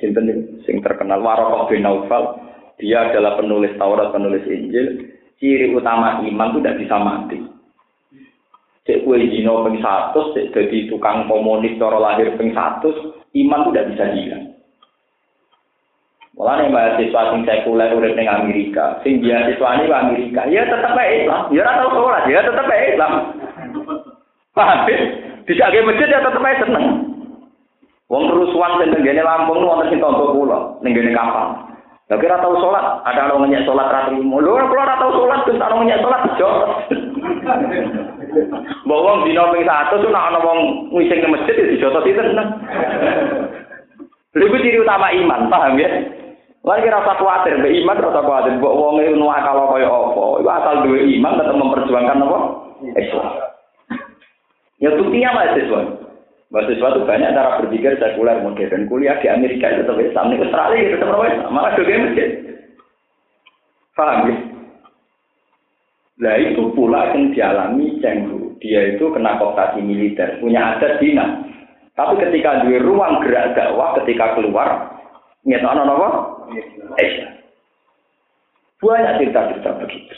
sinten 0.00 0.58
sing 0.64 0.80
terkenal 0.80 1.20
Waraqah 1.20 1.68
bin 1.68 1.84
Naufal, 1.84 2.40
dia 2.80 3.12
adalah 3.12 3.36
penulis 3.36 3.76
Taurat, 3.76 4.10
penulis 4.10 4.48
Injil. 4.48 5.12
Ciri 5.40 5.72
utama 5.72 6.20
iman 6.20 6.52
itu 6.52 6.58
tidak 6.60 6.78
bisa 6.84 6.96
mati. 7.00 7.38
Cek 8.88 9.04
kue 9.04 9.20
jino 9.28 9.60
peng 9.60 9.76
satu, 9.84 10.32
cek 10.32 10.56
jadi 10.56 10.88
tukang 10.88 11.28
komunis 11.28 11.76
cara 11.76 12.00
lahir 12.00 12.32
peng 12.40 12.56
satu, 12.56 13.12
iman 13.36 13.60
itu 13.64 13.70
tidak 13.70 13.88
bisa 13.92 14.04
hilang. 14.16 14.44
Malah 16.40 16.64
nih 16.64 16.72
mahasiswa 16.72 17.36
sing 17.36 17.44
sekuler 17.44 17.92
urip 17.92 18.16
ning 18.16 18.24
Amerika, 18.24 18.96
sing 19.04 19.20
beasiswa 19.20 19.76
ini 19.76 19.92
Amerika, 19.92 20.48
ya 20.48 20.64
tetap 20.64 20.96
baik 20.96 21.28
Islam, 21.28 21.52
ya 21.52 21.60
ora 21.60 21.72
tau 21.76 21.90
sholat, 21.92 22.24
ya 22.32 22.40
tetap 22.40 22.64
baik 22.64 22.96
Islam. 22.96 23.12
Paham? 24.56 24.88
Bisa 25.44 25.68
ke 25.68 25.84
masjid 25.84 26.08
ya 26.08 26.24
tetap 26.24 26.40
baik 26.40 26.64
seneng. 26.64 26.86
Wong 28.08 28.32
kerusuhan 28.32 28.80
sing 28.80 28.88
tenggene 28.96 29.20
Lampung 29.20 29.62
wonten 29.62 29.92
sing 29.92 30.00
tonton 30.00 30.32
kula 30.32 30.80
ning 30.80 30.96
gene 30.96 31.12
kapal. 31.12 31.68
Lah 32.10 32.18
kira 32.18 32.42
tau 32.42 32.58
sholat, 32.58 33.06
ada 33.06 33.30
orang 33.30 33.46
ngenyek 33.46 33.68
sholat 33.68 33.86
ra 33.86 34.10
trimo. 34.10 34.42
Lho 34.42 34.66
kula 34.66 34.82
ora 34.82 34.96
tau 34.98 35.14
sholat, 35.14 35.46
terus 35.46 35.62
ana 35.62 35.76
ngenyek 35.76 36.02
sholat 36.02 36.22
jo. 36.40 36.50
Mbok 38.86 39.02
wong 39.04 39.18
dina 39.26 39.50
ping 39.52 39.64
100 39.66 40.02
nek 40.08 40.26
ana 40.32 40.38
wong 40.40 40.58
ngising 40.94 41.18
ning 41.22 41.32
masjid 41.34 41.54
ya 41.54 41.66
dijotos 41.70 42.06
itu 42.06 42.20
seneng. 42.20 42.48
Lha 44.30 44.46
ciri 44.62 44.78
utama 44.78 45.10
iman, 45.10 45.50
paham 45.50 45.74
ya? 45.74 45.90
Lagi 46.60 46.84
kira 46.84 47.00
usah 47.00 47.16
khawatir, 47.16 47.56
mbak 47.56 47.72
iman 47.72 48.04
rasa 48.04 48.20
khawatir. 48.20 48.52
Mbak 48.60 48.76
wong 48.76 48.94
itu 49.00 49.16
kalau 49.16 49.72
kaya 49.72 49.88
apa? 49.88 50.22
Itu 50.44 50.48
asal 50.52 50.74
dua 50.84 51.00
iman 51.00 51.38
tetap 51.40 51.56
memperjuangkan 51.56 52.22
apa? 52.22 52.38
Islam. 53.00 53.28
Ya 54.80 54.90
buktinya 54.96 55.30
mahasiswa. 55.36 55.80
Mahasiswa 56.52 56.88
itu 56.92 57.00
banyak 57.08 57.32
cara 57.32 57.58
berpikir 57.64 57.96
sekuler 57.96 58.44
modern. 58.44 58.88
Kuliah 58.92 59.16
di 59.24 59.28
Amerika 59.32 59.72
itu 59.72 59.88
tetap 59.88 59.98
Islam. 59.98 60.30
Di 60.32 60.36
Australia 60.40 60.78
itu 60.84 60.96
tetap 61.00 61.20
Islam. 61.20 61.50
Malah 61.52 61.72
juga 61.76 62.00
masjid. 62.00 62.28
Paham 63.96 64.18
ya? 64.28 64.49
Nah 66.20 66.36
itu 66.36 66.68
pula 66.76 67.16
yang 67.16 67.32
dialami 67.32 67.96
Cenggu. 68.04 68.60
Dia 68.60 68.92
itu 68.92 69.08
kena 69.08 69.40
kooptasi 69.40 69.80
militer, 69.80 70.36
punya 70.36 70.76
adat 70.76 71.00
dinas. 71.00 71.48
Tapi 71.96 72.20
ketika 72.20 72.68
di 72.68 72.76
ruang 72.76 73.24
gerak 73.24 73.56
dakwah, 73.56 73.96
ketika 74.00 74.36
keluar, 74.36 75.00
ngetokno 75.48 75.84
apa? 75.88 76.08
Islam. 77.00 77.32
Banyak 78.80 79.16
cerita-cerita 79.20 79.70
begitu. 79.80 80.14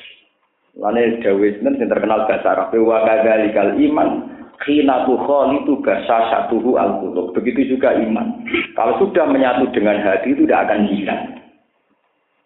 Lainnya 0.78 1.20
Dawe 1.20 1.48
yang 1.60 1.76
terkenal 1.76 2.24
bahasa 2.24 2.48
Arab. 2.54 2.72
Wa 2.72 3.04
kadzalikal 3.04 3.76
iman 3.76 4.08
khina 4.62 5.04
itu 5.58 5.72
bahasa 5.84 6.16
satuhu 6.32 6.78
al 6.80 7.02
-qulub. 7.02 7.34
Begitu 7.36 7.76
juga 7.76 7.92
iman. 7.92 8.40
Kalau 8.78 8.96
sudah 9.02 9.28
menyatu 9.28 9.68
dengan 9.74 10.00
hati 10.00 10.32
itu 10.32 10.46
tidak 10.48 10.70
akan 10.70 10.80
hilang. 10.88 11.22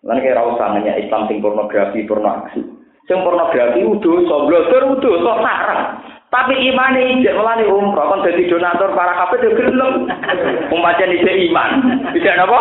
Lain 0.02 0.22
kayak 0.22 0.38
rasa 0.38 0.64
hanya 0.74 0.92
Islam 0.98 1.26
sing 1.26 1.38
pornografi, 1.42 2.06
pornografi. 2.06 2.62
Sing 3.06 3.22
pornografi 3.22 3.86
udah, 3.86 4.38
blogger 4.50 4.82
udah, 4.98 5.14
so 5.22 5.32
sarang. 5.38 5.82
Tapi 6.26 6.58
imane 6.58 7.16
ijek 7.16 7.38
melani 7.38 7.62
umroh 7.70 8.10
kon 8.10 8.26
dadi 8.26 8.50
donatur 8.50 8.90
para 8.98 9.14
kafir 9.14 9.46
yo 9.46 9.54
gelem. 9.54 10.10
Umpamane 10.74 11.14
ijek 11.14 11.38
iman. 11.48 11.70
Tidak 12.10 12.42
apa? 12.42 12.60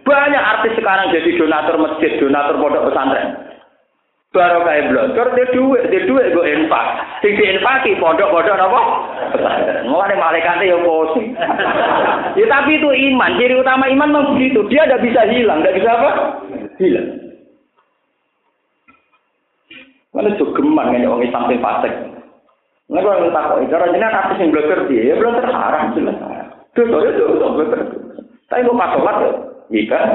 Banyak 0.00 0.42
artis 0.42 0.72
sekarang 0.80 1.12
jadi 1.12 1.36
donatur 1.36 1.76
masjid, 1.76 2.16
donatur 2.16 2.56
pondok 2.56 2.88
pesantren. 2.88 3.36
Baru 4.34 4.66
kayak 4.66 4.90
blogger, 4.90 5.28
dia 5.38 5.46
duit, 5.54 5.82
dia 5.94 6.08
duit 6.10 6.34
gue 6.34 6.46
infak. 6.58 6.86
Sing 7.22 7.38
diinfaki, 7.38 7.94
pondok-pondok 8.02 8.58
apa? 8.58 8.80
Mulai 9.86 10.18
malaikatnya 10.18 10.74
yang 10.74 10.82
posing. 10.82 11.38
ya 12.40 12.46
tapi 12.50 12.80
itu 12.80 12.90
iman, 12.90 13.38
ciri 13.38 13.54
utama 13.54 13.86
iman 13.86 14.10
memang 14.10 14.34
begitu. 14.34 14.66
Dia 14.66 14.90
tidak 14.90 15.06
bisa 15.06 15.22
hilang, 15.30 15.62
tidak 15.62 15.76
bisa 15.78 15.90
apa? 15.94 16.10
Hilang. 16.82 17.23
Mana 20.14 20.30
geman 20.38 20.94
kan 20.94 21.10
orang 21.10 21.26
Islam 21.26 21.50
yang 21.50 21.58
fasik. 21.58 21.94
Nah, 22.86 23.00
kalau 23.02 23.26
kita 23.26 23.34
tahu, 23.34 23.66
cara 23.66 23.90
jenis 23.90 24.14
artis 24.14 24.38
yang 24.38 24.50
blogger 24.54 24.80
dia, 24.86 25.02
ya 25.10 25.14
blogger 25.18 25.48
haram 25.50 25.90
jelas. 25.98 26.16
Dosa 26.76 26.96
itu 27.10 27.22
dosa 27.26 27.46
blogger. 27.50 27.80
Tapi 28.46 28.60
mau 28.68 28.78
pasolat 28.78 29.16
ya, 29.24 29.30
iya 29.74 29.82
kan? 29.90 30.08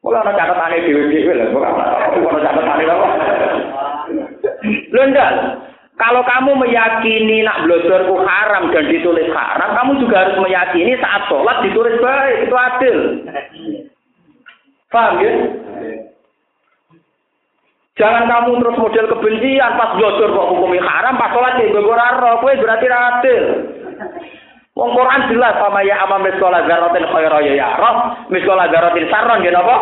Mulai 0.00 0.20
ada 0.24 0.32
catatan 0.32 0.80
dewi-dewi 0.80 1.32
lah, 1.36 1.46
bukan 1.52 1.76
ada 1.76 2.40
catatan 2.40 2.88
apa. 2.88 3.08
Lendal, 4.90 5.34
kalau 6.00 6.24
kamu 6.24 6.56
meyakini 6.56 7.44
nak 7.44 7.68
blodorku 7.68 8.16
haram 8.24 8.72
dan 8.72 8.88
ditulis 8.88 9.28
haram, 9.30 9.76
kamu 9.76 9.92
juga 10.00 10.24
harus 10.24 10.40
meyakini 10.40 10.96
saat 10.98 11.28
sholat 11.28 11.60
ditulis 11.62 12.00
baik, 12.00 12.48
itu 12.48 12.56
adil. 12.56 12.96
Paham 14.88 15.20
ya? 15.20 15.32
Jangan 17.98 18.24
kamu 18.30 18.62
terus 18.62 18.78
model 18.78 19.06
kebencian, 19.10 19.72
pas 19.74 19.92
blodor 19.98 20.30
kok 20.30 20.48
hukumnya 20.54 20.86
haram, 20.86 21.18
pas 21.18 21.34
sholat 21.34 21.58
ya 21.58 21.74
gue 21.74 21.82
roh, 21.82 22.36
berarti 22.40 22.86
adil. 22.86 23.44
Wong 24.78 24.96
Quran 24.96 25.28
jelas 25.28 25.58
sama 25.58 25.82
ya 25.84 25.98
amam 26.06 26.24
miskola 26.24 26.64
zarotin 26.64 27.04
khaira 27.10 27.38
ya 27.42 27.52
ya 27.52 27.68
roh, 27.74 28.16
miskola 28.30 28.70
zarotin 28.70 29.10
saron 29.12 29.44
ya 29.44 29.50
napa? 29.52 29.76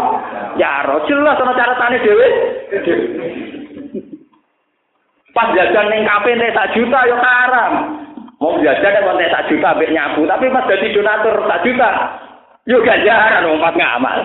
Ya 0.57 0.83
roh 0.89 1.05
jelas 1.07 1.39
ana 1.39 1.53
catatane 1.55 2.03
dhewe. 2.03 2.29
Pas 5.37 5.55
jajan 5.55 5.87
ning 5.93 6.03
kafe 6.03 6.35
nek 6.35 6.51
sak 6.57 6.75
juta 6.75 6.99
ya 7.05 7.15
haram. 7.21 7.73
Mau 8.43 8.59
jajan 8.59 8.91
nek 8.91 9.15
nek 9.23 9.31
sak 9.31 9.47
juta 9.53 9.77
mbek 9.77 9.93
nyabu, 9.93 10.27
tapi 10.27 10.51
pas 10.51 10.67
dadi 10.67 10.91
donatur 10.91 11.37
sak 11.47 11.63
juta 11.63 11.91
yo 12.67 12.83
ganjaran 12.83 13.47
wong 13.55 13.61
pas 13.63 13.77
ngamal. 13.79 14.19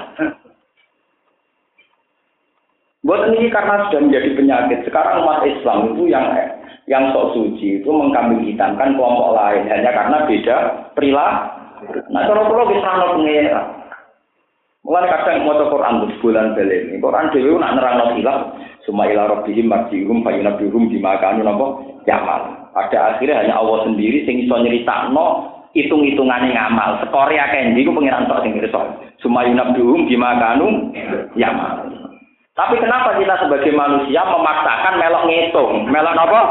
Buat 3.04 3.36
ini 3.36 3.52
karena 3.52 3.92
sudah 3.92 4.00
menjadi 4.00 4.30
penyakit. 4.32 4.80
Sekarang 4.88 5.28
umat 5.28 5.44
Islam 5.44 5.92
itu 5.92 6.08
yang 6.08 6.24
yang 6.88 7.12
sok 7.12 7.36
suci 7.36 7.84
itu 7.84 7.90
mengkambing 7.92 8.48
hitamkan 8.48 8.96
kelompok 8.96 9.36
lain 9.36 9.68
hanya 9.68 9.92
karena 9.92 10.24
beda 10.24 10.56
perilaku. 10.96 11.64
Nah, 12.12 12.24
kalau 12.32 12.48
perlu 12.48 12.72
bisa 12.72 12.90
nol 12.96 13.20
pengira. 13.20 13.62
Mulai 14.84 15.08
kadang 15.08 15.48
mau 15.48 15.56
Quran 15.56 16.12
bulan 16.20 16.60
beli 16.60 17.00
Quran 17.00 17.32
dewi 17.32 17.56
nak 17.56 17.76
nerang 17.80 17.96
nol 18.00 18.12
hilang. 18.20 18.42
Semua 18.84 19.08
ilah 19.08 19.32
robbihim 19.32 19.72
marjihum 19.72 20.24
fayunabihum 20.24 20.92
dimakanu 20.92 21.44
nopo 21.44 21.68
yamal. 22.04 22.72
Pada 22.76 23.16
akhirnya 23.16 23.48
hanya 23.48 23.60
Allah 23.60 23.88
sendiri 23.88 24.28
sing 24.28 24.44
iso 24.44 24.56
no 25.12 25.28
hitung-hitungannya 25.72 26.52
ngamal. 26.52 27.00
Sekore 27.04 27.36
akeh 27.36 27.72
ndi 27.72 27.88
ku 27.88 27.96
pengiran 27.96 28.28
tok 28.28 28.44
sing 28.44 28.60
pirsa. 28.60 28.96
Semua 29.24 29.48
yunabihum 29.48 30.08
dimakanu 30.08 30.92
yamal. 31.40 32.03
Tapi 32.54 32.78
kenapa 32.78 33.18
kita 33.18 33.34
sebagai 33.42 33.74
manusia 33.74 34.22
memaksakan 34.30 35.02
melok 35.02 35.26
ngitung? 35.26 35.90
Melok 35.90 36.14
apa? 36.14 36.42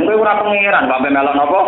Mungkin 0.00 0.16
ora 0.16 0.40
pengiran, 0.40 0.88
sampai 0.88 1.12
melok 1.12 1.36
apa? 1.36 1.60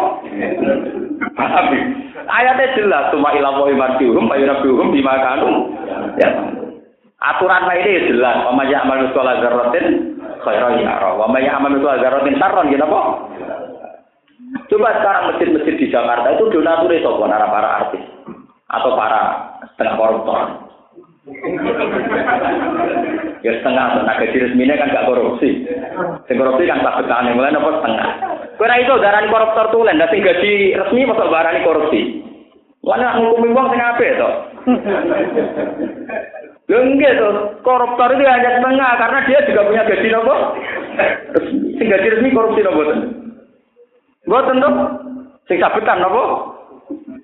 Tapi 1.36 1.78
ayatnya 2.24 2.72
jelas, 2.80 3.12
cuma 3.12 3.36
ilah 3.36 3.60
wa 3.60 3.68
imarjuhum, 3.68 4.24
bayunabjuhum, 4.24 4.88
bimakanu. 4.88 5.68
Ya. 6.16 6.32
Aturan 7.20 7.68
ini 7.84 8.08
jelas, 8.08 8.40
wa 8.40 8.56
maya 8.56 8.80
amal 8.80 9.04
sekolah 9.12 9.44
zarratin, 9.44 10.16
khairan 10.40 10.80
yara, 10.80 11.12
wa 11.12 11.28
maya 11.28 11.60
amal 11.60 11.76
sekolah 11.76 12.00
zarratin 12.00 12.40
sarron, 12.40 12.72
gitu 12.72 12.80
apa? 12.88 13.00
Coba 14.72 14.96
sekarang 14.96 15.22
masjid-masjid 15.28 15.74
di 15.76 15.92
Jakarta 15.92 16.40
itu 16.40 16.48
donatur 16.48 16.88
itu 16.88 17.12
para 17.20 17.68
artis 17.84 18.00
atau 18.72 18.96
para 18.96 19.20
setengah 19.76 19.94
koruptor. 20.00 20.69
ya 23.44 23.52
setengah 23.60 23.84
setengah 23.92 24.16
gaji 24.24 24.36
resminya 24.40 24.80
kan 24.80 24.92
gak 24.92 25.04
korupsi. 25.04 25.68
Sing 26.24 26.36
korupsi 26.40 26.64
kan 26.64 26.80
tak 26.80 27.04
betane 27.04 27.36
mulai 27.36 27.52
nopo 27.52 27.76
setengah. 27.76 28.08
Kowe 28.56 28.76
itu 28.76 28.94
darani 29.00 29.32
koruptor 29.32 29.66
tulen, 29.72 30.00
dan 30.00 30.08
sing 30.08 30.24
gaji 30.24 30.76
resmi 30.80 31.04
masuk 31.04 31.28
barani 31.28 31.60
korupsi. 31.64 32.24
Mana 32.80 33.20
ngukumi 33.20 33.52
uang 33.52 33.68
sing 33.72 33.80
apik 33.80 34.16
to? 34.16 34.30
Lho 36.70 36.78
enggak 36.86 37.18
tuh, 37.20 37.60
koruptor 37.60 38.08
itu 38.16 38.24
hanya 38.24 38.56
setengah 38.56 38.90
karena 38.96 39.18
dia 39.28 39.44
juga 39.44 39.68
punya 39.68 39.82
gaji 39.84 40.08
nopo. 40.08 40.34
Sing 41.76 41.86
gaji 41.88 42.08
resmi 42.16 42.32
korupsi 42.32 42.64
nopo 42.64 42.80
ten. 42.88 43.00
Mboten 44.24 44.62
to. 44.64 44.70
Sing 45.48 45.56
sabetan 45.60 46.00
nopo? 46.00 46.49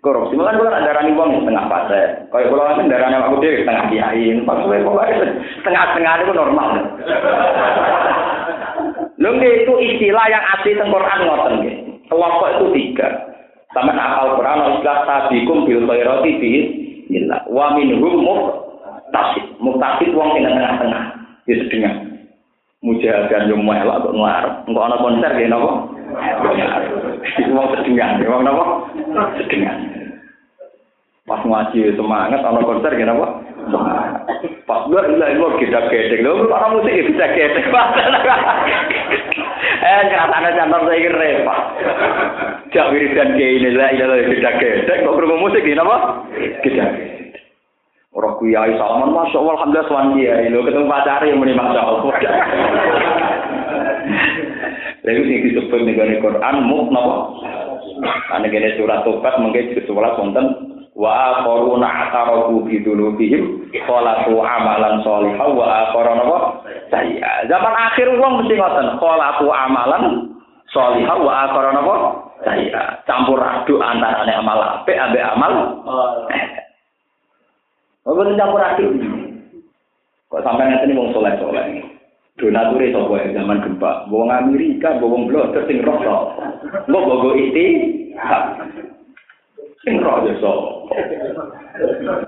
Korupsi. 0.01 0.39
Malah 0.39 0.55
kalau 0.55 0.71
ada 0.71 0.91
rani 0.95 1.11
uang 1.15 1.43
setengah 1.43 1.65
fase. 1.67 2.03
Kalau 2.31 2.47
kalau 2.55 2.65
nanti 2.71 2.91
darahnya 2.91 3.19
aku 3.27 3.43
dia 3.43 3.59
setengah 3.59 3.85
kiai, 3.91 4.39
maksudnya 4.43 4.87
pokoknya 4.87 5.15
setengah-setengah 5.63 6.13
itu 6.23 6.33
normal. 6.35 6.69
Lalu 9.17 9.65
itu 9.65 9.73
istilah 9.81 10.27
yang 10.29 10.45
asli 10.55 10.77
tengkorak 10.77 11.25
ngoten 11.25 11.55
Kelompok 12.07 12.49
itu 12.55 12.67
tiga. 12.77 13.09
Sama 13.75 13.91
akal 13.91 14.39
Quran 14.39 14.79
istilah 14.79 14.99
sabikum 15.09 15.67
bil 15.67 15.83
khairati 15.89 16.31
bi 16.39 16.51
illa 17.11 17.43
wa 17.51 17.75
minhum 17.75 18.23
muqtasid. 18.23 19.59
Muqtasid 19.59 20.15
wong 20.15 20.39
sing 20.39 20.47
tengah-tengah. 20.47 21.03
Di 21.43 21.55
setengah. 21.67 21.95
Mujahadan 22.87 23.51
yo 23.51 23.59
melok 23.59 24.07
kok 24.07 24.15
ngarep. 24.15 24.55
Engko 24.71 24.81
ana 24.85 24.97
konser 25.03 25.31
nggih 25.35 25.51
napa? 25.51 25.96
Wong 27.51 27.67
sedingan, 27.75 28.23
wong 28.27 28.43
napa? 28.47 28.65
Sedingan. 29.43 29.79
Pas 31.27 31.43
ngaji 31.43 31.99
semangat, 31.99 32.39
ana 32.39 32.63
konser 32.63 32.95
gini 32.95 33.11
apa? 33.11 33.43
Pas 34.63 34.87
gue 34.87 35.03
ilah 35.11 35.31
gue 35.35 35.59
kita 35.59 35.91
gedek, 35.91 36.23
lo 36.23 36.47
para 36.47 36.71
musik 36.71 36.95
bisa 36.95 37.27
gedek. 37.35 37.67
Eh, 39.77 40.01
nyatanya 40.07 40.51
cantor 40.55 40.87
saya 40.87 40.99
kira 40.99 41.19
repot. 41.19 41.59
Jak 42.75 42.91
wiridan 42.95 43.35
kayak 43.35 43.55
ini 43.59 43.71
lah, 43.75 43.91
ilah 43.91 44.19
kita 44.23 44.51
gedek. 44.63 45.03
Kok 45.03 45.15
berumur 45.19 45.51
musik 45.51 45.67
gini 45.67 45.83
apa? 45.83 46.27
Kita 46.63 46.87
Orang 48.17 48.41
kuyai 48.41 48.73
salaman, 48.81 49.13
masya 49.13 49.37
Allah, 49.45 49.55
alhamdulillah 49.61 49.89
suan 49.93 50.17
kiai. 50.17 50.49
Lo 50.49 50.65
ketemu 50.65 50.89
pacar 50.89 51.21
yang 51.27 51.37
meni 51.37 51.53
masya 51.53 51.81
Allah. 51.85 52.15
Lalu 55.07 55.23
ini 55.23 55.55
disebut 55.55 55.87
nih 55.87 56.19
Quran, 56.19 56.67
muk 56.67 56.91
napa? 56.91 57.31
Karena 58.27 58.47
gini 58.51 58.75
surat 58.75 59.07
tobat 59.07 59.39
mungkin 59.39 59.71
sesuatu 59.73 60.19
konten 60.19 60.47
wa 60.97 61.13
akharuna 61.39 62.09
atarafu 62.09 62.65
bi 62.65 62.81
dzunubihim 62.83 63.71
khalaqu 63.87 64.35
amalan 64.41 65.05
sholihan 65.07 65.49
wa 65.55 65.65
akharuna 65.87 66.25
apa 66.27 66.39
saya. 66.91 67.47
Zaman 67.47 67.75
akhir 67.77 68.19
wong 68.19 68.43
mesti 68.43 68.55
ngoten 68.59 68.99
khalaqu 68.99 69.47
amalan 69.47 70.05
sholihan 70.75 71.19
wa 71.23 71.33
akharuna 71.47 71.81
apa 71.87 71.97
saya. 72.43 72.83
Campur 73.07 73.39
aduk 73.39 73.81
antarane 73.81 74.33
amal 74.35 74.59
apik 74.83 74.99
ambek 74.99 75.25
amal. 75.25 75.53
Oh, 75.87 76.27
Bukan 78.07 78.39
campur 78.39 78.63
aduk. 78.63 78.91
Kok 80.27 80.43
sampai 80.43 80.67
nanti 80.67 80.95
wong 80.95 81.15
soleh-soleh. 81.15 81.96
Donatur 82.37 82.85
itu 82.85 83.01
ya 83.01 83.33
zaman 83.33 83.65
gempa. 83.65 84.05
Wong 84.13 84.29
Amerika, 84.29 85.01
wong 85.01 85.25
blok, 85.25 85.57
sing 85.65 85.81
roh. 85.81 85.97
Mbok 86.85 87.05
bogo 87.09 87.31
iti. 87.33 87.67
Sing 89.81 89.97
roh 90.05 90.21
ya 90.29 90.37
so. 90.37 90.53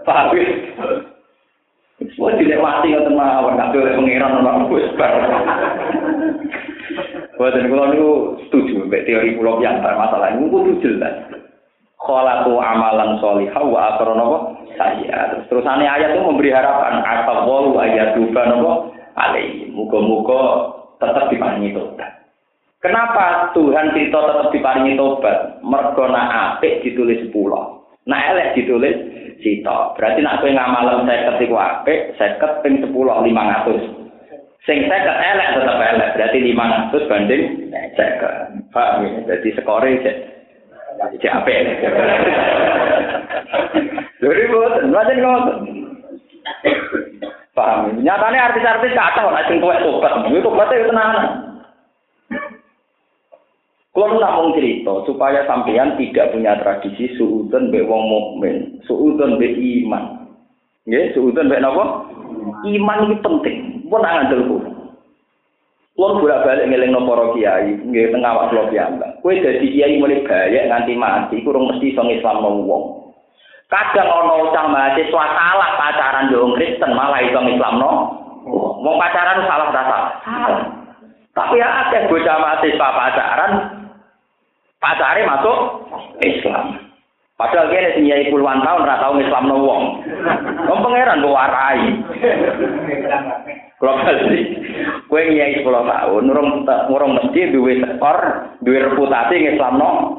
Paham 0.08 0.32
ya? 0.32 0.48
Semua 1.98 2.30
dilewati 2.38 2.94
ngoten 2.94 3.14
mawon 3.18 3.58
kabeh 3.58 3.82
oleh 3.82 3.94
pangeran 3.98 4.38
ora 4.38 4.62
wis 4.70 4.86
bar. 4.94 5.12
Boten 7.34 7.66
kula 7.66 7.90
niku 7.90 8.38
setuju 8.46 8.86
mek 8.86 9.02
teori 9.02 9.34
kula 9.34 9.58
piantar 9.58 9.98
masalah 9.98 10.30
ini 10.34 10.46
kudu 10.46 10.78
jelas. 10.78 11.26
Khalaqu 11.98 12.54
amalan 12.54 13.18
sholihah 13.18 13.64
wa 13.66 13.78
akhara 13.94 14.14
saya. 14.78 15.18
Terus 15.34 15.66
terusane 15.66 15.84
ayat 15.90 16.14
itu 16.14 16.22
memberi 16.22 16.54
harapan 16.54 17.02
asal 17.02 17.50
walu 17.50 17.82
ayat 17.82 18.14
juga 18.14 18.46
napa 18.46 18.94
alaihi. 19.18 19.67
Muga-muga 19.78 20.42
tetap 20.98 21.30
diparingi 21.30 21.70
tobat. 21.70 22.10
Kenapa 22.82 23.54
Tuhan 23.54 23.94
cerita 23.94 24.18
tetap 24.18 24.50
diparingi 24.50 24.98
tobat? 24.98 25.62
Mergo 25.62 26.10
nak 26.10 26.58
apik 26.58 26.82
ditulis 26.82 27.22
10. 27.30 28.10
Nak 28.10 28.24
elek 28.34 28.58
ditulis 28.58 28.96
sito. 29.38 29.94
Berarti 29.94 30.18
nak 30.18 30.42
kowe 30.42 30.50
ngamalem 30.50 31.06
50 31.06 31.46
iku 31.46 31.54
apik, 31.54 32.18
50 32.18 32.62
ping 32.66 32.74
10 32.82 32.90
500. 32.90 34.66
Sing 34.66 34.78
50 34.90 34.90
elek 35.06 35.48
tetap 35.54 35.78
elek, 35.78 36.12
berarti 36.18 36.38
500 36.42 37.10
banding 37.10 37.42
50. 37.70 38.74
Paham 38.74 39.06
ya? 39.06 39.10
Jadi 39.30 39.48
skore 39.62 39.90
cek 40.02 40.16
cek 41.22 41.34
apik. 41.38 41.58
Lha 44.18 44.44
boten, 44.50 44.90
lha 44.90 45.02
ngoten. 45.22 45.56
Paham? 47.58 47.98
Nyatanya 47.98 48.54
artis-artis 48.54 48.94
kata 48.94 49.26
kok 49.26 49.34
sing 49.50 49.58
tuwek 49.58 49.82
tobat, 49.82 50.30
itu 50.30 50.38
tobatnya 50.38 50.78
itu 50.78 50.88
tenanan. 50.94 51.26
Kalau 53.90 54.14
namun 54.14 54.54
cerita 54.54 54.94
supaya 55.10 55.42
sampean 55.50 55.98
tidak 55.98 56.30
punya 56.30 56.54
tradisi 56.62 57.10
suudon 57.18 57.74
be 57.74 57.82
wong 57.82 58.06
mukmin, 58.06 58.78
suudon 58.86 59.42
be 59.42 59.50
iman. 59.58 60.30
Nggih, 60.86 61.18
suudon 61.18 61.50
be 61.50 61.58
napa? 61.58 62.06
Iman 62.62 63.10
itu 63.10 63.18
penting. 63.26 63.58
Pun 63.90 64.06
ngandel 64.06 64.46
kulo. 64.46 64.70
Kulo 65.98 66.22
bolak-balik 66.22 66.70
ngelingno 66.70 67.02
para 67.10 67.34
kiai, 67.34 67.74
nggih 67.74 68.14
teng 68.14 68.22
awak 68.22 68.54
kula 68.54 68.70
piyambak. 68.70 69.18
Kowe 69.18 69.34
dadi 69.34 69.66
kiai 69.66 69.98
mulai 69.98 70.22
bayek 70.22 70.70
nganti 70.70 70.94
mati, 70.94 71.42
kurang 71.42 71.66
mesti 71.66 71.90
iso 71.90 72.06
Islam 72.06 72.46
wong. 72.70 73.07
Kadang 73.68 74.08
ana 74.08 74.48
cah 74.48 74.66
mahasiswa 74.72 75.24
salah 75.36 75.70
pacaran 75.76 76.32
yo 76.32 76.56
Kristen 76.56 76.96
malah 76.96 77.20
iso 77.20 77.36
Islamno. 77.36 77.90
Wong 78.80 78.96
pacaran 78.96 79.44
salah 79.44 79.68
ta 79.68 79.82
salah? 79.84 80.12
Tapi 81.36 81.60
ya 81.60 81.68
akeh 81.84 82.08
bocah 82.08 82.36
mahasiswa 82.40 82.88
pacaran 82.96 83.52
pacare 84.80 85.20
masuk 85.28 85.58
Islam. 86.24 86.80
Padahal 87.36 87.70
kene 87.70 87.94
sing 87.94 88.08
puluhan 88.34 88.64
tahun 88.64 88.82
ora 88.88 89.04
tau 89.04 89.20
Islamno 89.20 89.56
wong. 89.60 89.82
Wong 90.64 90.78
pangeran 90.82 91.22
kok 91.22 91.36
warai. 91.36 91.80
Kalau 93.78 93.94
balik, 94.02 94.44
kue 95.06 95.22
nyai 95.22 95.62
sepuluh 95.62 95.86
tahun, 95.86 96.26
nurung 96.26 96.66
nurung 96.66 97.14
mesti 97.14 97.54
duwe 97.54 97.78
skor, 97.78 98.18
duwe 98.66 98.90
reputasi 98.90 99.54
Islamno. 99.54 100.18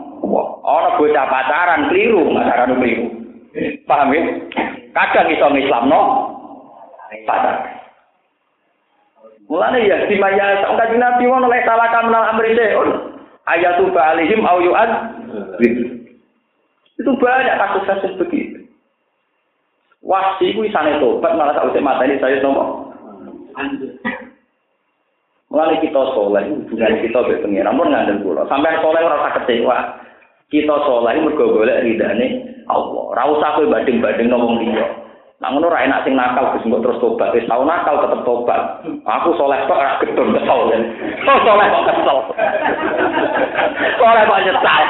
Orang 0.64 0.96
bocah 0.96 1.28
pacaran 1.28 1.92
keliru, 1.92 2.32
pacaran 2.32 2.80
keliru. 2.80 3.20
Paham 3.90 4.14
ya? 4.14 4.22
Kadang 4.94 5.30
iso 5.34 5.48
Islamno 5.58 6.02
pacar. 7.26 7.58
Mulane 9.50 9.82
ya 9.90 10.06
di 10.06 10.16
maya 10.22 10.62
sang 10.62 10.78
kanjeng 10.78 11.02
Nabi 11.02 11.26
wono 11.26 11.50
lek 11.50 11.66
salah 11.66 11.90
kamenal 11.90 12.30
amri 12.30 12.54
seun. 12.54 13.18
Ayatu 13.50 13.90
ba'alihim 13.90 14.46
au 14.46 14.62
yu'ad. 14.62 14.92
Itu 17.02 17.12
banyak 17.18 17.58
kasus-kasus 17.58 18.14
begitu. 18.22 18.62
Wahsi 20.06 20.54
isane 20.54 21.02
tobat 21.02 21.34
malah 21.34 21.58
sausé 21.58 21.82
mateni 21.82 22.22
saya 22.22 22.38
nopo. 22.46 22.94
Mulane 25.50 25.82
kita 25.82 26.14
soleh, 26.14 26.46
hubungan 26.46 27.02
kita 27.02 27.20
mbek 27.26 27.42
pengiran 27.42 27.74
mun 27.74 27.90
ngandel 27.90 28.22
kula. 28.22 28.46
Sampai 28.46 28.78
ora 28.86 29.02
usah 29.02 29.34
kecewa. 29.42 29.78
Kita 30.54 30.76
soleh 30.86 31.18
mergo 31.26 31.58
golek 31.58 31.82
ridane 31.82 32.49
Allah. 32.70 33.04
Ora 33.18 33.24
usah 33.34 33.50
kowe 33.58 33.66
banding-banding 33.66 34.30
wong 34.30 34.62
liya. 34.62 34.86
Nah 35.40 35.56
ngono 35.56 35.72
ora 35.72 35.88
enak 35.88 36.04
sing 36.04 36.20
nakal 36.20 36.52
Gus 36.52 36.68
mbok 36.68 36.84
terus 36.84 37.00
tobat. 37.00 37.32
Wis 37.32 37.48
tau 37.48 37.64
nakal 37.64 38.04
tetep 38.04 38.22
tobat. 38.28 38.84
Aku 39.08 39.32
soleh 39.40 39.60
kok 39.66 39.80
ora 39.80 39.96
gedon 40.04 40.36
kesel. 40.36 40.60
Oh 41.24 41.40
soleh 41.48 41.66
kok 41.72 41.86
kesel. 41.88 42.18
Soleh 43.96 44.24
kok 44.28 44.42
nyesal. 44.44 44.84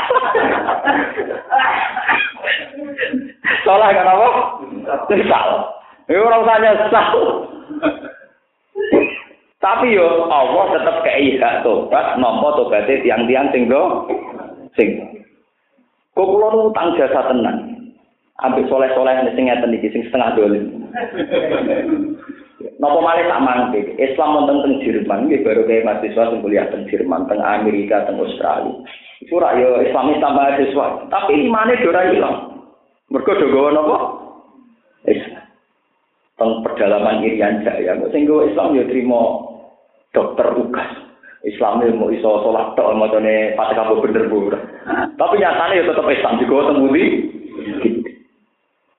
Soleh 3.62 3.90
kan 3.94 4.10
apa? 4.10 4.30
Nyesal. 5.14 5.48
Ya 6.10 6.18
ora 6.18 6.36
usah 6.42 6.58
nyesal. 6.58 7.08
Tapi 9.60 9.92
yo 9.94 10.26
Allah 10.34 10.66
tetep 10.72 10.96
kei 11.06 11.38
hak 11.38 11.62
tobat 11.62 12.18
nampa 12.18 12.58
tobaté 12.58 13.06
tiang-tiang 13.06 13.54
sing 13.54 13.70
do 13.70 14.08
sing 14.74 15.19
Kok 16.20 16.28
kula 16.36 16.52
utang 16.68 17.00
jasa 17.00 17.32
tenan. 17.32 17.80
Ambek 18.44 18.68
soleh-soleh 18.68 19.24
sing 19.32 19.48
ngeten 19.48 19.72
iki 19.72 19.88
sing 19.88 20.04
setengah 20.04 20.36
dolen. 20.36 20.68
Napa 22.60 23.00
malih 23.00 23.24
tak 23.32 23.44
mangke? 23.44 23.96
Islam 23.96 24.36
wonten 24.36 24.60
teng 24.64 24.76
Jerman 24.84 25.32
nggih 25.32 25.48
baru 25.48 25.64
kayak 25.64 25.88
mahasiswa 25.88 26.28
sing 26.28 26.44
kuliah 26.44 26.68
teng 26.68 26.84
Jerman, 26.92 27.24
teng 27.32 27.40
Amerika, 27.40 28.04
teng 28.04 28.20
Australia. 28.20 28.84
Iku 29.24 29.40
ora 29.40 29.56
yo 29.56 29.80
Islam 29.80 30.12
tambah 30.20 30.36
mahasiswa, 30.36 31.08
tapi 31.08 31.40
imane 31.48 31.80
ora 31.88 32.02
ilang. 32.12 32.36
Mergo 33.08 33.32
do 33.40 33.48
gawa 33.48 33.70
napa? 33.72 33.98
Islam. 35.08 35.44
Teng 36.36 36.52
pedalaman 36.68 37.24
Irian 37.24 37.64
Jaya, 37.64 37.96
sing 38.12 38.28
gawa 38.28 38.48
Islam 38.52 38.76
yo 38.76 38.84
trimo 38.92 39.22
dokter 40.12 40.48
ugas. 40.52 40.92
Islam 41.48 41.80
mau 41.96 42.12
iso 42.12 42.44
sholat 42.44 42.76
tok 42.76 43.00
macane 43.00 43.56
Fatihah 43.56 43.88
bener 44.04 44.28
bu. 44.28 44.52
Tapi 45.16 45.36
nyatane 45.40 45.80
ya 45.80 45.88
tetep 45.88 46.04
Islam 46.12 46.36
juga 46.44 46.76
temu 46.76 46.92
di. 46.92 47.04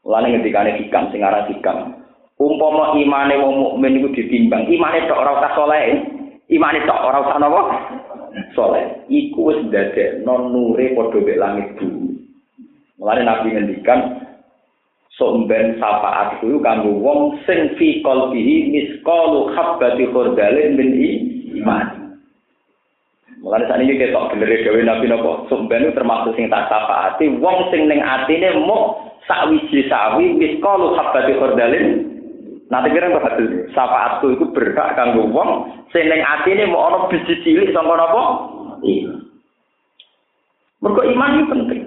Mulane 0.00 0.26
ngendikane 0.32 0.80
hikam 0.80 1.12
sing 1.12 1.20
aran 1.20 1.44
hikam. 1.52 2.00
Umpama 2.40 2.96
imane 2.96 3.36
wong 3.36 3.60
mukmin 3.60 4.00
iku 4.00 4.16
ditimbang, 4.16 4.64
imane 4.72 5.04
tok 5.04 5.20
ora 5.20 5.36
usah 5.36 5.52
saleh. 5.52 6.00
Imane 6.48 6.80
tok 6.88 7.04
ora 7.04 7.18
usah 7.20 7.36
napa? 7.36 7.62
Saleh. 8.56 9.04
Iku 9.12 9.52
wis 9.52 9.60
dadekno 9.68 10.48
nure 10.48 10.96
padha 10.96 11.20
mek 11.20 11.36
langit 11.36 11.68
bumi. 11.76 12.16
Mulane 12.96 13.22
Nabi 13.28 13.52
ngendikan 13.52 14.00
somben 15.20 15.76
syafaat 15.76 16.40
kuwi 16.40 16.56
kanggo 16.64 16.96
wong 17.04 17.36
sing 17.44 17.76
fi 17.76 18.00
qalbihi 18.00 18.72
misqalu 18.72 19.52
habbati 19.52 20.08
khurdalin 20.08 20.80
min 20.80 20.88
iman. 21.60 21.99
Mulane 23.50 23.66
saat 23.66 23.82
ini 23.82 23.98
kita 23.98 24.30
bener 24.30 24.62
dewe 24.62 24.86
nabi 24.86 25.10
nopo. 25.10 25.50
Sumben 25.50 25.90
termasuk 25.90 26.38
sing 26.38 26.46
tak 26.46 26.70
syafaati. 26.70 27.34
Wong 27.42 27.66
sing 27.74 27.90
ning 27.90 27.98
atine 27.98 28.54
mau 28.62 29.10
sakwiji 29.26 29.90
sawi 29.90 30.38
wis 30.38 30.54
kalu 30.62 30.94
habati 30.94 31.34
khordalin. 31.34 32.14
Nanti 32.70 32.94
kira 32.94 33.10
apa 33.10 33.26
hasil 33.26 33.66
syafaatku 33.74 34.38
itu 34.38 34.46
berhak 34.54 34.94
kanggo 34.94 35.26
wong 35.34 35.66
sing 35.90 36.06
ning 36.06 36.22
atine 36.22 36.70
mau 36.70 36.94
ana 36.94 37.10
biji 37.10 37.42
cilik 37.42 37.74
sangka 37.74 37.98
napa? 37.98 38.22
Iya. 38.86 39.18
Mergo 40.78 41.02
iman 41.10 41.34
itu 41.34 41.50
penting. 41.50 41.82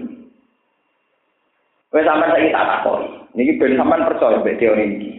Wes 1.96 2.04
sampean 2.04 2.36
saiki 2.36 2.52
tak 2.52 2.68
takoni. 2.76 3.08
Niki 3.40 3.56
ben 3.56 3.80
sampean 3.80 4.04
percaya 4.04 4.44
mbek 4.44 4.60
teori 4.60 4.84
iki. 5.00 5.10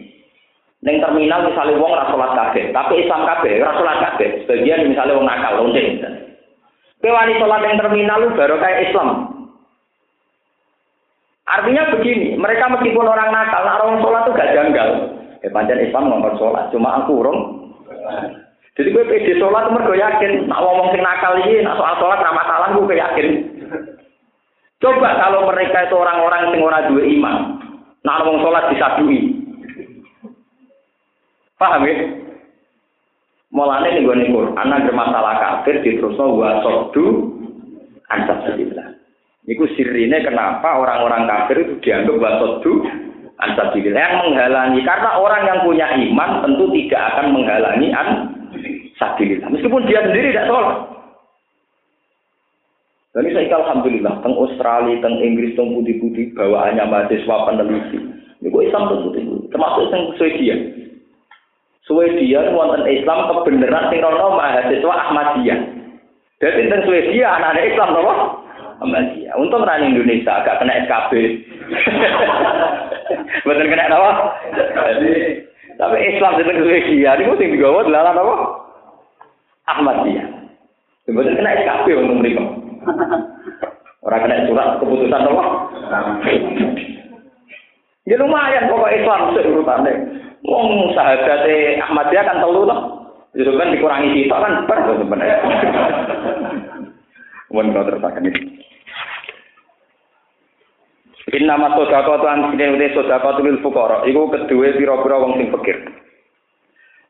Neng 0.85 1.01
terminal 1.01 1.49
misalnya 1.49 1.81
wong 1.81 1.89
ora 1.89 2.05
salat 2.13 2.37
kabeh, 2.37 2.69
tapi 2.69 3.01
Islam 3.01 3.25
kabeh 3.25 3.57
ora 3.65 3.73
salat 3.73 3.97
kabeh. 4.05 4.45
Sebagian 4.45 4.93
misalnya 4.93 5.17
wong 5.17 5.25
nakal, 5.25 5.65
lonceng 5.65 5.97
misalnya. 5.97 6.24
Kowe 7.05 7.13
wani 7.13 7.37
salat 7.37 7.61
yang 7.61 7.77
terminal 7.77 8.17
lu 8.17 8.33
baru 8.33 8.57
kayak 8.57 8.89
Islam. 8.89 9.29
Artinya 11.45 11.93
begini, 11.93 12.33
mereka 12.33 12.65
meskipun 12.73 13.05
orang 13.05 13.29
nakal, 13.29 13.61
nak 13.61 13.77
orang 13.77 14.01
sholat 14.01 14.25
itu 14.25 14.31
gak 14.33 14.53
janggal. 14.57 14.89
Ya 15.45 15.49
panjang 15.53 15.85
Islam 15.85 16.09
ngomong 16.09 16.33
sholat, 16.41 16.73
cuma 16.73 17.05
aku 17.05 17.21
urung. 17.21 17.39
Jadi 18.73 18.89
gue 18.89 19.05
pede 19.05 19.37
sholat 19.37 19.69
mergo 19.69 19.93
yakin, 19.93 20.49
nak 20.49 20.65
ngomong 20.65 20.97
sing 20.97 21.05
nakal 21.05 21.37
ini, 21.45 21.61
nak 21.61 21.77
soal 21.77 21.93
sholat 22.01 22.25
ramah 22.25 22.45
salah 22.49 22.73
gue 22.73 22.97
yakin. 22.97 23.27
Coba 24.81 25.09
kalau 25.21 25.45
mereka 25.45 25.85
itu 25.85 25.95
orang-orang 26.01 26.57
sing 26.57 26.65
ora 26.65 26.89
dua 26.89 27.05
iman, 27.05 27.35
nak 28.01 28.17
ngomong 28.25 28.41
sholat 28.41 28.65
disadui. 28.73 29.45
Paham 31.61 31.85
ya? 31.85 32.24
Mulane 33.55 33.87
ning 33.95 34.03
gone 34.03 34.27
Quran 34.27 34.59
anak 34.59 34.91
masalah 34.91 35.39
kafir 35.39 35.79
diterusno 35.79 36.35
wa 36.35 36.59
soddu 36.59 37.31
ansabilillah. 38.11 38.99
Niku 39.47 39.63
sirine 39.79 40.19
kenapa 40.19 40.75
orang-orang 40.75 41.23
kafir 41.23 41.63
itu 41.63 41.79
dianggap 41.79 42.19
wa 42.19 42.31
soddu 42.43 42.83
ansabilillah 43.39 43.95
yang 43.95 44.15
menghalangi 44.27 44.83
karena 44.83 45.09
orang 45.15 45.47
yang 45.47 45.59
punya 45.63 45.87
iman 45.87 46.43
tentu 46.43 46.67
tidak 46.75 47.03
akan 47.15 47.25
menghalangi 47.31 47.87
an 47.95 48.07
sabilillah 48.99 49.47
meskipun 49.47 49.87
dia 49.87 50.03
sendiri 50.03 50.35
tidak 50.35 50.51
sholat. 50.51 50.77
Dan 53.15 53.31
saya 53.31 53.47
alhamdulillah, 53.63 54.19
teng 54.19 54.35
Australia, 54.35 54.99
teng 54.99 55.15
Inggris, 55.23 55.55
teng 55.55 55.71
putih-putih 55.71 56.35
bawaannya 56.35 56.83
mahasiswa 56.83 57.47
peneliti. 57.47 57.95
Ini 58.43 58.51
Islam 58.51 58.91
teng 58.91 59.01
putih-putih, 59.07 59.47
termasuk 59.55 59.87
teng 59.87 60.03
Swedia. 60.19 60.55
Swedia 61.85 62.41
wonten 62.49 62.81
Islam 62.89 63.29
kebenaran 63.29 63.93
sing 63.93 64.01
rono 64.01 64.33
mahasiswa 64.33 64.93
Ahmadiyah. 65.05 65.59
Jadi 66.41 66.65
teng 66.65 66.81
Swedia 66.81 67.37
anak-anak 67.37 67.67
Islam 67.69 67.89
napa? 67.93 68.13
Ahmadiyah. 68.81 69.33
Untung 69.37 69.61
ra 69.61 69.77
Indonesia 69.77 70.41
agak 70.41 70.65
kena 70.65 70.81
SKB. 70.89 71.11
Mboten 73.45 73.69
kena 73.69 73.85
napa? 73.85 74.11
Tapi 75.77 75.97
Islam 76.09 76.41
teng 76.41 76.57
Swedia 76.65 77.13
niku 77.21 77.37
sing 77.37 77.53
digawa 77.53 77.85
dalan 77.85 78.17
napa? 78.17 78.35
Ahmadiyah. 79.69 80.25
Mboten 81.05 81.37
kena 81.37 81.53
SKB 81.53 81.85
untung 82.01 82.17
mriku. 82.25 82.45
Ora 84.01 84.25
kena 84.25 84.49
surat 84.49 84.81
keputusan 84.81 85.21
napa? 85.21 85.45
Ya 88.09 88.17
lumayan 88.17 88.73
pokok 88.73 88.89
Islam 88.89 89.37
sik 89.37 89.49
urutane. 89.53 90.24
Wong 90.45 90.93
sahabate 90.93 91.81
Ahmadiyah 91.81 92.23
kan 92.25 92.37
telu 92.41 92.69
toh. 92.69 92.79
Itu 93.35 93.51
kan 93.57 93.73
dikurangi 93.73 94.15
kita 94.15 94.35
kan 94.37 94.53
ber 94.69 94.79
sebenarnya. 94.85 95.37
Wan 97.51 97.73
kau 97.73 97.83
terpakai 97.83 98.21
ini. 98.23 98.31
Inna 101.35 101.59
mas 101.59 101.75
sodako 101.75 102.21
tuan 102.21 102.53
sini 102.53 102.77
udah 102.79 102.89
sodako 102.95 103.41
tuh 103.41 103.43
lil 103.43 103.59
fukara. 103.59 104.05
Iku 104.07 104.31
kedua 104.31 104.77
piro-piro 104.77 105.15
wong 105.25 105.33
sing 105.41 105.51
fakir. 105.51 105.77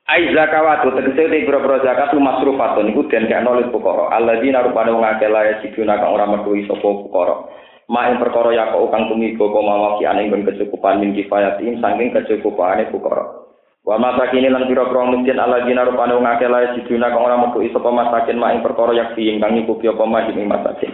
Ai 0.06 0.30
zakawatu 0.34 0.94
tegese 0.94 1.30
te 1.30 1.46
pira-pira 1.46 1.82
zakat 1.82 2.14
ku 2.14 2.22
masrufatun 2.22 2.94
iku 2.94 3.10
den 3.10 3.26
kena 3.26 3.50
oleh 3.50 3.70
Allah 3.74 4.14
Alladzina 4.14 4.62
rupane 4.62 4.94
wong 4.94 5.02
akeh 5.02 5.30
lae 5.30 5.62
siduna 5.66 5.98
kang 5.98 6.14
ora 6.14 6.30
metu 6.30 6.54
sapa 6.70 6.90
fuqara. 7.06 7.36
Ma 7.86 8.10
ing 8.10 8.18
perkara 8.18 8.50
ya 8.54 8.74
kok 8.74 8.90
kang 8.90 9.10
tumiba 9.10 9.46
apa 9.46 9.60
mawaki 9.62 10.04
ane 10.10 10.30
kecukupan 10.32 11.02
min 11.02 11.14
kifayatin 11.14 11.78
saking 11.78 12.10
kecukupane 12.14 12.90
fuqara. 12.90 13.46
Wa 13.86 14.02
masakin 14.02 14.50
lan 14.50 14.66
pira-pira 14.66 15.14
miskin 15.14 15.38
alladzina 15.38 15.86
rupane 15.86 16.18
wong 16.18 16.26
akeh 16.26 16.50
lae 16.50 16.74
siduna 16.74 17.14
kang 17.14 17.22
ora 17.22 17.38
metu 17.38 17.62
sapa 17.70 17.94
masakin 17.94 18.42
ma 18.42 18.50
ing 18.58 18.66
perkara 18.66 18.98
yak 18.98 19.14
kang 19.14 19.54
iku 19.62 19.78
apa 19.78 20.04
ma 20.10 20.26
ing 20.26 20.50
masakin. 20.50 20.94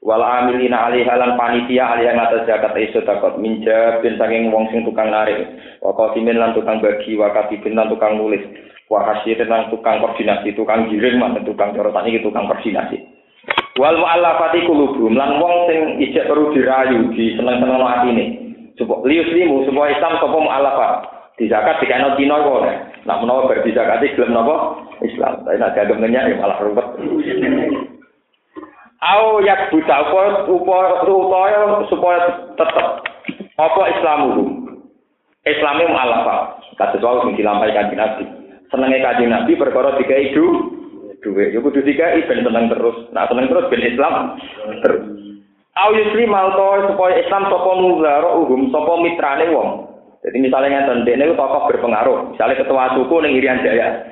wal 0.00 0.24
amilina 0.24 0.88
alih 0.88 1.04
halan 1.04 1.36
panitia 1.36 1.92
alih 1.92 2.08
yang 2.08 2.16
atas 2.16 2.48
zakat 2.48 2.72
isu 2.72 3.04
takut 3.04 3.36
minja 3.36 4.00
bin 4.00 4.16
saking 4.16 4.48
wong 4.48 4.64
sing 4.72 4.80
tukang 4.80 5.12
narik 5.12 5.44
wa 5.84 5.92
qasimin 5.92 6.40
lan 6.40 6.56
tukang 6.56 6.80
bagi 6.80 7.20
wa 7.20 7.28
katibin 7.36 7.76
lan 7.76 7.92
tukang 7.92 8.16
nulis 8.16 8.40
wa 8.88 9.04
hasirin 9.04 9.44
lan 9.44 9.68
tukang 9.68 10.00
koordinasi 10.00 10.56
tukang 10.56 10.88
giring 10.88 11.20
man 11.20 11.36
tukang 11.44 11.76
corotan 11.76 12.08
iki 12.08 12.24
tukang 12.24 12.48
koordinasi 12.48 12.96
wal 13.80 13.96
mu'allafati 13.96 14.68
qulubum. 14.68 15.16
Lan 15.16 15.40
wong 15.40 15.54
sing 15.72 15.80
ijek 16.04 16.28
perlu 16.28 16.52
dirayu 16.52 17.08
di 17.16 17.32
seneng-seneng 17.40 17.80
atine 17.80 18.24
supaya 18.76 19.08
lius 19.08 19.32
limu 19.32 19.64
supaya 19.64 19.96
Islam 19.96 20.20
sapa 20.20 20.36
mu'allafat? 20.36 20.92
Di 21.40 21.48
zakat 21.48 21.80
dikene 21.80 22.20
dino 22.20 22.36
kok 22.36 22.60
nek? 22.68 22.76
Menawa 23.08 23.48
bar 23.48 23.64
di 23.64 23.72
zakat 23.72 24.04
gelem 24.12 24.36
napa? 24.36 24.76
Islam. 25.00 25.40
Tapi 25.48 25.56
nek 25.56 25.72
gak 25.72 25.88
ya 26.12 26.36
malah 26.36 26.60
rupet 26.60 26.86
Au 29.00 29.40
yak 29.40 29.72
buta 29.72 30.04
apa 30.04 30.44
upaya 30.52 31.80
supaya 31.88 32.52
tetep. 32.60 32.86
Apa 33.56 33.82
Islamu 33.96 34.60
Islame 35.48 35.88
mu'alafa 35.88 36.60
kados 36.76 37.00
wae 37.00 37.20
sing 37.24 37.32
dilampaikan 37.40 37.88
di 37.88 37.96
Nabi. 37.96 38.24
Senenge 38.68 39.00
kanjeng 39.00 39.32
Nabi 39.32 39.56
perkara 39.56 39.96
dikai 39.96 40.36
du 40.36 40.79
duwe 41.20 41.52
yo 41.52 41.60
kudu 41.64 41.84
dikai 41.84 42.24
ben 42.26 42.44
tenang 42.44 42.68
terus 42.72 43.08
nah 43.12 43.28
tenang 43.28 43.46
terus 43.48 43.68
ben 43.68 43.82
Islam 43.84 44.14
terus 44.84 45.02
Au 45.78 45.94
yusri 45.94 46.26
malto 46.26 46.92
supaya 46.92 47.22
Islam 47.22 47.46
sapa 47.46 47.72
muzara 47.78 48.30
uhum 48.36 48.74
sapa 48.74 48.92
mitrane 49.00 49.48
wong 49.54 49.68
jadi 50.20 50.36
misalnya 50.36 50.84
ngeten 50.84 51.06
dene 51.06 51.32
tokoh 51.32 51.70
berpengaruh 51.70 52.34
misalnya 52.34 52.60
ketua 52.60 52.92
suku 52.98 53.14
ning 53.22 53.38
Irian 53.38 53.62
Jaya 53.62 54.04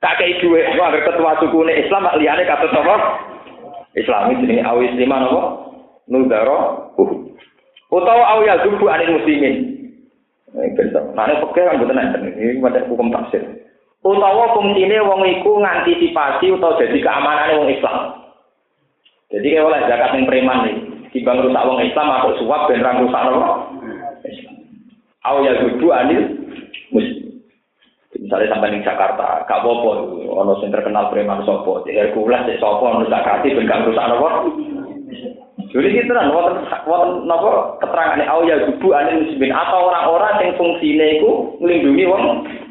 kakek 0.00 0.40
duwe 0.40 0.62
wah 0.78 0.94
ketua 0.94 1.36
suku 1.42 1.58
ning 1.66 1.76
Islam 1.84 2.08
liyane 2.16 2.46
kata 2.46 2.70
tokoh 2.70 3.00
Islami 3.98 4.38
jenenge 4.38 4.62
awis 4.62 4.94
lima 4.94 5.18
napa? 5.18 5.42
Nudara 6.06 6.90
uh. 6.94 7.10
Utawa 7.90 8.38
aw 8.38 8.46
ya 8.46 8.62
zubu 8.62 8.86
anil 8.86 9.18
muslimin. 9.18 9.54
Bentuk. 10.50 11.14
Nah, 11.14 11.26
ini 11.30 11.42
kan 11.42 11.78
betul 11.78 11.94
Ini 11.94 12.58
macam 12.62 12.86
hukum 12.90 13.10
tafsir. 13.10 13.42
Utawa 14.00 14.56
fungsine 14.56 14.96
wong 15.04 15.20
iku 15.28 15.60
ngantisipasi 15.60 16.56
utawa 16.56 16.80
jadi 16.80 16.98
keamanannya 17.04 17.58
wong 17.60 17.68
Islam. 17.68 17.98
Jadi 19.28 19.46
kayak 19.52 19.66
oleh 19.68 19.80
zakat 19.84 20.10
yang 20.16 20.24
preman 20.24 20.60
nih. 20.64 20.76
Timbang 21.12 21.44
rusak 21.44 21.66
wong 21.68 21.78
Islam 21.84 22.08
atau 22.08 22.32
suap 22.40 22.70
dan 22.72 22.80
rang 22.80 23.04
rusak 23.04 23.20
apa? 23.20 23.48
Islam. 24.24 24.56
Ya 25.44 25.52
zubu 25.60 25.88
anil 25.92 26.22
muslim. 26.96 27.44
Misalnya 28.10 28.52
sampai 28.56 28.74
di 28.74 28.82
Jakarta, 28.82 29.46
gak 29.46 29.60
apa-apa, 29.62 29.90
ono 30.28 30.58
sing 30.58 30.74
terkenal 30.74 31.14
preman 31.14 31.46
sopo, 31.46 31.86
Hercules, 31.86 32.42
cek 32.42 32.58
sopo, 32.58 32.90
ono 32.90 33.06
zakati, 33.06 33.54
ben 33.54 33.70
gak 33.70 33.86
rusak 33.86 34.06
nopo. 34.10 34.28
Jadi 35.70 35.94
gitu 35.94 36.10
kan, 36.10 36.26
nopo 37.26 37.50
keterangan 37.78 38.26
au 38.26 38.42
ya 38.48 38.66
gubu 38.66 38.90
anil 38.96 39.22
muslimin 39.28 39.54
atau 39.54 39.92
orang-orang 39.92 40.42
yang 40.42 40.52
fungsinya 40.58 41.06
itu 41.06 41.30
melindungi 41.62 42.04
wong 42.10 42.24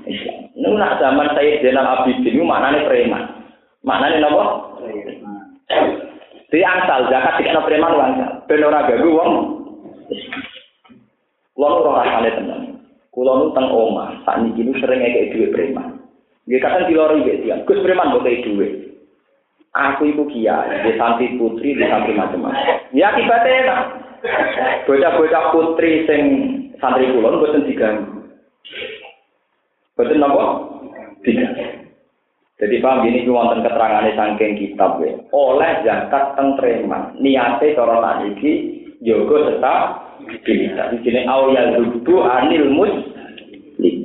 Islam. 0.10 0.39
Ini 0.60 0.76
nak 0.76 1.00
zaman 1.00 1.32
saya 1.40 1.64
Zainal 1.64 1.88
Abidin 1.88 2.36
itu 2.36 2.44
maknanya 2.44 2.84
preman. 2.84 3.24
Maknanya 3.80 4.28
nopo? 4.28 4.44
Di 6.52 6.60
angsal 6.60 7.08
zakat 7.08 7.40
tidak 7.40 7.64
preman 7.64 7.96
angsal. 7.96 8.44
Ben 8.44 8.68
ora 8.68 8.84
gagu 8.92 9.08
wong. 9.08 9.32
Wong 11.56 11.74
ora 11.80 12.04
rasane 12.04 12.30
tenan. 12.36 12.62
Kulo 13.16 13.32
nu 13.40 13.46
teng 13.56 13.72
omah, 13.72 14.20
sak 14.28 14.44
niki 14.44 14.68
nu 14.68 14.76
sering 14.84 15.00
ngekek 15.00 15.32
dhuwit 15.32 15.54
preman. 15.56 15.88
Nggih 16.44 16.60
kadang 16.60 16.92
dilori 16.92 17.24
nggih 17.24 17.40
dia. 17.48 17.56
Gus 17.64 17.80
preman 17.80 18.12
kok 18.20 18.28
kei 18.28 18.44
dhuwit. 18.44 19.00
Aku 19.72 20.12
iku 20.12 20.28
kiai, 20.28 20.82
di 20.82 20.92
santri 21.00 21.40
putri, 21.40 21.78
di 21.78 21.86
santri 21.88 22.18
macam-macam. 22.18 22.90
Ya 22.92 23.14
akibatnya 23.14 23.60
enak. 23.64 23.82
Bocah-bocah 24.90 25.44
putri 25.56 26.04
sing 26.04 26.22
santri 26.84 27.08
kulon 27.16 27.40
boten 27.40 27.64
diganggu. 27.64 28.28
Boten 30.00 30.24
napa? 30.24 30.64
Diganggu. 31.28 31.92
Jadi 32.60 32.76
paham 32.80 33.04
ini 33.04 33.28
ku 33.28 33.36
wonten 33.36 33.68
keterangane 33.68 34.16
saking 34.16 34.56
kitab 34.56 35.00
ya. 35.04 35.12
Oleh 35.36 35.84
zakat 35.84 36.40
teng 36.40 36.56
preman. 36.56 37.20
Niate 37.20 37.76
cara 37.76 38.24
iki 38.24 38.80
yoga 39.04 39.52
tetap 39.52 39.80
bisa. 40.44 40.96
Di 40.96 40.98
sini 41.04 41.28
awal 41.28 41.56
itu 41.84 42.16
anil 42.24 42.68
muslim. 42.72 43.96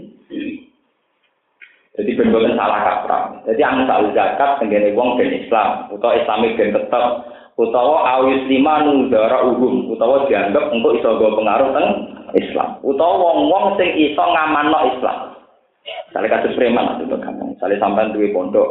Jadi 1.94 2.10
benar 2.18 2.58
salah 2.58 2.80
kaprah. 2.82 3.22
Jadi 3.46 3.62
tahu 3.62 4.04
zakat 4.18 4.50
tenggene 4.58 4.98
wong 4.98 5.14
ben 5.14 5.30
Islam, 5.30 5.86
utawa 5.94 6.18
Islamik 6.18 6.58
ben 6.58 6.74
tetap, 6.74 7.22
utawa 7.54 8.18
awis 8.18 8.42
lima 8.50 8.82
nudara 8.82 9.46
uhum, 9.46 9.94
utawa 9.94 10.26
dianggap 10.26 10.74
untuk 10.74 10.98
iso 10.98 11.14
pengaruh 11.22 11.70
teng 11.70 11.88
Islam, 12.34 12.82
utawa 12.82 13.14
wong-wong 13.14 13.78
sing 13.78 13.94
iso 13.94 14.22
ngamanno 14.26 14.78
Islam. 14.98 15.33
Misalnya 15.84 16.40
kasus 16.40 16.56
preman 16.56 17.00
itu 17.04 17.16
gampang. 17.16 17.52
Misalnya 17.52 17.76
sampai 17.80 18.12
duwe 18.16 18.32
pondok, 18.32 18.68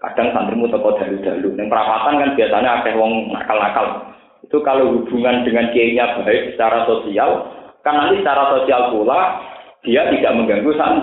kadang 0.00 0.32
santrimu 0.32 0.72
toko 0.72 0.96
dalu-dalu. 0.96 1.52
Yang 1.56 1.68
perapatan 1.68 2.20
kan 2.20 2.30
biasanya 2.36 2.70
ada 2.80 2.90
wong 2.96 3.12
nakal-nakal. 3.32 3.88
itu 4.40 4.56
kalau 4.64 4.96
hubungan 4.96 5.44
dengan 5.44 5.68
kiainya 5.70 6.24
baik 6.24 6.56
secara 6.56 6.88
sosial, 6.88 7.44
kan 7.84 7.92
nanti 7.92 8.24
secara 8.24 8.56
sosial 8.56 8.90
pula 8.90 9.20
dia 9.84 10.08
tidak 10.08 10.32
mengganggu 10.32 10.72
sana. 10.74 11.02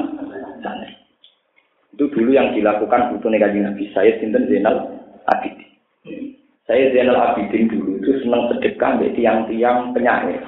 Itu 1.98 2.14
dulu 2.14 2.30
yang 2.30 2.54
dilakukan 2.54 3.14
butuh 3.14 3.30
negatif 3.34 3.66
Nabi 3.66 3.90
saya 3.90 4.22
Sinten 4.22 4.46
Zainal 4.46 5.02
Abidin. 5.26 5.70
Saya 6.70 6.94
Zainal 6.94 7.18
Abidin 7.18 7.74
dulu 7.74 7.98
itu 7.98 8.22
senang 8.22 8.54
sedekah 8.54 9.02
dari 9.02 9.18
tiang-tiang 9.18 9.98
penyair. 9.98 10.46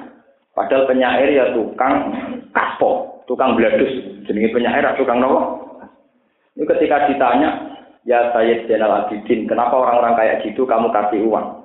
Padahal 0.54 0.86
penyair 0.86 1.30
ya 1.34 1.50
tukang 1.50 2.14
kaspo, 2.54 3.09
tukang 3.30 3.54
beladus. 3.54 4.26
Jadi 4.26 4.50
penyair 4.50 4.82
tukang 4.98 5.22
nopo. 5.22 5.70
Ini 6.58 6.66
ketika 6.66 7.06
ditanya, 7.06 7.78
ya 8.02 8.34
saya 8.34 8.66
Zainal 8.66 9.06
Abidin, 9.06 9.46
kenapa 9.46 9.78
orang-orang 9.78 10.18
kayak 10.18 10.42
gitu 10.42 10.66
kamu 10.66 10.90
kasih 10.90 11.22
uang? 11.30 11.62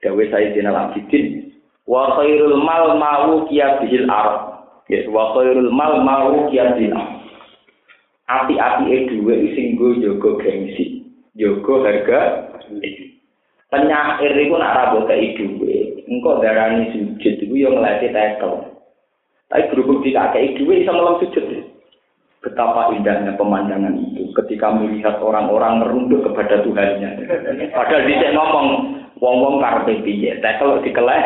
Dawe 0.00 0.22
saya 0.32 0.56
Zainal 0.56 0.88
Abidin, 0.88 1.52
wa 1.84 2.16
khairul 2.16 2.56
mal 2.64 2.96
mau 2.96 3.44
bihil 3.44 4.08
arab. 4.08 4.64
Ya, 4.88 5.04
wa 5.12 5.36
khairul 5.36 5.68
mal 5.68 6.00
mau 6.00 6.48
bihil 6.48 6.96
arab. 6.96 7.20
Api-api 8.32 8.84
e 8.88 8.98
duwe 9.12 9.52
sing 9.52 9.76
go 9.76 9.92
jaga 10.00 10.40
gengsi, 10.40 11.04
jaga 11.36 11.74
harga. 11.84 12.20
Penyair 13.68 14.32
iku 14.32 14.56
nak 14.56 14.72
ra 14.72 14.84
mbok 14.96 15.12
kei 15.12 15.36
duwe, 15.36 16.00
engko 16.08 16.40
darani 16.40 16.88
sujud 16.96 17.36
iku 17.44 17.54
yo 17.56 17.76
nglati 17.76 18.08
tekel. 18.08 18.71
Tapi 19.52 19.68
berhubung 19.68 20.00
tidak 20.00 20.32
kei 20.32 20.56
duwe 20.56 20.80
iso 20.80 20.96
melem 20.96 21.20
sujud. 21.20 21.44
Betapa 22.40 22.90
indahnya 22.96 23.36
pemandangan 23.36 24.00
itu 24.00 24.32
ketika 24.42 24.72
melihat 24.72 25.20
orang-orang 25.20 25.84
merunduk 25.84 26.24
kepada 26.24 26.64
Tuhannya. 26.64 27.10
Padahal 27.70 28.08
dia 28.08 28.32
ngomong, 28.32 28.66
wong-wong 29.22 29.62
karepe 29.62 30.02
piye 30.02 30.42
tekel 30.42 30.82
dikeleh 30.82 31.24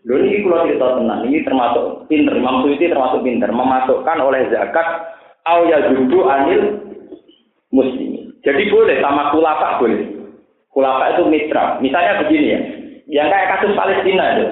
Lho 0.00 0.16
ini 0.16 0.40
kalau 0.40 0.64
cerita 0.64 0.96
tenang, 0.96 1.28
ini 1.28 1.44
termasuk 1.44 2.08
pinter, 2.08 2.32
Imam 2.32 2.64
Suyuti 2.64 2.88
termasuk 2.88 3.20
pinter, 3.20 3.52
memasukkan 3.52 4.16
oleh 4.16 4.48
zakat 4.48 5.12
au 5.44 5.68
ya 5.68 5.84
anil 5.84 6.62
muslim. 7.68 8.32
Jadi 8.40 8.72
boleh 8.72 8.96
sama 9.04 9.28
kulapa 9.28 9.76
boleh. 9.76 10.08
Kulapa 10.72 11.12
itu 11.12 11.28
mitra. 11.28 11.76
Misalnya 11.84 12.24
begini 12.24 12.48
ya, 12.48 12.60
yang 13.10 13.28
kayak 13.28 13.58
kasus 13.58 13.74
Palestina 13.74 14.24
itu. 14.38 14.46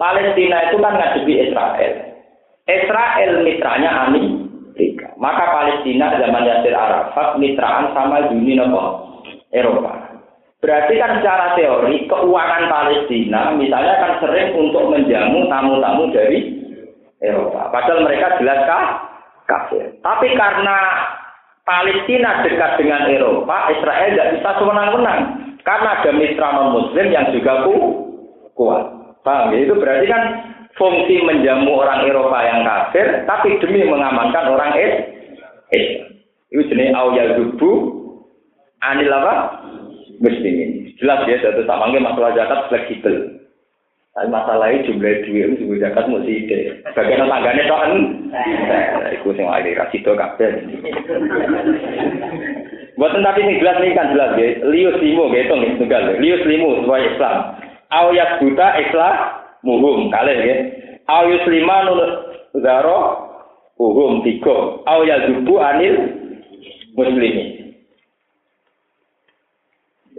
Palestina 0.00 0.70
itu 0.70 0.76
kan 0.80 0.96
ngadepi 0.96 1.34
Israel. 1.50 1.92
Israel 2.70 3.32
mitranya 3.42 3.90
Ani, 4.06 4.48
maka 5.18 5.44
Palestina 5.50 6.14
zaman 6.16 6.46
Yasir 6.46 6.72
Arafat 6.72 7.36
mitraan 7.36 7.92
sama 7.92 8.30
Uni 8.32 8.56
Eropa. 9.50 9.92
Berarti 10.60 10.94
kan 11.00 11.18
secara 11.18 11.56
teori 11.58 12.04
keuangan 12.04 12.68
Palestina 12.68 13.52
misalnya 13.56 13.96
kan 13.98 14.12
sering 14.22 14.54
untuk 14.54 14.92
menjamu 14.92 15.48
tamu-tamu 15.50 16.12
dari 16.14 16.38
Eropa. 17.20 17.68
Padahal 17.72 18.06
mereka 18.06 18.38
jelas 18.40 18.60
kah? 18.68 19.10
kafir. 19.50 19.84
Tapi 19.98 20.28
karena 20.38 20.78
Palestina 21.66 22.46
dekat 22.46 22.78
dengan 22.78 23.10
Eropa, 23.10 23.74
Israel 23.74 24.14
tidak 24.14 24.30
bisa 24.38 24.50
semenang-menang. 24.62 25.20
Karena 25.64 26.00
ada 26.00 26.10
mitra 26.16 26.48
non-muslim 26.56 27.06
yang 27.12 27.30
juga 27.32 27.68
ku, 27.68 27.76
kuat. 28.56 28.84
Paham 29.20 29.52
ya? 29.52 29.68
Itu 29.68 29.76
berarti 29.76 30.06
kan 30.08 30.22
fungsi 30.80 31.20
menjamu 31.20 31.76
orang 31.76 32.08
Eropa 32.08 32.38
yang 32.40 32.64
kafir, 32.64 33.28
tapi 33.28 33.60
demi 33.60 33.84
mengamankan 33.84 34.48
orang 34.48 34.72
Islam. 34.80 36.00
Itu 36.50 36.62
jenis 36.66 36.96
awal 36.96 37.36
dubu 37.36 37.70
anil 38.82 39.12
apa? 39.12 39.62
Muslimin. 40.20 40.92
Jelas 41.00 41.24
ya, 41.24 41.40
satu 41.40 41.64
sama 41.64 41.92
masalah 41.96 42.36
zakat 42.36 42.68
fleksibel. 42.68 43.40
Tapi 44.10 44.26
masalahnya 44.26 44.84
jumlah 44.90 45.22
duit 45.22 45.54
itu 45.54 45.70
juga 45.70 45.86
zakat 45.86 46.10
mesti 46.10 46.32
ide. 46.34 46.58
Bagian 46.98 47.30
tanggane 47.30 47.62
tok 47.70 47.78
kan. 47.78 47.92
Iku 49.14 49.30
sing 49.38 49.46
lagi 49.46 49.70
kasih 49.78 50.02
to. 50.02 50.12
Buat 53.00 53.16
tapi 53.16 53.40
sing 53.48 53.56
jelas 53.64 53.80
nih 53.80 53.96
kan 53.96 54.12
jelas 54.12 54.36
ya. 54.36 54.60
Lius 54.68 55.00
limo 55.00 55.32
gitu 55.32 55.56
nih 55.56 55.72
tunggal. 55.80 56.20
Lius 56.20 56.44
limo 56.44 56.84
sebagai 56.84 57.16
Islam. 57.16 57.36
Awyak 57.88 58.44
buta 58.44 58.68
Islam 58.76 59.14
muhum 59.64 60.12
kalian 60.12 60.44
ya. 60.44 60.56
Awis 61.08 61.40
lima 61.48 61.88
nul 61.88 62.00
zaro 62.60 63.00
uhum 63.80 64.20
tiga. 64.20 64.84
Awyak 64.84 65.32
dubu 65.32 65.64
anil 65.64 65.96
muslimin. 66.92 67.72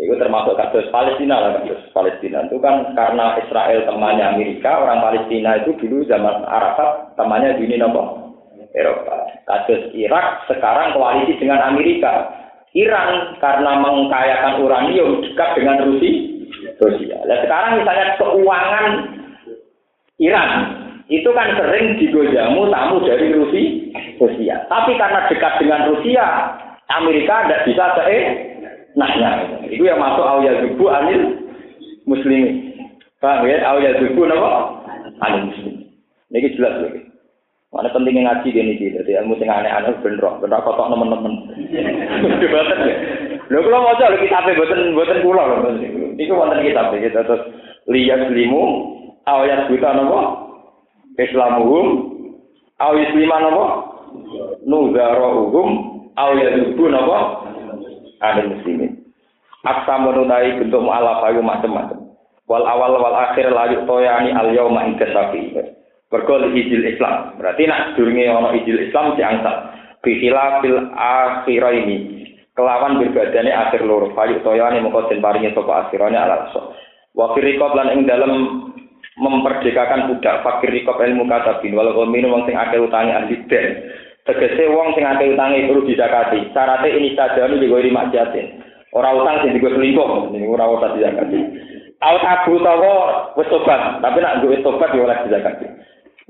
Itu 0.02 0.18
termasuk 0.18 0.58
kasus 0.58 0.90
Palestina 0.90 1.38
lah 1.38 1.62
kasus 1.62 1.86
Palestina 1.94 2.50
itu 2.50 2.58
kan 2.58 2.98
karena 2.98 3.38
Israel 3.46 3.86
temannya 3.86 4.34
Amerika, 4.34 4.82
orang 4.82 4.98
Palestina 4.98 5.62
itu 5.62 5.78
dulu 5.78 6.02
zaman 6.10 6.42
Arafat 6.50 7.14
temannya 7.14 7.62
nopo 7.78 8.34
Eropa. 8.74 9.30
Kasus 9.46 9.94
Irak 9.94 10.50
sekarang 10.50 10.98
koalisi 10.98 11.38
dengan 11.38 11.62
Amerika. 11.62 12.41
Iran 12.72 13.36
karena 13.44 13.72
mengkayakan 13.84 14.64
uranium 14.64 15.24
dekat 15.24 15.50
dengan 15.60 15.78
Rusia. 15.88 16.14
Rusia. 16.80 17.18
Nah, 17.28 17.38
sekarang 17.44 17.72
misalnya 17.84 18.08
keuangan 18.18 18.86
Iran 20.22 20.52
itu 21.12 21.30
kan 21.36 21.52
sering 21.60 22.00
digojamu 22.00 22.72
tamu 22.72 23.04
dari 23.04 23.28
Rusia. 23.36 23.70
Rusia. 24.22 24.56
Tapi 24.72 24.96
karena 24.96 25.28
dekat 25.28 25.54
dengan 25.60 25.82
Rusia, 25.92 26.26
Amerika 26.92 27.48
tidak 27.48 27.64
bisa 27.68 27.86
eh, 28.08 28.24
nah, 28.96 29.12
nah 29.16 29.34
itu 29.68 29.84
yang 29.84 30.00
masuk 30.00 30.24
awal 30.24 30.56
zubu 30.68 30.86
anil 30.92 31.22
muslim 32.04 32.44
paham 33.24 33.48
ya 33.48 33.64
awal 33.64 33.86
zubu 34.00 34.22
napa 34.28 34.52
anil 35.24 35.44
muslim 35.52 35.76
ini 36.32 36.56
jelas 36.56 36.76
lagi 36.84 37.02
mana 37.72 37.88
pentingnya 37.96 38.22
ngaji 38.28 38.48
gini 38.52 38.74
sih 38.76 38.92
jadi 38.92 39.24
ilmu 39.24 39.40
sing 39.40 39.48
aneh-aneh 39.48 39.96
bener 40.04 40.28
bener 40.44 40.60
kotok 40.60 40.92
teman-teman 40.92 41.51
betul 41.72 42.50
ya 42.92 42.94
lo 43.52 43.60
kalau 43.68 43.80
mau 43.84 43.96
coba 43.96 44.16
kita 44.20 44.36
apa 44.36 44.52
buatan 44.56 44.96
buatan 44.96 45.20
pulau 45.24 45.46
loh 45.48 45.60
ini 46.16 46.32
wonten 46.32 46.64
kita 46.64 46.82
gitu 47.00 47.20
terus 47.24 47.44
lihat 47.88 48.32
limu 48.32 48.64
awal 49.28 49.50
zubu 49.68 49.80
napa 49.80 50.22
islamuhum 51.20 51.88
awal 52.80 53.00
islima 53.00 53.38
napa 53.44 53.66
nuzarohum 54.68 55.70
awal 56.16 56.40
zubu 56.40 56.86
napa 56.88 57.20
ada 58.22 58.46
muslimin. 58.46 59.02
Aksa 59.66 59.98
menunai 59.98 60.62
bentuk 60.62 60.82
mu'alaf 60.82 61.26
ayu 61.30 61.42
macam-macam. 61.42 62.14
Wal 62.46 62.66
awal 62.66 62.98
wal 63.02 63.18
akhir 63.18 63.50
layu 63.50 63.86
toyani 63.86 64.34
al 64.34 64.54
yauma 64.54 64.86
ing 64.86 64.98
kesafi. 64.98 65.58
Bergol 66.10 66.54
izil 66.54 66.86
Islam. 66.86 67.38
Berarti 67.38 67.66
nak 67.66 67.98
durunge 67.98 68.26
ana 68.30 68.54
izil 68.54 68.78
Islam 68.78 69.18
si 69.18 69.22
angsal. 69.26 69.71
Bihila 70.02 70.66
fil 70.66 70.78
akhir 70.98 71.64
ini. 71.86 71.98
Kelawan 72.58 73.00
berbadane 73.00 73.54
akhir 73.54 73.86
loro. 73.86 74.12
Fayu 74.18 74.42
toyani 74.42 74.82
den 74.82 75.24
paringi 75.24 75.54
sapa 75.54 75.88
akhirane 75.88 76.18
ala 76.18 76.50
rasul. 76.50 76.74
Wa 77.14 77.32
firqab 77.38 77.78
lan 77.78 77.94
ing 77.96 78.10
dalam 78.10 78.34
memperdekakan 79.22 80.10
budak. 80.10 80.42
Fakir 80.42 80.74
rikob 80.74 80.98
ilmu 81.00 81.30
katabin. 81.30 81.78
Walau 81.78 82.10
minum 82.10 82.34
wong 82.34 82.44
sing 82.50 82.58
akeh 82.58 82.82
utangi 82.82 83.14
ahli 83.14 83.36
den. 83.46 83.66
Tegese 84.26 84.70
wong 84.74 84.98
sing 84.98 85.06
akeh 85.06 85.38
utangi 85.38 85.70
perlu 85.70 85.86
dizakati 85.86 86.54
syaratnya 86.54 86.94
ini 86.94 87.18
saja 87.18 87.50
ini 87.50 87.66
lima 87.66 88.06
jatin 88.14 88.62
orang 88.94 89.18
utang 89.18 89.38
sing 89.42 89.52
digo 89.58 89.70
selingkuh. 89.72 90.36
Ini 90.36 90.46
ora 90.46 90.70
usah 90.70 90.94
dizakati 90.94 91.40
Aut 92.02 92.24
abu 92.26 92.58
tawa 92.66 93.30
wis 93.38 93.50
tobat. 93.50 94.02
Tapi 94.02 94.18
nak 94.22 94.42
duwe 94.42 94.62
tobat 94.66 94.94
ya 94.94 95.06
oleh 95.06 95.18
dizakati 95.26 95.66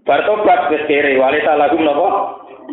bar 0.07 0.21
tobat 0.25 0.69
wis 0.73 0.83
kere 0.89 1.17
wali 1.19 1.39
lagu 1.43 1.77
napa 1.81 2.07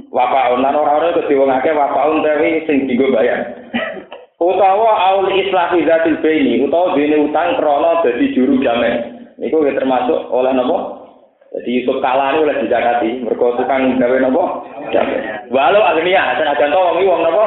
wapaun 0.09 0.65
lan 0.65 0.77
ora-ora 0.77 1.17
kudu 1.17 1.39
wong 1.39 1.51
akeh 1.53 1.77
wapaun 1.77 2.25
tapi 2.25 2.65
sing 2.65 2.89
digo 2.89 3.13
bayar 3.13 3.57
utawa 4.39 4.93
aul 5.13 5.29
islah 5.33 5.75
zatil 5.75 6.17
baini 6.25 6.65
utawa 6.65 6.95
dene 6.95 7.27
utang 7.27 7.59
krana 7.61 8.01
dadi 8.07 8.33
juru 8.33 8.61
jamin 8.65 9.19
Niku 9.39 9.63
termasuk 9.63 10.35
oleh 10.35 10.51
nopo. 10.51 11.07
Jadi 11.49 11.81
Yusuf 11.81 12.03
kalah 12.05 12.35
ini 12.35 12.45
oleh 12.45 12.57
dizakati. 12.61 13.23
Mereka 13.23 13.57
tukang 13.57 13.97
gawe 13.97 14.17
nopo. 14.21 14.67
Walau 15.49 15.81
agnia, 15.81 16.37
senajan 16.37 16.75
to 16.75 16.79
wong 16.79 16.99
wong 17.07 17.21
nopo. 17.23 17.45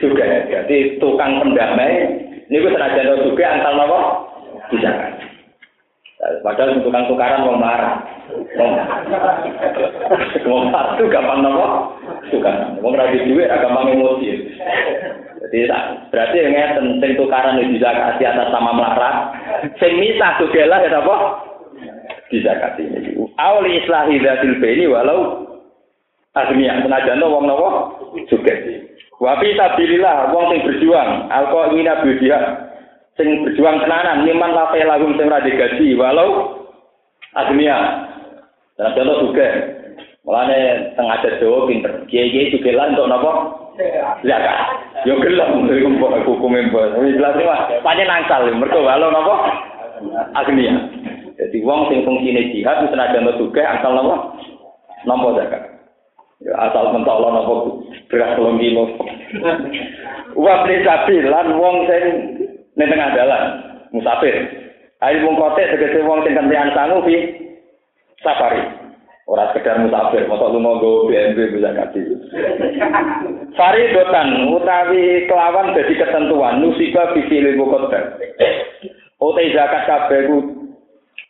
Juga. 0.00 0.24
Jadi 0.48 0.96
tukang 0.96 1.38
pendamai. 1.44 2.16
Niku 2.48 2.72
senajan 2.72 3.12
to 3.12 3.14
juga 3.28 3.44
antal 3.44 3.74
nopo. 3.76 3.98
Dizakati. 4.72 5.25
Padahal 6.16 6.80
tukang 6.80 7.04
tukaran 7.12 7.44
wong 7.44 7.60
marah. 7.60 8.00
Wong 10.48 10.64
satu 10.72 11.04
gampang 11.12 11.44
nopo. 11.44 11.92
Tukaran. 12.32 12.80
Wong 12.80 12.96
ra 12.96 13.12
duwe 13.12 13.44
gampang 13.44 13.92
emosi. 13.92 14.32
Jadi 15.46 15.68
berarti 16.08 16.36
yang 16.40 16.80
penting 16.80 17.20
tukaran 17.20 17.60
itu 17.60 17.76
bisa 17.76 17.92
kasih 17.92 18.32
atas 18.32 18.48
sama 18.48 18.72
melarat. 18.72 19.16
Sing 19.76 20.00
misah 20.00 20.40
juga 20.40 20.64
lah 20.64 20.80
ya 20.88 20.98
apa? 21.04 21.16
Bisa 22.32 22.52
kasih 22.64 22.84
ini. 22.88 23.10
Awli 23.36 23.84
islahi 23.84 24.16
datil 24.16 24.56
ini 24.56 24.88
walau 24.88 25.44
agniya 26.32 26.80
senajan 26.80 27.20
wong 27.20 27.44
napa 27.44 27.92
juga. 28.32 28.56
Wa 29.20 29.36
fi 29.36 29.52
sabilillah 29.52 30.32
wong 30.32 30.48
sing 30.48 30.60
berjuang 30.64 31.28
alqa 31.28 31.76
ingina 31.76 32.00
bidia 32.00 32.65
sing 33.16 33.28
berjuang 33.48 33.80
tenanan 33.80 34.28
niman 34.28 34.52
lafe 34.52 34.84
lagum 34.84 35.16
sing 35.16 35.26
ra 35.32 35.40
digaji 35.40 35.96
walau 35.96 36.60
agniya. 37.36 38.06
Senajan 38.76 39.08
to 39.08 39.14
juga. 39.28 39.48
Mulane 40.26 40.90
tengah 40.98 41.22
ada 41.22 41.38
Jawa 41.38 41.70
pinter. 41.70 42.02
Kiai-kiai 42.10 42.50
juga 42.50 42.74
lah 42.74 42.90
untuk 42.92 43.06
napa? 43.08 43.32
Zakat. 44.26 44.58
Yo 45.06 45.22
gelem 45.22 45.70
iku 45.70 46.34
hukume 46.34 46.66
mbok. 46.66 46.98
Wis 46.98 47.14
jelas 47.14 47.38
mah 47.46 47.70
pancen 47.86 48.10
nangsal 48.10 48.50
mergo 48.52 48.82
walo 48.82 49.06
napa? 49.14 49.34
Agnia. 50.34 50.74
Jadi 51.38 51.62
wong 51.62 51.88
sing 51.88 52.02
fungsine 52.02 52.50
jihad 52.50 52.82
wis 52.84 52.90
senajan 52.90 53.30
juga 53.38 53.62
asal 53.78 53.94
napa? 53.94 54.34
Nampa 55.06 55.38
zakat. 55.38 55.62
Ya 56.42 56.52
asal 56.68 56.90
mentok 56.90 57.22
napa 57.22 57.54
beras 58.10 58.34
telung 58.34 58.58
kilo. 58.58 58.84
Wa 60.34 60.66
lan 60.66 61.48
wong 61.54 61.76
sing 61.86 62.04
ning 62.76 62.88
tengah 62.92 63.10
dalan 63.16 63.44
musafir. 63.90 64.36
Ayo 65.00 65.24
wong 65.28 65.36
kote 65.36 65.64
tegese 65.64 66.04
wong 66.04 66.24
sing 66.24 66.36
kentean 66.36 66.72
sangu 66.76 67.04
fi 67.04 67.16
safari. 68.20 68.64
Ora 69.26 69.50
sekedar 69.50 69.82
musafir, 69.82 70.22
masa 70.30 70.46
lu 70.54 70.62
mau 70.62 70.78
BMW 70.78 71.58
bisa 71.58 71.74
kasih. 71.74 72.04
Faridotan 73.58 74.54
utawi 74.54 75.26
kelawan 75.26 75.74
jadi 75.74 75.94
ketentuan 75.98 76.62
nusika 76.62 77.10
visi 77.16 77.42
limu 77.42 77.66
kodar. 77.66 78.22
Ote 79.18 79.42
zakat 79.50 79.82
kabeh 79.90 80.30
ku 80.30 80.36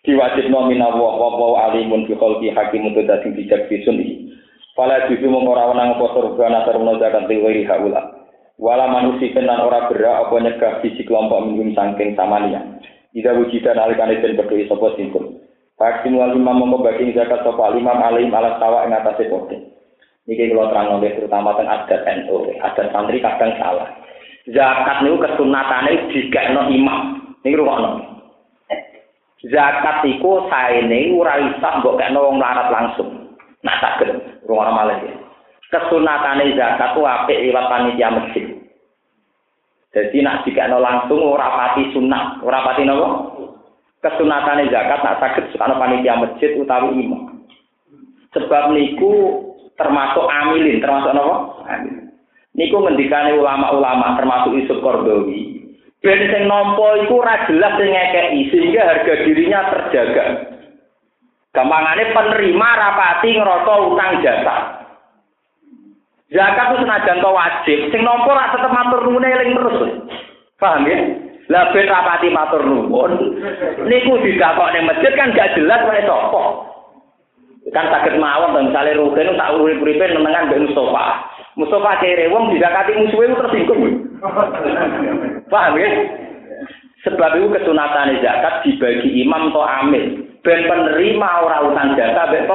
diwajib 0.05 0.51
nomina 0.53 0.93
wa 0.93 1.17
wa 1.17 1.73
alimun 1.73 2.05
fi 2.05 2.15
khalqi 2.19 2.53
hakim 2.53 2.91
untuk 2.93 3.07
dadi 3.09 3.33
bijak 3.33 3.71
bisun 3.71 3.99
Fala 4.77 5.09
juzu 5.09 5.33
mung 5.33 5.49
ora 5.49 5.73
apa 5.73 6.07
surga 6.13 6.47
nasar 6.53 6.77
zakat 6.77 7.25
liwiri 7.33 7.65
haula. 7.65 8.16
Wala 8.57 8.89
manusia 8.89 9.37
tenan 9.37 9.61
ora 9.61 9.85
berak 9.93 10.29
apa 10.29 10.35
nyegah 10.41 10.73
visi 10.81 11.05
kelompok 11.05 11.45
minum 11.45 11.77
sangking 11.77 12.17
samania. 12.17 12.65
Ida 13.13 13.37
wujidan 13.37 13.77
alikane 13.77 14.21
den 14.25 14.37
berdoi 14.37 14.65
sapa 14.65 14.97
singkul. 14.97 15.45
Faksim 15.77 16.17
wal 16.17 16.33
imam 16.33 16.65
mongko 16.65 16.89
bagi 16.89 17.13
zakat 17.13 17.45
sapa 17.45 17.77
imam 17.77 18.01
alim 18.01 18.33
ala 18.33 18.57
tawa 18.57 18.89
ing 18.89 18.97
atase 18.97 19.29
pote. 19.29 19.57
Niki 20.25 20.49
kula 20.49 20.73
terang 20.73 20.99
nggih 20.99 21.21
terutama 21.21 21.53
teng 21.55 21.69
adat 21.69 22.03
NU, 22.03 22.51
adat 22.65 22.91
santri 22.91 23.21
kadang 23.21 23.53
salah. 23.61 23.93
Zakat 24.49 25.05
niku 25.05 25.21
kesunatane 25.21 25.93
dikekno 26.17 26.73
imam. 26.73 26.99
Niki 27.45 27.61
rungokno. 27.61 27.91
Zakat 29.53 30.01
iku 30.09 30.49
saene 30.49 31.13
ora 31.13 31.45
isa 31.45 31.69
mbok 31.85 32.01
kekno 32.01 32.25
wong 32.25 32.41
larat 32.41 32.73
langsung. 32.73 33.37
Nah 33.61 33.77
saged 33.85 34.17
rungokno 34.49 34.73
malih 34.73 34.99
ya. 35.05 35.15
Kesunatane 35.77 36.57
zakat 36.57 36.97
ku 36.97 37.05
apik 37.05 37.43
liwat 37.43 37.69
panitia 37.69 38.17
masjid. 38.17 38.46
Jadi 39.97 40.21
nak 40.21 40.45
dikekno 40.45 40.77
langsung 40.77 41.25
ora 41.25 41.49
pati 41.57 41.89
sunat, 41.97 42.45
ora 42.45 42.61
pati 42.61 42.85
napa? 42.85 43.09
kesunatane 44.05 44.69
zakat 44.69 45.01
nak 45.03 45.19
sakit 45.25 45.57
ana 45.57 45.81
panitia 45.81 46.21
masjid 46.21 46.53
utawi 46.61 47.01
imam. 47.01 47.49
Sebab 48.37 48.77
niku 48.77 49.41
termasuk 49.81 50.29
amilin, 50.29 50.85
termasuk 50.85 51.17
napa? 51.17 51.65
Amilin. 51.65 52.13
Niku 52.57 52.77
ngendikane 52.77 53.41
ulama-ulama 53.41 54.21
termasuk 54.21 54.53
Yusuf 54.57 54.85
Kordowi. 54.85 55.65
Ben 56.05 56.21
sing 56.29 56.45
nampa 56.45 57.01
iku 57.01 57.25
ora 57.25 57.49
jelas 57.49 57.77
sing 57.81 57.89
ngekeki 57.89 58.41
sehingga 58.53 58.83
harga 58.85 59.15
dirinya 59.25 59.61
terjaga. 59.73 60.25
Gampangane 61.57 62.13
penerima 62.13 62.69
rapati 62.69 63.29
ngerasa 63.33 63.73
utang 63.81 64.13
jasa. 64.21 64.57
Zakat 66.27 66.75
itu 66.75 66.83
senajan 66.83 67.23
to 67.23 67.31
wajib, 67.31 67.79
sing 67.95 68.03
nampa 68.03 68.27
ora 68.27 68.51
tetep 68.51 68.75
matur 68.75 68.99
nuwun 69.07 69.23
eling 69.23 69.55
terus. 69.55 69.79
Paham 70.59 70.83
ya? 70.91 70.99
Lah 71.47 71.71
ben 71.71 71.87
rapati 71.87 72.35
matur 72.35 72.67
nuwun. 72.67 73.39
Niku 73.87 74.19
didakok 74.19 74.75
ning 74.75 74.91
masjid 74.91 75.15
kan 75.15 75.31
gak 75.31 75.55
jelas 75.55 75.87
wae 75.87 76.03
sapa. 76.03 76.43
Kan 77.71 77.87
sakit 77.95 78.19
mawon 78.19 78.59
to 78.59 78.61
misale 78.67 78.99
rugen 78.99 79.39
tak 79.39 79.55
urip-uripe 79.55 80.03
nenengan 80.03 80.51
mbek 80.51 80.67
Mustofa. 80.67 81.31
Mustofa 81.55 82.03
kere 82.03 82.27
wong 82.27 82.51
didakati 82.51 82.99
musuhe 82.99 83.31
tersinggung. 83.31 83.83
Paham 85.47 85.79
ya? 85.79 85.91
Sebab 87.07 87.39
itu 87.39 87.55
kesunatan 87.55 88.19
zakat 88.19 88.67
dibagi 88.67 89.15
imam 89.23 89.55
atau 89.55 89.63
amil. 89.63 90.27
Ben 90.43 90.67
penerima 90.67 91.29
ora 91.47 91.63
utang 91.63 91.95
jasa 91.95 92.35
ben 92.35 92.51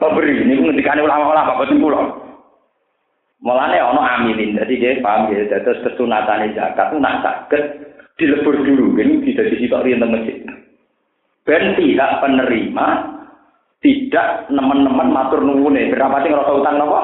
pemberi. 0.00 0.32
Ini 0.48 0.64
ngendikane 0.64 1.04
ulama-ulama 1.04 1.60
boten 1.60 1.76
kula. 1.76 2.25
Mulane 3.44 3.76
ana 3.76 4.02
amilin. 4.20 4.56
Dadi 4.56 4.80
dia 4.80 4.96
paham 5.04 5.28
ya, 5.32 5.44
terus 5.48 5.82
kesunatan 5.84 6.56
zakat 6.56 6.92
itu 6.92 6.96
nak 6.96 7.20
sakit 7.20 7.62
dilebur 8.16 8.56
dulu, 8.64 8.96
ini 8.96 9.20
tidak 9.28 9.52
disitok 9.52 9.84
riyen 9.84 10.00
masjid. 10.08 10.40
Ben 11.44 11.76
pihak 11.76 12.12
penerima 12.24 12.86
tidak 13.84 14.48
nemen-nemen 14.48 15.12
matur 15.12 15.44
nuwune, 15.44 15.92
berapa 15.92 16.24
sing 16.24 16.32
ngrasa 16.32 16.52
utang 16.56 16.76
napa? 16.80 17.00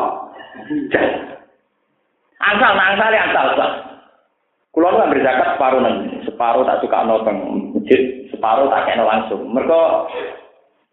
Angsal, 2.42 2.74
angsal, 2.74 3.12
angsal, 3.12 3.46
angsal. 3.54 3.70
Kulo 4.72 4.88
nggak 4.88 5.12
berzakat 5.12 5.48
separuh 5.54 5.80
nanti, 5.84 6.16
separuh 6.24 6.64
tak 6.64 6.80
suka 6.80 7.04
nonton 7.04 7.36
masjid, 7.76 8.24
separuh 8.32 8.72
tak 8.72 8.88
kena 8.88 9.04
langsung. 9.04 9.44
Mereka 9.52 9.80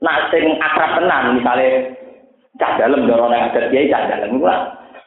nak 0.03 0.35
sing 0.35 0.45
akrab 0.59 0.99
tenan, 0.99 1.39
misalnya 1.39 1.95
cah 2.59 2.75
dalam 2.75 3.07
dorong 3.07 3.31
yang 3.31 3.47
ada 3.47 3.71
kiai 3.71 3.87
cah 3.87 4.03
dalam, 4.03 4.35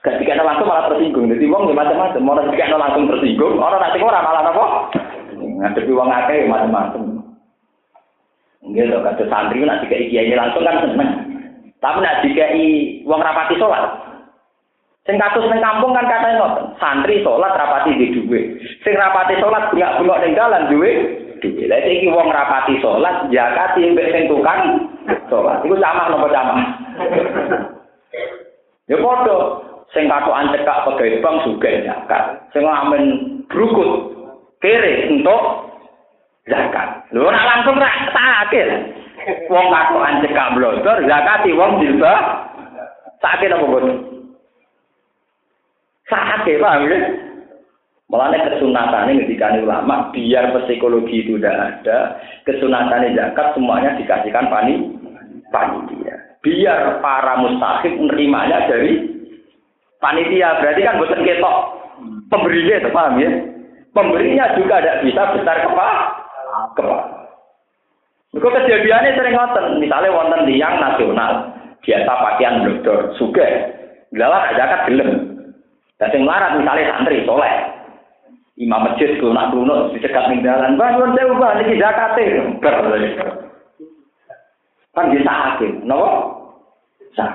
Gak 0.02 0.18
dikena 0.18 0.42
langsung 0.42 0.66
malah 0.66 0.90
tersinggung. 0.90 1.30
Jadi 1.30 1.46
wong 1.46 1.70
ya 1.70 1.78
macam-macam. 1.78 2.26
Orang 2.26 2.50
dikena 2.50 2.74
langsung 2.74 3.06
tersinggung, 3.06 3.54
orang 3.62 3.78
nanti 3.78 4.02
orang 4.02 4.26
malah 4.26 4.42
apa? 4.50 4.66
Ngadepi 5.38 5.92
wong 5.94 6.10
akeh 6.10 6.50
macam-macam. 6.50 7.22
Nggih 8.62 8.90
lho 8.90 8.98
kata 9.02 9.26
santri 9.30 9.62
nak 9.62 9.82
dikai 9.86 10.10
kiai 10.10 10.34
langsung 10.34 10.66
kan 10.66 10.82
seneng. 10.82 11.10
Tapi 11.78 11.98
nak 12.02 12.18
dikai 12.26 13.02
wong 13.06 13.22
rapati 13.22 13.54
sholat. 13.58 13.90
Sing 15.02 15.18
kasus 15.18 15.50
ning 15.50 15.58
kampung 15.58 15.90
kan 15.90 16.06
katanya 16.06 16.38
ngoten, 16.38 16.66
santri 16.78 17.26
sholat 17.26 17.58
rapati 17.58 17.98
di 17.98 18.14
duwe. 18.14 18.54
Sing 18.86 18.94
rapati 18.94 19.34
sholat 19.42 19.70
bengak-bengok 19.74 20.20
ning 20.22 20.32
dalan 20.38 20.70
duwe 20.70 20.90
duwe. 21.42 21.66
Lah 21.66 21.78
iki 21.82 22.06
wong 22.10 22.30
rapati 22.30 22.78
sholat 22.78 23.30
zakati 23.34 23.86
mbek 23.86 24.10
sing 24.14 24.30
tukang 24.30 24.62
sholat. 25.26 25.62
Iku 25.66 25.74
sama 25.78 26.10
nopo 26.10 26.26
sama? 26.30 26.54
Ya 28.90 28.98
padha. 28.98 29.38
Sing 29.92 30.08
katokan 30.08 30.52
cekak 30.56 30.82
pegawai 30.88 31.20
bank 31.20 31.36
juga 31.44 31.68
zakat. 31.84 32.24
Sing 32.56 32.64
ngamen 32.64 33.04
brukut 33.48 33.90
kere 34.64 35.12
untuk 35.12 35.42
zakat. 36.48 37.08
Lho 37.12 37.28
ora 37.28 37.40
langsung 37.40 37.76
ra 37.76 37.92
sakit 38.08 38.66
wong 39.52 39.66
katokan 39.68 40.20
cekak 40.24 40.52
blodor 40.56 40.96
zakati 41.04 41.50
wong 41.54 41.78
jilba 41.78 42.14
sakit 43.22 43.52
apa 43.54 43.64
boten 43.64 43.96
sakit 46.08 46.60
paham 46.60 46.88
ya? 46.88 47.00
Kesunatan 48.12 49.08
ini 49.08 49.24
ketika 49.24 49.56
ulama, 49.56 50.12
biar 50.12 50.52
psikologi 50.52 51.24
itu 51.24 51.40
tidak 51.40 51.80
ada, 51.80 52.20
kesunatan 52.44 53.16
zakat 53.16 53.56
semuanya 53.56 53.96
dikasihkan 53.96 54.52
pani, 54.52 54.92
panitia. 55.48 56.36
Biar 56.44 57.00
para 57.00 57.40
mustahik 57.40 57.96
menerimanya 57.96 58.68
dari 58.68 59.21
panitia 60.02 60.58
berarti 60.58 60.80
kan 60.82 60.98
bukan 60.98 61.22
ketok 61.22 61.56
pemberinya 62.26 62.74
itu 62.82 62.90
paham 62.90 63.14
ya 63.22 63.30
pemberinya 63.94 64.44
juga 64.58 64.82
tidak 64.82 65.00
bisa 65.06 65.22
besar 65.38 65.56
kepala 65.62 65.94
kepala 66.74 67.22
Kau 68.32 68.48
kejadiannya 68.48 69.12
sering 69.12 69.36
ngoten, 69.36 69.76
misalnya 69.76 70.08
wonten 70.08 70.48
tiang 70.48 70.80
nasional, 70.80 71.52
biasa 71.84 72.12
pakaian 72.16 72.64
blodor, 72.64 73.12
suge, 73.20 73.44
ada 74.08 74.56
zakat 74.56 74.88
gelem. 74.88 75.10
Dan 76.00 76.08
sing 76.08 76.24
larat 76.24 76.56
misalnya 76.56 76.96
santri 76.96 77.28
soleh, 77.28 77.52
imam 78.56 78.88
masjid 78.88 79.20
nak 79.20 79.52
kuno 79.52 79.92
dicegat 79.92 80.32
ning 80.32 80.40
dalan, 80.40 80.80
"Bang, 80.80 80.96
nyuwun 80.96 81.12
sewu, 81.12 81.36
Bang, 81.36 81.60
niki 81.60 81.76
zakate." 81.76 82.24
Kan 84.96 85.12
bisa 85.12 85.32
hakim, 85.32 85.84
napa? 85.84 86.08
Sah. 87.12 87.32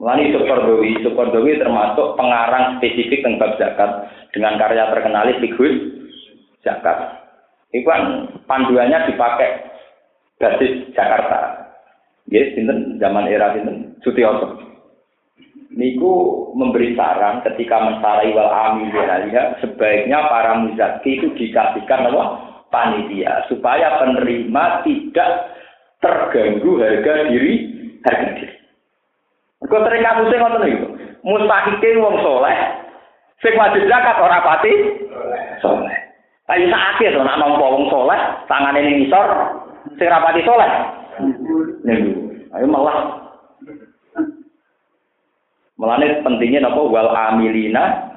Mulai 0.00 0.32
Sukordowi, 0.32 1.04
Sukordowi 1.04 1.60
termasuk 1.60 2.16
pengarang 2.16 2.80
spesifik 2.80 3.20
tentang 3.20 3.52
zakat 3.60 4.08
dengan 4.32 4.56
karya 4.56 4.88
terkenal 4.88 5.28
Figur 5.44 5.72
Zakat. 6.64 7.20
Itu 7.68 7.84
kan 7.84 8.32
panduannya 8.48 9.12
dipakai 9.12 9.70
basis 10.40 10.88
Jakarta. 10.96 11.68
Yes, 12.32 12.56
sinten 12.56 12.96
zaman 12.96 13.28
era 13.28 13.52
sinten 13.52 14.00
Sutioso. 14.00 14.56
Niku 15.70 16.12
memberi 16.56 16.96
saran 16.96 17.44
ketika 17.44 17.78
mensarai 17.78 18.32
wal 18.32 18.48
amin 18.50 18.90
sebaiknya 19.62 20.18
para 20.32 20.64
muzaki 20.64 21.20
itu 21.20 21.28
dikasihkan 21.36 22.10
apa? 22.10 22.24
panitia 22.70 23.50
supaya 23.50 23.98
penerima 23.98 24.86
tidak 24.86 25.30
terganggu 25.98 26.78
harga 26.78 27.26
diri 27.28 27.54
harga 28.06 28.28
diri. 28.38 28.59
Sering 29.70 30.02
kasusnya 30.02 30.36
ngoten 30.42 30.62
niku. 30.66 30.86
Mustahike 31.20 32.00
wong 32.00 32.16
soleh, 32.24 32.56
sing 33.38 33.54
wajib 33.54 33.86
zakat 33.86 34.18
ora 34.18 34.42
pati 34.42 34.72
soleh. 35.62 35.96
Ayo 36.50 36.66
sakit 36.66 37.14
to 37.14 37.22
nak 37.22 37.38
nampa 37.38 37.62
wong 37.62 37.86
soleh, 37.86 38.18
tangane 38.50 38.82
ning 38.82 39.06
ngisor, 39.06 39.28
sing 39.94 40.10
rapati 40.10 40.42
soleh. 40.42 40.70
Ayo 42.50 42.66
malah 42.66 43.20
Mulane 45.80 46.20
pentingnya 46.20 46.60
napa 46.60 46.76
wal 46.84 47.08
amilina 47.08 48.12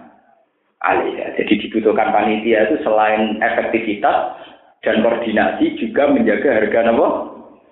alaiha. 0.84 1.32
Jadi 1.40 1.64
dibutuhkan 1.64 2.12
panitia 2.12 2.68
itu 2.68 2.84
selain 2.84 3.40
efektivitas 3.40 4.36
dan 4.84 5.00
koordinasi 5.00 5.80
juga 5.80 6.12
menjaga 6.12 6.60
harga 6.60 6.92
napa? 6.92 7.08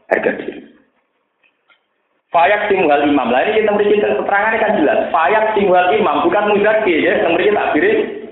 Harga 0.08 0.32
diri. 0.40 0.71
Fayak 2.32 2.72
simwal 2.72 3.04
imam. 3.04 3.28
Lah 3.28 3.44
ini 3.44 3.60
kita 3.60 3.76
beri 3.76 4.00
keterangan 4.00 4.56
kan 4.56 4.80
jelas. 4.80 5.12
Fayak 5.12 5.52
simwal 5.52 5.92
imam 5.92 6.24
bukan 6.24 6.56
muzaki 6.56 7.04
ya. 7.04 7.20
Kita 7.20 7.36
beri 7.36 7.52
takbir 7.52 7.86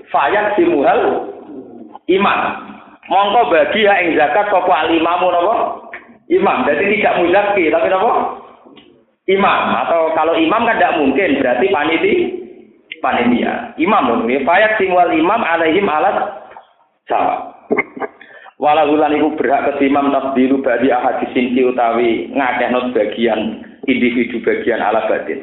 fayak 0.08 0.56
simwal 0.56 1.28
imam. 2.08 2.40
Mongko 3.12 3.52
bagi 3.52 3.84
ya 3.84 4.00
ing 4.00 4.16
zakat 4.16 4.48
sapa 4.48 4.72
al 4.72 4.88
imamu 4.88 5.28
napa? 5.28 5.54
Imam. 6.32 6.64
Jadi 6.64 6.96
tidak 6.96 7.20
muzaki 7.20 7.68
tapi 7.68 7.86
napa? 7.92 8.12
Imam 9.28 9.62
atau 9.84 10.16
kalau 10.16 10.32
imam 10.32 10.64
kan 10.64 10.80
tidak 10.80 10.96
mungkin 10.96 11.36
berarti 11.36 11.66
paniti 11.68 12.12
panitia. 13.04 13.76
Imam 13.76 14.08
dong. 14.08 14.24
Fayak 14.48 14.80
simwal 14.80 15.12
imam 15.12 15.44
alaihim 15.44 15.84
alat 15.84 16.48
sama. 17.04 17.52
Walau 18.56 18.96
ulan 18.96 19.16
iku 19.16 19.36
berhak 19.36 19.72
kesimam 19.72 20.12
tabdilu 20.12 20.60
badi 20.60 20.92
ahad 20.92 21.20
disinci 21.24 21.64
utawi 21.64 22.28
ngakehno 22.28 22.92
bagian 22.92 23.69
individu 23.90 24.38
bagian 24.46 24.78
ala 24.78 25.10
batin. 25.10 25.42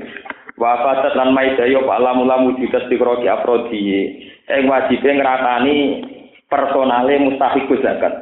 Wa 0.58 0.82
fatat 0.82 1.14
lan 1.14 1.38
maidayo 1.38 1.86
pak 1.86 2.02
lamu-lamu 2.02 2.58
judas 2.58 2.88
dikroki 2.90 3.30
afrodi. 3.30 4.10
Ing 4.48 4.66
wajibe 4.66 5.06
ngratani 5.06 5.76
personale 6.50 7.20
mustahiku 7.22 7.78
zakat. 7.84 8.14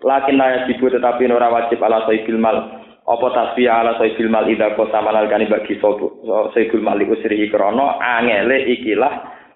Lakin 0.00 0.38
la 0.38 0.46
yajibu 0.64 0.86
tetapi 0.92 1.28
ora 1.28 1.50
wajib 1.50 1.80
ala 1.82 2.06
saibil 2.06 2.38
mal. 2.38 2.78
Apa 3.10 3.26
tasbih 3.34 3.66
ala 3.66 3.98
saibil 3.98 4.30
mal 4.30 4.46
ida 4.46 4.76
kota 4.78 5.02
malal 5.02 5.26
kani 5.26 5.50
bagi 5.50 5.80
sopo. 5.82 6.22
Saibil 6.54 6.84
mal 6.84 7.00
usri 7.00 7.50
krono 7.50 7.98
angele 7.98 8.70
ikilah 8.70 9.12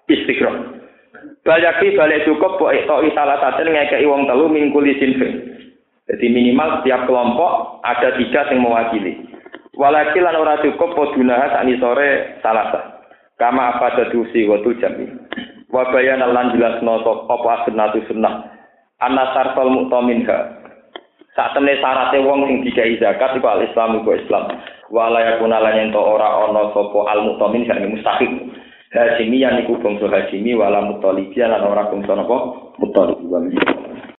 istiqro. 0.09 0.51
Bayaki 1.45 1.93
balik 1.93 2.25
cukup 2.25 2.57
kok 2.57 2.73
itu 2.73 3.13
salah 3.13 3.37
satu 3.37 3.63
ngekei 3.63 4.09
wong 4.09 4.25
telu 4.25 4.49
mingkuli 4.49 4.97
sinfin. 4.97 5.55
Jadi 6.05 6.25
minimal 6.29 6.81
setiap 6.81 7.09
kelompok 7.09 7.81
ada 7.81 8.13
tiga 8.17 8.49
yang 8.49 8.61
mewakili. 8.65 9.34
Walakil 9.75 10.23
lan 10.23 10.39
ora 10.39 10.63
cukup 10.63 10.95
podunah 10.95 11.51
sani 11.51 11.75
sore 11.83 12.39
salasa. 12.39 13.03
Kama 13.35 13.75
apa 13.75 13.99
dadusi 13.99 14.47
wa 14.47 14.63
jami. 14.63 15.11
Wa 15.67 15.91
bayan 15.91 16.23
lan 16.23 16.55
jelasno 16.55 17.03
apa 17.03 17.67
asnatu 17.67 17.99
sunnah. 18.07 18.47
Anna 19.03 19.35
sarfal 19.35 19.67
mu'taminha. 19.67 20.63
Saat 21.35 21.51
temne 21.51 21.75
syaratnya 21.83 22.23
wong 22.23 22.47
sing 22.47 22.57
dikai 22.63 22.95
zakat 22.95 23.35
iku 23.35 23.47
al 23.51 23.67
Islam 23.67 23.99
iku 23.99 24.15
Islam. 24.15 24.55
Wa 24.87 25.11
la 25.11 25.35
yakuna 25.35 25.59
lan 25.59 25.91
ento 25.91 25.99
ora 25.99 26.47
ana 26.47 26.71
sapa 26.71 26.99
al 27.11 27.27
mu'tamin 27.27 27.67
sing 27.67 27.91
mustahik. 27.91 28.31
Hasimi 28.95 29.43
yang 29.43 29.59
iku 29.59 29.75
bangsa 29.83 30.07
Hasimi 30.07 30.55
wala 30.55 30.79
mutalibi 30.79 31.35
lan 31.43 31.59
ora 31.59 31.91
bangsa 31.91 32.15
napa 32.15 32.37
mutalibi. 32.79 33.74